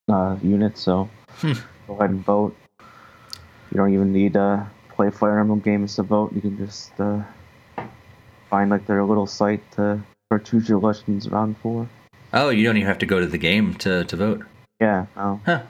uh, 0.10 0.38
unit. 0.42 0.78
So 0.78 1.10
hmm. 1.38 1.54
go 1.88 1.96
ahead 1.96 2.12
and 2.12 2.24
vote. 2.24 2.56
You 3.72 3.78
don't 3.78 3.94
even 3.94 4.14
need 4.14 4.34
to 4.34 4.68
play 4.90 5.10
Fire 5.10 5.40
Emblem 5.40 5.60
games 5.60 5.96
to 5.96 6.04
vote. 6.04 6.34
You 6.34 6.42
can 6.42 6.58
just 6.58 7.00
uh, 7.00 7.22
find 8.50 8.70
like 8.70 8.88
their 8.88 9.04
little 9.04 9.28
site 9.28 9.70
to 9.74 10.02
or 10.30 10.40
choose 10.40 10.68
your 10.68 10.80
round 10.80 11.58
four. 11.58 11.88
Oh, 12.34 12.50
you 12.50 12.66
don't 12.66 12.78
even 12.78 12.88
have 12.88 12.98
to 13.00 13.06
go 13.06 13.20
to 13.20 13.26
the 13.26 13.38
game 13.38 13.74
to, 13.76 14.04
to 14.06 14.16
vote. 14.16 14.44
Yeah, 14.82 15.06
no. 15.16 15.40
Huh. 15.46 15.64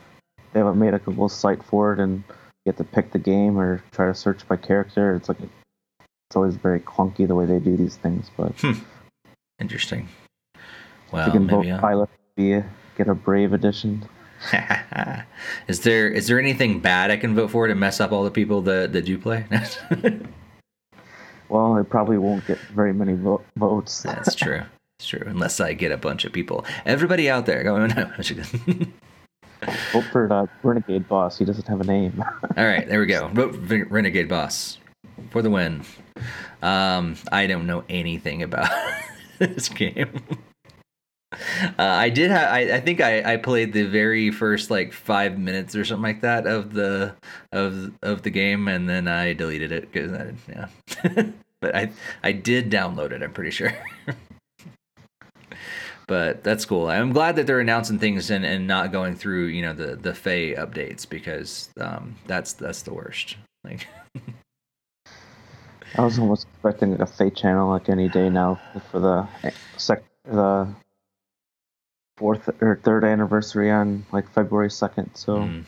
They 0.54 0.60
have 0.60 0.76
made 0.76 0.94
a 0.94 1.02
little 1.06 1.30
site 1.30 1.64
for 1.64 1.94
it, 1.94 2.00
and 2.00 2.24
you 2.68 2.74
have 2.74 2.78
to 2.78 2.84
pick 2.84 3.14
the 3.14 3.20
game 3.20 3.58
or 3.58 3.82
try 3.94 4.08
to 4.08 4.14
search 4.14 4.46
by 4.46 4.58
character. 4.58 5.16
It's 5.16 5.30
like 5.30 5.38
it's 5.40 6.36
always 6.36 6.56
very 6.56 6.82
clunky 6.82 7.26
the 7.26 7.34
way 7.34 7.46
they 7.46 7.60
do 7.60 7.78
these 7.78 7.96
things, 7.96 8.30
but 8.36 8.52
hmm. 8.60 8.74
interesting. 9.58 10.10
Well, 11.14 11.26
you 11.26 11.32
can 11.32 11.48
vote 11.48 11.66
I'll... 11.66 11.80
pilot 11.80 12.10
be 12.36 12.62
get 12.98 13.08
a 13.08 13.16
brave 13.16 13.54
edition. 13.54 14.06
is 15.70 15.80
there 15.80 16.10
is 16.10 16.28
there 16.28 16.38
anything 16.38 16.82
bad 16.82 17.10
I 17.10 17.16
can 17.16 17.34
vote 17.34 17.52
for 17.52 17.68
to 17.68 17.74
mess 17.74 18.02
up 18.02 18.12
all 18.12 18.26
the 18.26 18.32
people 18.32 18.62
that 18.64 18.92
that 18.92 19.06
do 19.06 19.18
play? 19.18 19.46
well, 21.50 21.78
it 21.78 21.90
probably 21.90 22.18
won't 22.18 22.46
get 22.46 22.60
very 22.76 22.94
many 22.94 23.14
vo- 23.14 23.46
votes. 23.56 24.02
That's 24.02 24.36
true. 24.36 24.64
It's 25.00 25.08
true. 25.08 25.24
Unless 25.26 25.62
I 25.62 25.72
get 25.72 25.94
a 25.94 25.98
bunch 25.98 26.26
of 26.26 26.34
people. 26.34 26.66
Everybody 26.86 27.30
out 27.30 27.46
there 27.46 27.64
going. 27.64 27.94
No, 27.96 28.12
Vote 29.92 30.06
for 30.12 30.32
uh, 30.32 30.46
Renegade 30.64 31.08
Boss. 31.08 31.38
He 31.38 31.46
doesn't 31.46 31.68
have 31.68 31.82
a 31.82 31.84
name. 31.84 32.24
All 32.58 32.66
right, 32.66 32.88
there 32.88 33.00
we 33.00 33.06
go. 33.06 33.28
Vote 33.34 33.56
for 33.56 33.86
Renegade 33.86 34.28
Boss 34.28 34.78
for 35.30 35.42
the 35.42 35.50
win. 35.50 35.84
Um, 36.62 37.16
I 37.32 37.48
don't 37.48 37.68
know 37.68 37.84
anything 37.90 38.44
about 38.44 38.70
this 39.40 39.70
game. 39.70 40.22
Uh, 41.32 41.38
I 41.78 42.10
did 42.10 42.32
have. 42.32 42.50
I, 42.50 42.76
I 42.76 42.80
think 42.80 43.02
I, 43.02 43.34
I 43.34 43.38
played 43.38 43.74
the 43.74 43.84
very 43.84 44.32
first 44.32 44.72
like 44.72 44.94
five 44.94 45.38
minutes 45.38 45.76
or 45.76 45.86
something 45.86 46.04
like 46.04 46.22
that 46.22 46.48
of 46.48 46.74
the 46.74 47.16
of 47.52 47.92
of 48.02 48.22
the 48.24 48.30
game, 48.30 48.68
and 48.68 48.90
then 48.90 49.08
I 49.08 49.34
deleted 49.34 49.72
it 49.72 49.92
because 49.92 50.12
I 50.14 50.34
yeah. 50.50 51.28
but 51.62 51.76
I 51.76 51.92
I 52.24 52.32
did 52.32 52.72
download 52.72 53.12
it. 53.12 53.22
I'm 53.22 53.34
pretty 53.34 53.52
sure. 53.52 53.74
But 56.08 56.44
that's 56.44 56.64
cool. 56.64 56.88
I'm 56.88 57.12
glad 57.12 57.36
that 57.36 57.48
they're 57.48 57.60
announcing 57.60 58.00
things 58.00 58.32
and, 58.32 58.46
and 58.46 58.66
not 58.66 58.94
going 58.94 59.16
through 59.16 59.48
you 59.48 59.62
know 59.62 59.74
the 59.74 59.96
the 59.96 60.14
Feh 60.14 60.56
updates 60.56 61.08
because 61.08 61.70
um, 61.80 62.16
that's 62.26 62.54
that's 62.54 62.82
the 62.84 62.94
worst. 62.94 63.36
Like. 63.64 63.88
I 65.96 66.04
was 66.04 66.20
almost 66.20 66.48
expecting 66.54 67.00
a 67.02 67.06
Feh 67.06 67.30
channel 67.30 67.70
like 67.70 67.90
any 67.90 68.10
day 68.10 68.30
now 68.30 68.60
for 68.92 69.00
the 69.00 69.28
sec 69.78 70.04
the 70.26 70.68
fourth 72.18 72.50
or 72.62 72.80
third 72.84 73.04
anniversary 73.04 73.72
on 73.72 74.06
like 74.12 74.30
February 74.32 74.70
second. 74.70 75.16
So 75.16 75.38
mm. 75.38 75.64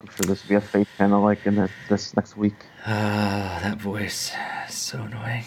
I'm 0.00 0.08
sure 0.08 0.26
this 0.26 0.42
will 0.42 0.48
be 0.48 0.54
a 0.54 0.60
Feh 0.60 0.84
channel 0.96 1.22
like 1.22 1.44
in 1.46 1.56
the, 1.56 1.70
this 1.88 2.14
next 2.16 2.36
week. 2.36 2.54
Ah, 2.84 3.60
that 3.62 3.78
voice, 3.78 4.32
so 4.68 5.02
annoying. 5.02 5.44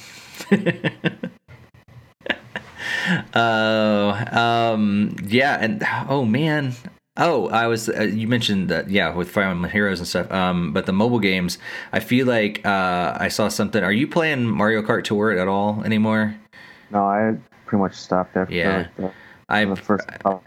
Oh, 3.33 4.09
um, 4.31 5.15
yeah, 5.25 5.57
and 5.59 5.83
oh 6.09 6.25
man, 6.25 6.73
oh, 7.17 7.47
I 7.49 7.67
was 7.67 7.89
uh, 7.89 8.03
you 8.03 8.27
mentioned 8.27 8.69
that 8.69 8.89
yeah 8.89 9.13
with 9.13 9.29
Fire 9.29 9.45
Emblem 9.45 9.69
Heroes 9.71 9.99
and 9.99 10.07
stuff. 10.07 10.31
Um, 10.31 10.73
but 10.73 10.85
the 10.85 10.93
mobile 10.93 11.19
games, 11.19 11.57
I 11.91 11.99
feel 11.99 12.25
like 12.27 12.65
uh, 12.65 13.17
I 13.19 13.27
saw 13.27 13.47
something. 13.47 13.83
Are 13.83 13.91
you 13.91 14.07
playing 14.07 14.45
Mario 14.45 14.81
Kart 14.81 15.03
Tour 15.03 15.31
at 15.31 15.47
all 15.47 15.83
anymore? 15.83 16.35
No, 16.91 17.05
I 17.05 17.35
pretty 17.65 17.81
much 17.81 17.95
stopped 17.95 18.35
after 18.37 18.53
Yeah. 18.53 18.87
like, 18.97 19.11
I 19.49 19.65
the 19.65 19.75
first 19.75 20.07
couple. 20.07 20.43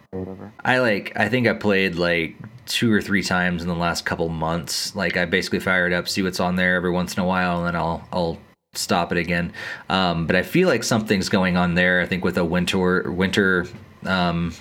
I 0.64 0.78
like 0.78 1.12
I 1.16 1.28
think 1.28 1.46
I 1.46 1.52
played 1.54 1.94
like 1.94 2.36
two 2.66 2.92
or 2.92 3.00
three 3.00 3.22
times 3.22 3.62
in 3.62 3.68
the 3.68 3.74
last 3.74 4.04
couple 4.04 4.28
months. 4.28 4.94
Like 4.96 5.16
I 5.16 5.24
basically 5.24 5.60
fire 5.60 5.86
it 5.86 5.92
up, 5.92 6.08
see 6.08 6.22
what's 6.22 6.40
on 6.40 6.56
there 6.56 6.74
every 6.74 6.90
once 6.90 7.16
in 7.16 7.22
a 7.22 7.26
while, 7.26 7.58
and 7.58 7.66
then 7.68 7.76
I'll 7.76 8.06
I'll 8.12 8.38
stop 8.78 9.12
it 9.12 9.18
again. 9.18 9.52
Um, 9.88 10.26
but 10.26 10.36
I 10.36 10.42
feel 10.42 10.68
like 10.68 10.84
something's 10.84 11.28
going 11.28 11.56
on 11.56 11.74
there. 11.74 12.00
I 12.00 12.06
think 12.06 12.24
with 12.24 12.38
a 12.38 12.44
winter 12.44 13.10
winter 13.10 13.66
um, 14.04 14.52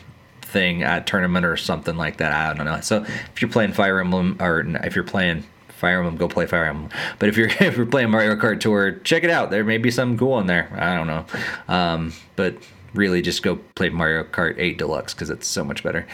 thing 0.42 0.84
at 0.84 1.08
tournament 1.08 1.46
or 1.46 1.58
something 1.58 1.98
like 1.98 2.18
that. 2.18 2.32
I 2.32 2.54
don't 2.54 2.66
know. 2.66 2.80
So 2.82 3.04
if 3.04 3.42
you're 3.42 3.52
playing 3.52 3.74
Fire 3.74 4.00
Emblem 4.00 4.38
or 4.40 4.66
if 4.84 4.96
you're 4.96 5.04
playing 5.04 5.44
Fire 5.70 6.00
Emblem, 6.00 6.18
go 6.18 6.28
play 6.28 6.46
Fire 6.46 6.66
Emblem. 6.66 6.90
But 7.20 7.30
if 7.30 7.38
you're 7.38 7.48
if 7.60 7.78
you're 7.78 7.86
playing 7.86 8.10
Mario 8.10 8.36
Kart 8.36 8.60
Tour, 8.60 8.94
check 9.04 9.24
it 9.24 9.30
out. 9.30 9.52
There 9.52 9.64
may 9.64 9.78
be 9.78 9.92
something 9.92 10.18
cool 10.18 10.40
in 10.40 10.48
there. 10.48 10.70
I 10.76 10.96
don't 10.96 11.08
know. 11.08 11.26
Um, 11.68 12.14
but 12.36 12.58
really, 12.94 13.22
just 13.22 13.44
go 13.44 13.58
play 13.76 13.90
Mario 13.90 14.24
Kart 14.24 14.56
8 14.58 14.78
Deluxe 14.78 15.14
because 15.14 15.30
it's 15.30 15.48
so 15.48 15.64
much 15.64 15.84
better. 15.84 16.08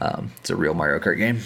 Um, 0.00 0.30
it's 0.38 0.50
a 0.50 0.56
real 0.56 0.74
Mario 0.74 1.00
Kart 1.00 1.18
game. 1.18 1.40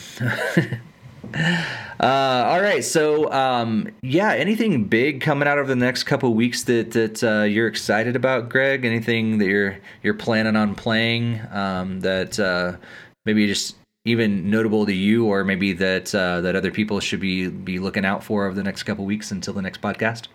Uh, 1.35 2.45
all 2.49 2.61
right, 2.61 2.85
so 2.85 3.31
um, 3.33 3.89
yeah, 4.03 4.33
anything 4.33 4.85
big 4.85 5.21
coming 5.21 5.47
out 5.47 5.59
over 5.59 5.69
the 5.69 5.77
next 5.77 6.03
couple 6.05 6.35
weeks 6.35 6.65
that 6.65 6.91
that 6.93 7.23
uh, 7.23 7.45
you're 7.45 7.69
excited 7.69 8.17
about, 8.17 8.49
Greg? 8.49 8.85
Anything 8.85 9.39
that 9.39 9.47
you're 9.47 9.79
you're 10.03 10.15
planning 10.15 10.57
on 10.57 10.75
playing 10.75 11.41
um, 11.53 12.01
that 12.01 12.41
uh, 12.41 12.77
maybe 13.25 13.47
just 13.47 13.77
even 14.05 14.51
notable 14.51 14.85
to 14.85 14.93
you, 14.93 15.27
or 15.27 15.45
maybe 15.45 15.73
that 15.75 16.13
uh, 16.15 16.41
that 16.41 16.57
other 16.57 16.73
people 16.73 16.99
should 16.99 17.21
be 17.21 17.49
be 17.49 17.79
looking 17.79 18.05
out 18.05 18.25
for 18.25 18.47
over 18.47 18.55
the 18.55 18.65
next 18.65 18.83
couple 18.83 19.05
weeks 19.05 19.31
until 19.31 19.55
the 19.55 19.63
next 19.63 19.81
podcast? 19.81 20.27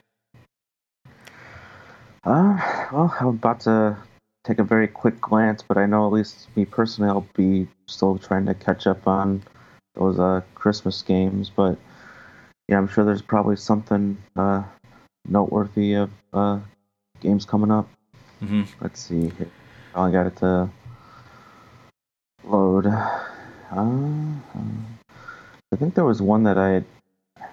Uh, 2.24 2.88
well, 2.94 3.14
I'm 3.20 3.28
about 3.28 3.60
to 3.62 3.98
take 4.46 4.60
a 4.60 4.64
very 4.64 4.88
quick 4.88 5.20
glance, 5.20 5.62
but 5.62 5.78
I 5.78 5.86
know 5.86 6.08
at 6.08 6.14
least 6.14 6.48
me 6.56 6.64
personally, 6.64 7.10
I'll 7.10 7.28
be 7.36 7.68
still 7.88 8.18
trying 8.18 8.46
to 8.46 8.54
catch 8.54 8.88
up 8.88 9.06
on 9.06 9.44
those 9.98 10.20
uh, 10.20 10.42
Christmas 10.56 11.02
games. 11.02 11.50
But 11.50 11.78
yeah, 12.68 12.78
I'm 12.78 12.88
sure 12.88 13.06
there's 13.06 13.22
probably 13.22 13.56
something 13.56 14.18
uh, 14.36 14.64
noteworthy 15.28 15.94
of 15.94 16.12
uh, 16.34 16.60
games 17.20 17.46
coming 17.46 17.72
up. 17.72 17.88
hmm 18.40 18.64
Let's 18.82 19.02
see. 19.02 19.32
I 19.96 20.00
only 20.00 20.12
got 20.12 20.28
it 20.28 20.36
to 20.38 20.70
load. 22.44 22.86
Uh, 22.88 23.24
I 25.72 25.76
think 25.76 25.96
there 25.96 26.06
was 26.06 26.22
one 26.22 26.44
that 26.44 26.58
I 26.58 26.70
had, 26.70 26.86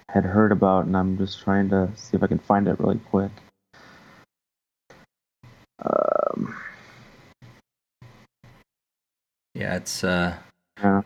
had 0.08 0.24
heard 0.24 0.52
about, 0.52 0.86
and 0.86 0.96
I'm 0.96 1.18
just 1.18 1.42
trying 1.42 1.68
to 1.70 1.90
see 1.96 2.16
if 2.16 2.22
I 2.22 2.26
can 2.26 2.38
find 2.38 2.68
it 2.68 2.78
really 2.78 3.00
quick. 3.10 3.32
Um, 5.80 6.54
Yeah, 9.54 9.76
it's 9.76 10.02
uh, 10.04 10.36
yeah. 10.78 11.02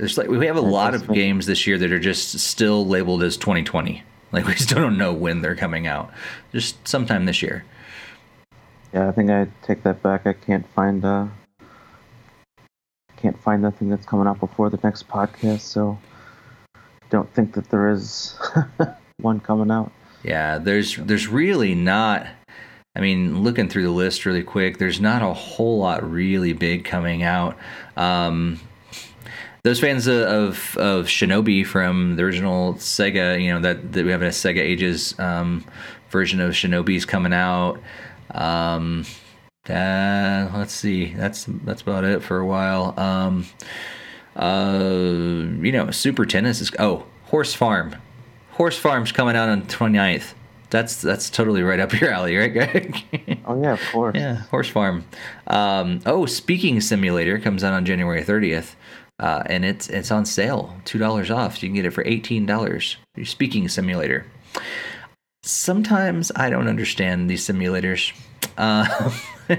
There's 0.00 0.16
like 0.16 0.28
we 0.28 0.46
have 0.46 0.56
a 0.56 0.62
lot 0.62 0.94
of 0.94 1.06
games 1.12 1.44
this 1.44 1.66
year 1.66 1.76
that 1.76 1.92
are 1.92 1.98
just 1.98 2.38
still 2.40 2.86
labeled 2.86 3.22
as 3.22 3.36
2020. 3.36 4.02
Like 4.32 4.46
we 4.46 4.54
still 4.54 4.78
don't 4.78 4.96
know 4.96 5.12
when 5.12 5.42
they're 5.42 5.54
coming 5.54 5.86
out. 5.86 6.10
Just 6.52 6.88
sometime 6.88 7.26
this 7.26 7.42
year. 7.42 7.66
Yeah, 8.94 9.08
I 9.08 9.12
think 9.12 9.30
I 9.30 9.48
take 9.62 9.82
that 9.82 10.02
back. 10.02 10.26
I 10.26 10.32
can't 10.32 10.66
find 10.72 11.04
uh 11.04 11.26
can't 13.18 13.38
find 13.42 13.60
nothing 13.60 13.90
that's 13.90 14.06
coming 14.06 14.26
out 14.26 14.40
before 14.40 14.70
the 14.70 14.80
next 14.82 15.06
podcast, 15.06 15.60
so 15.60 15.98
don't 17.10 17.30
think 17.34 17.52
that 17.52 17.68
there 17.68 17.90
is 17.90 18.38
one 19.18 19.38
coming 19.38 19.70
out. 19.70 19.92
Yeah, 20.24 20.56
there's 20.56 20.96
there's 20.96 21.28
really 21.28 21.74
not. 21.74 22.26
I 22.96 23.00
mean, 23.00 23.42
looking 23.42 23.68
through 23.68 23.82
the 23.82 23.90
list 23.90 24.24
really 24.24 24.42
quick, 24.42 24.78
there's 24.78 24.98
not 24.98 25.20
a 25.20 25.34
whole 25.34 25.78
lot 25.78 26.10
really 26.10 26.54
big 26.54 26.86
coming 26.86 27.22
out. 27.22 27.58
Um, 27.98 28.58
those 29.62 29.80
fans 29.80 30.06
of, 30.06 30.76
of 30.78 31.06
Shinobi 31.06 31.66
from 31.66 32.16
the 32.16 32.22
original 32.22 32.74
Sega, 32.74 33.42
you 33.42 33.52
know 33.52 33.60
that, 33.60 33.92
that 33.92 34.04
we 34.04 34.10
have 34.10 34.22
a 34.22 34.28
Sega 34.28 34.58
Ages 34.60 35.18
um, 35.18 35.64
version 36.10 36.40
of 36.40 36.52
Shinobi's 36.52 37.04
coming 37.04 37.32
out. 37.32 37.80
Um, 38.32 39.04
uh, 39.68 40.50
let's 40.54 40.72
see, 40.72 41.12
that's 41.14 41.44
that's 41.64 41.82
about 41.82 42.04
it 42.04 42.22
for 42.22 42.38
a 42.38 42.46
while. 42.46 42.98
Um, 42.98 43.46
uh, 44.36 44.78
you 44.80 45.72
know, 45.72 45.90
Super 45.90 46.24
Tennis 46.24 46.60
is 46.60 46.70
oh 46.78 47.04
Horse 47.26 47.54
Farm, 47.54 47.96
Horse 48.52 48.78
Farm's 48.78 49.12
coming 49.12 49.36
out 49.36 49.48
on 49.48 49.62
29th. 49.62 50.34
That's 50.70 51.00
that's 51.02 51.30
totally 51.30 51.62
right 51.62 51.80
up 51.80 51.98
your 52.00 52.10
alley, 52.12 52.36
right, 52.36 52.52
Greg? 52.52 53.40
Oh 53.44 53.60
yeah, 53.60 53.72
of 53.72 53.80
course. 53.90 54.14
yeah, 54.14 54.42
Horse 54.50 54.68
Farm. 54.68 55.04
Um, 55.48 56.00
oh, 56.06 56.26
Speaking 56.26 56.80
Simulator 56.80 57.38
comes 57.40 57.64
out 57.64 57.72
on 57.72 57.84
January 57.84 58.22
30th, 58.22 58.74
uh, 59.20 59.42
and 59.46 59.64
it's 59.64 59.88
it's 59.88 60.10
on 60.10 60.24
sale, 60.24 60.74
two 60.84 60.98
dollars 60.98 61.30
off. 61.30 61.62
You 61.62 61.68
can 61.68 61.76
get 61.76 61.84
it 61.84 61.90
for 61.90 62.04
eighteen 62.06 62.46
dollars. 62.46 62.96
Your 63.14 63.26
Speaking 63.26 63.68
Simulator. 63.68 64.26
Sometimes 65.42 66.32
I 66.34 66.50
don't 66.50 66.68
understand 66.68 67.30
these 67.30 67.46
simulators, 67.46 68.12
uh, 68.58 69.10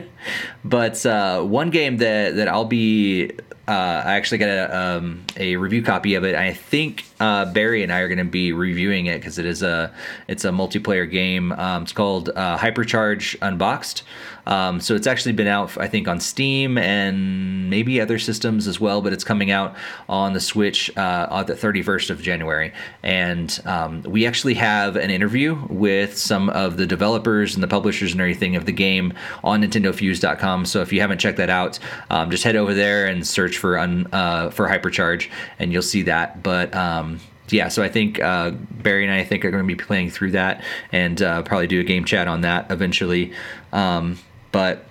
but 0.66 1.06
uh, 1.06 1.42
one 1.44 1.70
game 1.70 1.98
that 1.98 2.36
that 2.36 2.48
I'll 2.48 2.66
be 2.66 3.32
uh, 3.68 4.04
I 4.06 4.16
actually 4.16 4.40
got 4.40 4.50
a, 4.50 4.78
um, 4.78 5.24
a 5.38 5.56
review 5.56 5.82
copy 5.82 6.16
of 6.16 6.26
it. 6.26 6.36
I 6.36 6.52
think 6.52 7.06
uh, 7.20 7.46
Barry 7.46 7.84
and 7.84 7.92
I 7.92 8.00
are 8.00 8.08
going 8.08 8.18
to 8.18 8.26
be 8.26 8.52
reviewing 8.52 9.06
it 9.06 9.20
because 9.20 9.38
it 9.38 9.46
is 9.46 9.64
a 9.64 9.94
it's 10.28 10.44
a 10.44 10.50
multiplayer 10.50 11.10
game. 11.10 11.52
Um, 11.54 11.84
it's 11.84 11.94
called 11.94 12.30
uh, 12.30 12.58
Hypercharge 12.58 13.38
Unboxed. 13.42 14.04
Um, 14.46 14.80
so 14.80 14.96
it's 14.96 15.08
actually 15.08 15.34
been 15.34 15.48
out, 15.48 15.78
I 15.78 15.88
think, 15.88 16.08
on 16.08 16.20
Steam 16.20 16.78
and 16.78 17.70
maybe 17.70 18.02
other 18.02 18.20
systems 18.20 18.68
as 18.68 18.80
well. 18.80 19.02
But 19.02 19.14
it's 19.14 19.24
coming 19.24 19.52
out 19.52 19.76
on 20.10 20.34
the 20.34 20.40
Switch 20.40 20.96
uh, 20.98 21.28
on 21.30 21.46
the 21.46 21.54
31st 21.54 22.10
of 22.10 22.22
January. 22.22 22.74
And 23.04 23.60
um, 23.66 24.02
we 24.04 24.26
actually 24.26 24.56
have 24.56 24.96
an 24.96 25.10
interview 25.10 25.58
with 25.70 26.18
some 26.18 26.50
of 26.50 26.78
the 26.78 26.86
developers 26.86 27.54
and 27.56 27.64
the 27.64 27.68
publishers 27.68 28.12
and 28.12 28.22
everything 28.22 28.56
of 28.56 28.66
the 28.66 28.72
game 28.72 29.14
on 29.44 29.62
NintendoFuse.com. 29.62 30.66
So 30.66 30.82
if 30.82 30.92
you 30.94 31.02
haven't 31.02 31.20
checked 31.20 31.38
that 31.38 31.50
out, 31.50 31.80
um, 32.10 32.32
just 32.32 32.44
head 32.44 32.56
over 32.56 32.74
there 32.74 33.08
and 33.08 33.26
search 33.26 33.58
for 33.58 33.78
un, 33.78 34.08
uh, 34.12 34.50
for 34.50 34.68
Hypercharge, 34.68 35.30
and 35.60 35.72
you'll 35.72 35.82
see 35.82 36.04
that. 36.04 36.44
But 36.44 36.74
um, 36.76 37.20
yeah, 37.50 37.68
so 37.68 37.84
I 37.84 37.90
think 37.90 38.20
uh, 38.22 38.52
Barry 38.52 39.04
and 39.04 39.14
I 39.14 39.24
think 39.24 39.44
are 39.46 39.52
going 39.52 39.64
to 39.64 39.68
be 39.68 39.82
playing 39.82 40.10
through 40.10 40.32
that 40.32 40.64
and 40.92 41.22
uh, 41.22 41.42
probably 41.44 41.68
do 41.68 41.80
a 41.80 41.84
game 41.84 42.06
chat 42.06 42.28
on 42.28 42.42
that 42.42 42.72
eventually. 42.72 43.34
Um, 43.74 44.18
but 44.52 44.86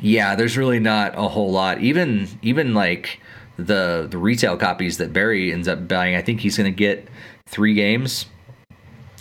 yeah, 0.00 0.34
there's 0.34 0.56
really 0.56 0.80
not 0.80 1.16
a 1.16 1.28
whole 1.28 1.50
lot. 1.50 1.80
Even 1.80 2.28
even 2.42 2.74
like 2.74 3.20
the 3.56 4.06
the 4.10 4.18
retail 4.18 4.56
copies 4.56 4.98
that 4.98 5.12
Barry 5.12 5.52
ends 5.52 5.68
up 5.68 5.86
buying, 5.88 6.14
I 6.14 6.22
think 6.22 6.40
he's 6.40 6.56
going 6.56 6.70
to 6.70 6.76
get 6.76 7.08
three 7.46 7.74
games. 7.74 8.26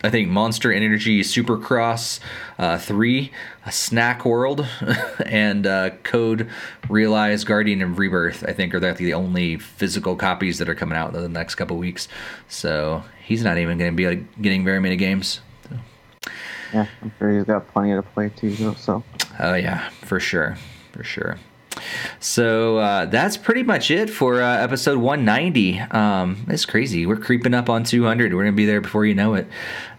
I 0.06 0.10
think 0.10 0.28
Monster 0.28 0.74
Energy 0.74 1.22
Supercross 1.22 2.20
uh, 2.60 2.78
3, 2.78 3.32
uh, 3.66 3.70
Snack 3.70 4.26
World, 4.26 4.68
and 5.26 5.66
uh, 5.66 5.92
Code 6.04 6.50
Realize 6.90 7.46
Guardian 7.46 7.82
of 7.82 7.98
Rebirth, 7.98 8.44
I 8.46 8.52
think, 8.52 8.74
are 8.74 8.82
the 8.82 8.92
the 8.94 9.14
only 9.14 9.58
physical 9.58 10.18
copies 10.18 10.58
that 10.58 10.68
are 10.68 10.76
coming 10.76 10.98
out 10.98 11.16
in 11.16 11.22
the 11.22 11.30
next 11.30 11.56
couple 11.56 11.78
weeks. 11.78 12.10
So 12.50 13.06
he's 13.24 13.44
not 13.46 13.58
even 13.58 13.78
going 13.78 13.92
to 13.92 13.96
be 13.96 14.08
like, 14.08 14.42
getting 14.42 14.66
very 14.66 14.82
many 14.82 14.98
games. 14.98 15.40
Yeah, 16.74 16.88
I'm 17.02 17.12
sure 17.20 17.32
he's 17.32 17.46
got 17.46 17.68
plenty 17.72 17.94
to 17.94 18.02
play 18.02 18.30
too. 18.30 18.52
Though, 18.56 18.74
so 18.74 19.04
Oh 19.40 19.54
yeah, 19.56 19.90
for 19.90 20.20
sure, 20.20 20.58
for 20.92 21.04
sure. 21.04 21.38
So 22.20 22.78
uh, 22.78 23.06
that's 23.06 23.36
pretty 23.36 23.64
much 23.64 23.90
it 23.90 24.10
for 24.10 24.42
uh, 24.42 24.58
episode 24.58 25.00
190. 25.00 25.80
Um, 25.80 26.46
it's 26.48 26.66
crazy. 26.66 27.06
We're 27.06 27.18
creeping 27.18 27.54
up 27.54 27.70
on 27.70 27.84
200. 27.84 28.34
We're 28.34 28.44
gonna 28.44 28.56
be 28.56 28.66
there 28.66 28.82
before 28.82 29.06
you 29.06 29.16
know 29.16 29.34
it. 29.34 29.48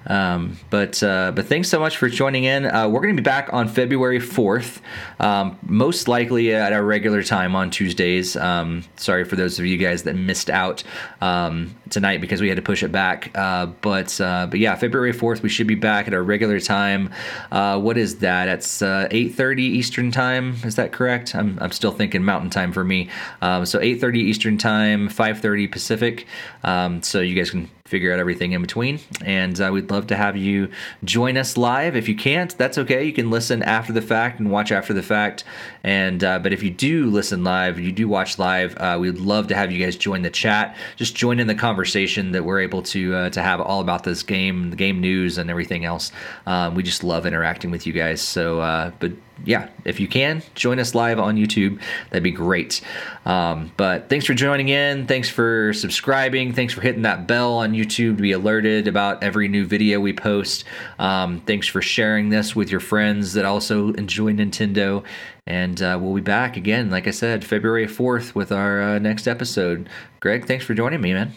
Um, 0.06 0.58
but 0.70 1.02
uh, 1.02 1.32
but 1.34 1.46
thanks 1.46 1.68
so 1.68 1.80
much 1.80 1.96
for 1.96 2.08
joining 2.08 2.44
in. 2.44 2.66
Uh, 2.66 2.88
we're 2.88 3.00
going 3.00 3.16
to 3.16 3.22
be 3.22 3.24
back 3.24 3.52
on 3.52 3.68
February 3.68 4.20
fourth, 4.20 4.82
um, 5.20 5.58
most 5.62 6.08
likely 6.08 6.54
at 6.54 6.72
our 6.72 6.82
regular 6.82 7.22
time 7.22 7.56
on 7.56 7.70
Tuesdays. 7.70 8.36
Um, 8.36 8.84
sorry 8.96 9.24
for 9.24 9.36
those 9.36 9.58
of 9.58 9.66
you 9.66 9.76
guys 9.76 10.02
that 10.04 10.14
missed 10.14 10.50
out 10.50 10.84
um, 11.20 11.74
tonight 11.90 12.20
because 12.20 12.40
we 12.40 12.48
had 12.48 12.56
to 12.56 12.62
push 12.62 12.82
it 12.82 12.92
back. 12.92 13.30
Uh, 13.34 13.66
but 13.66 14.20
uh, 14.20 14.46
but 14.50 14.60
yeah, 14.60 14.74
February 14.74 15.12
fourth 15.12 15.42
we 15.42 15.48
should 15.48 15.66
be 15.66 15.74
back 15.74 16.06
at 16.06 16.14
our 16.14 16.22
regular 16.22 16.60
time. 16.60 17.10
Uh, 17.50 17.80
what 17.80 17.96
is 17.96 18.18
that? 18.18 18.48
It's 18.48 18.82
uh, 18.82 19.08
eight 19.10 19.34
thirty 19.34 19.64
Eastern 19.64 20.10
time. 20.10 20.56
Is 20.64 20.76
that 20.76 20.92
correct? 20.92 21.34
I'm, 21.34 21.58
I'm 21.60 21.72
still 21.72 21.92
thinking 21.92 22.22
Mountain 22.22 22.50
time 22.50 22.72
for 22.72 22.84
me. 22.84 23.08
Um, 23.40 23.64
so 23.66 23.80
eight 23.80 24.00
thirty 24.00 24.20
Eastern 24.20 24.58
time, 24.58 25.08
five 25.08 25.40
thirty 25.40 25.66
Pacific. 25.66 26.26
Um, 26.62 27.02
so 27.02 27.20
you 27.20 27.34
guys 27.34 27.50
can 27.50 27.70
figure 27.86 28.10
out 28.14 28.18
everything 28.18 28.52
in 28.52 28.62
between. 28.62 28.98
And 29.22 29.60
uh, 29.60 29.68
we'd 29.70 29.90
love 29.90 30.06
to 30.06 30.16
have 30.16 30.38
you 30.38 30.70
join 31.04 31.36
us 31.36 31.58
live. 31.58 31.94
If 31.94 32.08
you 32.08 32.16
can't, 32.16 32.56
that's 32.56 32.78
okay. 32.78 33.04
You 33.04 33.12
can 33.12 33.30
listen 33.30 33.62
after 33.62 33.92
the 33.92 34.00
fact 34.00 34.40
and 34.40 34.50
watch 34.50 34.72
after 34.72 34.94
the 34.94 35.02
fact. 35.02 35.44
And 35.82 36.24
uh, 36.24 36.38
but 36.38 36.54
if 36.54 36.62
you 36.62 36.70
do 36.70 37.10
listen 37.10 37.44
live, 37.44 37.78
you 37.78 37.92
do 37.92 38.08
watch 38.08 38.38
live, 38.38 38.74
uh, 38.78 38.96
we'd 38.98 39.18
love 39.18 39.48
to 39.48 39.54
have 39.54 39.70
you 39.70 39.84
guys 39.84 39.96
join 39.96 40.22
the 40.22 40.30
chat. 40.30 40.74
Just 40.96 41.14
join 41.14 41.38
in 41.38 41.46
the 41.46 41.54
conversation 41.54 42.32
that 42.32 42.42
we're 42.42 42.60
able 42.60 42.80
to 42.84 43.14
uh, 43.14 43.30
to 43.30 43.42
have 43.42 43.60
all 43.60 43.82
about 43.82 44.02
this 44.02 44.22
game, 44.22 44.70
the 44.70 44.76
game 44.76 44.98
news, 44.98 45.36
and 45.36 45.50
everything 45.50 45.84
else. 45.84 46.10
Um, 46.46 46.74
we 46.74 46.82
just 46.82 47.04
love 47.04 47.26
interacting 47.26 47.70
with 47.70 47.86
you 47.86 47.92
guys. 47.92 48.22
So, 48.22 48.60
uh, 48.60 48.92
but 48.98 49.12
yeah, 49.44 49.68
if 49.84 49.98
you 49.98 50.06
can, 50.06 50.42
join 50.54 50.78
us 50.78 50.94
live 50.94 51.18
on 51.18 51.36
YouTube. 51.36 51.80
That'd 52.10 52.22
be 52.22 52.30
great. 52.30 52.80
Um, 53.26 53.72
but 53.76 54.08
thanks 54.08 54.26
for 54.26 54.34
joining 54.34 54.68
in. 54.68 55.06
Thanks 55.06 55.28
for 55.28 55.72
subscribing. 55.72 56.52
Thanks 56.52 56.72
for 56.72 56.80
hitting 56.80 57.02
that 57.02 57.26
bell 57.26 57.54
on 57.54 57.72
YouTube 57.72 58.16
to 58.16 58.22
be 58.22 58.32
alerted 58.32 58.86
about 58.86 59.22
every 59.22 59.48
new 59.48 59.66
video 59.66 60.00
we 60.00 60.12
post. 60.12 60.64
Um, 60.98 61.40
thanks 61.40 61.66
for 61.66 61.82
sharing 61.82 62.28
this 62.28 62.54
with 62.54 62.70
your 62.70 62.80
friends 62.80 63.32
that 63.34 63.44
also 63.44 63.92
enjoy 63.94 64.32
Nintendo. 64.32 65.02
And 65.46 65.82
uh, 65.82 65.98
we'll 66.00 66.14
be 66.14 66.20
back 66.20 66.56
again, 66.56 66.90
like 66.90 67.06
I 67.06 67.10
said, 67.10 67.44
February 67.44 67.86
4th 67.86 68.34
with 68.34 68.50
our 68.52 68.80
uh, 68.80 68.98
next 68.98 69.26
episode. 69.26 69.88
Greg, 70.20 70.46
thanks 70.46 70.64
for 70.64 70.74
joining 70.74 71.00
me, 71.00 71.12
man. 71.12 71.34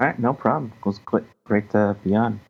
All 0.00 0.06
right, 0.06 0.18
no 0.18 0.32
problem. 0.32 0.72
It 0.78 0.86
was 0.86 0.98
great 0.98 1.70
to 1.70 1.96
be 2.02 2.14
on. 2.14 2.40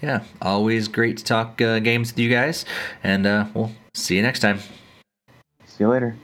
Yeah, 0.00 0.22
always 0.42 0.88
great 0.88 1.16
to 1.18 1.24
talk 1.24 1.60
uh, 1.60 1.78
games 1.78 2.12
with 2.12 2.18
you 2.18 2.30
guys. 2.30 2.64
And 3.02 3.26
uh, 3.26 3.46
we'll 3.54 3.70
see 3.94 4.16
you 4.16 4.22
next 4.22 4.40
time. 4.40 4.58
See 5.66 5.84
you 5.84 5.88
later. 5.88 6.16